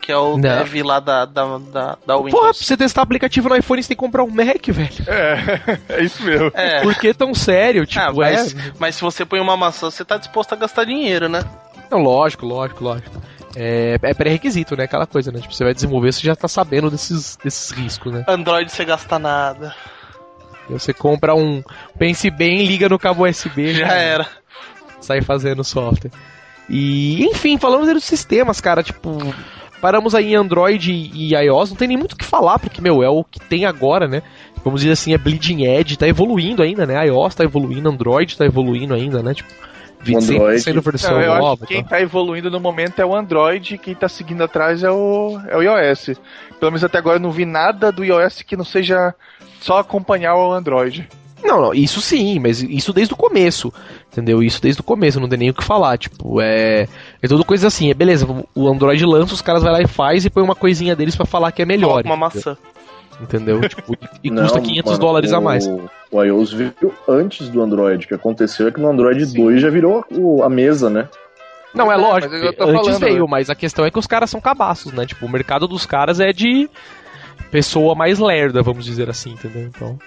Que 0.00 0.10
é 0.10 0.16
o 0.16 0.32
Não. 0.36 0.40
dev 0.40 0.82
lá 0.82 0.98
da, 0.98 1.24
da, 1.26 1.58
da, 1.58 1.98
da 2.06 2.16
Windows. 2.16 2.30
Porra, 2.32 2.54
pra 2.54 2.64
você 2.64 2.76
testar 2.76 3.02
aplicativo 3.02 3.48
no 3.48 3.56
iPhone, 3.56 3.82
você 3.82 3.88
tem 3.88 3.96
que 3.96 4.00
comprar 4.00 4.24
um 4.24 4.30
Mac, 4.30 4.66
velho. 4.68 4.90
É, 5.06 5.78
é 6.00 6.02
isso 6.02 6.22
mesmo. 6.22 6.50
É, 6.54 6.80
Por 6.82 6.94
que 6.94 7.12
tão 7.12 7.34
sério? 7.34 7.84
Tipo, 7.86 8.00
Ah, 8.04 8.12
mas, 8.12 8.54
é. 8.54 8.72
mas 8.78 8.94
se 8.96 9.02
você 9.02 9.24
põe 9.24 9.40
uma 9.40 9.56
maçã, 9.56 9.90
você 9.90 10.04
tá 10.04 10.16
disposto 10.16 10.52
a 10.54 10.56
gastar 10.56 10.84
dinheiro, 10.84 11.28
né? 11.28 11.44
Não, 11.90 11.98
lógico, 11.98 12.46
lógico, 12.46 12.82
lógico. 12.82 13.10
é, 13.54 13.98
é 14.00 14.14
pré-requisito, 14.14 14.74
né? 14.76 14.84
Aquela 14.84 15.06
coisa, 15.06 15.30
né? 15.30 15.40
Tipo, 15.40 15.52
você 15.52 15.64
vai 15.64 15.74
desenvolver, 15.74 16.12
você 16.12 16.22
já 16.26 16.34
tá 16.34 16.48
sabendo 16.48 16.90
desses, 16.90 17.36
desses 17.42 17.70
riscos, 17.72 18.12
né? 18.12 18.24
Android 18.26 18.70
você 18.72 18.84
gasta 18.84 19.18
nada. 19.18 19.74
Você 20.68 20.94
compra 20.94 21.34
um. 21.34 21.62
Pense 21.98 22.30
bem, 22.30 22.64
liga 22.64 22.88
no 22.88 22.98
cabo 22.98 23.26
USB. 23.28 23.74
Já 23.74 23.88
era. 23.92 24.26
Sai 25.00 25.20
fazendo 25.20 25.64
software. 25.64 26.12
E, 26.68 27.24
enfim, 27.26 27.58
falamos 27.58 27.88
aí 27.88 27.94
dos 27.94 28.04
sistemas, 28.04 28.60
cara. 28.60 28.80
Tipo, 28.80 29.18
paramos 29.80 30.14
aí 30.14 30.32
em 30.32 30.36
Android 30.36 30.90
e 30.92 31.34
iOS. 31.34 31.70
Não 31.70 31.76
tem 31.76 31.88
nem 31.88 31.96
muito 31.96 32.12
o 32.12 32.16
que 32.16 32.24
falar, 32.24 32.58
porque, 32.58 32.80
meu, 32.80 33.02
é 33.02 33.08
o 33.08 33.24
que 33.24 33.40
tem 33.40 33.64
agora, 33.64 34.06
né? 34.06 34.22
Vamos 34.64 34.80
dizer 34.82 34.92
assim, 34.92 35.14
é 35.14 35.18
bleeding 35.18 35.64
edge, 35.64 35.96
tá 35.96 36.06
evoluindo 36.06 36.62
ainda, 36.62 36.84
né? 36.86 37.06
iOS 37.06 37.34
tá 37.34 37.44
evoluindo, 37.44 37.88
Android 37.88 38.36
tá 38.36 38.44
evoluindo 38.44 38.92
ainda, 38.94 39.22
né? 39.22 39.32
Tipo, 39.34 39.48
25 40.02 40.34
Android- 40.42 40.60
sendo 40.62 40.80
versão 40.82 41.12
Não, 41.12 41.20
eu 41.22 41.32
acho 41.32 41.40
nova. 41.42 41.66
que 41.66 41.74
quem 41.74 41.82
tá? 41.82 41.90
tá 41.90 42.00
evoluindo 42.00 42.50
no 42.50 42.60
momento 42.60 42.98
é 43.00 43.04
o 43.06 43.14
Android, 43.14 43.78
quem 43.78 43.94
tá 43.94 44.08
seguindo 44.08 44.42
atrás 44.42 44.82
é 44.82 44.90
o, 44.90 45.38
é 45.48 45.56
o 45.56 45.62
iOS. 45.62 46.10
Pelo 46.58 46.72
menos 46.72 46.84
até 46.84 46.98
agora 46.98 47.16
eu 47.16 47.20
não 47.20 47.30
vi 47.30 47.44
nada 47.44 47.90
do 47.92 48.04
iOS 48.04 48.42
que 48.42 48.56
não 48.56 48.64
seja 48.64 49.14
só 49.60 49.78
acompanhar 49.78 50.34
o 50.36 50.52
Android. 50.52 51.08
Não, 51.42 51.60
não, 51.60 51.74
isso 51.74 52.00
sim, 52.02 52.38
mas 52.38 52.62
isso 52.62 52.92
desde 52.92 53.14
o 53.14 53.16
começo, 53.16 53.72
entendeu? 54.12 54.42
Isso 54.42 54.60
desde 54.60 54.80
o 54.80 54.84
começo, 54.84 55.20
não 55.20 55.28
tem 55.28 55.38
nem 55.38 55.50
o 55.50 55.54
que 55.54 55.64
falar, 55.64 55.96
tipo, 55.98 56.40
é... 56.40 56.88
É 57.22 57.28
tudo 57.28 57.44
coisa 57.44 57.66
assim, 57.68 57.90
é 57.90 57.94
beleza, 57.94 58.26
o 58.54 58.68
Android 58.68 59.04
lança, 59.06 59.34
os 59.34 59.40
caras 59.42 59.62
vai 59.62 59.72
lá 59.72 59.80
e 59.82 59.86
faz 59.86 60.24
e 60.24 60.30
põe 60.30 60.42
uma 60.42 60.54
coisinha 60.54 60.94
deles 60.96 61.16
pra 61.16 61.24
falar 61.26 61.52
que 61.52 61.62
é 61.62 61.66
melhor. 61.66 61.92
Uma 61.92 62.00
entendeu? 62.00 62.16
maçã. 62.16 62.56
Entendeu? 63.20 63.60
Tipo, 63.68 63.96
e 64.24 64.30
Não, 64.30 64.42
custa 64.44 64.60
500 64.60 64.92
mano, 64.92 65.00
dólares 65.00 65.32
a 65.32 65.38
o- 65.38 65.42
mais. 65.42 65.66
O 66.10 66.22
iOS 66.22 66.52
veio 66.52 66.74
antes 67.06 67.48
do 67.50 67.62
Android. 67.62 68.04
O 68.04 68.08
que 68.08 68.14
aconteceu 68.14 68.66
é 68.68 68.70
que 68.72 68.80
no 68.80 68.88
Android 68.90 69.26
2 69.26 69.60
já 69.60 69.68
virou 69.70 70.04
o- 70.10 70.42
a 70.42 70.48
mesa, 70.48 70.88
né? 70.90 71.06
Não, 71.74 71.92
é 71.92 71.94
é, 71.94 71.98
lógico, 71.98 72.32
mas 72.32 72.42
eu 72.42 72.52
tô 72.52 72.64
antes 72.64 72.80
falando, 72.86 72.98
veio, 73.00 73.20
né? 73.24 73.26
mas 73.30 73.48
a 73.50 73.54
questão 73.54 73.84
é 73.84 73.90
que 73.92 73.98
os 73.98 74.06
caras 74.06 74.28
são 74.30 74.40
cabaços, 74.40 74.92
né? 74.92 75.06
Tipo, 75.06 75.26
o 75.26 75.28
mercado 75.28 75.68
dos 75.68 75.86
caras 75.86 76.18
é 76.18 76.32
de 76.32 76.68
pessoa 77.50 77.94
mais 77.94 78.18
lerda, 78.18 78.62
vamos 78.62 78.84
dizer 78.84 79.08
assim, 79.08 79.32
entendeu? 79.32 79.62
Então, 79.74 79.98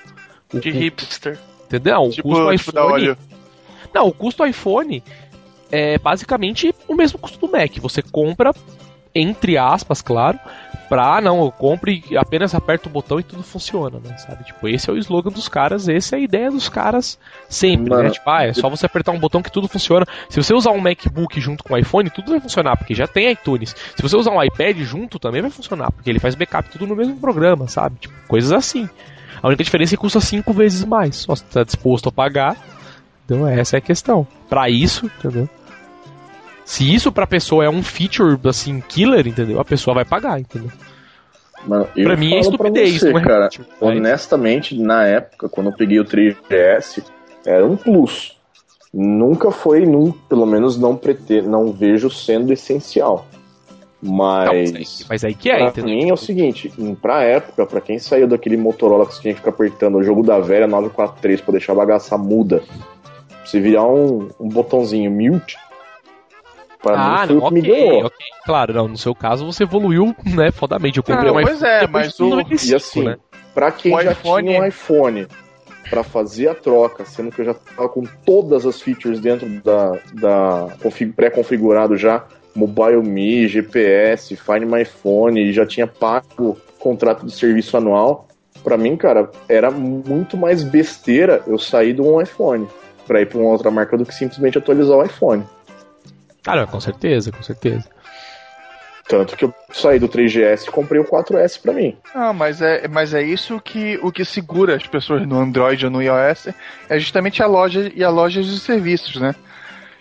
o, 0.54 0.60
De 0.60 0.72
hipster. 0.72 1.38
entendeu? 1.68 1.94
Não, 1.94 2.08
o 2.08 2.10
Tipo, 2.10 2.30
custo 2.30 2.58
tipo 2.58 2.72
iPhone. 2.72 3.18
Não, 3.94 4.08
o 4.08 4.14
custo 4.14 4.44
do 4.44 4.50
iPhone 4.50 5.04
é 5.72 5.98
basicamente 5.98 6.74
o 6.88 6.96
mesmo 6.96 7.18
custo 7.20 7.40
do 7.40 7.52
Mac. 7.52 7.78
Você 7.80 8.02
compra, 8.02 8.54
entre 9.14 9.58
aspas, 9.58 10.02
claro, 10.02 10.40
pra 10.88 11.20
não, 11.20 11.44
eu 11.44 11.52
compro 11.52 11.90
e 11.90 12.16
apenas 12.16 12.54
aperta 12.54 12.88
o 12.88 12.92
botão 12.92 13.20
e 13.20 13.24
tudo 13.24 13.42
funciona, 13.42 14.00
né? 14.00 14.16
Sabe? 14.18 14.44
Tipo, 14.44 14.68
esse 14.68 14.90
é 14.90 14.94
o 14.94 14.98
slogan 14.98 15.32
dos 15.32 15.48
caras, 15.48 15.90
essa 15.90 16.16
é 16.16 16.20
a 16.20 16.22
ideia 16.22 16.52
dos 16.52 16.70
caras 16.70 17.18
sempre, 17.50 17.90
Mano, 17.90 18.04
né? 18.04 18.10
Tipo, 18.12 18.30
ah, 18.30 18.44
é 18.44 18.54
só 18.54 18.70
você 18.70 18.86
apertar 18.86 19.12
um 19.12 19.20
botão 19.20 19.42
que 19.42 19.52
tudo 19.52 19.68
funciona. 19.68 20.06
Se 20.30 20.42
você 20.42 20.54
usar 20.54 20.72
um 20.72 20.80
MacBook 20.80 21.40
junto 21.42 21.64
com 21.64 21.74
o 21.74 21.78
iPhone, 21.78 22.10
tudo 22.12 22.30
vai 22.30 22.40
funcionar, 22.40 22.78
porque 22.78 22.94
já 22.94 23.08
tem 23.08 23.32
iTunes. 23.32 23.76
Se 23.96 24.02
você 24.02 24.16
usar 24.16 24.32
um 24.32 24.44
iPad 24.44 24.78
junto, 24.82 25.18
também 25.18 25.42
vai 25.42 25.50
funcionar, 25.50 25.92
porque 25.92 26.10
ele 26.10 26.20
faz 26.20 26.36
backup 26.36 26.70
tudo 26.70 26.86
no 26.86 26.96
mesmo 26.96 27.16
programa, 27.18 27.68
sabe? 27.68 27.98
Tipo, 28.00 28.14
coisas 28.28 28.52
assim. 28.52 28.88
A 29.42 29.48
única 29.48 29.64
diferença 29.64 29.94
é 29.94 29.98
que 29.98 30.02
custa 30.02 30.22
cinco 30.22 30.54
vezes 30.54 30.86
mais. 30.86 31.16
Só 31.18 31.36
se 31.36 31.44
tá 31.46 31.64
disposto 31.64 32.08
a 32.08 32.12
pagar. 32.12 32.56
Então 33.36 33.48
essa 33.48 33.78
é 33.78 33.80
a 33.80 33.82
questão. 33.82 34.26
Pra 34.50 34.70
isso, 34.70 35.06
entendeu? 35.06 35.48
Se 36.66 36.94
isso 36.94 37.12
pra 37.12 37.28
pessoa 37.28 37.66
é 37.66 37.70
um 37.70 37.84
feature 37.84 38.40
assim 38.46 38.82
killer, 38.88 39.28
entendeu? 39.28 39.60
A 39.60 39.66
pessoa 39.66 39.94
vai 39.96 40.06
pagar, 40.06 40.40
entendeu? 40.40 40.72
Mano, 41.68 41.88
pra 41.94 42.16
mim 42.18 42.34
é 42.34 42.40
estupidez, 42.40 43.00
você, 43.00 43.12
não 43.12 43.20
é 43.20 43.24
cara. 43.24 43.50
feature. 43.52 43.68
Mas- 43.82 43.98
Honestamente, 43.98 44.78
na 44.80 45.06
época, 45.06 45.50
quando 45.50 45.68
eu 45.68 45.74
peguei 45.74 46.00
o 46.00 46.06
3GS, 46.06 47.04
era 47.46 47.66
um 47.66 47.76
plus. 47.76 48.38
Nunca 48.94 49.50
foi, 49.52 49.86
num, 49.86 50.12
pelo 50.12 50.46
menos 50.46 50.78
não 50.78 50.96
prete, 50.96 51.42
não 51.42 51.72
vejo 51.72 52.10
sendo 52.10 52.54
essencial. 52.54 53.26
Não, 54.02 54.14
Mas, 54.14 54.72
mas, 54.72 54.76
aí, 54.76 55.06
mas 55.10 55.24
aí 55.24 55.34
que 55.34 55.50
é, 55.50 55.58
pra 55.58 55.68
entendeu? 55.70 55.96
mim 55.96 56.10
é 56.10 56.14
o 56.14 56.18
seguinte, 56.18 56.72
pra 57.02 57.24
época, 57.24 57.66
pra 57.66 57.80
quem 57.82 57.98
saiu 57.98 58.28
daquele 58.28 58.58
Motorola 58.58 59.06
que 59.06 59.16
você 59.16 59.22
tinha 59.22 59.34
que 59.34 59.40
ficar 59.40 59.52
apertando 59.52 59.98
o 59.98 60.04
jogo 60.04 60.22
da 60.22 60.40
velha 60.40 60.68
943 60.68 61.40
pra 61.42 61.52
deixar 61.54 61.72
a 61.72 61.76
bagaça 61.78 62.18
muda, 62.18 62.62
se 63.46 63.60
virar 63.60 63.86
um, 63.88 64.30
um 64.40 64.48
botãozinho 64.50 65.10
mute, 65.12 65.58
pra 66.82 66.96
Ah, 66.96 67.26
mim 67.26 67.34
não, 67.36 67.40
o 67.40 67.48
que 67.48 67.54
me 67.54 67.60
ok, 67.62 67.72
ganhou. 67.76 68.06
ok. 68.06 68.18
Claro, 68.46 68.74
não, 68.74 68.88
no 68.88 68.98
seu 68.98 69.16
caso 69.16 69.46
você 69.46 69.64
evoluiu, 69.64 70.16
né, 70.26 70.52
fodamente. 70.52 70.98
Eu 70.98 71.04
comprei 71.04 71.26
Não, 71.32 71.38
um 71.38 71.42
pois 71.42 71.58
iPhone 71.58 71.72
é, 71.72 71.80
depois 71.82 72.06
mas 72.08 72.20
o- 72.20 72.30
95, 72.30 72.72
E 72.72 72.76
assim, 72.76 73.04
né? 73.04 73.18
pra 73.54 73.72
quem 73.72 73.94
O 73.96 74.02
já 74.02 74.12
iPhone- 74.12 74.48
tinha 74.48 74.62
um 74.62 74.66
iPhone 74.66 75.28
pra 75.90 76.04
fazer 76.04 76.48
a 76.50 76.56
troca, 76.56 77.06
sendo 77.06 77.32
que 77.32 77.42
eu 77.42 77.46
já 77.46 77.54
tava 77.54 77.88
com 77.90 78.04
todas 78.26 78.66
as 78.66 78.82
features 78.82 79.20
dentro 79.20 79.48
da, 79.62 79.98
da 80.14 80.68
config- 80.82 81.14
pré-configurado 81.14 81.96
já, 81.98 82.26
Mobile 82.56 83.02
Me, 83.04 83.48
GPS, 83.48 84.36
Find 84.36 84.64
My 84.66 84.86
Phone, 84.86 85.40
e 85.42 85.54
já 85.54 85.66
tinha 85.66 85.88
pago 85.88 86.58
contrato 86.80 87.26
de 87.26 87.32
serviço 87.32 87.78
anual, 87.78 88.28
pra 88.64 88.78
mim, 88.78 88.96
cara, 88.98 89.30
era 89.48 89.72
muito 89.72 90.36
mais 90.38 90.64
besteira 90.64 91.42
eu 91.48 91.58
sair 91.58 91.94
de 91.94 92.02
um 92.02 92.22
iPhone 92.22 92.68
pra 93.08 93.22
ir 93.22 93.28
pra 93.28 93.38
uma 93.40 93.50
outra 93.50 93.70
marca 93.72 93.98
do 93.98 94.06
que 94.06 94.14
simplesmente 94.14 94.58
atualizar 94.58 94.98
o 94.98 95.04
iPhone. 95.06 95.44
Ah, 96.46 96.56
não, 96.56 96.68
com 96.68 96.80
certeza, 96.80 97.32
com 97.32 97.42
certeza. 97.42 97.88
Tanto 99.08 99.36
que 99.36 99.44
eu 99.44 99.54
saí 99.74 100.00
do 100.00 100.08
3GS 100.08 100.68
e 100.68 100.72
comprei 100.72 101.00
o 101.02 101.04
4S 101.06 101.60
pra 101.62 101.74
mim. 101.74 101.98
Ah, 102.16 102.32
mas 102.32 102.62
é, 102.62 102.88
mas 102.88 103.14
é 103.14 103.22
isso 103.22 103.60
que 103.60 104.00
o 104.02 104.12
que 104.12 104.24
segura 104.24 104.76
as 104.76 104.88
pessoas 104.88 105.28
no 105.28 105.38
Android 105.40 105.84
ou 105.86 105.92
no 105.92 106.02
iOS 106.02 106.50
é 106.90 106.98
justamente 107.00 107.44
a 107.44 107.48
loja 107.48 107.92
e 107.94 108.02
a 108.04 108.10
loja 108.10 108.42
de 108.42 108.58
serviços, 108.60 109.18
né? 109.20 109.36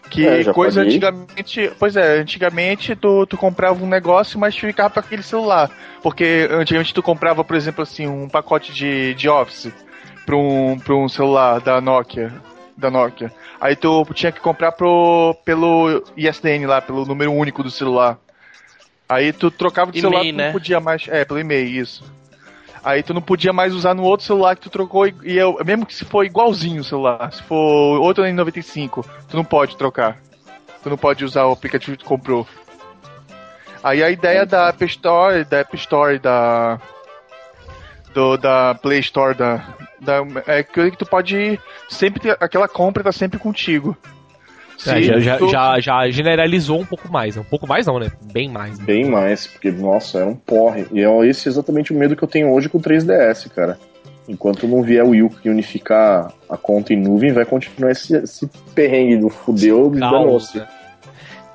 Que 0.09 0.27
É, 0.27 0.45
coisa 0.53 0.81
paguei. 0.83 0.93
antigamente. 0.97 1.73
Pois 1.81 1.97
é, 1.97 2.19
antigamente 2.21 2.95
tu, 2.95 3.27
tu 3.27 3.37
comprava 3.37 3.83
um 3.83 3.89
negócio, 3.89 4.39
mas 4.39 4.57
ficava 4.57 4.89
para 4.91 5.01
aquele 5.01 5.23
celular. 5.23 5.69
Porque 6.01 6.47
antigamente 6.51 6.95
tu 6.95 7.03
comprava, 7.03 7.43
por 7.43 7.57
exemplo, 7.57 7.83
assim, 7.83 8.07
um 8.07 8.29
pacote 8.29 8.73
de, 8.73 9.15
de 9.15 9.29
Office 9.29 9.73
para 10.25 10.37
um, 10.37 10.79
pra 10.79 10.95
um 10.95 11.09
celular 11.09 11.61
da 11.61 11.81
Nokia. 11.81 12.33
Da 12.83 12.91
Nokia. 12.91 13.33
Aí 13.61 13.77
tu 13.77 14.05
tinha 14.13 14.33
que 14.33 14.41
comprar 14.41 14.73
pro, 14.73 15.37
pelo 15.45 16.03
ISDN 16.17 16.67
lá, 16.67 16.83
pelo 16.83 17.07
número 17.07 17.33
único 17.33 17.63
do 17.63 17.71
celular. 17.71 18.19
Aí 19.09 19.33
tu 19.33 19.53
trocava 19.53 19.93
de 19.93 20.01
celular, 20.01 20.25
tu 20.25 20.33
né? 20.33 20.47
não 20.47 20.53
podia 20.53 20.81
mais. 20.81 21.07
É, 21.07 21.25
pelo 21.25 21.39
e-mail, 21.39 21.69
isso. 21.81 22.05
Aí 22.83 23.05
tu 23.05 23.15
não 23.15 23.23
podia 23.23 23.53
mais 23.53 23.73
usar 23.73 23.95
no 23.95 24.03
outro 24.03 24.27
celular 24.27 24.57
que 24.57 24.63
tu 24.63 24.71
trocou, 24.71 25.07
e 25.07 25.15
e 25.23 25.39
eu, 25.39 25.57
mesmo 25.65 25.87
que 25.87 25.95
se 25.95 26.05
for 26.05 26.27
igualzinho 26.27 26.81
o 26.81 26.85
celular, 26.85 27.33
se 27.33 27.41
for 27.45 28.01
outro 28.01 28.27
em 28.27 28.33
95, 28.33 29.07
tu 29.29 29.37
não 29.37 29.45
pode 29.45 29.77
trocar. 29.77 30.19
Tu 30.83 30.91
não 30.91 30.99
pode 30.99 31.25
usar 31.25 31.47
o 31.47 31.53
aplicativo 31.53 31.97
que 31.97 32.03
tu 32.03 32.09
comprou. 32.09 32.45
Aí 33.85 34.03
a 34.03 34.11
ideia 34.11 34.45
da 34.45 34.69
App 34.69 34.85
Store, 34.87 35.45
da 35.45 35.59
App 35.61 35.77
Store, 35.77 36.19
da. 36.19 36.81
Do, 38.15 38.37
da 38.37 38.75
Play 38.75 39.01
Store, 39.01 39.35
da, 39.37 39.75
da. 40.01 40.23
É 40.47 40.63
que 40.63 40.91
tu 40.93 41.07
pode 41.07 41.59
sempre 41.89 42.21
ter. 42.21 42.37
Aquela 42.41 42.69
compra 42.69 43.03
tá 43.03 43.13
sempre 43.13 43.39
contigo. 43.39 43.97
É, 44.87 45.01
já, 45.03 45.21
já, 45.21 45.39
tu- 45.39 45.49
já, 45.49 45.79
já 45.81 46.11
generalizou 46.11 46.81
um 46.81 46.85
pouco 46.85 47.11
mais. 47.13 47.37
né? 47.37 47.43
Um 47.43 47.45
pouco 47.49 47.69
mais 47.69 47.87
não, 47.87 47.99
né? 48.01 48.11
Bem 48.33 48.49
mais. 48.49 48.79
né? 48.79 48.85
Bem 48.85 49.05
mais, 49.05 49.47
porque, 49.47 49.71
nossa, 49.71 50.19
era 50.19 50.27
um 50.29 50.35
porre. 50.35 50.87
E 50.91 51.01
é 51.01 51.27
esse 51.27 51.49
exatamente 51.49 51.93
o 51.93 51.97
medo 51.97 52.17
que 52.17 52.25
eu 52.25 52.29
tenho 52.29 52.53
hoje 52.53 52.69
com 52.69 52.79
o 52.79 52.81
3DS, 52.83 53.49
cara. 53.51 53.79
Enquanto 54.29 54.67
não 54.67 54.83
vier 54.83 55.05
o 55.05 55.11
Will 55.11 55.31
que 55.31 55.49
unificar 55.49 56.33
a 56.49 56.57
conta 56.57 56.93
em 56.93 56.97
nuvem, 56.97 57.33
vai 57.33 57.45
continuar 57.45 57.93
esse, 57.93 58.17
esse 58.17 58.49
perrengue 58.75 59.19
do 59.19 59.29
fudeu 59.29 59.91
de 59.91 60.01
Caos, 60.01 60.13
danou-se. 60.13 60.59
né? 60.59 60.67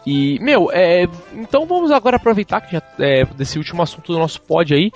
E, 0.05 0.39
meu, 0.41 0.69
é, 0.71 1.05
então 1.33 1.65
vamos 1.65 1.91
agora 1.91 2.15
aproveitar 2.15 2.61
que 2.61 2.71
já 2.73 2.81
é 2.99 3.25
desse 3.35 3.57
último 3.57 3.81
assunto 3.81 4.13
do 4.13 4.17
nosso 4.19 4.41
pod 4.41 4.73
aí. 4.73 4.89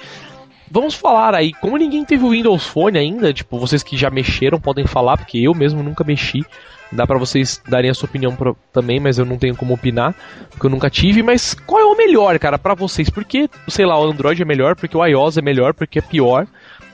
Vamos 0.71 0.95
falar 0.95 1.35
aí, 1.35 1.53
como 1.53 1.75
ninguém 1.77 2.05
teve 2.05 2.23
o 2.23 2.29
Windows 2.29 2.65
Phone 2.65 2.97
ainda, 2.97 3.33
tipo, 3.33 3.59
vocês 3.59 3.83
que 3.83 3.97
já 3.97 4.09
mexeram 4.09 4.59
podem 4.59 4.87
falar, 4.87 5.17
porque 5.17 5.37
eu 5.39 5.53
mesmo 5.53 5.83
nunca 5.83 6.03
mexi. 6.03 6.45
Dá 6.93 7.07
pra 7.07 7.17
vocês 7.17 7.61
darem 7.69 7.89
a 7.89 7.93
sua 7.93 8.07
opinião 8.09 8.35
pro- 8.35 8.57
também, 8.73 8.99
mas 8.99 9.17
eu 9.17 9.25
não 9.25 9.37
tenho 9.37 9.55
como 9.55 9.73
opinar, 9.73 10.13
porque 10.49 10.65
eu 10.65 10.69
nunca 10.69 10.89
tive. 10.89 11.23
Mas 11.23 11.53
qual 11.53 11.79
é 11.81 11.85
o 11.85 11.95
melhor, 11.95 12.37
cara, 12.37 12.57
pra 12.59 12.73
vocês? 12.73 13.09
Porque, 13.09 13.49
sei 13.69 13.85
lá, 13.85 13.97
o 13.99 14.03
Android 14.09 14.41
é 14.41 14.45
melhor, 14.45 14.75
porque 14.75 14.97
o 14.97 15.05
iOS 15.05 15.37
é 15.37 15.41
melhor, 15.41 15.73
porque 15.73 15.99
é 15.99 16.01
pior, 16.01 16.45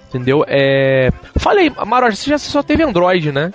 entendeu? 0.08 0.44
É. 0.48 1.12
Falei, 1.38 1.72
Maroja, 1.86 2.16
você 2.16 2.30
já 2.30 2.38
só 2.38 2.62
teve 2.62 2.84
Android, 2.84 3.32
né? 3.32 3.52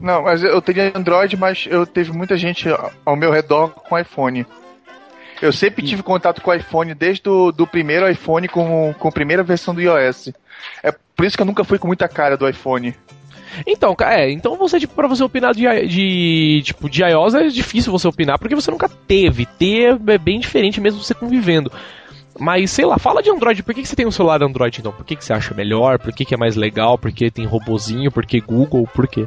Não, 0.00 0.22
mas 0.22 0.42
eu 0.42 0.60
tenho 0.60 0.92
Android, 0.94 1.36
mas 1.36 1.66
eu 1.70 1.86
teve 1.86 2.12
muita 2.12 2.36
gente 2.36 2.66
ao 3.06 3.16
meu 3.16 3.30
redor 3.30 3.68
com 3.70 3.98
iPhone. 3.98 4.46
Eu 5.40 5.52
sempre 5.52 5.84
tive 5.84 6.02
contato 6.02 6.40
com 6.42 6.50
o 6.50 6.54
iPhone 6.54 6.94
desde 6.94 7.22
do, 7.22 7.52
do 7.52 7.66
primeiro 7.66 8.10
iPhone 8.10 8.48
com, 8.48 8.94
com 8.98 9.08
a 9.08 9.12
primeira 9.12 9.42
versão 9.42 9.74
do 9.74 9.80
iOS. 9.80 10.32
É 10.82 10.92
por 11.14 11.24
isso 11.24 11.36
que 11.36 11.42
eu 11.42 11.46
nunca 11.46 11.64
fui 11.64 11.78
com 11.78 11.86
muita 11.86 12.08
cara 12.08 12.36
do 12.36 12.48
iPhone. 12.48 12.94
Então, 13.66 13.96
é, 14.00 14.30
então 14.30 14.56
você, 14.56 14.78
tipo, 14.78 14.94
pra 14.94 15.08
você 15.08 15.22
opinar 15.22 15.54
de, 15.54 15.64
de, 15.86 16.62
tipo, 16.64 16.88
de 16.88 17.02
iOS 17.02 17.34
é 17.34 17.48
difícil 17.48 17.92
você 17.92 18.06
opinar, 18.06 18.38
porque 18.38 18.54
você 18.54 18.70
nunca 18.70 18.88
teve. 18.88 19.46
Ter 19.46 19.98
é 20.08 20.18
bem 20.18 20.38
diferente 20.38 20.80
mesmo 20.80 21.02
você 21.02 21.14
convivendo. 21.14 21.72
Mas, 22.38 22.70
sei 22.70 22.84
lá, 22.84 22.98
fala 22.98 23.22
de 23.22 23.30
Android. 23.30 23.62
Por 23.62 23.74
que, 23.74 23.82
que 23.82 23.88
você 23.88 23.96
tem 23.96 24.06
um 24.06 24.12
celular 24.12 24.42
Android, 24.42 24.78
então? 24.78 24.92
Por 24.92 25.04
que, 25.04 25.16
que 25.16 25.24
você 25.24 25.32
acha 25.32 25.54
melhor? 25.54 25.98
Por 25.98 26.12
que, 26.12 26.24
que 26.24 26.34
é 26.34 26.36
mais 26.36 26.54
legal? 26.54 26.96
Por 26.96 27.10
que 27.10 27.30
tem 27.30 27.44
robozinho? 27.44 28.12
Por 28.12 28.24
que 28.24 28.40
Google? 28.40 28.86
Por 28.94 29.08
quê? 29.08 29.26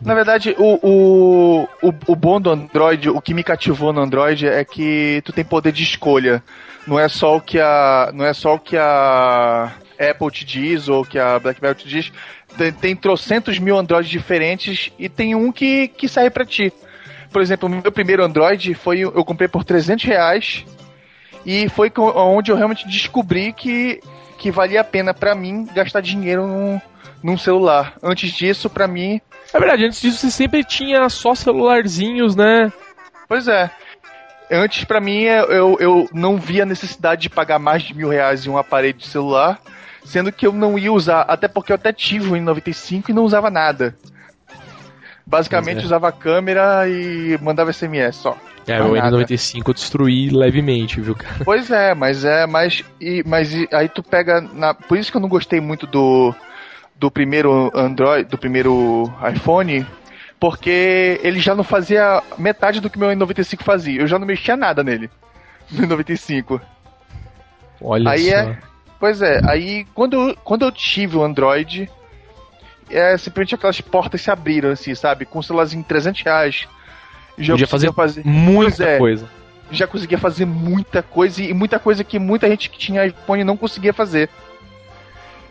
Na 0.00 0.14
verdade, 0.14 0.54
o, 0.58 0.78
o, 0.82 1.62
o, 1.82 1.94
o 2.08 2.16
bom 2.16 2.40
do 2.40 2.50
Android, 2.50 3.08
o 3.08 3.20
que 3.20 3.34
me 3.34 3.42
cativou 3.42 3.92
no 3.92 4.00
Android 4.00 4.46
é 4.46 4.64
que 4.64 5.22
tu 5.24 5.32
tem 5.32 5.44
poder 5.44 5.72
de 5.72 5.82
escolha. 5.82 6.42
Não 6.86 6.98
é 6.98 7.08
só 7.08 7.36
o 7.36 7.40
que 7.40 7.60
a. 7.60 8.10
Não 8.12 8.24
é 8.24 8.32
só 8.32 8.54
o 8.54 8.58
que 8.58 8.76
a 8.76 9.72
Apple 9.98 10.30
te 10.30 10.44
diz 10.44 10.88
ou 10.88 11.04
que 11.04 11.18
a 11.18 11.38
BlackBerry 11.38 11.74
te 11.76 11.88
diz. 11.88 12.12
Tem, 12.56 12.72
tem 12.72 12.96
trocentos 12.96 13.58
mil 13.58 13.78
Androids 13.78 14.10
diferentes 14.10 14.92
e 14.98 15.08
tem 15.08 15.34
um 15.34 15.52
que, 15.52 15.88
que 15.88 16.08
serve 16.08 16.30
para 16.30 16.44
ti. 16.44 16.72
Por 17.30 17.40
exemplo, 17.40 17.68
o 17.68 17.72
meu 17.72 17.92
primeiro 17.92 18.24
Android 18.24 18.74
foi. 18.74 19.00
Eu 19.00 19.24
comprei 19.24 19.48
por 19.48 19.64
300 19.64 20.04
reais 20.04 20.64
e 21.46 21.68
foi 21.68 21.90
onde 21.96 22.50
eu 22.50 22.56
realmente 22.56 22.86
descobri 22.86 23.52
que, 23.52 24.00
que 24.42 24.50
valia 24.50 24.80
a 24.80 24.84
pena 24.84 25.14
para 25.14 25.36
mim 25.36 25.68
gastar 25.72 26.00
dinheiro 26.00 26.48
num, 26.48 26.80
num 27.22 27.38
celular. 27.38 27.94
Antes 28.02 28.32
disso, 28.32 28.68
para 28.68 28.88
mim. 28.88 29.20
É 29.54 29.58
verdade, 29.58 29.84
antes 29.84 30.00
disso 30.00 30.18
você 30.18 30.30
sempre 30.32 30.64
tinha 30.64 31.08
só 31.08 31.32
celularzinhos, 31.32 32.34
né? 32.34 32.72
Pois 33.28 33.46
é. 33.46 33.70
Antes, 34.50 34.84
para 34.84 35.00
mim, 35.00 35.20
eu, 35.20 35.78
eu 35.78 36.08
não 36.12 36.38
via 36.38 36.66
necessidade 36.66 37.22
de 37.22 37.30
pagar 37.30 37.60
mais 37.60 37.84
de 37.84 37.94
mil 37.94 38.08
reais 38.08 38.44
em 38.44 38.50
um 38.50 38.58
aparelho 38.58 38.98
de 38.98 39.06
celular, 39.06 39.60
sendo 40.04 40.32
que 40.32 40.44
eu 40.44 40.52
não 40.52 40.76
ia 40.76 40.92
usar, 40.92 41.22
até 41.22 41.46
porque 41.46 41.70
eu 41.70 41.76
até 41.76 41.92
tive 41.92 42.28
um 42.28 42.36
em 42.36 42.40
95 42.40 43.10
e 43.10 43.14
não 43.14 43.22
usava 43.22 43.48
nada. 43.48 43.96
Basicamente 45.32 45.80
é. 45.80 45.84
usava 45.86 46.08
a 46.08 46.12
câmera 46.12 46.86
e 46.86 47.38
mandava 47.40 47.72
SMS 47.72 48.16
só. 48.16 48.36
É, 48.66 48.82
o 48.82 48.92
N95 48.92 49.62
eu 49.66 49.72
destruí 49.72 50.28
levemente, 50.28 51.00
viu, 51.00 51.14
cara? 51.14 51.36
Pois 51.42 51.70
é, 51.70 51.94
mas 51.94 52.22
é, 52.22 52.46
mas, 52.46 52.84
e, 53.00 53.24
mas 53.26 53.54
e, 53.54 53.66
aí 53.72 53.88
tu 53.88 54.02
pega. 54.02 54.42
Na, 54.42 54.74
por 54.74 54.98
isso 54.98 55.10
que 55.10 55.16
eu 55.16 55.22
não 55.22 55.30
gostei 55.30 55.58
muito 55.58 55.86
do, 55.86 56.34
do 56.96 57.10
primeiro 57.10 57.72
Android, 57.74 58.28
do 58.28 58.36
primeiro 58.36 59.10
iPhone, 59.34 59.86
porque 60.38 61.18
ele 61.22 61.40
já 61.40 61.54
não 61.54 61.64
fazia 61.64 62.22
metade 62.36 62.78
do 62.78 62.90
que 62.90 62.98
meu 62.98 63.08
N95 63.08 63.62
fazia. 63.62 64.02
Eu 64.02 64.06
já 64.06 64.18
não 64.18 64.26
mexia 64.26 64.54
nada 64.54 64.84
nele. 64.84 65.08
No 65.70 65.88
N95. 65.88 66.60
Olha 67.80 68.10
aí 68.10 68.28
só. 68.28 68.36
É, 68.36 68.58
pois 69.00 69.22
é, 69.22 69.40
aí 69.46 69.86
quando, 69.94 70.36
quando 70.44 70.66
eu 70.66 70.70
tive 70.70 71.16
o 71.16 71.24
Android, 71.24 71.90
é 72.92 73.16
simplesmente 73.16 73.54
aquelas 73.54 73.80
portas 73.80 74.20
se 74.20 74.30
abriram, 74.30 74.70
assim, 74.70 74.94
sabe? 74.94 75.24
Com 75.24 75.42
celularzinho 75.42 75.84
300 75.84 76.22
reais 76.22 76.68
já 77.38 77.54
Podia 77.54 77.66
fazer, 77.66 77.92
fazer 77.92 78.22
muita 78.24 78.84
é, 78.84 78.98
coisa. 78.98 79.28
Já 79.70 79.86
conseguia 79.86 80.18
fazer 80.18 80.44
muita 80.44 81.02
coisa 81.02 81.42
e 81.42 81.54
muita 81.54 81.78
coisa 81.78 82.04
que 82.04 82.18
muita 82.18 82.48
gente 82.48 82.68
que 82.68 82.78
tinha 82.78 83.06
iPhone 83.06 83.44
não 83.44 83.56
conseguia 83.56 83.92
fazer. 83.92 84.28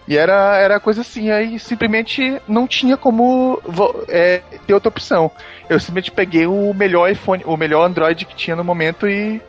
E 0.08 0.18
era, 0.18 0.58
era 0.58 0.80
coisa 0.80 1.02
assim, 1.02 1.32
aí 1.32 1.58
simplesmente 1.60 2.42
não 2.48 2.68
tinha 2.68 2.98
como 2.98 3.62
é, 4.08 4.42
ter 4.68 4.74
outra 4.74 4.89
opção. 4.89 5.32
Eu 5.70 5.80
simplesmente 5.80 6.12
peguei 6.12 6.46
o 6.46 6.74
melhor 6.74 7.10
iPhone, 7.10 7.44
o 7.46 7.56
melhor 7.56 7.86
Android 7.86 8.26
que 8.26 8.36
tinha 8.36 8.56
no 8.56 8.64
momento 8.64 9.08
e 9.08 9.42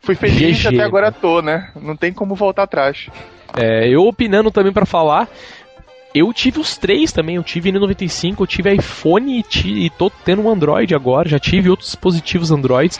fui 0.00 0.14
feliz 0.14 0.58
GG, 0.58 0.68
até 0.68 0.82
agora 0.82 1.12
tô, 1.12 1.42
né? 1.42 1.70
Não 1.76 1.96
tem 1.96 2.12
como 2.12 2.34
voltar 2.34 2.62
atrás. 2.64 3.08
É, 3.56 3.88
eu 3.88 4.02
opinando 4.02 4.50
também 4.50 4.72
para 4.72 4.86
falar, 4.86 5.28
eu 6.14 6.32
tive 6.32 6.60
os 6.60 6.76
três 6.76 7.12
também, 7.12 7.36
eu 7.36 7.42
tive 7.42 7.70
N95, 7.70 8.40
eu 8.40 8.46
tive 8.46 8.74
iPhone 8.74 9.44
e, 9.54 9.86
e 9.86 9.90
tô 9.90 10.10
tendo 10.24 10.42
um 10.42 10.50
Android 10.50 10.94
agora, 10.94 11.28
já 11.28 11.38
tive 11.38 11.70
outros 11.70 11.90
dispositivos 11.90 12.50
Androids. 12.50 12.98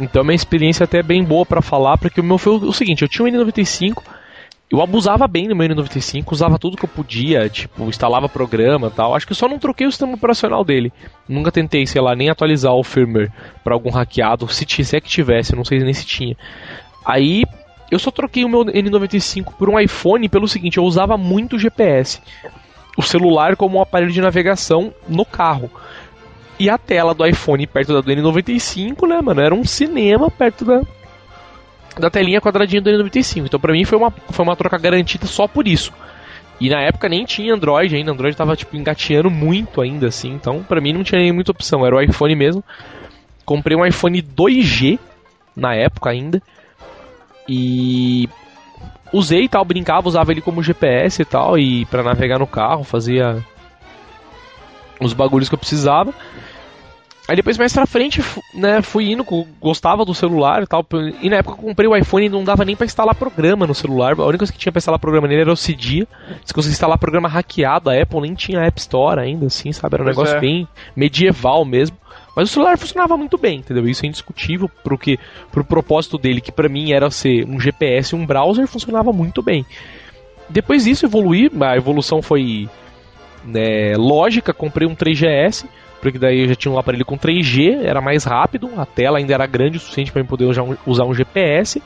Então 0.00 0.24
minha 0.24 0.34
experiência 0.34 0.84
até 0.84 0.98
é 0.98 1.02
bem 1.02 1.22
boa 1.22 1.46
para 1.46 1.62
falar, 1.62 1.96
porque 1.98 2.20
o 2.20 2.24
meu 2.24 2.38
foi 2.38 2.54
o 2.54 2.72
seguinte, 2.72 3.02
eu 3.02 3.08
tinha 3.08 3.26
um 3.26 3.30
N95, 3.30 4.02
eu 4.72 4.80
abusava 4.80 5.28
bem 5.28 5.46
do 5.46 5.54
meu 5.54 5.68
N95, 5.68 6.32
usava 6.32 6.58
tudo 6.58 6.78
que 6.78 6.84
eu 6.84 6.88
podia, 6.88 7.46
tipo, 7.48 7.84
instalava 7.84 8.26
programa 8.26 8.86
e 8.86 8.90
tal. 8.90 9.14
Acho 9.14 9.26
que 9.26 9.34
só 9.34 9.46
não 9.46 9.58
troquei 9.58 9.86
o 9.86 9.90
sistema 9.90 10.14
operacional 10.14 10.64
dele. 10.64 10.90
Nunca 11.28 11.52
tentei, 11.52 11.86
sei 11.86 12.00
lá, 12.00 12.16
nem 12.16 12.30
atualizar 12.30 12.72
o 12.72 12.82
firmware 12.82 13.30
para 13.62 13.74
algum 13.74 13.90
hackeado, 13.90 14.48
se, 14.48 14.64
se 14.66 14.96
é 14.96 15.00
que 15.00 15.10
tivesse, 15.10 15.54
não 15.54 15.62
sei 15.62 15.78
nem 15.80 15.92
se 15.92 16.06
tinha. 16.06 16.34
Aí 17.04 17.44
eu 17.92 17.98
só 17.98 18.10
troquei 18.10 18.42
o 18.42 18.48
meu 18.48 18.64
N95 18.64 19.52
por 19.58 19.68
um 19.68 19.78
iPhone 19.78 20.26
pelo 20.26 20.48
seguinte, 20.48 20.78
eu 20.78 20.84
usava 20.84 21.18
muito 21.18 21.58
GPS. 21.58 22.22
O 22.96 23.02
celular 23.02 23.54
como 23.54 23.76
um 23.76 23.82
aparelho 23.82 24.10
de 24.10 24.18
navegação 24.18 24.94
no 25.06 25.26
carro. 25.26 25.70
E 26.58 26.70
a 26.70 26.78
tela 26.78 27.14
do 27.14 27.26
iPhone 27.26 27.66
perto 27.66 27.92
da 27.92 28.00
do 28.00 28.10
N95, 28.10 29.06
né, 29.06 29.20
mano? 29.20 29.42
Era 29.42 29.54
um 29.54 29.62
cinema 29.62 30.30
perto 30.30 30.64
da, 30.64 30.80
da 31.98 32.08
telinha 32.08 32.40
quadradinha 32.40 32.80
do 32.80 32.88
N95. 32.88 33.44
Então 33.44 33.60
pra 33.60 33.74
mim 33.74 33.84
foi 33.84 33.98
uma, 33.98 34.10
foi 34.10 34.42
uma 34.42 34.56
troca 34.56 34.78
garantida 34.78 35.26
só 35.26 35.46
por 35.46 35.68
isso. 35.68 35.92
E 36.58 36.70
na 36.70 36.80
época 36.80 37.10
nem 37.10 37.26
tinha 37.26 37.52
Android 37.52 37.94
ainda, 37.94 38.12
Android 38.12 38.34
tava 38.34 38.56
tipo 38.56 38.74
engateando 38.74 39.28
muito 39.28 39.82
ainda 39.82 40.06
assim, 40.06 40.32
então 40.32 40.62
pra 40.62 40.80
mim 40.80 40.94
não 40.94 41.02
tinha 41.02 41.30
muita 41.34 41.50
opção, 41.50 41.84
era 41.84 41.94
o 41.94 42.00
iPhone 42.00 42.34
mesmo. 42.34 42.64
Comprei 43.44 43.76
um 43.76 43.84
iPhone 43.84 44.22
2G 44.22 44.98
na 45.54 45.74
época 45.74 46.08
ainda. 46.08 46.40
E 47.48 48.28
usei 49.12 49.44
e 49.44 49.48
tal, 49.48 49.64
brincava, 49.64 50.08
usava 50.08 50.32
ele 50.32 50.40
como 50.40 50.62
GPS 50.62 51.20
e 51.20 51.24
tal, 51.24 51.58
e 51.58 51.84
para 51.86 52.02
navegar 52.02 52.38
no 52.38 52.46
carro, 52.46 52.82
fazia 52.84 53.44
os 55.00 55.12
bagulhos 55.12 55.48
que 55.48 55.54
eu 55.54 55.58
precisava. 55.58 56.14
Aí 57.28 57.36
depois 57.36 57.56
mais 57.56 57.72
pra 57.72 57.86
frente, 57.86 58.20
né, 58.52 58.82
fui 58.82 59.12
indo, 59.12 59.24
gostava 59.60 60.04
do 60.04 60.12
celular 60.12 60.62
e 60.62 60.66
tal. 60.66 60.84
E 61.20 61.30
na 61.30 61.36
época 61.36 61.56
eu 61.56 61.68
comprei 61.68 61.88
o 61.88 61.96
iPhone 61.96 62.26
e 62.26 62.28
não 62.28 62.42
dava 62.42 62.64
nem 62.64 62.74
pra 62.74 62.84
instalar 62.84 63.14
programa 63.14 63.64
no 63.66 63.74
celular. 63.74 64.18
A 64.18 64.24
única 64.24 64.38
coisa 64.38 64.52
que 64.52 64.58
tinha 64.58 64.72
pra 64.72 64.80
instalar 64.80 64.98
programa 64.98 65.28
nele 65.28 65.42
era 65.42 65.52
o 65.52 65.56
Cydia. 65.56 66.06
Se 66.44 66.52
conseguia 66.52 66.74
instalar 66.74 66.98
programa 66.98 67.28
hackeado, 67.28 67.90
a 67.90 68.00
Apple 68.00 68.20
nem 68.20 68.34
tinha 68.34 68.60
App 68.60 68.78
Store 68.80 69.20
ainda, 69.20 69.46
assim, 69.46 69.72
sabe? 69.72 69.94
Era 69.94 70.02
um 70.02 70.06
pois 70.06 70.16
negócio 70.16 70.36
é. 70.36 70.40
bem 70.40 70.68
medieval 70.96 71.64
mesmo. 71.64 71.96
Mas 72.34 72.50
o 72.50 72.52
celular 72.52 72.78
funcionava 72.78 73.16
muito 73.16 73.36
bem, 73.36 73.58
entendeu? 73.58 73.86
Isso 73.86 74.04
é 74.04 74.08
indiscutível 74.08 74.70
pro, 74.82 74.96
que, 74.96 75.18
pro 75.50 75.64
propósito 75.64 76.16
dele, 76.16 76.40
que 76.40 76.50
para 76.50 76.68
mim 76.68 76.92
era 76.92 77.10
ser 77.10 77.46
um 77.46 77.60
GPS 77.60 78.14
um 78.14 78.24
browser, 78.24 78.66
funcionava 78.66 79.12
muito 79.12 79.42
bem. 79.42 79.66
Depois 80.48 80.84
disso 80.84 81.06
evoluir, 81.06 81.50
a 81.62 81.76
evolução 81.76 82.22
foi 82.22 82.68
né, 83.44 83.94
lógica, 83.96 84.52
comprei 84.52 84.88
um 84.88 84.94
3GS, 84.94 85.66
porque 86.00 86.18
daí 86.18 86.40
eu 86.40 86.48
já 86.48 86.54
tinha 86.54 86.72
um 86.72 86.78
aparelho 86.78 87.04
com 87.04 87.18
3G, 87.18 87.84
era 87.84 88.00
mais 88.00 88.24
rápido, 88.24 88.70
a 88.76 88.84
tela 88.84 89.18
ainda 89.18 89.34
era 89.34 89.46
grande 89.46 89.76
o 89.76 89.80
suficiente 89.80 90.10
para 90.10 90.20
eu 90.20 90.26
poder 90.26 90.46
usar 90.86 91.04
um 91.04 91.14
GPS. 91.14 91.82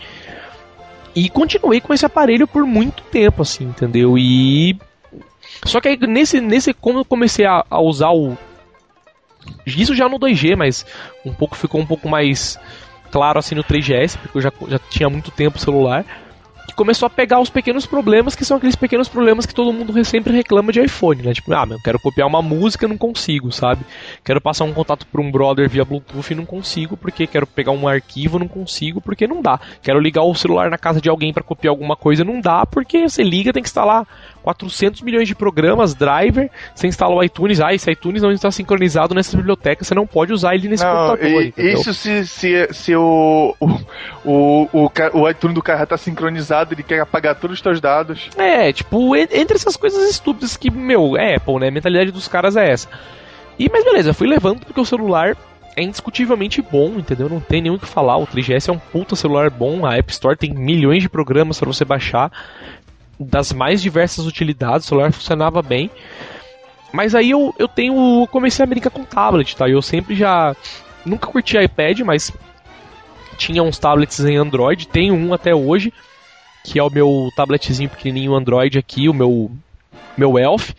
E 1.15 1.29
continuei 1.29 1.81
com 1.81 1.95
esse 1.95 2.05
aparelho 2.05 2.47
por 2.47 2.65
muito 2.67 3.03
tempo, 3.05 3.43
assim, 3.43 3.65
entendeu? 3.65 4.17
E. 4.19 4.77
Só 5.65 5.81
que 5.81 5.89
aí, 5.89 5.99
nesse, 6.07 6.41
nesse 6.41 6.75
como 6.75 7.01
eu 7.01 7.05
comecei 7.05 7.47
a, 7.47 7.65
a 7.71 7.81
usar 7.81 8.11
o, 8.11 8.37
isso 9.67 9.95
já 9.95 10.09
no 10.09 10.19
2G, 10.19 10.57
mas 10.57 10.87
um 11.25 11.33
pouco 11.33 11.57
ficou 11.57 11.81
um 11.81 11.87
pouco 11.87 12.09
mais 12.09 12.59
claro 13.11 13.39
assim 13.39 13.55
no 13.55 13.65
3GS, 13.65 14.19
porque 14.19 14.39
eu 14.39 14.43
já, 14.43 14.53
já 14.69 14.79
tinha 14.91 15.09
muito 15.09 15.31
tempo 15.31 15.57
o 15.57 15.61
celular 15.61 16.05
que 16.67 16.75
começou 16.75 17.07
a 17.07 17.11
pegar 17.11 17.41
os 17.41 17.49
pequenos 17.49 17.87
problemas, 17.87 18.35
que 18.35 18.45
são 18.45 18.57
aqueles 18.57 18.75
pequenos 18.75 19.09
problemas 19.09 19.47
que 19.47 19.55
todo 19.55 19.73
mundo 19.73 20.05
sempre 20.05 20.33
reclama 20.35 20.73
de 20.73 20.81
iPhone, 20.81 21.23
né? 21.23 21.33
Tipo, 21.33 21.55
ah, 21.55 21.67
eu 21.71 21.81
quero 21.83 22.01
copiar 22.01 22.27
uma 22.27 22.43
música, 22.43 22.89
não 22.89 22.99
consigo, 22.99 23.53
sabe? 23.53 23.85
Quero 24.25 24.41
passar 24.41 24.65
um 24.65 24.73
contato 24.73 25.07
para 25.07 25.21
um 25.21 25.31
brother 25.31 25.69
via 25.69 25.85
Bluetooth 25.85 26.35
não 26.35 26.45
consigo, 26.45 26.97
porque 26.97 27.27
quero 27.27 27.47
pegar 27.47 27.71
um 27.71 27.87
arquivo, 27.87 28.39
não 28.39 28.49
consigo, 28.49 29.01
porque 29.01 29.27
não 29.27 29.41
dá. 29.41 29.61
Quero 29.81 30.01
ligar 30.01 30.23
o 30.23 30.35
celular 30.35 30.69
na 30.69 30.79
casa 30.79 31.01
de 31.01 31.09
alguém 31.09 31.33
para 31.33 31.43
copiar 31.43 31.71
alguma 31.71 31.97
coisa, 31.97 32.25
não 32.25 32.41
dá, 32.41 32.67
porque 32.67 33.09
você 33.09 33.23
liga, 33.23 33.53
tem 33.53 33.63
que 33.63 33.69
instalar 33.69 34.07
400 34.47 35.03
milhões 35.03 35.27
de 35.27 35.35
programas, 35.35 35.93
driver, 35.93 36.49
você 36.73 36.87
instala 36.87 37.17
o 37.17 37.25
iTunes, 37.25 37.61
ah, 37.61 37.75
esse 37.75 37.91
iTunes 37.91 38.23
não 38.23 38.31
está 38.31 38.49
sincronizado 38.49 39.13
nessa 39.13 39.37
biblioteca, 39.37 39.83
você 39.83 39.93
não 39.93 40.07
pode 40.07 40.33
usar 40.33 40.55
ele 40.55 40.69
nesse 40.69 40.85
não, 40.85 41.09
computador. 41.09 41.53
E, 41.57 41.73
isso 41.73 41.93
se, 41.93 42.25
se, 42.25 42.69
se 42.73 42.95
o, 42.95 43.57
o, 43.59 43.67
o, 44.25 44.69
o, 44.73 44.91
o 45.15 45.29
iTunes 45.29 45.53
do 45.53 45.61
carro 45.61 45.83
está 45.83 45.97
sincronizado, 45.97 46.75
ele 46.75 46.85
quer 46.85 47.01
apagar 47.01 47.35
todos 47.35 47.57
os 47.57 47.61
seus 47.61 47.81
dados. 47.81 48.31
É, 48.37 48.73
tipo, 48.73 49.17
entre 49.17 49.57
essas 49.57 49.77
coisas 49.77 50.09
estúpidas 50.09 50.57
que, 50.57 50.71
meu, 50.71 51.17
é 51.17 51.35
Apple, 51.35 51.59
né? 51.59 51.67
A 51.67 51.73
mentalidade 51.73 52.13
dos 52.13 52.29
caras 52.29 52.57
é 52.57 52.71
essa. 52.71 52.89
E, 53.59 53.69
mas 53.69 53.83
beleza, 53.83 54.15
fui 54.15 54.29
levando 54.29 54.61
porque 54.65 54.81
o 54.81 54.85
celular 54.85 55.37
é 55.77 55.83
indiscutivelmente 55.83 56.63
bom, 56.63 56.95
entendeu? 56.97 57.29
Não 57.29 57.41
tem 57.41 57.61
nem 57.61 57.71
o 57.71 57.79
que 57.79 57.87
falar. 57.87 58.17
O 58.17 58.27
3GS 58.27 58.69
é 58.69 58.73
um 58.73 58.79
puta 58.79 59.15
celular 59.15 59.51
bom. 59.51 59.85
A 59.85 59.97
App 59.97 60.11
Store 60.11 60.37
tem 60.37 60.55
milhões 60.55 61.03
de 61.03 61.09
programas 61.09 61.59
para 61.59 61.67
você 61.67 61.85
baixar 61.85 62.31
das 63.19 63.53
mais 63.53 63.81
diversas 63.83 64.27
utilidades, 64.27 64.87
o 64.87 64.89
celular 64.89 65.13
funcionava 65.13 65.63
bem. 65.63 65.91
Mas 66.93 67.15
aí 67.15 67.31
eu, 67.31 67.55
eu 67.59 67.69
tenho. 67.69 68.27
comecei 68.31 68.63
a 68.63 68.67
brincar 68.67 68.91
com 68.91 69.05
tablet, 69.05 69.57
tá? 69.57 69.69
Eu 69.69 69.83
sempre 69.83 70.15
já. 70.15 70.55
Nunca 71.05 71.27
curti 71.27 71.57
iPad, 71.57 72.01
mas 72.01 72.33
tinha 73.37 73.63
uns 73.63 73.79
tablets 73.79 74.21
em 74.21 74.37
Android, 74.37 74.89
tenho 74.89 75.15
um 75.15 75.33
até 75.33 75.55
hoje, 75.55 75.93
que 76.65 76.79
é 76.79 76.83
o 76.83 76.91
meu 76.91 77.31
tabletzinho 77.37 77.89
pequenininho 77.89 78.35
Android 78.35 78.79
aqui, 78.79 79.09
o 79.09 79.15
meu 79.15 79.51
meu 80.17 80.39
Elf. 80.39 80.73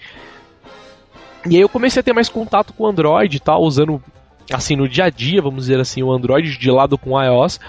E 1.49 1.55
aí 1.55 1.61
eu 1.61 1.69
comecei 1.69 1.99
a 1.99 2.03
ter 2.03 2.13
mais 2.13 2.27
contato 2.27 2.73
com 2.73 2.83
o 2.83 2.87
Android 2.87 3.39
tal, 3.39 3.61
usando 3.61 4.03
assim 4.51 4.75
no 4.75 4.87
dia 4.87 5.05
a 5.05 5.09
dia, 5.09 5.41
vamos 5.41 5.65
dizer 5.65 5.79
assim, 5.79 6.03
o 6.03 6.11
Android 6.11 6.57
de 6.57 6.71
lado 6.71 6.97
com 6.97 7.11
o 7.11 7.23
iOS. 7.23 7.59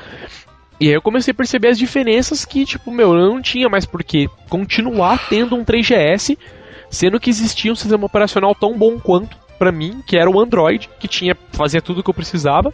E 0.81 0.87
aí 0.87 0.95
eu 0.95 1.03
comecei 1.03 1.33
a 1.33 1.35
perceber 1.35 1.69
as 1.69 1.79
diferenças 1.79 2.45
que, 2.45 2.65
tipo, 2.65 2.91
meu, 2.91 3.15
eu 3.15 3.29
não 3.29 3.43
tinha 3.43 3.69
mais 3.69 3.85
por 3.85 4.03
que 4.05 4.29
continuar 4.49 5.29
tendo 5.29 5.57
um 5.57 5.65
3GS, 5.65 6.39
sendo 6.89 7.19
que 7.19 7.31
existia 7.31 7.73
um 7.73 7.77
sistema 7.77 8.07
operacional 8.07 8.55
tão 8.55 8.77
bom 8.79 8.99
quanto 8.99 9.37
pra 9.59 9.73
mim, 9.73 10.03
que 10.07 10.17
era 10.17 10.31
o 10.31 10.41
Android, 10.41 10.89
que 11.01 11.09
tinha 11.09 11.37
fazia 11.53 11.83
tudo 11.83 12.03
que 12.03 12.09
eu 12.09 12.15
precisava, 12.15 12.73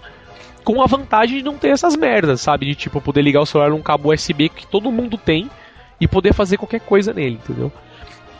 com 0.62 0.82
a 0.82 0.86
vantagem 0.86 1.38
de 1.38 1.44
não 1.44 1.56
ter 1.56 1.68
essas 1.68 1.96
merdas, 1.96 2.42
sabe? 2.42 2.66
De 2.66 2.74
tipo 2.74 3.00
poder 3.00 3.22
ligar 3.22 3.40
o 3.40 3.46
celular 3.46 3.70
num 3.70 3.82
cabo 3.82 4.12
USB 4.12 4.50
que 4.50 4.66
todo 4.66 4.92
mundo 4.92 5.16
tem 5.16 5.50
e 5.98 6.06
poder 6.06 6.34
fazer 6.34 6.58
qualquer 6.58 6.80
coisa 6.80 7.12
nele, 7.14 7.40
entendeu? 7.42 7.72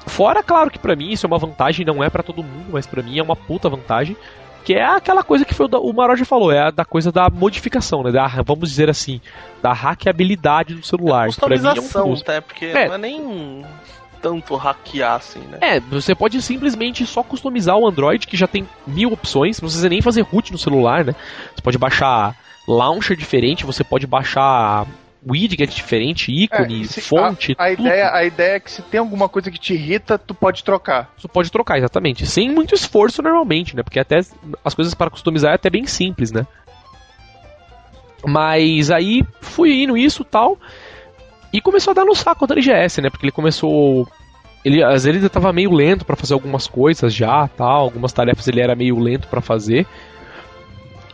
Fora, 0.07 0.43
claro 0.43 0.71
que 0.71 0.79
pra 0.79 0.95
mim 0.95 1.11
isso 1.11 1.25
é 1.25 1.29
uma 1.29 1.39
vantagem, 1.39 1.87
não 1.87 2.05
é 2.05 2.11
para 2.11 2.23
todo 2.23 2.43
mundo, 2.43 2.67
mas 2.71 2.87
pra 2.87 3.03
mim 3.03 3.19
é 3.19 3.23
uma 3.23 3.35
puta 3.35 3.71
vantagem. 3.71 4.17
Que 4.65 4.75
é 4.75 4.85
aquela 4.85 5.23
coisa 5.23 5.45
que 5.45 5.53
foi 5.53 5.67
o, 5.71 5.93
Maroja 5.93 6.25
falou, 6.25 6.51
é 6.51 6.59
a 6.59 6.71
da 6.71 6.85
coisa 6.85 7.13
da 7.13 7.29
modificação, 7.29 8.03
né? 8.03 8.11
Da, 8.11 8.27
vamos 8.43 8.71
dizer 8.71 8.89
assim, 8.89 9.21
da 9.63 9.73
hackeabilidade 9.73 10.75
do 10.75 10.85
celular. 10.85 11.27
Customização, 11.27 12.03
é 12.03 12.15
um 12.15 12.15
até, 12.15 12.41
porque 12.41 12.65
É. 12.67 12.89
não 12.89 12.95
é 12.95 12.99
nem 12.99 13.65
tanto 14.23 14.57
hackear 14.57 15.17
assim, 15.17 15.41
né? 15.41 15.59
É, 15.61 15.81
você 15.81 16.15
pode 16.15 16.41
simplesmente 16.41 17.05
só 17.05 17.23
customizar 17.23 17.77
o 17.77 17.87
Android, 17.87 18.27
que 18.27 18.39
já 18.39 18.47
tem 18.47 18.67
mil 18.87 19.13
opções, 19.13 19.61
não 19.61 19.67
precisa 19.69 19.89
nem 19.91 20.01
fazer 20.01 20.23
root 20.23 20.51
no 20.51 20.57
celular, 20.57 21.05
né? 21.05 21.15
Você 21.55 21.61
pode 21.63 21.77
baixar 21.77 22.35
launcher 22.67 23.19
diferente, 23.19 23.67
você 23.67 23.85
pode 23.85 24.07
baixar 24.07 24.87
widget 25.27 25.75
diferente, 25.75 26.31
ícone, 26.31 26.83
É, 26.83 27.01
fonte, 27.01 27.55
a, 27.59 27.65
a 27.65 27.73
ideia, 27.73 28.13
a 28.13 28.25
ideia 28.25 28.57
é 28.57 28.61
que 28.61 28.71
se 28.71 28.83
tem 28.83 29.01
alguma 29.01 29.29
coisa 29.29 29.51
que 29.51 29.59
te 29.59 29.75
irrita, 29.75 30.19
tu 30.19 30.35
pode 30.35 30.63
trocar. 30.63 31.11
Você 31.17 31.29
pode 31.29 31.51
trocar, 31.51 31.79
exatamente. 31.79 32.27
Sem 32.27 32.51
muito 32.51 32.75
esforço 32.75 33.23
normalmente, 33.23 33.75
né? 33.75 33.83
Porque 33.83 33.99
até 33.99 34.21
as 34.65 34.75
coisas 34.75 34.95
para 34.95 35.11
customizar 35.11 35.53
é 35.53 35.55
até 35.55 35.71
bem 35.71 35.87
simples, 35.87 36.31
né? 36.31 36.47
Mas 38.27 38.91
aí 38.91 39.25
fui 39.41 39.83
indo 39.83 39.97
isso 39.97 40.25
tal. 40.25 40.59
E 41.53 41.61
começou 41.61 41.93
a 41.93 41.95
dar 41.95 42.05
no 42.05 42.15
saco 42.15 42.45
o 42.45 42.49
3GS, 42.49 43.03
né? 43.03 43.11
Porque 43.11 43.27
ele 43.27 43.33
começou. 43.33 44.09
Ele, 44.65 44.83
às 44.83 45.05
vezes 45.05 45.21
ele 45.21 45.29
tava 45.29 45.53
meio 45.53 45.73
lento 45.73 46.05
pra 46.05 46.17
fazer 46.17 46.35
algumas 46.35 46.67
coisas 46.67 47.15
já, 47.15 47.47
tal. 47.49 47.83
Algumas 47.83 48.13
tarefas 48.13 48.49
ele 48.49 48.61
era 48.61 48.75
meio 48.75 48.99
lento 48.99 49.29
pra 49.29 49.41
fazer. 49.41 49.87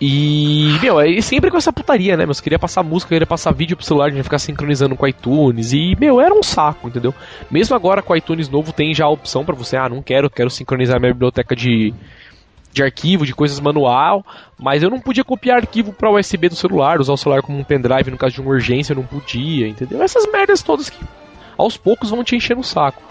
E, 0.01 0.79
meu, 0.81 0.99
aí 0.99 1.21
sempre 1.21 1.51
com 1.51 1.59
essa 1.59 1.73
putaria, 1.73 2.17
né? 2.17 2.25
Meu, 2.25 2.33
você 2.33 2.43
queria 2.43 2.59
passar 2.59 2.83
música, 2.83 3.11
queria 3.11 3.27
passar 3.27 3.53
vídeo 3.53 3.77
pro 3.77 3.85
celular, 3.85 4.07
a 4.07 4.11
gente 4.11 4.23
ficar 4.23 4.39
sincronizando 4.39 4.97
com 4.97 5.05
o 5.05 5.09
iTunes. 5.09 5.75
E, 5.75 5.95
meu, 6.01 6.19
era 6.21 6.35
um 6.35 6.43
saco, 6.43 6.89
entendeu? 6.89 7.15
Mesmo 7.51 7.77
agora 7.77 8.01
com 8.01 8.15
o 8.15 8.17
iTunes 8.17 8.49
novo 8.49 8.73
tem 8.73 8.95
já 8.95 9.05
a 9.05 9.11
opção 9.11 9.45
pra 9.45 9.55
você, 9.55 9.77
ah, 9.77 9.91
não 9.91 10.03
quero, 10.03 10.31
quero 10.31 10.49
sincronizar 10.49 10.99
minha 10.99 11.13
biblioteca 11.13 11.55
de, 11.55 11.93
de 12.73 12.83
arquivo, 12.83 13.27
de 13.27 13.35
coisas 13.35 13.61
manual, 13.61 14.25
mas 14.59 14.83
eu 14.83 14.89
não 14.89 15.01
podia 15.01 15.23
copiar 15.23 15.59
arquivo 15.59 15.93
pra 15.93 16.11
USB 16.11 16.49
do 16.49 16.57
celular, 16.57 16.99
usar 16.99 17.13
o 17.13 17.17
celular 17.19 17.43
como 17.43 17.59
um 17.59 17.65
pendrive 17.65 18.11
no 18.11 18.17
caso 18.17 18.35
de 18.35 18.41
uma 18.41 18.51
urgência, 18.51 18.93
eu 18.93 18.97
não 18.97 19.05
podia, 19.05 19.69
entendeu? 19.69 20.03
Essas 20.03 20.31
merdas 20.33 20.63
todas 20.63 20.89
que 20.89 21.05
aos 21.59 21.77
poucos 21.77 22.09
vão 22.09 22.25
te 22.25 22.35
encher 22.35 22.57
no 22.57 22.65
saco. 22.65 23.03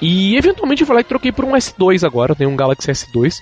E 0.00 0.34
eventualmente 0.34 0.80
eu 0.80 0.86
falei 0.86 1.02
que 1.02 1.10
troquei 1.10 1.30
por 1.30 1.44
um 1.44 1.52
S2 1.52 2.06
agora, 2.06 2.32
eu 2.32 2.36
tenho 2.36 2.48
um 2.48 2.56
Galaxy 2.56 2.90
S2, 2.90 3.34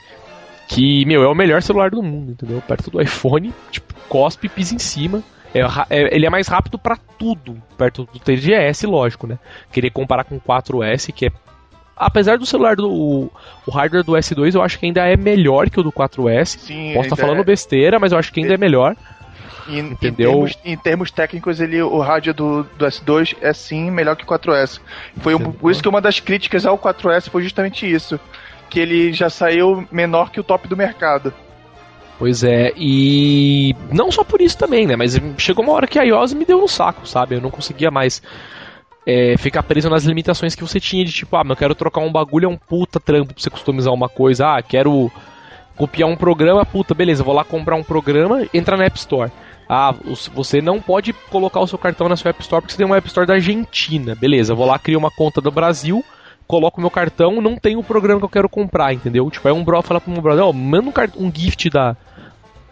que, 0.69 1.05
meu, 1.07 1.23
é 1.23 1.28
o 1.28 1.35
melhor 1.35 1.62
celular 1.62 1.90
do 1.90 2.03
mundo, 2.03 2.32
entendeu? 2.32 2.61
Perto 2.61 2.90
do 2.90 3.01
iPhone, 3.01 3.53
tipo, 3.70 3.95
cospe 4.09 4.47
e 4.47 4.51
pisa 4.51 4.74
em 4.74 4.78
cima. 4.78 5.23
É 5.55 5.61
é- 5.89 6.15
ele 6.15 6.27
é 6.27 6.31
mais 6.31 6.47
rápido 6.47 6.78
pra 6.78 6.97
tudo, 7.19 7.57
perto 7.78 8.07
do 8.12 8.19
3GS, 8.20 8.86
lógico, 8.86 9.27
né? 9.27 9.39
Querer 9.73 9.90
comparar 9.90 10.24
com 10.24 10.36
o 10.36 10.40
4S, 10.40 11.11
que 11.11 11.27
é. 11.27 11.31
Apesar 11.97 12.39
do 12.39 12.47
celular 12.47 12.77
do. 12.77 12.89
O 13.66 13.70
hardware 13.73 14.05
do 14.05 14.12
S2 14.12 14.55
eu 14.55 14.62
acho 14.62 14.78
que 14.78 14.86
ainda 14.86 15.01
é 15.09 15.16
melhor 15.16 15.69
que 15.70 15.81
o 15.81 15.82
do 15.82 15.90
4S. 15.90 16.59
Sim, 16.61 16.93
Posso 16.95 17.07
estar 17.07 17.15
ainda 17.15 17.16
falando 17.16 17.40
é- 17.40 17.45
besteira, 17.45 17.99
mas 17.99 18.12
eu 18.12 18.19
acho 18.19 18.32
que 18.32 18.40
ainda 18.40 18.55
é 18.55 18.59
melhor. 18.59 18.95
Em, 19.69 19.78
em 19.81 19.86
Entendeu? 19.93 20.31
termos, 20.32 20.59
em 20.65 20.77
termos 20.77 21.11
técnicos, 21.11 21.61
ele, 21.61 21.82
o 21.82 21.99
rádio 21.99 22.32
do, 22.32 22.62
do 22.62 22.86
S2 22.86 23.36
é 23.40 23.53
sim 23.53 23.90
melhor 23.90 24.16
que 24.16 24.24
o 24.24 24.27
4S. 24.27 24.81
Foi 25.20 25.35
um- 25.35 25.39
Entendeu? 25.39 25.59
por 25.59 25.70
isso 25.73 25.82
que 25.82 25.89
uma 25.89 26.01
das 26.01 26.20
críticas 26.20 26.65
ao 26.65 26.78
4S 26.78 27.28
foi 27.31 27.43
justamente 27.43 27.90
isso. 27.90 28.19
Que 28.69 28.81
ele 28.81 29.12
já 29.12 29.31
saiu 29.31 29.86
menor 29.90 30.31
que 30.31 30.40
o 30.40 30.45
top 30.45 30.69
do 30.69 30.77
mercado. 30.77 31.32
Pois 32.19 32.43
é, 32.43 32.73
e 32.77 33.74
não 33.93 34.11
só 34.11 34.24
por 34.24 34.40
isso 34.40 34.59
também, 34.59 34.86
né? 34.86 34.97
Mas 34.97 35.20
chegou 35.36 35.65
uma 35.65 35.73
hora 35.73 35.86
que 35.86 35.99
a 35.99 36.03
iOS 36.03 36.35
me 36.35 36.45
deu 36.45 36.61
no 36.61 36.66
saco, 36.66 37.07
sabe? 37.07 37.36
Eu 37.36 37.40
não 37.40 37.51
conseguia 37.51 37.93
mais 37.93 38.20
é, 39.07 39.36
ficar 39.39 39.62
preso 39.62 39.89
nas 39.89 40.05
limitações 40.05 40.55
que 40.55 40.62
você 40.62 40.81
tinha 40.81 41.05
de 41.05 41.12
tipo, 41.12 41.36
ah, 41.36 41.45
mas 41.45 41.51
eu 41.51 41.57
quero 41.57 41.74
trocar 41.77 42.01
um 42.01 42.11
bagulho, 42.11 42.47
é 42.47 42.49
um 42.49 42.57
puta 42.57 42.99
trampo 42.99 43.32
pra 43.32 43.40
você 43.40 43.49
customizar 43.49 43.95
uma 43.95 44.09
coisa. 44.09 44.57
Ah, 44.57 44.62
quero 44.62 45.11
copiar 45.77 46.09
um 46.09 46.16
programa, 46.16 46.66
puta, 46.66 46.93
beleza, 46.93 47.23
vou 47.23 47.35
lá 47.35 47.45
comprar 47.45 47.77
um 47.77 47.85
programa, 47.85 48.47
entra 48.53 48.77
na 48.77 48.85
App 48.85 48.99
Store. 48.99 49.31
Ah, 49.69 49.95
você 50.35 50.61
não 50.61 50.81
pode 50.81 51.12
colocar 51.12 51.61
o 51.61 51.66
seu 51.66 51.78
cartão 51.78 52.09
na 52.09 52.16
sua 52.16 52.31
App 52.31 52.40
Store 52.43 52.61
porque 52.61 52.73
você 52.73 52.78
tem 52.78 52.86
uma 52.86 52.97
App 52.97 53.07
Store 53.07 53.27
da 53.27 53.35
Argentina. 53.35 54.15
Beleza, 54.15 54.55
vou 54.55 54.66
lá, 54.66 54.78
crio 54.78 54.99
uma 54.99 55.11
conta 55.11 55.40
do 55.40 55.53
Brasil, 55.53 56.05
coloco 56.49 56.81
meu 56.81 56.91
cartão, 56.91 57.43
não 57.43 57.57
tem 57.57 57.77
o 57.77 57.83
programa 57.83 58.19
que 58.19 58.25
eu 58.25 58.31
quero 58.31 58.49
comprar, 58.49 58.95
entendeu? 58.95 59.31
Tipo, 59.31 59.47
aí 59.47 59.55
um 59.55 59.62
bro 59.62 59.83
fala 59.83 60.01
pro 60.01 60.11
meu 60.11 60.23
brother, 60.23 60.45
ó, 60.45 60.53
manda 60.53 60.89
um, 60.89 61.27
um 61.27 61.33
gift 61.33 61.69
da, 61.69 61.95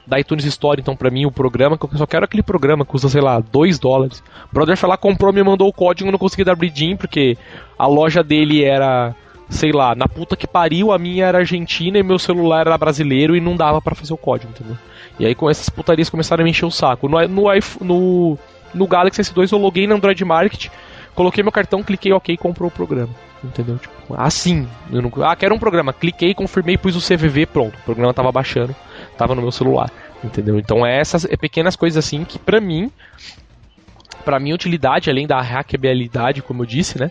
da 0.07 0.19
iTunes 0.19 0.47
Store, 0.47 0.81
então, 0.81 0.97
pra 0.97 1.11
mim, 1.11 1.27
o 1.27 1.31
programa, 1.31 1.77
que 1.77 1.85
eu 1.85 1.99
só 1.99 2.07
quero 2.07 2.25
aquele 2.25 2.43
programa 2.43 2.87
que 2.87 2.91
custa, 2.91 3.11
sei 3.11 3.21
lá, 3.21 3.39
2 3.39 3.79
dólares. 3.79 4.23
O 4.51 4.55
brother 4.55 4.79
foi 4.79 4.89
lá, 4.89 4.97
comprou, 4.97 5.31
me 5.31 5.43
mandou 5.43 5.69
o 5.69 5.73
código, 5.73 6.11
não 6.11 6.19
consegui 6.19 6.43
dar 6.43 6.57
redeem, 6.57 6.97
porque 6.97 7.37
a 7.79 7.87
loja 7.87 8.25
dele 8.25 8.65
era, 8.65 9.15
sei 9.51 9.73
lá, 9.73 9.95
na 9.95 10.09
puta 10.09 10.37
que 10.37 10.47
pariu, 10.47 10.91
a 10.91 10.99
minha 10.99 11.27
era 11.27 11.39
argentina 11.39 11.99
e 11.99 12.03
meu 12.03 12.19
celular 12.19 12.67
era 12.67 12.79
brasileiro 12.79 13.37
e 13.37 13.41
não 13.43 13.57
dava 13.57 13.83
pra 13.83 13.95
fazer 13.95 14.15
o 14.15 14.19
código, 14.19 14.53
entendeu? 14.53 14.79
E 15.19 15.27
aí 15.27 15.35
com 15.35 15.51
essas 15.51 15.69
putarias 15.69 16.09
começaram 16.09 16.43
a 16.43 16.45
me 16.45 16.51
encher 16.51 16.65
o 16.65 16.71
saco. 16.71 17.09
No, 17.09 17.21
no, 17.29 17.45
no, 17.81 18.39
no 18.73 18.87
Galaxy 18.87 19.21
S2 19.21 19.53
eu 19.53 19.59
loguei 19.59 19.87
no 19.87 19.97
Android 19.97 20.25
Market, 20.25 20.69
coloquei 21.15 21.43
meu 21.43 21.53
cartão, 21.53 21.83
cliquei 21.83 22.13
OK 22.13 22.35
e 22.35 22.39
comprou 22.39 22.69
o 22.69 22.73
programa. 22.73 23.26
Entendeu? 23.43 23.79
Tipo, 23.79 24.15
assim. 24.17 24.69
Eu 24.91 25.03
não, 25.03 25.13
ah, 25.23 25.37
quero 25.37 25.55
um 25.55 25.59
programa. 25.59 25.93
Cliquei, 25.93 26.35
confirmei, 26.35 26.77
pus 26.77 26.97
o 26.97 27.01
CVV, 27.01 27.47
pronto. 27.47 27.77
O 27.79 27.83
programa 27.83 28.15
tava 28.15 28.33
baixando, 28.33 28.75
tava 29.17 29.35
no 29.35 29.43
meu 29.43 29.53
celular. 29.53 29.91
Entendeu? 30.25 30.59
Então 30.59 30.85
é 30.85 30.99
essas 30.99 31.25
é 31.25 31.37
pequenas 31.37 31.77
coisas 31.77 32.05
assim 32.05 32.25
que 32.25 32.39
pra 32.39 32.61
mim, 32.61 32.91
pra 34.25 34.41
minha 34.41 34.55
utilidade, 34.55 35.11
além 35.11 35.27
da 35.27 35.41
hackeabilidade, 35.41 36.43
como 36.43 36.63
eu 36.63 36.67
disse, 36.67 36.99
né? 36.99 37.11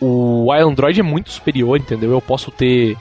O 0.00 0.52
Android 0.52 1.00
é 1.00 1.02
muito 1.02 1.30
superior, 1.30 1.76
entendeu? 1.76 2.12
Eu 2.12 2.20
posso 2.20 2.52
ter 2.52 2.96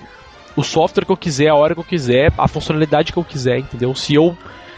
o 0.56 0.64
software 0.64 1.06
que 1.06 1.12
eu 1.12 1.18
quiser, 1.18 1.50
a 1.50 1.56
hora 1.56 1.76
que 1.76 1.80
eu 1.80 1.84
quiser, 1.86 2.34
a 2.36 2.48
funcionalidade 2.48 3.14
que 3.14 3.20
eu 3.20 3.24
quiser, 3.24 3.60
entendeu? 3.60 3.94
Se 3.94 4.16
eu 4.16 4.36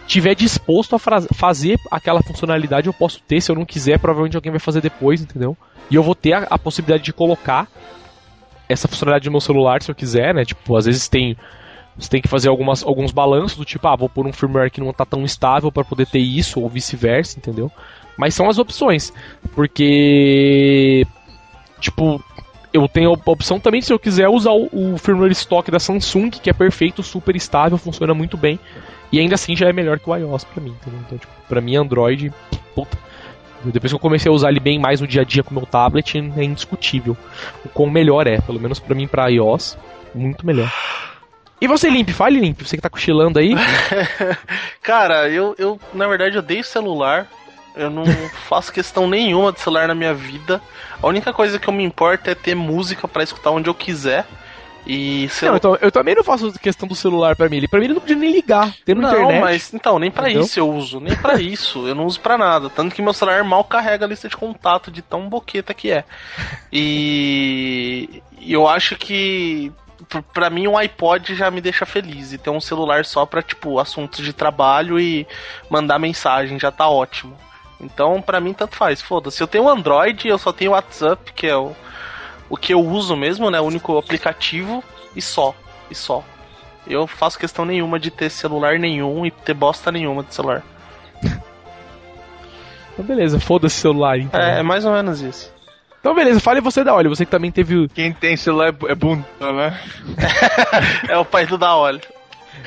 tiver 0.10 0.34
disposto 0.34 0.96
a 0.96 1.00
fazer 1.00 1.80
aquela 1.92 2.24
funcionalidade, 2.24 2.88
eu 2.88 2.94
posso 2.94 3.22
ter. 3.22 3.40
Se 3.40 3.52
eu 3.52 3.56
não 3.56 3.64
quiser, 3.64 4.00
provavelmente 4.00 4.36
alguém 4.36 4.52
vai 4.52 4.60
fazer 4.60 4.82
depois, 4.82 5.22
entendeu? 5.22 5.56
E 5.90 5.94
eu 5.94 6.02
vou 6.02 6.16
ter 6.16 6.34
a, 6.34 6.48
a 6.50 6.58
possibilidade 6.58 7.04
de 7.04 7.14
colocar 7.14 7.68
essa 8.68 8.88
funcionalidade 8.88 9.28
no 9.28 9.34
meu 9.34 9.40
celular 9.40 9.84
se 9.84 9.92
eu 9.92 9.96
quiser, 9.96 10.34
né? 10.34 10.44
Tipo, 10.44 10.76
às 10.76 10.86
vezes 10.86 11.08
tem 11.08 11.38
você 11.96 12.10
tem 12.10 12.22
que 12.22 12.28
fazer 12.28 12.50
algumas, 12.50 12.82
alguns 12.82 13.12
balanços 13.12 13.58
do 13.58 13.66
tipo, 13.66 13.86
ah, 13.88 13.96
vou 13.96 14.10
pôr 14.10 14.26
um 14.26 14.34
firmware 14.34 14.72
que 14.72 14.80
não 14.80 14.94
tá 14.94 15.06
tão 15.06 15.24
estável 15.26 15.72
para 15.72 15.84
poder 15.84 16.08
ter 16.08 16.20
isso 16.20 16.60
ou 16.60 16.70
vice-versa, 16.70 17.38
entendeu? 17.38 17.70
Mas 18.18 18.34
são 18.34 18.50
as 18.50 18.58
opções, 18.58 19.14
porque 19.54 21.06
tipo, 21.80 22.24
eu 22.74 22.88
tenho 22.88 23.12
a 23.12 23.32
opção 23.32 23.60
também 23.60 23.82
se 23.82 23.92
eu 23.92 24.00
quiser 24.00 24.30
usar 24.30 24.52
o, 24.52 24.70
o 24.72 24.98
firmware 24.98 25.32
stock 25.34 25.70
da 25.70 25.80
Samsung, 25.80 26.30
que 26.30 26.50
é 26.50 26.54
perfeito, 26.54 27.04
super 27.04 27.36
estável, 27.36 27.78
funciona 27.78 28.14
muito 28.14 28.38
bem. 28.38 28.58
E 29.12 29.20
ainda 29.20 29.36
assim 29.36 29.56
já 29.56 29.68
é 29.68 29.74
melhor 29.74 30.00
que 30.00 30.10
o 30.10 30.16
iOS 30.16 30.44
pra 30.44 30.62
mim, 30.62 30.72
entendeu? 30.72 31.00
Então, 31.06 31.18
tipo, 31.18 31.34
pra 31.48 31.62
mim 31.62 31.76
Android, 31.76 32.32
puta. 32.76 32.98
Depois 33.64 33.92
que 33.92 33.96
eu 33.96 34.00
comecei 34.00 34.32
a 34.32 34.34
usar 34.34 34.50
ele 34.50 34.60
bem 34.60 34.80
mais 34.80 35.02
no 35.02 35.08
dia 35.08 35.22
a 35.22 35.26
dia 35.26 35.44
com 35.44 35.52
o 35.52 35.54
meu 35.54 35.66
tablet, 35.66 36.18
é 36.18 36.44
indiscutível 36.44 37.18
o 37.66 37.70
quão 37.70 37.90
melhor 37.90 38.26
é, 38.26 38.40
pelo 38.40 38.60
menos 38.60 38.80
pra 38.80 38.96
mim 38.96 39.08
pra 39.08 39.28
iOS, 39.28 39.78
muito 40.16 40.46
melhor. 40.46 40.72
E 41.62 41.68
você, 41.68 41.90
Limp, 41.90 42.10
fale 42.12 42.40
Limp, 42.40 42.62
você 42.62 42.78
que 42.78 42.82
tá 42.82 42.90
cochilando 42.90 43.38
aí. 43.38 43.54
Cara, 44.82 45.28
eu, 45.30 45.56
eu 45.58 45.80
na 45.94 46.08
verdade 46.08 46.38
odeio 46.38 46.64
celular. 46.64 47.28
Eu 47.76 47.90
não 47.90 48.06
faço 48.48 48.72
questão 48.72 49.10
nenhuma 49.10 49.52
de 49.52 49.60
celular 49.60 49.88
na 49.88 49.96
minha 49.96 50.14
vida. 50.14 50.62
A 51.02 51.08
única 51.08 51.34
coisa 51.34 51.60
que 51.60 51.68
eu 51.68 51.74
me 51.74 51.84
importo 51.84 52.30
é 52.30 52.36
ter 52.36 52.56
música 52.56 53.08
pra 53.08 53.24
escutar 53.24 53.52
onde 53.52 53.70
eu 53.70 53.74
quiser. 53.74 54.26
E 54.92 55.30
Não, 55.44 55.56
então, 55.56 55.78
eu 55.82 55.92
também 55.92 56.16
não 56.16 56.24
faço 56.24 56.52
questão 56.54 56.88
do 56.88 56.96
celular 56.96 57.36
pra 57.36 57.48
mim. 57.48 57.58
Ele, 57.58 57.68
pra 57.68 57.78
mim 57.80 57.86
ele 57.86 57.94
não 57.94 58.02
podia 58.02 58.16
nem 58.16 58.32
ligar, 58.32 58.74
tendo 58.84 59.00
Não, 59.02 59.10
internet. 59.12 59.40
mas 59.40 59.72
então, 59.72 60.00
nem 60.00 60.10
pra 60.10 60.24
Entendeu? 60.30 60.42
isso 60.48 60.60
eu 60.60 60.68
uso, 60.68 61.00
nem 61.00 61.16
pra 61.16 61.40
isso. 61.40 61.88
Eu 61.88 61.94
não 61.94 62.06
uso 62.08 62.20
pra 62.20 62.40
nada. 62.40 62.72
Tanto 62.72 62.96
que 62.96 63.02
meu 63.02 63.14
celular 63.14 63.44
mal 63.44 63.64
carrega 63.64 64.06
a 64.06 64.08
lista 64.08 64.28
de 64.28 64.36
contato 64.36 64.90
de 64.90 65.04
tão 65.04 65.30
boqueta 65.30 65.76
que 65.76 65.92
é. 65.92 66.04
E 66.72 68.24
eu 68.48 68.68
acho 68.68 68.96
que 68.96 69.72
p- 70.10 70.24
pra 70.34 70.50
mim 70.50 70.68
um 70.68 70.78
iPod 70.78 71.36
já 71.36 71.52
me 71.52 71.62
deixa 71.62 71.86
feliz. 71.86 72.34
E 72.34 72.38
ter 72.40 72.50
um 72.50 72.60
celular 72.62 73.06
só 73.06 73.26
pra, 73.28 73.42
tipo, 73.44 73.78
assuntos 73.80 74.26
de 74.26 74.34
trabalho 74.34 75.00
e 75.00 75.28
mandar 75.70 76.00
mensagem 76.00 76.60
já 76.60 76.72
tá 76.72 76.90
ótimo. 76.90 77.38
Então, 77.80 78.22
pra 78.22 78.42
mim, 78.42 78.54
tanto 78.54 78.76
faz. 78.76 79.02
Foda-se. 79.02 79.40
Eu 79.42 79.48
tenho 79.48 79.70
Android, 79.70 80.28
eu 80.28 80.38
só 80.38 80.52
tenho 80.52 80.72
WhatsApp, 80.72 81.32
que 81.34 81.46
é 81.48 81.56
o, 81.56 81.74
o 82.50 82.58
que 82.58 82.74
eu 82.74 82.82
uso 82.82 83.16
mesmo, 83.16 83.50
né? 83.52 83.60
O 83.60 83.66
único 83.66 83.98
aplicativo, 83.98 84.84
e 85.16 85.22
só. 85.22 85.54
E 85.90 85.96
só. 85.96 86.24
Eu 86.88 87.06
faço 87.06 87.38
questão 87.38 87.66
nenhuma 87.66 88.00
de 88.00 88.10
ter 88.10 88.30
celular 88.30 88.80
nenhum 88.80 89.26
e 89.26 89.32
ter 89.32 89.54
bosta 89.54 89.92
nenhuma 89.92 90.24
de 90.24 90.34
celular. 90.34 90.64
Então, 92.94 93.06
beleza, 93.16 93.40
foda-se 93.40 93.76
celular 93.78 94.18
então. 94.20 94.40
É, 94.42 94.60
é 94.60 94.64
mais 94.64 94.84
ou 94.84 94.92
menos 94.92 95.22
isso. 95.22 95.54
Então, 96.02 96.14
beleza, 96.14 96.40
fale 96.42 96.60
você 96.62 96.84
da 96.84 96.94
Olho, 96.94 97.10
você 97.10 97.24
que 97.26 97.32
também 97.32 97.50
teve. 97.52 97.76
o- 97.78 97.88
Quem 97.90 98.12
tem 98.12 98.36
celular 98.36 98.76
é 98.88 98.96
bunda, 98.96 99.26
né? 99.40 99.80
É 101.08 101.18
o 101.18 101.24
pai 101.26 101.46
do 101.46 101.58
da 101.58 101.76
óleo. 101.78 102.02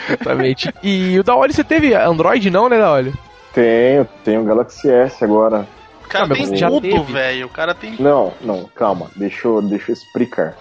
Exatamente. 0.09 0.73
e 0.83 1.19
o 1.19 1.23
da 1.23 1.35
Olho 1.37 1.53
você 1.53 1.63
teve 1.63 1.95
Android, 1.95 2.51
não, 2.51 2.67
né, 2.69 2.79
da 2.79 2.91
Olho? 2.93 3.13
Tenho, 3.53 4.09
tenho 4.25 4.41
o 4.41 4.45
Galaxy 4.45 4.89
S 4.91 5.23
agora. 5.23 5.67
O 6.13 6.27
cara 6.27 6.27
mas 6.27 6.51
tem 6.51 6.69
tudo, 6.69 6.81
teve? 6.83 7.13
velho. 7.13 7.47
O 7.47 7.49
cara 7.49 7.75
tem. 7.75 7.97
Não, 7.99 8.35
não, 8.43 8.65
calma, 8.75 9.11
deixa 9.17 9.49
eu, 9.49 9.63
deixa 9.63 9.91
eu 9.91 9.95
explicar. 9.95 10.55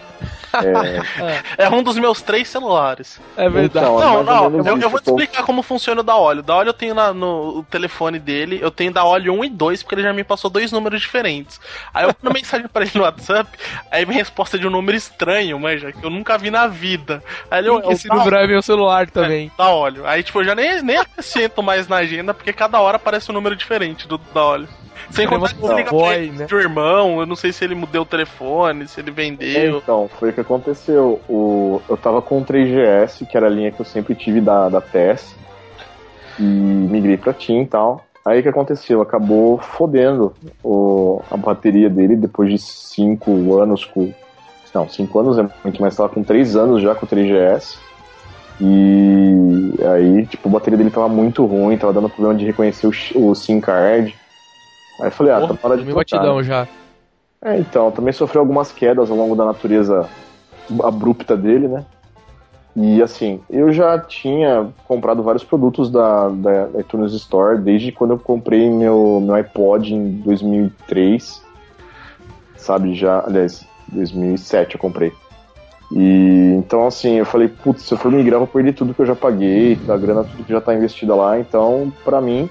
É, 0.53 1.01
É 1.65 1.69
um 1.69 1.81
dos 1.83 1.97
meus 1.97 2.21
três 2.21 2.47
celulares. 2.47 3.19
É 3.35 3.49
verdade. 3.49 3.85
Então, 3.85 3.99
é 4.01 4.23
Não, 4.23 4.23
não, 4.49 4.65
eu, 4.65 4.77
eu 4.79 4.89
vou 4.89 4.99
te 4.99 5.07
explicar 5.09 5.43
como 5.43 5.61
funciona 5.61 6.01
o 6.01 6.03
da 6.03 6.15
óleo. 6.15 6.41
Da 6.41 6.55
óleo 6.55 6.69
eu 6.69 6.73
tenho 6.73 6.93
na- 6.93 7.13
no 7.13 7.59
o 7.59 7.63
telefone 7.63 8.19
dele, 8.19 8.59
eu 8.61 8.71
tenho 8.71 8.91
da 8.93 9.03
óleo 9.03 9.33
1 9.33 9.43
e 9.45 9.49
2, 9.49 9.81
porque 9.83 9.95
ele 9.95 10.03
já 10.03 10.13
me 10.13 10.23
passou 10.23 10.49
dois 10.49 10.71
números 10.71 11.01
diferentes. 11.01 11.59
Aí 11.93 12.05
eu 12.05 12.15
mando 12.21 12.33
mensagem 12.37 12.67
pra 12.67 12.83
ele 12.83 12.91
no 12.95 13.01
WhatsApp, 13.03 13.49
aí 13.89 14.05
vem 14.05 14.15
resposta 14.15 14.57
de 14.57 14.67
um 14.67 14.71
número 14.71 14.97
estranho, 14.97 15.59
manja, 15.59 15.91
que 15.91 16.03
eu 16.03 16.09
nunca 16.09 16.37
vi 16.37 16.49
na 16.51 16.67
vida. 16.67 17.23
Aí 17.49 17.59
ele, 17.59 17.69
eu, 17.69 17.91
Esse 17.91 18.07
número 18.07 18.35
é 18.35 18.47
meu 18.47 18.61
celular 18.61 19.09
também. 19.09 19.51
da 19.57 19.69
óleo. 19.69 20.05
Aí, 20.05 20.23
tipo, 20.23 20.39
eu 20.39 20.45
já 20.45 20.55
nem, 20.55 20.81
nem 20.81 20.97
acrescento 20.97 21.61
mais 21.63 21.87
na 21.87 21.97
agenda, 21.97 22.33
porque 22.33 22.53
cada 22.53 22.79
hora 22.79 22.97
aparece 22.97 23.31
um 23.31 23.33
número 23.33 23.55
diferente 23.55 24.07
do 24.07 24.17
da 24.17 24.43
óleo. 24.43 24.67
Sem 25.09 25.27
contar 25.27 25.49
que 25.49 25.59
você 25.59 25.67
você 25.67 25.75
liga 25.75 25.89
pra 25.89 25.97
boy, 25.97 26.15
ele 26.15 26.31
né? 26.31 26.47
um 26.51 26.59
irmão, 26.59 27.19
eu 27.19 27.25
não 27.25 27.35
sei 27.35 27.51
se 27.51 27.63
ele 27.63 27.75
mudou 27.75 28.01
o 28.01 28.05
telefone, 28.05 28.87
se 28.87 28.99
ele 28.99 29.11
vendeu. 29.11 29.77
Então, 29.77 30.09
foi 30.19 30.29
o 30.29 30.33
que 30.33 30.41
aconteceu. 30.41 31.19
O, 31.27 31.81
eu 31.89 31.97
tava 31.97 32.21
com 32.21 32.39
o 32.39 32.45
3GS, 32.45 33.27
que 33.27 33.35
era 33.35 33.47
a 33.47 33.49
linha 33.49 33.71
que 33.71 33.79
eu 33.79 33.85
sempre 33.85 34.15
tive 34.15 34.39
da, 34.41 34.69
da 34.69 34.81
TES, 34.81 35.35
e 36.39 36.43
migrei 36.43 37.17
pra 37.17 37.33
TIM 37.33 37.61
e 37.61 37.67
tal. 37.67 38.05
Aí 38.23 38.39
o 38.39 38.43
que 38.43 38.49
aconteceu? 38.49 39.01
Acabou 39.01 39.57
fodendo 39.57 40.33
o, 40.63 41.21
a 41.29 41.37
bateria 41.37 41.89
dele 41.89 42.15
depois 42.15 42.51
de 42.51 42.59
5 42.59 43.59
anos 43.59 43.85
com. 43.85 44.13
Não, 44.73 44.87
5 44.87 45.19
anos 45.19 45.37
é 45.37 45.49
muito, 45.63 45.81
mas 45.81 45.95
tava 45.95 46.09
com 46.09 46.23
3 46.23 46.55
anos 46.55 46.81
já 46.81 46.95
com 46.95 47.05
o 47.05 47.09
3GS. 47.09 47.77
E 48.63 49.73
aí, 49.83 50.25
tipo, 50.27 50.47
a 50.47 50.51
bateria 50.51 50.77
dele 50.77 50.91
tava 50.91 51.09
muito 51.09 51.43
ruim, 51.45 51.77
tava 51.77 51.93
dando 51.93 52.09
problema 52.09 52.37
de 52.37 52.45
reconhecer 52.45 52.87
o, 52.87 52.91
o 53.15 53.33
SIM 53.33 53.59
card. 53.59 54.15
Aí 55.01 55.07
eu 55.07 55.11
falei, 55.11 55.33
ah, 55.33 55.41
tá 55.41 55.47
na 55.47 55.59
hora 55.63 55.77
de 55.77 55.83
trocar. 55.83 55.95
batidão 55.95 56.43
já. 56.43 56.67
É, 57.43 57.57
então, 57.57 57.91
também 57.91 58.13
sofreu 58.13 58.41
algumas 58.41 58.71
quedas 58.71 59.09
ao 59.09 59.17
longo 59.17 59.35
da 59.35 59.43
natureza 59.45 60.07
abrupta 60.83 61.35
dele, 61.35 61.67
né? 61.67 61.83
E 62.75 63.01
assim, 63.01 63.41
eu 63.49 63.73
já 63.73 63.99
tinha 63.99 64.69
comprado 64.87 65.21
vários 65.23 65.43
produtos 65.43 65.89
da, 65.89 66.29
da 66.29 66.69
iTunes 66.79 67.11
Store 67.13 67.57
desde 67.57 67.91
quando 67.91 68.11
eu 68.11 68.19
comprei 68.19 68.69
meu, 68.69 69.19
meu 69.21 69.35
iPod 69.35 69.93
em 69.93 70.11
2003, 70.21 71.43
sabe? 72.55 72.93
Já, 72.93 73.25
aliás, 73.25 73.67
2007 73.91 74.75
eu 74.75 74.79
comprei. 74.79 75.11
E 75.91 76.55
então, 76.57 76.87
assim, 76.87 77.15
eu 77.15 77.25
falei, 77.25 77.49
putz, 77.49 77.81
se 77.81 77.93
eu 77.93 77.97
for 77.97 78.11
migrar, 78.11 78.35
eu 78.35 78.45
vou 78.45 78.47
perder 78.47 78.73
tudo 78.73 78.93
que 78.93 79.01
eu 79.01 79.05
já 79.05 79.15
paguei, 79.15 79.77
a 79.89 79.97
grana, 79.97 80.23
tudo 80.23 80.45
que 80.45 80.53
já 80.53 80.61
tá 80.61 80.73
investida 80.73 81.13
lá. 81.13 81.37
Então, 81.37 81.91
pra 82.05 82.21
mim, 82.21 82.49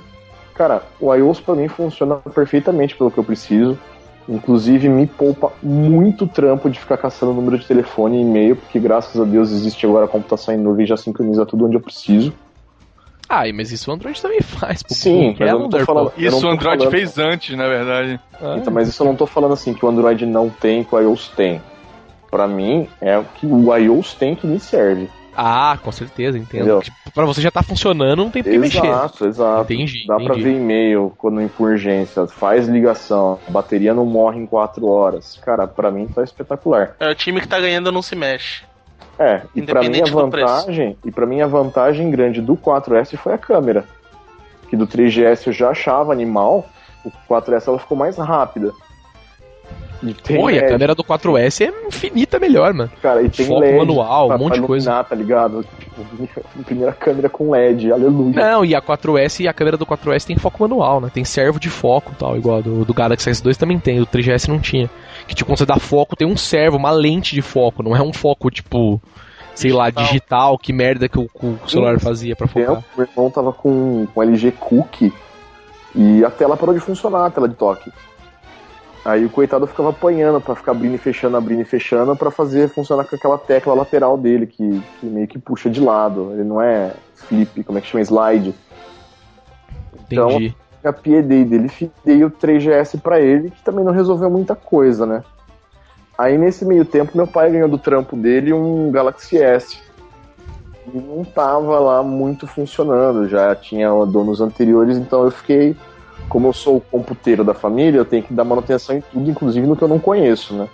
cara, 0.61 0.83
o 1.01 1.15
iOS 1.15 1.41
pra 1.41 1.55
mim 1.55 1.69
funciona 1.69 2.17
perfeitamente 2.17 2.95
pelo 2.95 3.11
que 3.11 3.17
eu 3.17 3.25
preciso. 3.25 3.79
Inclusive, 4.29 4.91
me 4.91 5.07
poupa 5.07 5.51
muito 5.63 6.27
trampo 6.27 6.69
de 6.69 6.79
ficar 6.79 6.99
caçando 6.99 7.33
número 7.33 7.59
de 7.59 7.65
telefone 7.67 8.19
e 8.19 8.21
e-mail, 8.21 8.57
porque 8.57 8.79
graças 8.79 9.19
a 9.19 9.25
Deus 9.25 9.51
existe 9.51 9.87
agora 9.87 10.05
a 10.05 10.09
computação 10.09 10.55
em 10.55 10.59
nuvem 10.59 10.85
e 10.85 10.87
já 10.89 10.99
sincroniza 10.99 11.47
tudo 11.47 11.65
onde 11.65 11.77
eu 11.77 11.81
preciso. 11.81 12.31
Ah, 13.27 13.45
mas 13.55 13.73
isso 13.73 13.91
o 13.91 13.95
Android 13.95 14.21
também 14.21 14.43
faz. 14.43 14.83
pô. 14.83 14.93
Sim, 14.95 15.35
mas 15.41 15.49
eu 15.51 15.59
não 15.61 15.69
tô 15.71 15.79
falando- 15.81 16.11
pô. 16.11 16.21
Eu 16.21 16.31
não 16.31 16.39
Isso 16.39 16.47
o 16.47 16.51
Android 16.51 16.79
falando- 16.85 16.91
fez 16.91 17.19
antes, 17.19 17.57
na 17.57 17.67
verdade. 17.67 18.21
Ah, 18.41 18.57
Então, 18.59 18.71
mas 18.73 18.87
isso 18.87 19.03
eu 19.03 19.07
não 19.07 19.17
tô 19.17 19.25
falando 19.27 19.55
assim 19.55 19.73
que 19.73 19.83
o 19.85 19.89
Android 19.89 20.27
não 20.27 20.51
tem, 20.51 20.85
que 20.85 20.95
o 20.95 20.99
iOS 21.01 21.29
tem. 21.35 21.63
Pra 22.31 22.47
mim, 22.47 22.87
é 23.01 23.17
o 23.19 23.25
que 23.25 23.47
o 23.47 23.75
iOS 23.75 24.13
tem 24.15 24.35
que 24.35 24.47
me 24.47 24.61
serve. 24.61 25.09
Ah, 25.43 25.79
com 25.83 25.91
certeza, 25.91 26.37
entendo. 26.37 26.61
Entendeu? 26.61 26.83
Tipo, 26.83 26.97
pra 27.15 27.25
você 27.25 27.41
já 27.41 27.51
tá 27.51 27.63
funcionando, 27.63 28.23
não 28.25 28.31
tem 28.31 28.43
que 28.43 28.59
mexer. 28.59 28.85
Exato, 28.85 29.25
exato. 29.27 29.73
Entendi, 29.73 30.07
Dá 30.07 30.17
pra 30.17 30.25
entendi. 30.25 30.43
ver 30.43 30.57
e-mail 30.57 31.15
quando 31.17 31.49
por 31.57 31.71
urgência, 31.71 32.27
faz 32.27 32.69
ligação, 32.69 33.39
a 33.49 33.51
bateria 33.51 33.95
não 33.95 34.05
morre 34.05 34.39
em 34.39 34.45
4 34.45 34.87
horas. 34.87 35.41
Cara, 35.43 35.67
pra 35.67 35.91
mim 35.91 36.07
tá 36.07 36.23
espetacular. 36.23 36.95
É 37.01 37.09
o 37.09 37.15
time 37.15 37.41
que 37.41 37.49
tá 37.49 37.59
ganhando 37.59 37.91
não 37.91 38.03
se 38.03 38.15
mexe. 38.15 38.65
É, 39.19 39.43
e 39.55 39.63
pra 39.63 39.81
mim 39.81 39.87
a 39.87 39.89
Independente 39.89 40.13
do 40.13 40.29
preço. 40.29 40.47
vantagem, 40.47 40.97
e 41.05 41.11
para 41.11 41.27
mim 41.27 41.41
a 41.41 41.47
vantagem 41.47 42.11
grande 42.11 42.43
do 42.43 42.55
4S 42.57 43.17
foi 43.17 43.33
a 43.33 43.39
câmera. 43.39 43.85
Que 44.69 44.77
do 44.77 44.87
3GS 44.87 45.47
eu 45.47 45.53
já 45.55 45.71
achava 45.71 46.13
animal, 46.13 46.67
o 47.05 47.11
4S 47.29 47.67
ela 47.67 47.79
ficou 47.79 47.97
mais 47.97 48.17
rápida. 48.19 48.73
Pô, 50.27 50.49
e 50.51 50.59
a 50.59 50.63
LED, 50.63 50.69
câmera 50.73 50.95
do 50.95 51.05
4S 51.05 51.67
é 51.67 51.87
infinita 51.87 52.39
melhor, 52.39 52.73
mano. 52.73 52.91
cara, 53.03 53.23
e 53.23 53.29
tem 53.29 53.47
foco 53.47 53.61
LED 53.61 53.77
manual, 53.77 54.29
pra- 54.29 54.37
um 54.37 54.39
monte 54.39 54.55
de 54.61 54.67
coisa. 54.67 54.87
iluminar, 54.87 55.05
tá 55.09 55.15
ligado? 55.15 55.65
Tipo, 55.79 56.01
primeira 56.65 56.93
câmera 56.93 57.29
com 57.29 57.51
LED, 57.51 57.93
aleluia. 57.93 58.33
Não, 58.35 58.65
e 58.65 58.75
a 58.75 58.81
4S 58.81 59.41
e 59.45 59.49
a 59.49 59.53
câmera 59.53 59.77
do 59.77 59.85
4S 59.85 60.25
tem 60.27 60.37
foco 60.39 60.63
manual, 60.63 61.01
né? 61.01 61.11
Tem 61.13 61.25
servo 61.25 61.61
de 61.61 61.69
foco 61.69 62.13
tal, 62.19 62.37
igual 62.37 62.59
a 62.59 62.61
do, 62.61 62.85
do 62.85 62.95
Galaxy 62.95 63.31
S2 63.31 63.57
também 63.57 63.79
tem, 63.79 64.01
o 64.01 64.07
3GS 64.07 64.49
não 64.49 64.59
tinha. 64.59 64.89
Que 65.29 65.35
tipo, 65.35 65.49
quando 65.51 65.59
você 65.59 65.67
dá 65.67 65.77
foco, 65.77 66.17
tem 66.17 66.27
um 66.27 66.37
servo, 66.37 66.77
uma 66.77 66.91
lente 66.91 67.35
de 67.35 67.43
foco, 67.43 67.83
não 67.83 67.95
é 67.95 68.01
um 68.03 68.13
foco 68.13 68.51
tipo, 68.51 69.01
sei 69.55 69.73
lá, 69.73 69.91
Digital. 69.91 70.05
digital, 70.07 70.59
que 70.59 70.73
merda 70.73 71.09
que 71.09 71.19
o, 71.19 71.29
o 71.43 71.59
celular 71.69 72.01
fazia 72.01 72.35
pra 72.35 72.47
focar. 72.49 72.77
tempo, 72.77 72.85
meu 72.97 73.07
irmão 73.07 73.31
tava 73.31 73.53
com, 73.53 74.07
com 74.15 74.23
LG 74.23 74.53
Cookie 74.53 75.13
e 75.95 76.25
a 76.25 76.31
tela 76.31 76.57
parou 76.57 76.75
de 76.75 76.81
funcionar, 76.81 77.27
a 77.27 77.31
tela 77.31 77.49
de 77.49 77.55
toque. 77.55 77.91
Aí 79.05 79.25
o 79.25 79.31
coitado 79.31 79.67
ficava 79.67 79.91
apanhando 79.91 80.41
pra 80.41 80.55
ficar 80.55 80.73
abrindo 80.73 80.95
e 80.95 80.99
fechando, 80.99 81.37
abrindo 81.37 81.63
e 81.63 81.65
fechando 81.65 82.15
pra 82.15 82.31
fazer 82.31 82.69
funcionar 82.69 83.05
com 83.05 83.17
aquela 83.17 83.39
tecla 83.39 83.73
lateral 83.73 84.19
dele 84.19 84.47
que, 84.47 84.83
que 85.01 85.07
meio 85.07 85.27
que 85.27 85.39
puxa 85.39 85.71
de 85.71 85.81
lado. 85.81 86.33
Ele 86.33 86.45
não 86.45 86.61
é 86.61 86.93
flip, 87.15 87.65
como 87.65 87.79
é 87.79 87.81
que 87.81 87.89
chama? 87.89 88.03
Slide. 88.03 88.55
Então, 90.07 90.31
Entendi. 90.31 90.57
a 90.85 90.93
piedei 90.93 91.45
dele 91.45 91.71
e 91.81 91.91
dei 92.05 92.25
o 92.25 92.31
3GS 92.31 93.01
pra 93.01 93.21
ele, 93.21 93.51
que 93.51 93.63
também 93.63 93.85
não 93.85 93.93
resolveu 93.93 94.29
muita 94.29 94.55
coisa, 94.55 95.07
né? 95.07 95.23
Aí 96.19 96.37
nesse 96.37 96.67
meio 96.67 96.85
tempo 96.85 97.17
meu 97.17 97.27
pai 97.27 97.51
ganhou 97.51 97.69
do 97.69 97.79
trampo 97.79 98.15
dele 98.15 98.53
um 98.53 98.91
Galaxy 98.91 99.39
S. 99.39 99.79
E 100.93 100.99
não 100.99 101.25
tava 101.25 101.79
lá 101.79 102.03
muito 102.03 102.47
funcionando, 102.47 103.27
já 103.27 103.55
tinha 103.55 103.89
donos 104.05 104.43
anteriores, 104.43 104.99
então 104.99 105.25
eu 105.25 105.31
fiquei, 105.31 105.75
como 106.31 106.47
eu 106.47 106.53
sou 106.53 106.77
o 106.77 106.81
computeiro 106.81 107.45
da 107.45 107.53
família, 107.53 107.99
eu 107.99 108.05
tenho 108.05 108.23
que 108.23 108.33
dar 108.33 108.45
manutenção 108.45 108.97
em 108.97 109.01
tudo, 109.01 109.29
inclusive 109.29 109.67
no 109.67 109.77
que 109.77 109.83
eu 109.83 109.89
não 109.89 109.99
conheço, 109.99 110.55
né? 110.55 110.69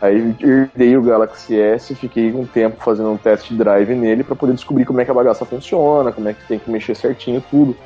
Aí 0.00 0.34
herdei 0.40 0.96
o 0.96 1.02
Galaxy 1.02 1.60
S, 1.60 1.94
fiquei 1.94 2.32
um 2.32 2.44
tempo 2.44 2.82
fazendo 2.82 3.10
um 3.10 3.16
test 3.16 3.52
drive 3.52 3.94
nele 3.94 4.24
pra 4.24 4.34
poder 4.34 4.54
descobrir 4.54 4.86
como 4.86 5.00
é 5.00 5.04
que 5.04 5.10
a 5.10 5.14
bagaça 5.14 5.44
funciona, 5.44 6.10
como 6.10 6.28
é 6.28 6.32
que 6.32 6.44
tem 6.48 6.58
que 6.58 6.70
mexer 6.70 6.96
certinho 6.96 7.44
tudo. 7.50 7.76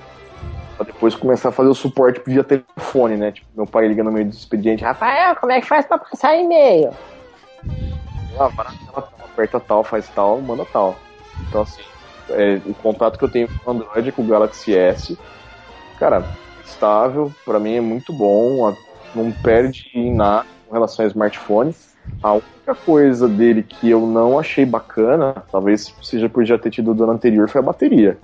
Pra 0.76 0.86
depois 0.86 1.14
começar 1.16 1.48
a 1.48 1.52
fazer 1.52 1.68
o 1.68 1.74
suporte 1.74 2.22
via 2.24 2.44
telefone, 2.44 3.16
né? 3.16 3.32
Tipo, 3.32 3.48
meu 3.54 3.66
pai 3.66 3.88
liga 3.88 4.04
no 4.04 4.12
meio 4.12 4.26
do 4.26 4.32
expediente, 4.32 4.84
Rafael, 4.84 5.34
como 5.36 5.52
é 5.52 5.60
que 5.60 5.66
faz 5.66 5.84
pra 5.84 5.98
passar 5.98 6.36
e-mail? 6.36 6.90
Ah, 8.38 8.50
na 8.56 8.64
tela 8.64 9.02
tal, 9.02 9.08
aperta 9.24 9.60
tal, 9.60 9.84
faz 9.84 10.08
tal, 10.08 10.40
manda 10.40 10.64
tal. 10.72 10.96
Então, 11.48 11.62
assim, 11.62 11.82
é, 12.30 12.60
o 12.64 12.74
contato 12.74 13.18
que 13.18 13.24
eu 13.24 13.30
tenho 13.30 13.48
com 13.48 13.70
o 13.70 13.74
Android 13.74 14.08
é 14.08 14.12
com 14.12 14.22
o 14.22 14.26
Galaxy 14.26 14.74
S. 14.74 15.18
Cara, 15.98 16.24
estável, 16.64 17.32
pra 17.44 17.58
mim 17.58 17.74
é 17.74 17.80
muito 17.80 18.12
bom, 18.12 18.66
a- 18.68 18.76
não 19.14 19.32
perde 19.32 19.90
em 19.94 20.14
nada 20.14 20.46
com 20.66 20.74
relação 20.74 21.04
ao 21.04 21.08
smartphone. 21.10 21.74
A 22.22 22.32
única 22.32 22.74
coisa 22.84 23.28
dele 23.28 23.62
que 23.62 23.88
eu 23.88 24.06
não 24.06 24.38
achei 24.38 24.64
bacana, 24.66 25.32
talvez 25.50 25.94
seja 26.02 26.28
por 26.28 26.44
já 26.44 26.58
ter 26.58 26.70
tido 26.70 26.92
do 26.94 27.04
ano 27.04 27.12
anterior, 27.12 27.48
foi 27.48 27.60
a 27.60 27.64
bateria. 27.64 28.18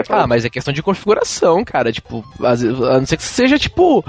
Aquela 0.00 0.24
Ah, 0.24 0.26
mas 0.26 0.44
é 0.44 0.50
questão 0.50 0.74
de 0.74 0.82
configuração, 0.82 1.64
cara. 1.64 1.92
Tipo, 1.92 2.24
a 2.40 2.98
não 2.98 3.06
ser 3.06 3.16
que 3.16 3.22
seja 3.22 3.58
tipo. 3.58 4.04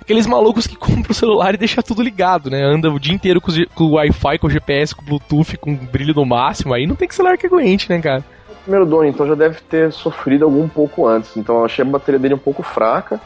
Aqueles 0.00 0.26
malucos 0.26 0.66
que 0.66 0.76
compram 0.76 1.10
o 1.10 1.14
celular 1.14 1.54
e 1.54 1.56
deixam 1.58 1.82
tudo 1.82 2.02
ligado, 2.02 2.50
né? 2.50 2.62
Anda 2.62 2.90
o 2.90 3.00
dia 3.00 3.14
inteiro 3.14 3.40
com, 3.40 3.50
o 3.50 3.54
G- 3.54 3.66
com 3.74 3.84
o 3.84 3.92
Wi-Fi, 3.92 4.38
com 4.38 4.46
o 4.46 4.50
GPS, 4.50 4.94
com 4.94 5.02
o 5.02 5.04
Bluetooth, 5.06 5.56
com 5.56 5.72
o 5.72 5.76
brilho 5.76 6.14
no 6.14 6.24
máximo. 6.26 6.74
Aí 6.74 6.86
não 6.86 6.94
tem 6.94 7.08
que 7.08 7.14
celular 7.14 7.38
que 7.38 7.46
aguente, 7.46 7.88
né, 7.88 8.00
cara? 8.00 8.22
Primeiro 8.66 8.84
dono, 8.84 9.04
então 9.06 9.26
já 9.26 9.34
deve 9.34 9.60
ter 9.60 9.92
sofrido 9.92 10.44
algum 10.44 10.68
pouco 10.68 11.06
antes. 11.06 11.36
Então 11.36 11.58
eu 11.58 11.64
achei 11.64 11.84
a 11.84 11.88
bateria 11.88 12.18
dele 12.18 12.34
um 12.34 12.38
pouco 12.38 12.62
fraca. 12.62 13.20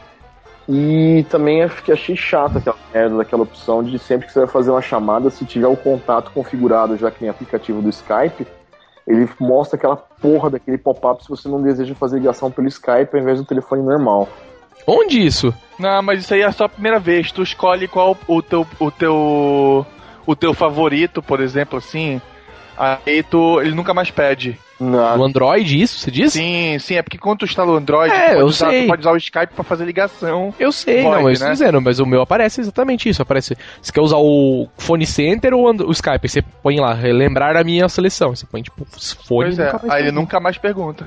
E 0.69 1.27
também 1.29 1.67
fiquei- 1.69 1.95
achei 1.95 2.15
chato 2.15 2.59
aquela 2.59 2.77
merda 2.95 3.17
daquela 3.17 3.43
opção 3.43 3.83
de 3.83 3.99
sempre 3.99 4.27
que 4.27 4.33
você 4.33 4.41
vai 4.41 4.49
fazer 4.49 4.71
uma 4.71 4.83
chamada, 4.83 5.29
se 5.31 5.45
tiver 5.45 5.67
o 5.67 5.77
contato 5.77 6.31
configurado, 6.31 6.97
já 6.97 7.11
que 7.11 7.19
tem 7.19 7.29
aplicativo 7.29 7.83
do 7.83 7.89
Skype, 7.89 8.47
ele 9.07 9.29
mostra 9.41 9.77
aquela 9.77 9.97
porra 9.97 10.51
daquele 10.51 10.79
pop-up 10.79 11.25
se 11.25 11.29
você 11.29 11.49
não 11.49 11.61
deseja 11.61 11.95
fazer 11.97 12.19
ligação 12.19 12.51
pelo 12.51 12.69
Skype 12.69 13.09
ao 13.13 13.19
invés 13.21 13.41
do 13.41 13.45
telefone 13.45 13.83
normal. 13.83 14.29
Onde 14.87 15.27
isso? 15.27 15.53
Não, 15.79 16.03
mas 16.03 16.21
isso 16.21 16.35
aí 16.35 16.43
é 16.43 16.53
só 16.53 16.65
a 16.65 16.69
primeira 16.69 17.01
vez. 17.01 17.33
Tu 17.33 17.43
escolhe 17.43 17.89
qual 17.89 18.17
o 18.29 18.41
teu 18.41 18.67
o 18.79 18.91
teu 18.91 19.87
o 20.27 20.37
teu 20.37 20.55
favorito, 20.55 21.21
por 21.21 21.41
exemplo, 21.41 21.79
assim. 21.79 22.21
Aí 22.79 23.23
tu 23.23 23.61
ele 23.61 23.75
nunca 23.75 23.93
mais 23.93 24.11
pede. 24.11 24.59
Não, 24.81 25.19
No 25.19 25.25
Android, 25.25 25.81
isso, 25.81 25.99
você 25.99 26.11
disse? 26.11 26.39
Sim, 26.39 26.79
sim, 26.79 26.95
é 26.95 27.03
porque 27.03 27.19
quando 27.19 27.41
tu 27.41 27.45
instala 27.45 27.73
o 27.73 27.77
Android, 27.77 28.13
É, 28.15 28.29
tu, 28.29 28.33
eu 28.33 28.37
pode 28.41 28.45
usar, 28.51 28.71
sei. 28.71 28.83
tu 28.85 28.89
pode 28.89 29.01
usar 29.03 29.13
o 29.13 29.17
Skype 29.19 29.55
pra 29.55 29.63
fazer 29.65 29.85
ligação. 29.85 30.55
Eu 30.59 30.73
sei, 30.73 31.03
Pode, 31.03 31.17
não, 31.17 31.29
eu 31.29 31.33
estou 31.33 31.49
né? 31.49 31.53
dizendo, 31.53 31.81
mas 31.83 32.01
o 32.01 32.07
meu 32.07 32.23
aparece 32.23 32.61
exatamente 32.63 33.09
isso. 33.09 33.21
Aparece. 33.21 33.57
Você 33.83 33.93
quer 33.93 34.01
usar 34.01 34.17
o 34.19 34.69
Phone 34.79 35.05
Center 35.05 35.53
ou 35.53 35.67
o 35.87 35.93
Skype? 35.93 36.21
Aí 36.23 36.29
Você 36.29 36.43
põe 36.43 36.81
lá, 36.81 36.95
relembrar 36.95 37.57
a 37.57 37.63
minha 37.63 37.89
seleção. 37.89 38.35
Você 38.35 38.47
põe, 38.47 38.63
tipo, 38.63 38.85
fone 38.87 39.27
Pois 39.29 39.59
é, 39.59 39.65
nunca 39.67 39.79
mais 39.79 39.93
aí 39.93 40.01
ele 40.01 40.05
pergunta. 40.07 40.21
nunca 40.21 40.41
mais 40.41 40.59
pergunta. 40.59 41.07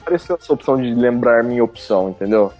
apareceu 0.00 0.36
essa 0.40 0.52
opção 0.52 0.80
de 0.80 0.94
lembrar 0.94 1.42
minha 1.42 1.64
opção, 1.64 2.10
entendeu? 2.10 2.52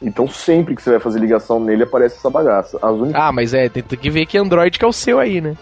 Então 0.00 0.28
sempre 0.28 0.76
que 0.76 0.82
você 0.82 0.90
vai 0.90 1.00
fazer 1.00 1.18
ligação 1.18 1.58
nele 1.58 1.82
aparece 1.82 2.16
essa 2.16 2.30
bagaça. 2.30 2.78
Únicas, 2.86 3.20
Ah, 3.20 3.32
mas 3.32 3.52
é, 3.54 3.68
tem, 3.68 3.82
tem 3.82 3.98
que 3.98 4.10
ver 4.10 4.26
que 4.26 4.38
Android 4.38 4.78
que 4.78 4.84
é 4.84 4.88
o 4.88 4.92
seu 4.92 5.18
aí, 5.18 5.40
né? 5.40 5.56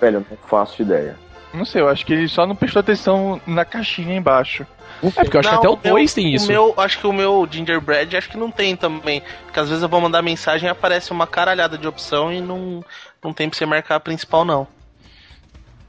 velho, 0.00 0.18
eu 0.18 0.24
não 0.30 0.36
faço 0.48 0.80
ideia. 0.82 1.16
Não 1.54 1.64
sei, 1.64 1.80
eu 1.82 1.88
acho 1.88 2.04
que 2.04 2.12
ele 2.12 2.28
só 2.28 2.46
não 2.46 2.56
prestou 2.56 2.80
atenção 2.80 3.40
na 3.46 3.64
caixinha 3.64 4.16
embaixo. 4.16 4.66
É, 5.02 5.22
porque 5.22 5.36
eu 5.36 5.40
acho 5.40 5.50
Não, 5.50 5.60
que 5.60 5.66
até 5.66 5.68
o 5.68 5.78
meu- 5.82 5.94
2 5.94 6.14
tem 6.14 6.34
isso. 6.34 6.44
O 6.46 6.48
meu, 6.48 6.74
acho 6.76 6.98
que 6.98 7.06
o 7.06 7.12
meu 7.12 7.46
Gingerbread 7.50 8.16
acho 8.16 8.28
que 8.28 8.36
não 8.36 8.50
tem 8.50 8.76
também. 8.76 9.22
Porque 9.44 9.60
às 9.60 9.68
vezes 9.68 9.82
eu 9.82 9.88
vou 9.88 10.00
mandar 10.00 10.22
mensagem 10.22 10.66
e 10.68 10.70
aparece 10.70 11.12
uma 11.12 11.26
caralhada 11.26 11.76
de 11.78 11.86
opção 11.86 12.32
e 12.32 12.40
não, 12.40 12.84
não 13.22 13.32
tem 13.32 13.48
pra 13.48 13.56
você 13.56 13.66
marcar 13.66 13.96
a 13.96 14.00
principal, 14.00 14.44
não. 14.44 14.66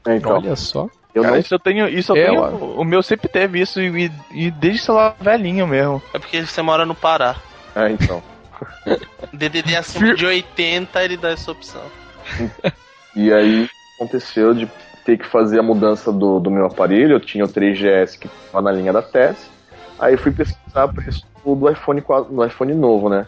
É, 0.06 0.16
então, 0.16 0.36
Olha 0.36 0.54
só. 0.54 0.88
eu 1.14 1.22
Cara, 1.22 1.34
não 1.34 1.40
isso 1.40 1.54
eu 1.54 1.58
tenho, 1.58 1.88
isso 1.88 2.12
eu 2.12 2.16
É, 2.16 2.26
tenho, 2.26 2.42
o 2.80 2.84
meu 2.84 3.02
sempre 3.02 3.28
teve 3.28 3.60
isso 3.60 3.80
e, 3.80 4.10
e 4.30 4.50
desde 4.50 4.80
celular 4.80 5.16
velhinho 5.20 5.66
mesmo. 5.66 6.00
É 6.14 6.18
porque 6.18 6.44
você 6.44 6.62
mora 6.62 6.84
no 6.86 6.94
Pará. 6.94 7.36
É, 7.74 7.90
então. 7.90 8.22
DDD 9.32 9.76
acima 9.76 10.14
de 10.14 10.24
80, 10.24 11.02
ele 11.04 11.16
dá 11.16 11.30
essa 11.30 11.50
opção. 11.50 11.82
E 13.14 13.32
aí 13.32 13.68
aconteceu 13.98 14.54
de 14.54 14.68
ter 15.06 15.16
que 15.16 15.24
fazer 15.24 15.60
a 15.60 15.62
mudança 15.62 16.12
do, 16.12 16.40
do 16.40 16.50
meu 16.50 16.66
aparelho. 16.66 17.12
Eu 17.14 17.20
tinha 17.20 17.44
o 17.44 17.48
3GS 17.48 18.18
que 18.18 18.26
estava 18.26 18.60
na 18.60 18.72
linha 18.72 18.92
da 18.92 19.00
TES. 19.00 19.48
Aí 19.98 20.16
fui 20.16 20.32
pesquisar 20.32 20.84
o 20.84 20.92
preço 20.92 21.24
do 21.44 21.70
iPhone 21.70 22.00
4, 22.02 22.34
do 22.34 22.44
iPhone 22.44 22.74
novo, 22.74 23.08
né? 23.08 23.24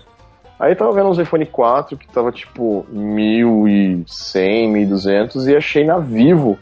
Aí 0.58 0.74
tava 0.74 0.92
vendo 0.92 1.08
uns 1.08 1.18
iPhone 1.20 1.46
4 1.46 1.96
que 1.96 2.08
tava 2.08 2.32
tipo 2.32 2.84
1.100, 2.92 4.72
1.200 4.72 5.46
e 5.46 5.56
achei 5.56 5.84
na 5.84 5.98
Vivo 5.98 6.58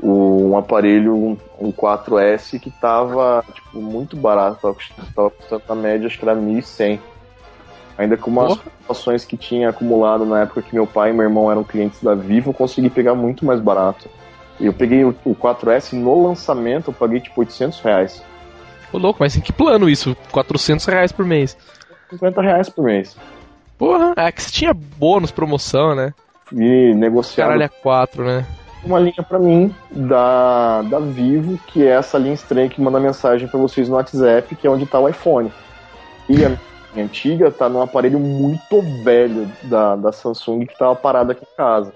o- 0.00 0.50
um 0.52 0.56
aparelho, 0.56 1.14
um, 1.14 1.36
um 1.60 1.72
4S 1.72 2.58
que 2.60 2.70
tava 2.70 3.44
tipo, 3.52 3.78
muito 3.80 4.16
barato, 4.16 4.60
tava 4.62 4.76
tava 5.14 5.30
custando 5.30 5.62
na 5.68 5.74
média 5.74 6.06
acho 6.06 6.18
que 6.18 6.24
era 6.24 6.36
1.100. 6.38 7.00
Ainda 7.98 8.16
com 8.16 8.30
umas 8.30 8.52
ações 8.88 9.24
que 9.24 9.36
tinha 9.36 9.70
acumulado 9.70 10.24
na 10.24 10.42
época 10.42 10.62
que 10.62 10.74
meu 10.74 10.86
pai 10.86 11.10
e 11.10 11.12
meu 11.12 11.24
irmão 11.24 11.50
eram 11.50 11.64
clientes 11.64 12.00
da 12.02 12.14
Vivo, 12.14 12.52
consegui 12.54 12.90
pegar 12.90 13.14
muito 13.14 13.44
mais 13.44 13.58
barato. 13.58 14.08
Eu 14.60 14.72
peguei 14.72 15.04
o, 15.04 15.14
o 15.24 15.34
4S 15.34 15.92
no 15.92 16.26
lançamento, 16.26 16.88
eu 16.88 16.94
paguei 16.94 17.20
tipo 17.20 17.40
800 17.40 17.80
reais. 17.80 18.22
Ô, 18.92 18.98
louco, 18.98 19.18
mas 19.20 19.36
em 19.36 19.40
que 19.40 19.52
plano 19.52 19.88
isso? 19.88 20.16
400 20.30 20.86
reais 20.86 21.12
por 21.12 21.26
mês. 21.26 21.56
50 22.10 22.40
reais 22.40 22.68
por 22.68 22.84
mês. 22.84 23.16
Porra, 23.76 24.14
é 24.16 24.32
que 24.32 24.42
você 24.42 24.50
tinha 24.50 24.72
bônus, 24.72 25.30
promoção, 25.30 25.94
né? 25.94 26.14
E 26.52 26.94
negociado 26.94 27.48
Caralho, 27.48 27.64
é 27.64 27.68
4, 27.68 28.24
né? 28.24 28.46
uma 28.86 29.00
linha 29.00 29.22
pra 29.28 29.38
mim 29.38 29.74
da, 29.90 30.82
da 30.82 30.98
Vivo, 31.00 31.58
que 31.66 31.82
é 31.82 31.90
essa 31.90 32.16
linha 32.16 32.34
estranha 32.34 32.68
que 32.68 32.80
manda 32.80 33.00
mensagem 33.00 33.48
pra 33.48 33.58
vocês 33.58 33.88
no 33.88 33.96
WhatsApp, 33.96 34.54
que 34.54 34.66
é 34.66 34.70
onde 34.70 34.86
tá 34.86 34.98
o 34.98 35.08
iPhone. 35.08 35.52
E 36.28 36.44
a 36.44 36.56
minha 36.94 37.04
antiga 37.04 37.50
tá 37.50 37.68
num 37.68 37.82
aparelho 37.82 38.18
muito 38.18 38.80
velho 39.02 39.50
da, 39.64 39.96
da 39.96 40.12
Samsung 40.12 40.64
que 40.66 40.78
tava 40.78 40.94
parado 40.94 41.32
aqui 41.32 41.42
em 41.44 41.56
casa. 41.56 41.92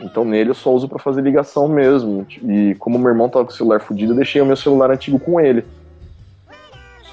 Então 0.00 0.24
nele 0.24 0.50
eu 0.50 0.54
só 0.54 0.70
uso 0.72 0.88
pra 0.88 0.98
fazer 0.98 1.22
ligação 1.22 1.68
mesmo. 1.68 2.26
E 2.42 2.74
como 2.78 2.98
meu 2.98 3.08
irmão 3.08 3.28
tava 3.28 3.44
com 3.44 3.50
o 3.50 3.54
celular 3.54 3.80
fudido, 3.80 4.12
eu 4.12 4.16
deixei 4.16 4.40
o 4.40 4.46
meu 4.46 4.56
celular 4.56 4.90
antigo 4.90 5.18
com 5.18 5.40
ele. 5.40 5.64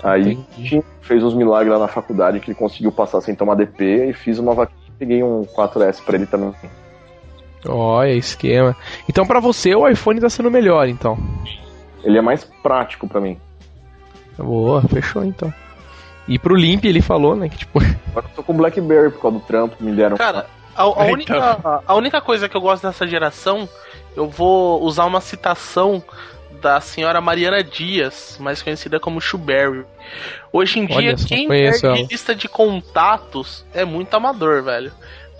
Aí 0.03 0.34
Entendi. 0.34 0.84
fez 1.02 1.24
uns 1.24 1.34
milagres 1.34 1.74
lá 1.74 1.80
na 1.80 1.88
faculdade 1.88 2.40
que 2.40 2.52
ele 2.52 2.57
conseguiu 2.57 2.91
passar 2.91 3.22
sem 3.22 3.34
tomar 3.34 3.56
DP 3.56 4.10
e 4.10 4.14
fiz 4.14 4.38
uma 4.38 4.53
vaquinha 4.53 4.88
e 4.88 4.91
peguei 4.99 5.24
um 5.24 5.44
4S 5.45 6.03
pra 6.03 6.16
ele 6.16 6.28
também. 6.28 6.53
Olha, 7.68 8.14
esquema. 8.14 8.76
Então 9.10 9.26
pra 9.26 9.40
você 9.40 9.74
o 9.74 9.88
iPhone 9.88 10.22
tá 10.22 10.30
sendo 10.30 10.52
melhor, 10.52 10.88
então. 10.88 11.18
Ele 12.03 12.20
é 12.20 12.22
mais 12.22 12.45
prático 12.62 13.07
pra 13.07 13.20
mim. 13.20 13.40
Boa, 14.38 14.82
fechou 14.84 15.24
então. 15.24 15.52
E 16.28 16.38
pro 16.38 16.56
Limp 16.56 16.86
ele 16.86 17.02
falou, 17.02 17.36
né, 17.36 17.49
que 17.49 17.57
tipo, 17.57 17.80
Agora 18.10 18.26
eu 18.28 18.36
tô 18.36 18.44
com 18.44 18.53
Blackberry 18.53 19.12
por 19.12 19.22
causa 19.22 19.40
do 19.40 19.44
trampo, 19.45 19.76
me 19.80 19.91
deram. 19.91 20.18
Cara, 20.18 20.45
a, 20.76 20.84
a 20.84 20.88
Então. 20.89 21.07
única, 21.14 21.81
a 21.88 21.95
única 21.95 22.22
coisa 22.22 22.49
que 22.49 22.56
eu 22.56 22.61
gosto 22.61 22.84
dessa 22.88 23.07
geração, 23.07 23.68
eu 24.15 24.30
vou 24.30 24.81
usar 24.84 25.06
uma 25.06 25.22
citação 25.22 26.03
da 26.61 26.80
senhora 26.81 27.19
Mariana 27.22 27.64
Dias, 27.64 28.38
mais 28.39 28.61
conhecida 28.61 28.99
como 28.99 29.19
Shuberry. 29.22 29.85
Hoje 30.52 30.80
em 30.80 30.85
dia, 30.85 30.97
Olha 30.97 31.18
só, 31.18 31.27
quem 31.27 31.47
perde 31.47 31.85
ela. 31.85 31.95
lista 31.97 32.34
de 32.34 32.47
contatos 32.47 33.65
é 33.73 33.84
muito 33.85 34.14
amador, 34.15 34.64
velho. 34.64 34.91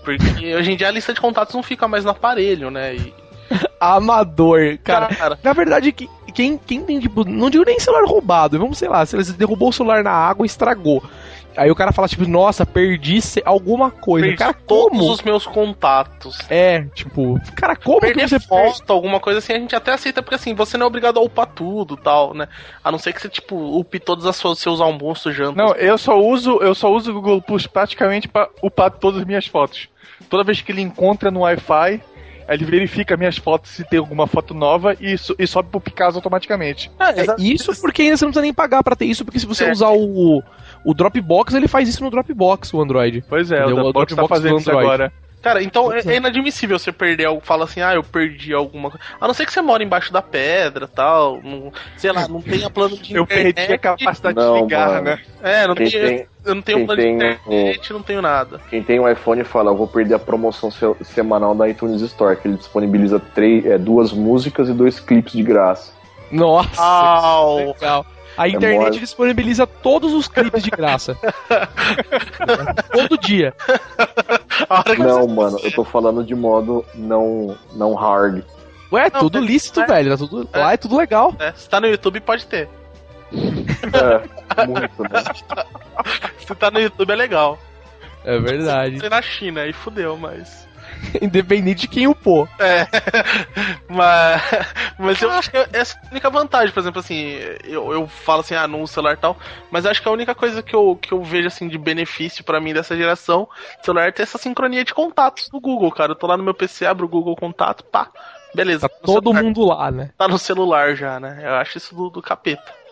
Porque 0.04 0.54
hoje 0.54 0.72
em 0.72 0.76
dia 0.76 0.88
a 0.88 0.90
lista 0.92 1.12
de 1.14 1.20
contatos 1.20 1.54
não 1.54 1.62
fica 1.62 1.88
mais 1.88 2.04
no 2.04 2.10
aparelho, 2.10 2.70
né? 2.70 2.94
E, 2.94 3.14
amador, 3.80 4.78
cara. 4.84 5.06
cara, 5.14 5.38
Na 5.42 5.52
verdade, 5.52 5.92
que- 5.92 6.08
quem, 6.34 6.58
quem 6.58 6.82
tem, 6.82 7.00
tipo, 7.00 7.24
não 7.24 7.48
digo 7.48 7.64
nem 7.64 7.80
celular 7.80 8.04
roubado, 8.04 8.58
vamos, 8.58 8.76
sei 8.76 8.88
lá, 8.88 9.06
se 9.06 9.16
você 9.16 9.32
derrubou 9.32 9.70
o 9.70 9.72
celular 9.72 10.04
na 10.04 10.10
água 10.12 10.44
e 10.44 10.48
estragou. 10.48 11.02
Aí 11.56 11.70
o 11.70 11.74
cara 11.74 11.92
fala, 11.92 12.06
tipo, 12.08 12.26
nossa, 12.28 12.66
perdi 12.66 13.18
alguma 13.44 13.90
coisa. 13.90 14.26
perdi 14.26 14.38
cara, 14.38 14.52
todos 14.54 14.98
como? 14.98 15.10
os 15.12 15.22
meus 15.22 15.46
contatos. 15.46 16.38
É, 16.50 16.82
tipo, 16.94 17.40
cara, 17.54 17.74
como 17.76 18.00
Perder 18.00 18.24
que 18.24 18.28
você 18.28 18.40
foto, 18.40 18.92
alguma 18.92 19.20
coisa 19.20 19.38
assim, 19.38 19.52
a 19.52 19.58
gente 19.58 19.74
até 19.74 19.92
aceita, 19.92 20.22
porque 20.22 20.34
assim, 20.34 20.54
você 20.54 20.76
não 20.76 20.84
é 20.84 20.86
obrigado 20.88 21.18
a 21.18 21.22
upar 21.22 21.46
tudo 21.46 21.96
tal, 21.96 22.34
né? 22.34 22.48
A 22.84 22.90
não 22.92 22.98
ser 22.98 23.12
que 23.12 23.20
você, 23.20 23.28
tipo, 23.28 23.56
upe 23.78 23.98
todas 23.98 24.26
as 24.26 24.36
suas, 24.36 24.58
seus 24.58 24.80
almoços, 24.80 25.34
jantas. 25.34 25.56
Não, 25.56 25.72
eu 25.74 25.96
só 25.98 26.18
uso, 26.20 26.58
eu 26.62 26.74
só 26.74 26.92
uso 26.92 27.10
o 27.10 27.14
Google 27.14 27.40
Plus 27.42 27.66
praticamente 27.66 28.28
pra 28.28 28.48
upar 28.62 28.90
todas 28.90 29.20
as 29.20 29.26
minhas 29.26 29.46
fotos. 29.46 29.88
Toda 30.28 30.44
vez 30.44 30.60
que 30.60 30.72
ele 30.72 30.80
encontra 30.82 31.30
no 31.30 31.40
Wi-Fi, 31.40 32.00
ele 32.48 32.64
verifica 32.64 33.16
minhas 33.16 33.36
fotos 33.36 33.72
se 33.72 33.84
tem 33.84 33.98
alguma 33.98 34.26
foto 34.26 34.54
nova 34.54 34.96
e, 35.00 35.18
so- 35.18 35.34
e 35.38 35.46
sobe 35.46 35.68
pro 35.68 35.80
Picasa 35.80 36.16
automaticamente. 36.18 36.90
É, 36.98 37.22
É, 37.22 37.26
isso 37.38 37.74
porque 37.80 38.02
ainda 38.02 38.16
você 38.16 38.24
não 38.24 38.30
precisa 38.30 38.42
nem 38.42 38.54
pagar 38.54 38.82
pra 38.84 38.94
ter 38.94 39.04
isso, 39.06 39.24
porque 39.24 39.38
se 39.40 39.46
você 39.46 39.64
É. 39.64 39.72
usar 39.72 39.90
o, 39.90 40.42
o 40.90 40.94
Dropbox, 40.94 41.54
ele 41.54 41.68
faz 41.68 41.88
isso 41.88 42.02
no 42.04 42.10
Dropbox, 42.10 42.72
o 42.72 42.80
Android. 42.80 43.22
Pois 43.28 43.50
é, 43.50 43.56
Entendeu? 43.58 43.76
o 43.76 43.78
O 43.80 43.82
Dropbox 43.92 44.10
tá 44.10 44.16
Dropbox 44.16 44.40
fazendo 44.40 44.54
do 44.54 44.60
isso 44.60 44.70
agora. 44.70 45.12
Cara, 45.42 45.62
então 45.62 45.92
é, 45.92 46.00
é 46.00 46.16
inadmissível 46.16 46.76
você 46.76 46.90
perder 46.90 47.26
algo, 47.26 47.40
fala 47.44 47.64
assim, 47.64 47.80
ah, 47.80 47.94
eu 47.94 48.02
perdi 48.02 48.52
alguma 48.52 48.90
coisa. 48.90 49.04
A 49.20 49.28
não 49.28 49.34
ser 49.34 49.46
que 49.46 49.52
você 49.52 49.62
mora 49.62 49.80
embaixo 49.84 50.12
da 50.12 50.20
pedra 50.20 50.88
tal, 50.88 51.40
não, 51.40 51.72
sei 51.96 52.10
lá, 52.10 52.26
não 52.26 52.40
tenha 52.42 52.68
plano 52.68 52.96
de 52.96 53.14
Eu 53.14 53.22
internet. 53.22 53.54
perdi 53.54 53.72
a 53.74 53.78
capacidade 53.78 54.34
Não, 54.36 54.54
de 54.54 54.62
ligar, 54.62 54.88
mano. 54.88 55.02
né? 55.04 55.20
É, 55.42 55.66
não 55.68 55.76
Quem 55.76 55.88
tem, 55.88 56.00
tem, 56.00 56.26
eu 56.44 56.54
não 56.56 56.62
tenho 56.62 56.84
plano 56.84 57.00
de 57.00 57.06
tem 57.06 57.14
internet, 57.14 57.92
não 57.92 58.02
tenho 58.02 58.22
nada. 58.22 58.60
quem 58.68 58.82
tem 58.82 58.98
um 58.98 59.08
iPhone 59.08 59.44
fala, 59.44 59.70
eu 59.70 59.76
vou 59.76 59.86
perder 59.86 60.14
a 60.14 60.18
promoção 60.18 60.68
se- 60.68 60.96
semanal 61.04 61.54
da 61.54 61.68
iTunes 61.68 62.00
Store, 62.00 62.36
que 62.36 62.48
ele 62.48 62.56
disponibiliza 62.56 63.20
três, 63.20 63.64
é, 63.66 63.78
duas 63.78 64.12
músicas 64.12 64.68
e 64.68 64.72
dois 64.72 64.98
clipes 64.98 65.32
de 65.34 65.44
graça. 65.44 65.92
Nossa, 66.32 66.82
Au! 66.82 67.58
legal. 67.72 68.04
A 68.36 68.46
É 68.46 68.50
internet 68.50 68.78
mole. 68.88 68.98
disponibiliza 69.00 69.66
todos 69.66 70.12
os 70.12 70.28
clipes 70.28 70.62
de 70.62 70.70
graça. 70.70 71.16
Todo 72.92 73.18
dia. 73.18 73.54
Não, 74.98 75.26
mano, 75.26 75.58
eu 75.62 75.72
tô 75.72 75.84
falando 75.84 76.22
de 76.24 76.34
modo 76.34 76.84
não, 76.94 77.56
não 77.74 77.94
hard. 77.94 78.42
Ué, 78.92 79.10
Não, 79.12 79.20
tudo 79.20 79.38
é- 79.38 79.40
lícito, 79.40 79.80
é- 79.80 79.86
velho. 79.86 80.10
Tá 80.10 80.16
tudo, 80.16 80.48
é. 80.52 80.58
Lá 80.58 80.72
é 80.72 80.76
tudo 80.76 80.96
legal. 80.96 81.34
É, 81.38 81.52
se 81.52 81.68
tá 81.68 81.80
no 81.80 81.86
YouTube, 81.86 82.20
pode 82.20 82.46
ter. 82.46 82.68
É, 83.32 84.66
muito, 84.66 85.02
né? 85.02 85.22
Se 86.46 86.54
tá 86.54 86.70
no 86.70 86.78
YouTube, 86.78 87.10
é 87.10 87.16
legal. 87.16 87.58
É 88.24 88.38
verdade. 88.38 89.00
Se 89.00 89.08
na 89.08 89.20
China, 89.20 89.62
aí 89.62 89.72
fudeu, 89.72 90.16
mas... 90.16 90.65
Independente 91.20 91.82
de 91.82 91.88
quem 91.88 92.06
upou. 92.06 92.48
É, 92.58 92.86
mas, 93.88 94.42
mas 94.98 95.22
eu 95.22 95.30
acho 95.30 95.50
que 95.50 95.56
essa 95.72 95.96
é 95.96 96.06
a 96.06 96.10
única 96.10 96.30
vantagem, 96.30 96.72
por 96.72 96.80
exemplo, 96.80 97.00
assim, 97.00 97.36
eu, 97.64 97.92
eu 97.92 98.06
falo 98.06 98.40
assim, 98.40 98.54
ah, 98.54 98.66
não 98.66 98.86
celular 98.86 99.14
e 99.14 99.16
tal, 99.16 99.36
mas 99.70 99.86
acho 99.86 100.02
que 100.02 100.08
a 100.08 100.12
única 100.12 100.34
coisa 100.34 100.62
que 100.62 100.74
eu, 100.74 100.96
que 101.00 101.12
eu 101.12 101.22
vejo, 101.22 101.48
assim, 101.48 101.68
de 101.68 101.78
benefício 101.78 102.44
pra 102.44 102.60
mim 102.60 102.72
dessa 102.72 102.96
geração, 102.96 103.48
celular 103.82 104.08
é 104.08 104.12
ter 104.12 104.22
essa 104.22 104.38
sincronia 104.38 104.84
de 104.84 104.94
contatos 104.94 105.48
do 105.48 105.60
Google, 105.60 105.90
cara. 105.90 106.12
Eu 106.12 106.16
tô 106.16 106.26
lá 106.26 106.36
no 106.36 106.44
meu 106.44 106.54
PC, 106.54 106.86
abro 106.86 107.06
o 107.06 107.08
Google 107.08 107.36
Contato, 107.36 107.84
pá, 107.84 108.10
beleza. 108.54 108.88
Tá 108.88 108.94
no 109.00 109.06
todo 109.06 109.24
celular. 109.24 109.42
mundo 109.42 109.64
lá, 109.64 109.90
né? 109.90 110.10
Tá 110.16 110.28
no 110.28 110.38
celular 110.38 110.94
já, 110.94 111.20
né? 111.20 111.40
Eu 111.42 111.54
acho 111.54 111.78
isso 111.78 111.94
do, 111.94 112.10
do 112.10 112.22
capeta. 112.22 112.86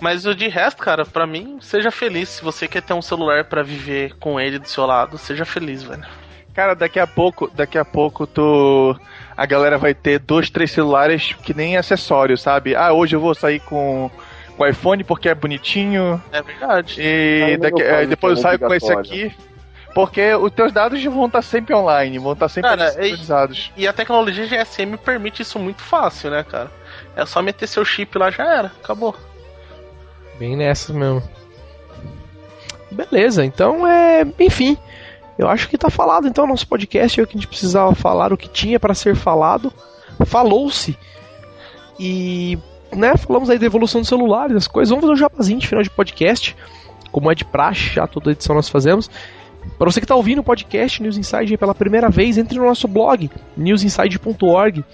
Mas 0.00 0.26
o 0.26 0.34
de 0.34 0.48
resto, 0.48 0.82
cara, 0.82 1.04
pra 1.04 1.26
mim, 1.26 1.58
seja 1.60 1.90
feliz. 1.90 2.28
Se 2.28 2.44
você 2.44 2.68
quer 2.68 2.82
ter 2.82 2.92
um 2.92 3.00
celular 3.00 3.44
pra 3.44 3.62
viver 3.62 4.14
com 4.18 4.38
ele 4.38 4.58
do 4.58 4.68
seu 4.68 4.84
lado, 4.84 5.16
seja 5.16 5.44
feliz, 5.44 5.82
velho. 5.82 6.06
Cara, 6.56 6.74
daqui 6.74 6.98
a 6.98 7.06
pouco, 7.06 7.50
daqui 7.54 7.76
a 7.76 7.84
pouco 7.84 8.26
tu 8.26 8.98
a 9.36 9.44
galera 9.44 9.76
vai 9.76 9.92
ter 9.92 10.18
dois, 10.18 10.48
três 10.48 10.70
celulares 10.72 11.34
que 11.42 11.52
nem 11.52 11.76
acessório, 11.76 12.38
sabe? 12.38 12.74
Ah, 12.74 12.94
hoje 12.94 13.14
eu 13.14 13.20
vou 13.20 13.34
sair 13.34 13.60
com 13.60 14.10
com 14.56 14.62
o 14.64 14.66
iPhone 14.66 15.04
porque 15.04 15.28
é 15.28 15.34
bonitinho 15.34 16.20
É 16.32 16.40
verdade. 16.40 16.96
e 16.98 17.58
daqui, 17.58 17.82
aí 17.82 18.06
depois 18.06 18.32
eu 18.32 18.38
então, 18.38 18.50
saio 18.50 18.58
com 18.58 18.74
esse 18.74 18.90
aqui. 18.90 19.36
Porque 19.94 20.34
os 20.34 20.50
teus 20.52 20.72
dados 20.72 21.02
vão 21.04 21.26
estar 21.26 21.42
sempre 21.42 21.74
online, 21.74 22.18
vão 22.18 22.32
estar 22.32 22.48
sempre 22.48 22.70
Cara, 22.70 22.90
sincronizados. 22.90 23.72
E 23.76 23.86
a 23.86 23.92
tecnologia 23.92 24.46
GSM 24.46 24.96
permite 24.96 25.42
isso 25.42 25.58
muito 25.58 25.82
fácil, 25.82 26.30
né, 26.30 26.42
cara? 26.42 26.70
É 27.14 27.26
só 27.26 27.42
meter 27.42 27.66
seu 27.66 27.84
chip 27.84 28.16
lá, 28.18 28.30
já 28.30 28.44
era. 28.44 28.72
Acabou. 28.82 29.14
Bem 30.38 30.56
nessas 30.56 30.94
mesmo. 30.94 31.22
Beleza, 32.90 33.44
então 33.44 33.86
é. 33.86 34.26
Enfim. 34.38 34.78
Eu 35.38 35.48
acho 35.48 35.68
que 35.68 35.76
tá 35.76 35.90
falado 35.90 36.26
então 36.26 36.46
nosso 36.46 36.66
podcast, 36.66 37.20
o 37.20 37.26
que 37.26 37.36
a 37.36 37.38
gente 37.38 37.48
precisava 37.48 37.94
falar, 37.94 38.32
o 38.32 38.36
que 38.36 38.48
tinha 38.48 38.80
para 38.80 38.94
ser 38.94 39.14
falado. 39.14 39.72
Falou-se. 40.24 40.96
E. 41.98 42.58
Né, 42.92 43.16
falamos 43.16 43.50
aí 43.50 43.58
da 43.58 43.66
evolução 43.66 44.00
dos 44.00 44.08
celulares, 44.08 44.56
as 44.56 44.68
coisas. 44.68 44.90
Vamos 44.90 45.02
fazer 45.02 45.12
um 45.12 45.16
jabazinho 45.16 45.58
de 45.58 45.66
final 45.66 45.82
de 45.82 45.90
podcast. 45.90 46.56
Como 47.10 47.30
é 47.30 47.34
de 47.34 47.44
praxe, 47.44 47.94
já 47.94 48.06
toda 48.06 48.30
edição 48.30 48.54
nós 48.54 48.68
fazemos. 48.68 49.10
Para 49.78 49.90
você 49.90 50.00
que 50.00 50.04
está 50.04 50.14
ouvindo 50.14 50.38
o 50.38 50.44
podcast 50.44 51.02
News 51.02 51.18
Inside 51.18 51.56
pela 51.58 51.74
primeira 51.74 52.08
vez, 52.08 52.38
entre 52.38 52.58
no 52.58 52.64
nosso 52.64 52.86
blog, 52.86 53.30
newsinside.org. 53.56 54.84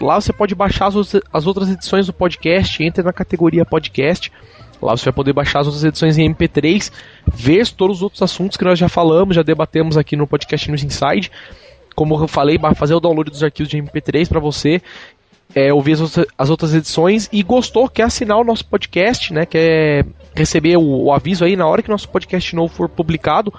Lá 0.00 0.20
você 0.20 0.32
pode 0.32 0.54
baixar 0.54 0.88
as 1.32 1.46
outras 1.46 1.68
edições 1.68 2.06
do 2.06 2.12
podcast, 2.12 2.82
entre 2.82 3.04
na 3.04 3.12
categoria 3.12 3.64
podcast. 3.64 4.32
Lá 4.82 4.96
você 4.96 5.04
vai 5.04 5.12
poder 5.12 5.32
baixar 5.32 5.60
as 5.60 5.66
outras 5.66 5.84
edições 5.84 6.18
em 6.18 6.34
MP3, 6.34 6.90
ver 7.32 7.68
todos 7.68 7.98
os 7.98 8.02
outros 8.02 8.20
assuntos 8.22 8.56
que 8.56 8.64
nós 8.64 8.78
já 8.78 8.88
falamos, 8.88 9.36
já 9.36 9.42
debatemos 9.42 9.96
aqui 9.96 10.16
no 10.16 10.26
podcast 10.26 10.68
News 10.68 10.82
Inside. 10.82 11.30
Como 11.94 12.14
eu 12.14 12.26
falei, 12.26 12.58
fazer 12.74 12.94
o 12.94 13.00
download 13.00 13.30
dos 13.30 13.42
arquivos 13.42 13.70
de 13.70 13.76
MP3 13.76 14.28
para 14.28 14.40
você 14.40 14.80
é, 15.54 15.72
ouvir 15.72 15.92
as, 15.92 16.18
as, 16.36 16.50
outras 16.50 16.74
edições 16.74 17.28
e 17.32 17.42
gostou, 17.42 17.88
quer 17.88 18.04
assinar 18.04 18.38
o 18.38 18.44
nosso 18.44 18.64
podcast, 18.64 19.32
né? 19.32 19.46
Quer 19.46 20.06
receber 20.34 20.76
o, 20.76 21.04
o 21.04 21.12
aviso 21.12 21.44
aí 21.44 21.56
na 21.56 21.66
hora 21.66 21.82
que 21.82 21.90
nosso 21.90 22.08
podcast 22.08 22.54
novo 22.56 22.72
for 22.72 22.88
publicado. 22.88 23.52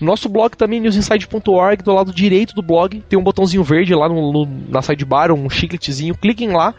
Nosso 0.00 0.28
blog 0.28 0.54
também, 0.56 0.78
newsinside.org, 0.80 1.82
do 1.82 1.94
lado 1.94 2.12
direito 2.12 2.54
do 2.54 2.60
blog, 2.60 3.02
tem 3.08 3.18
um 3.18 3.22
botãozinho 3.22 3.64
verde 3.64 3.94
lá 3.94 4.08
no, 4.08 4.30
no, 4.30 4.48
na 4.68 4.82
sidebar, 4.82 5.32
um 5.32 5.48
chicletezinho, 5.48 6.14
cliquem 6.14 6.50
lá. 6.52 6.74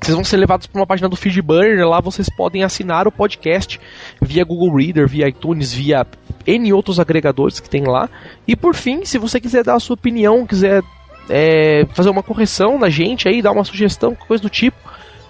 Vocês 0.00 0.14
vão 0.14 0.24
ser 0.24 0.36
levados 0.36 0.66
para 0.66 0.80
uma 0.80 0.86
página 0.86 1.08
do 1.08 1.16
Feedburner, 1.16 1.88
lá 1.88 2.00
vocês 2.00 2.28
podem 2.28 2.62
assinar 2.62 3.08
o 3.08 3.12
podcast 3.12 3.80
via 4.20 4.44
Google 4.44 4.76
Reader, 4.76 5.08
via 5.08 5.28
iTunes, 5.28 5.72
via 5.72 6.06
N 6.46 6.72
outros 6.72 7.00
agregadores 7.00 7.60
que 7.60 7.70
tem 7.70 7.84
lá. 7.84 8.08
E 8.46 8.54
por 8.54 8.74
fim, 8.74 9.04
se 9.04 9.18
você 9.18 9.40
quiser 9.40 9.64
dar 9.64 9.74
a 9.76 9.80
sua 9.80 9.94
opinião, 9.94 10.46
quiser 10.46 10.82
é, 11.30 11.86
fazer 11.94 12.10
uma 12.10 12.22
correção 12.22 12.78
na 12.78 12.90
gente 12.90 13.26
aí, 13.28 13.40
dar 13.40 13.52
uma 13.52 13.64
sugestão, 13.64 14.14
coisa 14.14 14.42
do 14.42 14.50
tipo, 14.50 14.76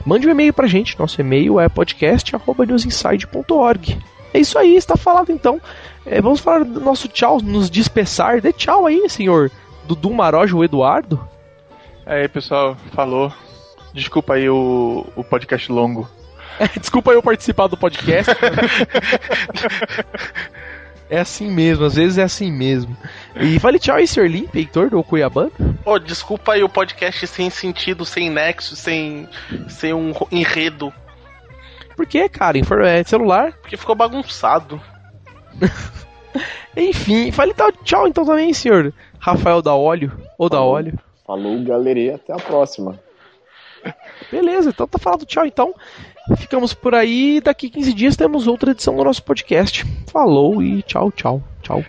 mande 0.04 0.26
um 0.26 0.30
e-mail 0.30 0.52
pra 0.52 0.66
gente. 0.66 0.98
Nosso 0.98 1.20
e-mail 1.20 1.60
é 1.60 1.68
podcast.newsinside.org. 1.68 3.96
É 4.32 4.40
isso 4.40 4.58
aí, 4.58 4.74
está 4.74 4.96
falado 4.96 5.30
então. 5.30 5.60
É, 6.04 6.20
vamos 6.20 6.40
falar 6.40 6.64
do 6.64 6.80
nosso 6.80 7.06
tchau, 7.06 7.40
nos 7.40 7.70
dispersar. 7.70 8.40
Dê 8.40 8.52
tchau 8.52 8.86
aí, 8.86 9.08
senhor 9.08 9.52
Dudu 9.86 10.12
Marojo 10.12 10.64
Eduardo. 10.64 11.20
Aí, 12.06 12.28
pessoal, 12.28 12.76
falou. 12.92 13.32
Desculpa 13.94 14.34
aí 14.34 14.50
o, 14.50 15.06
o 15.14 15.22
podcast 15.22 15.70
longo. 15.70 16.10
Desculpa 16.78 17.12
eu 17.12 17.22
participar 17.22 17.68
do 17.68 17.76
podcast. 17.76 18.32
é 21.08 21.20
assim 21.20 21.48
mesmo, 21.48 21.84
às 21.84 21.94
vezes 21.94 22.18
é 22.18 22.24
assim 22.24 22.50
mesmo. 22.50 22.96
E 23.36 23.58
fale 23.60 23.78
tchau 23.78 23.94
aí, 23.94 24.06
senhor 24.06 24.28
Limpe, 24.28 24.58
Heitor 24.58 24.90
do 24.90 25.02
Cuiabá. 25.04 25.48
Oh, 25.84 25.98
desculpa 26.00 26.54
aí 26.54 26.64
o 26.64 26.68
podcast 26.68 27.24
sem 27.28 27.48
sentido, 27.50 28.04
sem 28.04 28.28
nexo, 28.28 28.74
sem, 28.74 29.28
sem 29.68 29.94
um 29.94 30.12
enredo. 30.32 30.92
Por 31.96 32.04
que, 32.04 32.28
cara? 32.28 32.58
É 32.58 33.04
celular? 33.04 33.52
Porque 33.52 33.76
ficou 33.76 33.94
bagunçado. 33.94 34.80
Enfim, 36.76 37.30
fale 37.30 37.54
tchau 37.84 38.08
então 38.08 38.26
também, 38.26 38.52
senhor 38.52 38.92
Rafael 39.20 39.62
da 39.62 39.72
Óleo. 39.72 40.10
Ou 40.36 40.48
da 40.48 40.60
Óleo. 40.60 40.98
Falou, 41.24 41.62
galerinha. 41.62 42.16
Até 42.16 42.32
a 42.32 42.36
próxima. 42.36 42.98
Beleza, 44.30 44.70
então 44.70 44.86
tá 44.86 44.98
falado 44.98 45.26
tchau 45.26 45.46
então. 45.46 45.74
Ficamos 46.36 46.72
por 46.72 46.94
aí. 46.94 47.40
Daqui 47.40 47.68
15 47.68 47.92
dias 47.92 48.16
temos 48.16 48.46
outra 48.46 48.70
edição 48.70 48.96
do 48.96 49.04
nosso 49.04 49.22
podcast. 49.22 49.84
Falou 50.10 50.62
e 50.62 50.82
tchau, 50.82 51.10
tchau, 51.12 51.42
tchau. 51.62 51.84